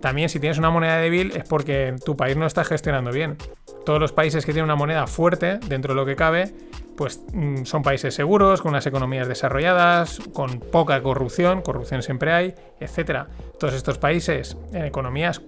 También, 0.00 0.30
si 0.30 0.40
tienes 0.40 0.56
una 0.56 0.70
moneda 0.70 0.96
débil, 0.96 1.32
es 1.36 1.44
porque 1.44 1.94
tu 2.02 2.16
país 2.16 2.38
no 2.38 2.46
está 2.46 2.64
gestionando 2.64 3.12
bien. 3.12 3.36
Todos 3.84 4.00
los 4.00 4.12
países 4.12 4.46
que 4.46 4.52
tienen 4.52 4.64
una 4.64 4.76
moneda 4.76 5.06
fuerte, 5.06 5.58
dentro 5.66 5.92
de 5.92 6.00
lo 6.00 6.06
que 6.06 6.16
cabe, 6.16 6.54
pues 6.98 7.22
mm, 7.32 7.62
son 7.62 7.82
países 7.82 8.12
seguros, 8.12 8.60
con 8.60 8.70
unas 8.70 8.84
economías 8.84 9.28
desarrolladas, 9.28 10.18
con 10.34 10.58
poca 10.58 11.00
corrupción, 11.00 11.62
corrupción 11.62 12.02
siempre 12.02 12.32
hay, 12.32 12.54
etcétera. 12.80 13.28
Todos 13.60 13.74
estos 13.74 13.98
países 13.98 14.56
en 14.72 14.84
economías 14.84 15.40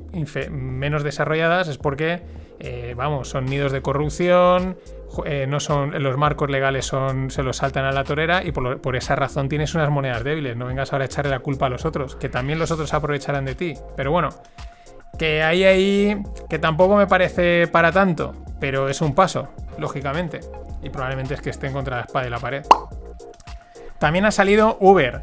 menos 0.48 1.02
desarrolladas 1.02 1.66
es 1.66 1.76
porque, 1.76 2.22
eh, 2.60 2.94
vamos, 2.96 3.28
son 3.28 3.46
nidos 3.46 3.72
de 3.72 3.82
corrupción, 3.82 4.76
eh, 5.26 5.46
no 5.48 5.58
son, 5.58 6.00
los 6.00 6.16
marcos 6.16 6.48
legales 6.50 6.86
son, 6.86 7.32
se 7.32 7.42
los 7.42 7.56
saltan 7.56 7.84
a 7.84 7.90
la 7.90 8.04
torera 8.04 8.44
y 8.44 8.52
por, 8.52 8.80
por 8.80 8.94
esa 8.94 9.16
razón 9.16 9.48
tienes 9.48 9.74
unas 9.74 9.90
monedas 9.90 10.22
débiles. 10.22 10.56
No 10.56 10.66
vengas 10.66 10.92
ahora 10.92 11.04
a 11.04 11.06
echarle 11.06 11.32
la 11.32 11.40
culpa 11.40 11.66
a 11.66 11.68
los 11.68 11.84
otros, 11.84 12.14
que 12.14 12.28
también 12.28 12.60
los 12.60 12.70
otros 12.70 12.94
aprovecharán 12.94 13.44
de 13.44 13.56
ti. 13.56 13.74
Pero 13.96 14.12
bueno, 14.12 14.28
que 15.18 15.42
hay 15.42 15.64
ahí 15.64 16.22
que 16.48 16.60
tampoco 16.60 16.94
me 16.94 17.08
parece 17.08 17.66
para 17.66 17.90
tanto, 17.90 18.36
pero 18.60 18.88
es 18.88 19.00
un 19.00 19.16
paso, 19.16 19.48
lógicamente. 19.78 20.38
Y 20.82 20.90
probablemente 20.90 21.34
es 21.34 21.40
que 21.40 21.50
estén 21.50 21.72
contra 21.72 21.96
la 21.96 22.02
espada 22.02 22.26
y 22.26 22.30
la 22.30 22.38
pared. 22.38 22.64
También 23.98 24.24
ha 24.24 24.30
salido 24.30 24.78
Uber. 24.80 25.22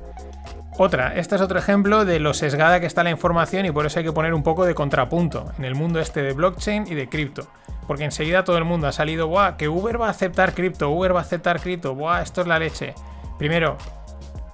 Otra, 0.80 1.16
este 1.16 1.36
es 1.36 1.42
otro 1.42 1.58
ejemplo 1.58 2.06
de 2.06 2.20
lo 2.20 2.36
sesgada 2.36 2.80
que 2.80 2.86
está 2.86 3.04
la 3.04 3.10
información 3.10 3.66
y 3.66 3.72
por 3.72 3.88
eso 3.88 3.98
hay 3.98 4.06
que 4.06 4.12
poner 4.12 4.36
un 4.36 4.44
poco 4.44 4.64
de 4.66 4.76
contrapunto 4.76 5.52
en 5.58 5.66
el 5.66 5.74
mundo 5.74 6.00
este 6.00 6.22
de 6.22 6.34
blockchain 6.34 6.86
y 6.88 6.94
de 6.94 7.10
cripto. 7.10 7.48
Porque 7.88 8.04
enseguida 8.04 8.44
todo 8.44 8.58
el 8.58 8.66
mundo 8.66 8.86
ha 8.88 8.92
salido, 8.92 9.28
¡buah! 9.28 9.58
Que 9.58 9.70
Uber 9.70 10.00
va 10.00 10.08
a 10.08 10.12
aceptar 10.12 10.54
cripto, 10.54 10.92
Uber 10.92 11.16
va 11.16 11.20
a 11.20 11.24
aceptar 11.24 11.60
cripto, 11.60 11.96
¡buah! 11.96 12.22
Esto 12.22 12.42
es 12.42 12.48
la 12.48 12.60
leche. 12.60 12.94
Primero, 13.40 13.78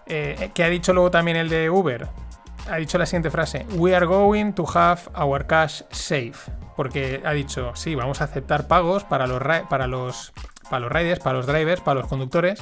eh, 0.05 0.51
que 0.53 0.63
ha 0.63 0.69
dicho 0.69 0.93
luego 0.93 1.11
también 1.11 1.35
el 1.35 1.49
de 1.49 1.69
Uber. 1.69 2.07
Ha 2.69 2.77
dicho 2.77 2.97
la 2.97 3.05
siguiente 3.05 3.29
frase: 3.31 3.65
We 3.75 3.93
are 3.93 4.05
going 4.05 4.53
to 4.53 4.65
have 4.73 5.01
our 5.19 5.45
cash 5.45 5.81
safe. 5.89 6.49
Porque 6.77 7.21
ha 7.25 7.31
dicho, 7.33 7.71
sí, 7.75 7.95
vamos 7.95 8.21
a 8.21 8.25
aceptar 8.25 8.67
pagos 8.67 9.03
para 9.03 9.27
los, 9.27 9.41
ra- 9.41 9.67
para 9.67 9.87
los, 9.87 10.31
para 10.69 10.81
los 10.81 10.91
riders, 10.91 11.19
para 11.19 11.37
los 11.37 11.47
drivers, 11.47 11.81
para 11.81 11.99
los 12.01 12.09
conductores. 12.09 12.61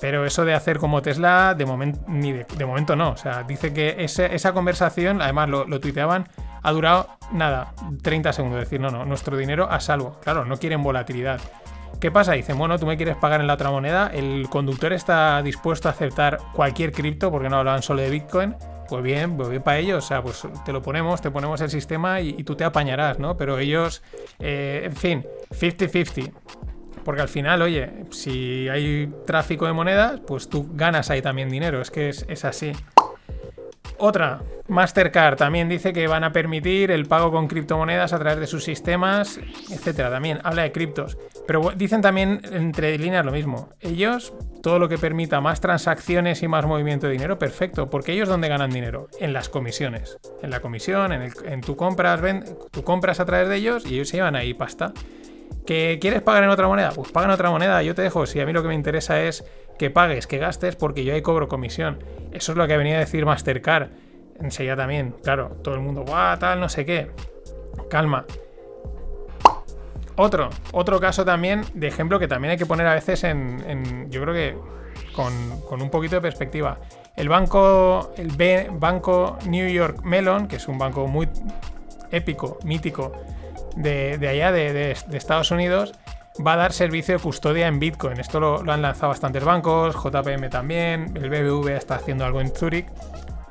Pero 0.00 0.24
eso 0.24 0.46
de 0.46 0.54
hacer 0.54 0.78
como 0.78 1.02
Tesla, 1.02 1.54
de, 1.54 1.66
momento 1.66 2.96
no. 2.96 3.10
O 3.10 3.16
sea, 3.16 3.42
dice 3.42 3.74
que 3.74 3.96
esa 3.98 4.52
conversación, 4.54 5.20
además 5.20 5.50
lo, 5.50 5.66
lo 5.66 5.78
tuiteaban, 5.78 6.26
ha 6.62 6.72
durado 6.72 7.18
nada, 7.32 7.74
30 8.02 8.32
segundos. 8.32 8.62
Es 8.62 8.66
decir, 8.66 8.80
no, 8.80 8.90
no, 8.90 9.04
nuestro 9.04 9.36
dinero 9.36 9.70
a 9.70 9.80
salvo. 9.80 10.18
Claro, 10.22 10.44
no 10.44 10.56
quieren 10.56 10.82
volatilidad. 10.82 11.40
¿Qué 12.00 12.10
pasa? 12.10 12.32
Dicen, 12.32 12.56
bueno, 12.56 12.78
tú 12.78 12.86
me 12.86 12.96
quieres 12.96 13.16
pagar 13.16 13.40
en 13.40 13.46
la 13.46 13.54
otra 13.54 13.70
moneda, 13.70 14.10
el 14.12 14.48
conductor 14.48 14.92
está 14.92 15.42
dispuesto 15.42 15.88
a 15.88 15.92
aceptar 15.92 16.38
cualquier 16.54 16.92
cripto, 16.92 17.30
porque 17.30 17.50
no 17.50 17.58
hablaban 17.58 17.82
solo 17.82 18.00
de 18.00 18.10
Bitcoin. 18.10 18.56
Pues 18.88 19.02
bien, 19.02 19.36
pues 19.36 19.48
bien 19.48 19.62
para 19.62 19.78
ellos, 19.78 20.04
o 20.04 20.08
sea, 20.08 20.22
pues 20.22 20.42
te 20.64 20.72
lo 20.72 20.82
ponemos, 20.82 21.20
te 21.20 21.30
ponemos 21.30 21.60
el 21.60 21.70
sistema 21.70 22.20
y, 22.20 22.30
y 22.30 22.42
tú 22.42 22.56
te 22.56 22.64
apañarás, 22.64 23.18
¿no? 23.20 23.36
Pero 23.36 23.58
ellos, 23.58 24.02
eh, 24.40 24.82
en 24.84 24.96
fin, 24.96 25.26
50-50. 25.50 26.32
Porque 27.04 27.22
al 27.22 27.28
final, 27.28 27.62
oye, 27.62 27.90
si 28.10 28.68
hay 28.68 29.12
tráfico 29.26 29.66
de 29.66 29.72
monedas, 29.72 30.20
pues 30.26 30.48
tú 30.48 30.70
ganas 30.74 31.10
ahí 31.10 31.22
también 31.22 31.48
dinero, 31.48 31.80
es 31.80 31.90
que 31.90 32.08
es, 32.08 32.24
es 32.28 32.44
así. 32.44 32.72
Otra, 34.02 34.40
Mastercard 34.68 35.36
también 35.36 35.68
dice 35.68 35.92
que 35.92 36.06
van 36.06 36.24
a 36.24 36.32
permitir 36.32 36.90
el 36.90 37.04
pago 37.04 37.30
con 37.30 37.48
criptomonedas 37.48 38.14
a 38.14 38.18
través 38.18 38.40
de 38.40 38.46
sus 38.46 38.64
sistemas, 38.64 39.38
etcétera. 39.70 40.08
También 40.08 40.40
habla 40.42 40.62
de 40.62 40.72
criptos. 40.72 41.18
Pero 41.46 41.72
dicen 41.76 42.00
también 42.00 42.40
entre 42.50 42.96
líneas 42.96 43.26
lo 43.26 43.30
mismo. 43.30 43.68
Ellos, 43.78 44.32
todo 44.62 44.78
lo 44.78 44.88
que 44.88 44.96
permita 44.96 45.42
más 45.42 45.60
transacciones 45.60 46.42
y 46.42 46.48
más 46.48 46.64
movimiento 46.64 47.08
de 47.08 47.12
dinero, 47.12 47.38
perfecto. 47.38 47.90
Porque 47.90 48.12
ellos, 48.12 48.26
¿dónde 48.26 48.48
ganan 48.48 48.70
dinero? 48.70 49.08
En 49.18 49.34
las 49.34 49.50
comisiones. 49.50 50.16
En 50.42 50.48
la 50.48 50.60
comisión, 50.60 51.12
en, 51.12 51.20
el, 51.20 51.32
en 51.44 51.60
tu 51.60 51.76
compras, 51.76 52.22
ven, 52.22 52.44
tú 52.70 52.82
compras 52.82 53.20
a 53.20 53.26
través 53.26 53.50
de 53.50 53.56
ellos 53.56 53.84
y 53.84 53.96
ellos 53.96 54.08
se 54.08 54.16
llevan 54.16 54.34
ahí 54.34 54.54
pasta. 54.54 54.94
¿Que 55.66 55.98
quieres 56.00 56.22
pagar 56.22 56.44
en 56.44 56.50
otra 56.50 56.66
moneda? 56.66 56.90
Pues 56.94 57.12
paga 57.12 57.26
en 57.26 57.32
otra 57.32 57.50
moneda, 57.50 57.82
yo 57.82 57.94
te 57.94 58.02
dejo. 58.02 58.26
Si 58.26 58.40
a 58.40 58.46
mí 58.46 58.52
lo 58.52 58.62
que 58.62 58.68
me 58.68 58.74
interesa 58.74 59.20
es 59.22 59.44
que 59.78 59.90
pagues, 59.90 60.26
que 60.26 60.38
gastes, 60.38 60.76
porque 60.76 61.04
yo 61.04 61.14
ahí 61.14 61.22
cobro 61.22 61.48
comisión. 61.48 62.02
Eso 62.32 62.52
es 62.52 62.58
lo 62.58 62.66
que 62.66 62.76
venía 62.76 62.96
a 62.96 63.00
decir 63.00 63.24
Mastercard. 63.24 63.88
Enseguida 64.40 64.76
también, 64.76 65.14
claro, 65.22 65.56
todo 65.62 65.74
el 65.74 65.80
mundo, 65.80 66.02
guau, 66.06 66.38
tal, 66.38 66.60
no 66.60 66.68
sé 66.68 66.84
qué. 66.84 67.10
Calma. 67.88 68.24
Otro, 70.16 70.50
otro 70.72 71.00
caso 71.00 71.24
también 71.24 71.64
de 71.72 71.88
ejemplo 71.88 72.18
que 72.18 72.28
también 72.28 72.52
hay 72.52 72.58
que 72.58 72.66
poner 72.66 72.86
a 72.86 72.94
veces 72.94 73.24
en, 73.24 74.10
yo 74.10 74.20
creo 74.22 74.34
que 74.34 74.56
con, 75.14 75.60
con 75.62 75.80
un 75.80 75.90
poquito 75.90 76.16
de 76.16 76.20
perspectiva. 76.20 76.78
El 77.16 77.28
banco, 77.28 78.12
el 78.16 78.28
B- 78.28 78.68
banco 78.72 79.38
New 79.46 79.68
York 79.68 80.02
Mellon, 80.04 80.46
que 80.46 80.56
es 80.56 80.68
un 80.68 80.78
banco 80.78 81.06
muy 81.06 81.28
épico, 82.10 82.58
mítico, 82.64 83.12
de, 83.76 84.18
de 84.18 84.28
allá, 84.28 84.52
de, 84.52 84.72
de- 84.72 85.16
Estados 85.16 85.50
Unidos, 85.50 85.92
va 86.46 86.54
a 86.54 86.56
dar 86.56 86.72
servicio 86.72 87.16
de 87.16 87.20
custodia 87.22 87.66
en 87.66 87.78
Bitcoin. 87.80 88.18
Esto 88.20 88.40
lo, 88.40 88.62
lo 88.62 88.72
han 88.72 88.82
lanzado 88.82 89.08
bastantes 89.08 89.44
bancos, 89.44 89.94
JPM 89.96 90.48
también, 90.48 91.12
el 91.16 91.28
BBV 91.30 91.68
está 91.76 91.96
haciendo 91.96 92.24
algo 92.24 92.40
en 92.40 92.50
Zurich. 92.50 92.86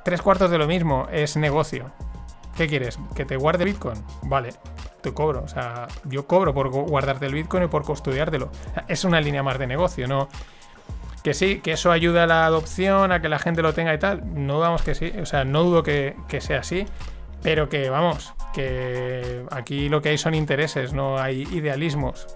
Tres 0.04 0.22
cuartos 0.22 0.50
de 0.50 0.58
lo 0.58 0.66
mismo, 0.68 1.08
es 1.12 1.36
negocio. 1.38 1.91
¿Qué 2.56 2.68
quieres? 2.68 2.98
¿Que 3.16 3.26
te 3.26 3.38
guarde 3.38 3.64
Bitcoin? 3.66 4.04
Vale, 4.24 4.50
te 5.02 5.14
cobro. 5.14 5.44
O 5.44 5.48
sea, 5.48 5.88
yo 6.06 6.26
cobro 6.28 6.54
por 6.54 6.70
gu- 6.70 6.88
guardarte 6.90 7.26
el 7.26 7.34
Bitcoin 7.34 7.64
y 7.64 7.68
por 7.68 7.84
custodiártelo. 7.84 8.50
Es 8.88 9.04
una 9.06 9.22
línea 9.22 9.44
más 9.44 9.60
de 9.60 9.68
negocio, 9.68 10.08
¿no? 10.08 10.28
Que 11.24 11.34
sí, 11.34 11.60
que 11.60 11.74
eso 11.74 11.91
ayuda 11.91 12.24
a 12.24 12.28
la 12.28 12.46
adopción, 12.46 13.12
a 13.12 13.22
que 13.22 13.30
la 13.30 13.40
gente 13.40 13.62
lo 13.62 13.74
tenga 13.74 13.94
y 13.94 14.00
tal. 14.00 14.22
No 14.46 14.56
dudamos 14.56 14.82
que 14.82 14.96
sí, 14.96 15.14
o 15.22 15.26
sea, 15.26 15.44
no 15.44 15.64
dudo 15.64 15.84
que, 15.84 16.16
que 16.28 16.41
sea 16.41 16.60
así. 16.62 16.86
Pero 17.41 17.70
que 17.70 17.90
vamos, 17.90 18.34
que 18.53 19.45
aquí 19.52 19.90
lo 19.90 20.02
que 20.02 20.10
hay 20.10 20.18
son 20.18 20.36
intereses, 20.36 20.94
no 20.94 21.18
hay 21.18 21.44
idealismos. 21.52 22.28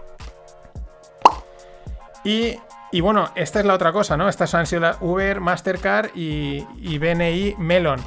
Y, 2.23 2.57
y 2.91 3.01
bueno, 3.01 3.29
esta 3.35 3.59
es 3.59 3.65
la 3.65 3.73
otra 3.73 3.91
cosa, 3.91 4.15
¿no? 4.15 4.29
Estas 4.29 4.53
han 4.53 4.65
sido 4.65 4.95
Uber, 5.01 5.41
Mastercard 5.41 6.11
y, 6.15 6.65
y 6.77 6.97
BNI 6.97 7.55
Melon. 7.57 7.99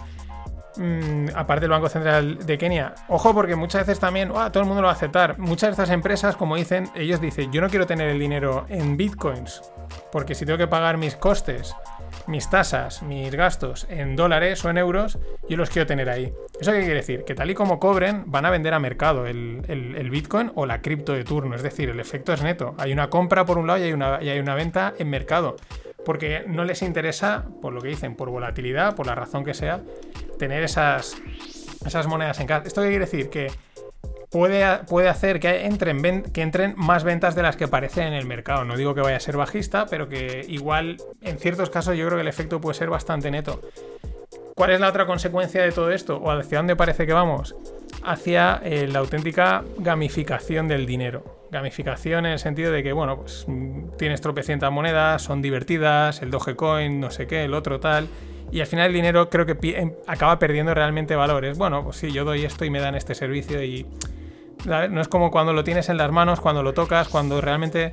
Mm, 0.76 1.28
aparte 1.34 1.62
del 1.62 1.70
Banco 1.70 1.88
Central 1.88 2.38
de 2.44 2.58
Kenia. 2.58 2.94
Ojo, 3.08 3.34
porque 3.34 3.56
muchas 3.56 3.86
veces 3.86 4.00
también, 4.00 4.30
"Ah, 4.34 4.50
todo 4.50 4.62
el 4.62 4.66
mundo 4.66 4.82
lo 4.82 4.86
va 4.86 4.92
a 4.92 4.96
aceptar. 4.96 5.38
Muchas 5.38 5.68
de 5.68 5.70
estas 5.72 5.90
empresas, 5.90 6.36
como 6.36 6.56
dicen, 6.56 6.88
ellos 6.94 7.20
dicen, 7.20 7.52
yo 7.52 7.60
no 7.60 7.68
quiero 7.68 7.86
tener 7.86 8.08
el 8.08 8.18
dinero 8.18 8.66
en 8.68 8.96
bitcoins, 8.96 9.62
porque 10.12 10.34
si 10.34 10.44
tengo 10.44 10.58
que 10.58 10.66
pagar 10.66 10.96
mis 10.96 11.16
costes, 11.16 11.74
mis 12.26 12.48
tasas, 12.50 13.02
mis 13.02 13.34
gastos 13.34 13.86
en 13.90 14.16
dólares 14.16 14.64
o 14.64 14.70
en 14.70 14.78
euros, 14.78 15.18
yo 15.48 15.56
los 15.56 15.70
quiero 15.70 15.86
tener 15.86 16.08
ahí. 16.08 16.32
¿Eso 16.60 16.72
qué 16.72 16.80
quiere 16.80 16.94
decir? 16.94 17.24
Que 17.24 17.34
tal 17.34 17.50
y 17.50 17.54
como 17.54 17.78
cobren, 17.78 18.24
van 18.26 18.46
a 18.46 18.50
vender 18.50 18.74
a 18.74 18.78
mercado 18.78 19.26
el, 19.26 20.08
bitcoin 20.10 20.50
o 20.54 20.66
la 20.66 20.80
cripto 20.80 21.12
de 21.12 21.24
turno. 21.24 21.54
Es 21.54 21.62
decir, 21.62 21.88
el 21.88 22.00
efecto 22.00 22.32
es 22.32 22.42
neto. 22.42 22.74
Hay 22.78 22.92
una 22.92 23.10
compra 23.10 23.44
por 23.44 23.58
un 23.58 23.66
lado 23.66 23.78
y 23.78 23.82
hay 24.28 24.38
una 24.38 24.54
venta 24.54 24.94
en 24.98 25.10
mercado. 25.10 25.56
Porque 26.04 26.44
no 26.46 26.64
les 26.64 26.82
interesa, 26.82 27.46
por 27.60 27.72
lo 27.72 27.80
que 27.80 27.88
dicen, 27.88 28.14
por 28.14 28.30
volatilidad, 28.30 28.94
por 28.94 29.06
la 29.06 29.16
razón 29.16 29.44
que 29.44 29.54
sea, 29.54 29.82
tener 30.38 30.62
esas, 30.62 31.16
esas 31.84 32.06
monedas 32.06 32.40
en 32.40 32.46
casa. 32.46 32.66
¿Esto 32.66 32.82
qué 32.82 32.88
quiere 32.88 33.04
decir? 33.04 33.30
Que 33.30 33.50
puede, 34.30 34.78
puede 34.88 35.08
hacer 35.08 35.40
que 35.40 35.66
entren, 35.66 36.22
que 36.22 36.42
entren 36.42 36.74
más 36.76 37.04
ventas 37.04 37.34
de 37.34 37.42
las 37.42 37.56
que 37.56 37.68
parecen 37.68 38.08
en 38.08 38.14
el 38.14 38.26
mercado. 38.26 38.64
No 38.64 38.76
digo 38.76 38.94
que 38.94 39.00
vaya 39.00 39.16
a 39.16 39.20
ser 39.20 39.36
bajista, 39.36 39.86
pero 39.86 40.08
que 40.08 40.44
igual 40.48 40.98
en 41.22 41.38
ciertos 41.38 41.70
casos 41.70 41.96
yo 41.96 42.06
creo 42.06 42.18
que 42.18 42.22
el 42.22 42.28
efecto 42.28 42.60
puede 42.60 42.74
ser 42.74 42.90
bastante 42.90 43.30
neto. 43.30 43.60
¿Cuál 44.56 44.70
es 44.70 44.80
la 44.80 44.88
otra 44.88 45.04
consecuencia 45.04 45.62
de 45.62 45.70
todo 45.70 45.90
esto? 45.90 46.16
¿O 46.16 46.30
hacia 46.30 46.58
dónde 46.58 46.76
parece 46.76 47.06
que 47.06 47.12
vamos? 47.12 47.54
Hacia 48.02 48.60
eh, 48.64 48.88
la 48.90 49.00
auténtica 49.00 49.64
gamificación 49.76 50.66
del 50.66 50.86
dinero. 50.86 51.46
Gamificación 51.50 52.24
en 52.24 52.32
el 52.32 52.38
sentido 52.38 52.72
de 52.72 52.82
que, 52.82 52.94
bueno, 52.94 53.18
pues 53.18 53.44
mm, 53.46 53.96
tienes 53.98 54.22
tropecientas 54.22 54.72
monedas, 54.72 55.20
son 55.20 55.42
divertidas, 55.42 56.22
el 56.22 56.30
Dogecoin, 56.30 56.98
no 56.98 57.10
sé 57.10 57.26
qué, 57.26 57.44
el 57.44 57.52
otro 57.52 57.80
tal. 57.80 58.08
Y 58.50 58.60
al 58.60 58.66
final 58.66 58.86
el 58.86 58.92
dinero 58.92 59.28
creo 59.28 59.46
que 59.46 59.56
em- 59.76 59.94
acaba 60.06 60.38
perdiendo 60.38 60.74
realmente 60.74 61.16
valores. 61.16 61.58
Bueno, 61.58 61.82
pues 61.84 61.96
sí, 61.96 62.12
yo 62.12 62.24
doy 62.24 62.44
esto 62.44 62.64
y 62.64 62.70
me 62.70 62.80
dan 62.80 62.94
este 62.94 63.14
servicio 63.14 63.62
y 63.62 63.86
no 64.64 65.00
es 65.00 65.08
como 65.08 65.30
cuando 65.30 65.52
lo 65.52 65.64
tienes 65.64 65.88
en 65.88 65.96
las 65.96 66.10
manos, 66.10 66.40
cuando 66.40 66.62
lo 66.62 66.72
tocas, 66.74 67.08
cuando 67.08 67.40
realmente 67.40 67.90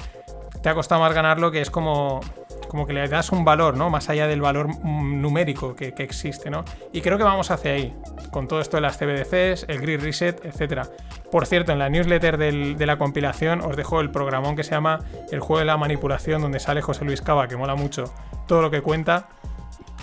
te 0.62 0.70
ha 0.70 0.74
costado 0.74 1.02
más 1.02 1.14
ganarlo, 1.14 1.52
que 1.52 1.62
es 1.62 1.70
como, 1.70 2.22
como 2.70 2.88
que 2.88 2.94
le 2.94 3.08
das 3.08 3.32
un 3.32 3.44
valor, 3.44 3.76
¿no? 3.76 3.90
Más 3.90 4.10
allá 4.10 4.28
del 4.28 4.42
valor 4.42 4.70
mm, 4.70 5.22
numérico 5.22 5.76
que, 5.76 5.94
que 5.94 6.04
existe, 6.04 6.50
¿no? 6.50 6.64
Y 6.94 7.02
creo 7.02 7.18
que 7.18 7.24
vamos 7.26 7.52
hacia 7.52 7.74
ahí, 7.74 7.94
con 8.32 8.48
todo 8.48 8.62
esto 8.62 8.78
de 8.78 8.82
las 8.82 8.98
CBDCs, 8.98 9.66
el 9.68 9.82
Grid 9.82 10.02
Reset, 10.02 10.44
etc. 10.46 10.88
Por 11.30 11.46
cierto, 11.46 11.74
en 11.74 11.80
la 11.80 11.90
newsletter 11.90 12.38
de 12.38 12.86
la 12.86 12.98
compilación 12.98 13.60
os 13.62 13.76
dejo 13.76 14.00
el 14.00 14.10
programón 14.10 14.56
que 14.56 14.64
se 14.64 14.72
llama 14.72 15.00
El 15.32 15.42
juego 15.42 15.60
de 15.60 15.66
la 15.66 15.78
manipulación, 15.78 16.42
donde 16.42 16.60
sale 16.60 16.82
José 16.82 17.04
Luis 17.04 17.22
Cava, 17.22 17.48
que 17.48 17.58
mola 17.58 17.76
mucho 17.76 18.06
todo 18.48 18.62
lo 18.62 18.72
que 18.72 18.82
cuenta, 18.82 19.28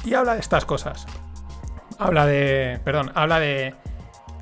y 0.05 0.15
habla 0.15 0.35
de 0.35 0.41
estas 0.41 0.65
cosas. 0.65 1.07
Habla 1.99 2.27
de. 2.27 2.81
Perdón, 2.85 3.13
habla 3.15 3.41
de. 3.41 3.75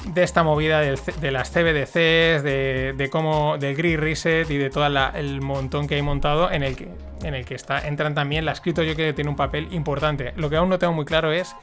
De 0.06 0.22
esta 0.22 0.44
movida 0.44 0.80
de 0.80 1.30
las 1.32 1.50
CBDCs, 1.50 2.44
de, 2.44 3.08
cómo. 3.10 3.58
del 3.58 3.74
Grid 3.74 3.98
Reset 3.98 4.48
y 4.48 4.56
de 4.56 4.70
todo 4.70 4.86
el 4.86 5.40
montón 5.40 5.88
que 5.88 5.96
hay 5.96 6.02
montado 6.02 6.50
en 6.52 6.62
el 6.62 6.76
que, 6.76 6.88
en 7.24 7.34
el 7.34 7.44
que 7.44 7.56
está, 7.56 7.86
entran 7.86 8.14
también 8.14 8.44
las 8.44 8.60
cripto. 8.60 8.82
Yo 8.84 8.94
creo 8.94 9.08
que 9.08 9.12
tiene 9.12 9.28
un 9.28 9.36
papel 9.36 9.68
importante. 9.72 10.32
Lo 10.36 10.48
que 10.48 10.56
aún 10.56 10.68
no 10.68 10.78
tengo 10.78 10.92
muy 10.92 11.04
claro 11.04 11.32
es 11.32 11.54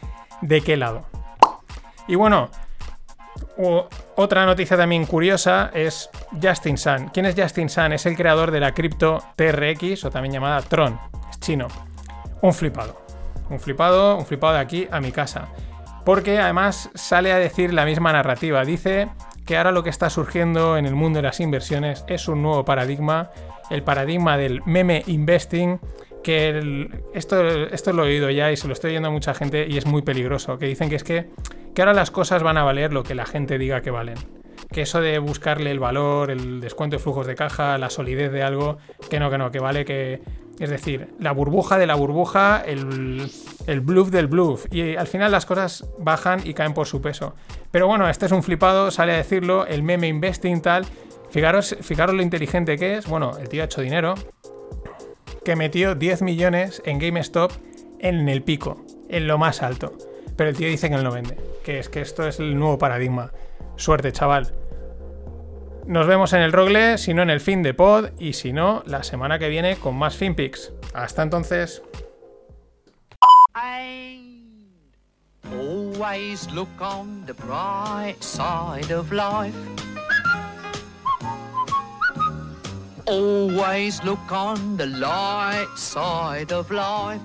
de 0.41 0.61
qué 0.61 0.75
lado. 0.75 1.05
Y 2.07 2.15
bueno, 2.15 2.49
otra 4.15 4.45
noticia 4.45 4.77
también 4.77 5.05
curiosa 5.05 5.71
es 5.73 6.09
Justin 6.41 6.77
Sun. 6.77 7.09
¿Quién 7.13 7.25
es 7.25 7.35
Justin 7.37 7.69
Sun? 7.69 7.93
Es 7.93 8.05
el 8.05 8.15
creador 8.15 8.51
de 8.51 8.59
la 8.59 8.73
cripto 8.73 9.23
TRX 9.35 10.05
o 10.05 10.11
también 10.11 10.33
llamada 10.33 10.61
Tron. 10.61 10.99
Es 11.29 11.39
chino. 11.39 11.67
Un 12.41 12.53
flipado. 12.53 13.04
Un 13.49 13.59
flipado, 13.59 14.17
un 14.17 14.25
flipado 14.25 14.53
de 14.53 14.59
aquí 14.59 14.87
a 14.91 14.99
mi 15.01 15.11
casa. 15.11 15.47
Porque 16.03 16.37
además 16.39 16.89
sale 16.95 17.31
a 17.31 17.37
decir 17.37 17.73
la 17.73 17.85
misma 17.85 18.11
narrativa. 18.13 18.63
Dice 18.63 19.07
que 19.45 19.57
ahora 19.57 19.71
lo 19.71 19.83
que 19.83 19.89
está 19.89 20.09
surgiendo 20.09 20.77
en 20.77 20.85
el 20.85 20.95
mundo 20.95 21.17
de 21.17 21.23
las 21.23 21.39
inversiones 21.39 22.03
es 22.07 22.27
un 22.27 22.41
nuevo 22.41 22.63
paradigma. 22.65 23.31
El 23.69 23.83
paradigma 23.83 24.37
del 24.37 24.61
meme 24.65 25.03
investing. 25.07 25.79
Que 26.23 26.49
el- 26.49 27.03
esto, 27.13 27.43
esto 27.47 27.93
lo 27.93 28.03
he 28.05 28.09
oído 28.09 28.29
ya 28.31 28.51
y 28.51 28.57
se 28.57 28.67
lo 28.67 28.73
estoy 28.73 28.91
oyendo 28.91 29.09
a 29.09 29.11
mucha 29.11 29.33
gente 29.35 29.67
y 29.69 29.77
es 29.77 29.85
muy 29.85 30.01
peligroso. 30.01 30.57
Que 30.57 30.65
dicen 30.67 30.89
que 30.89 30.95
es 30.95 31.03
que, 31.03 31.29
que 31.75 31.81
ahora 31.81 31.93
las 31.93 32.09
cosas 32.11 32.41
van 32.41 32.57
a 32.57 32.63
valer 32.63 32.93
lo 32.93 33.03
que 33.03 33.13
la 33.13 33.25
gente 33.25 33.57
diga 33.59 33.81
que 33.81 33.91
valen. 33.91 34.17
Que 34.71 34.81
eso 34.81 35.01
de 35.01 35.19
buscarle 35.19 35.69
el 35.69 35.79
valor, 35.79 36.31
el 36.31 36.61
descuento 36.61 36.95
de 36.97 37.03
flujos 37.03 37.27
de 37.27 37.35
caja, 37.35 37.77
la 37.77 37.91
solidez 37.91 38.31
de 38.31 38.41
algo, 38.41 38.77
que 39.09 39.19
no, 39.19 39.29
que 39.29 39.37
no, 39.37 39.51
que 39.51 39.59
vale 39.59 39.85
que. 39.85 40.21
Es 40.59 40.69
decir, 40.69 41.13
la 41.19 41.33
burbuja 41.33 41.77
de 41.77 41.85
la 41.85 41.95
burbuja, 41.95 42.63
el, 42.65 43.29
bluff 43.81 44.09
del 44.09 44.27
bluff. 44.27 44.65
Y 44.71 44.95
al 44.95 45.07
final 45.07 45.31
las 45.31 45.45
cosas 45.45 45.85
bajan 45.99 46.41
y 46.45 46.53
caen 46.53 46.73
por 46.73 46.87
su 46.87 47.01
peso. 47.01 47.35
Pero 47.71 47.87
bueno, 47.87 48.09
este 48.09 48.25
es 48.25 48.31
un 48.31 48.41
flipado, 48.41 48.89
sale 48.91 49.13
a 49.13 49.17
decirlo, 49.17 49.65
el 49.65 49.83
meme 49.83 50.07
investing 50.07 50.61
tal. 50.61 50.85
Fijaros, 51.29 51.75
lo 52.13 52.21
inteligente 52.21 52.77
que 52.77 52.97
es. 52.97 53.07
Bueno, 53.07 53.37
el 53.37 53.49
tío 53.49 53.63
ha 53.63 53.65
hecho 53.65 53.81
dinero. 53.81 54.15
Que 55.43 55.55
metió 55.55 55.93
10 55.93 56.21
millones 56.21 56.81
en 56.85 56.99
GameStop 56.99 57.51
en 57.99 58.29
el 58.29 58.41
pico, 58.41 58.85
en 59.09 59.27
lo 59.27 59.37
más 59.37 59.61
alto. 59.61 59.93
Pero 60.37 60.49
el 60.49 60.55
tío 60.55 60.69
dice 60.69 60.89
que 60.89 60.95
no 60.95 61.01
lo 61.01 61.11
vende. 61.11 61.37
Que 61.63 61.79
es 61.79 61.89
que 61.89 62.01
esto 62.01 62.25
es 62.25 62.39
el 62.39 62.57
nuevo 62.57 62.77
paradigma. 62.77 63.31
Suerte, 63.75 64.11
chaval. 64.13 64.53
Nos 65.87 66.07
vemos 66.07 66.33
en 66.33 66.41
el 66.41 66.51
Rogle, 66.51 66.97
si 66.97 67.13
no 67.13 67.21
en 67.21 67.29
el 67.29 67.39
fin 67.39 67.61
de 67.61 67.75
pod, 67.75 68.09
y 68.19 68.33
si 68.33 68.53
no, 68.53 68.83
la 68.87 69.03
semana 69.03 69.37
que 69.37 69.49
viene 69.49 69.75
con 69.75 69.95
más 69.95 70.15
FinPix. 70.15 70.73
Hasta 70.93 71.21
entonces. 71.21 71.83
Always 75.51 76.51
look 76.51 76.81
on 76.81 77.25
the 77.25 77.33
bright 77.33 78.21
side 78.21 78.91
of 78.91 79.11
life. 79.11 79.55
Always 83.05 84.03
look 84.03 84.31
on 84.31 84.77
the 84.77 84.87
light 84.87 85.67
side 85.77 86.51
of 86.51 86.71
life. 86.71 87.21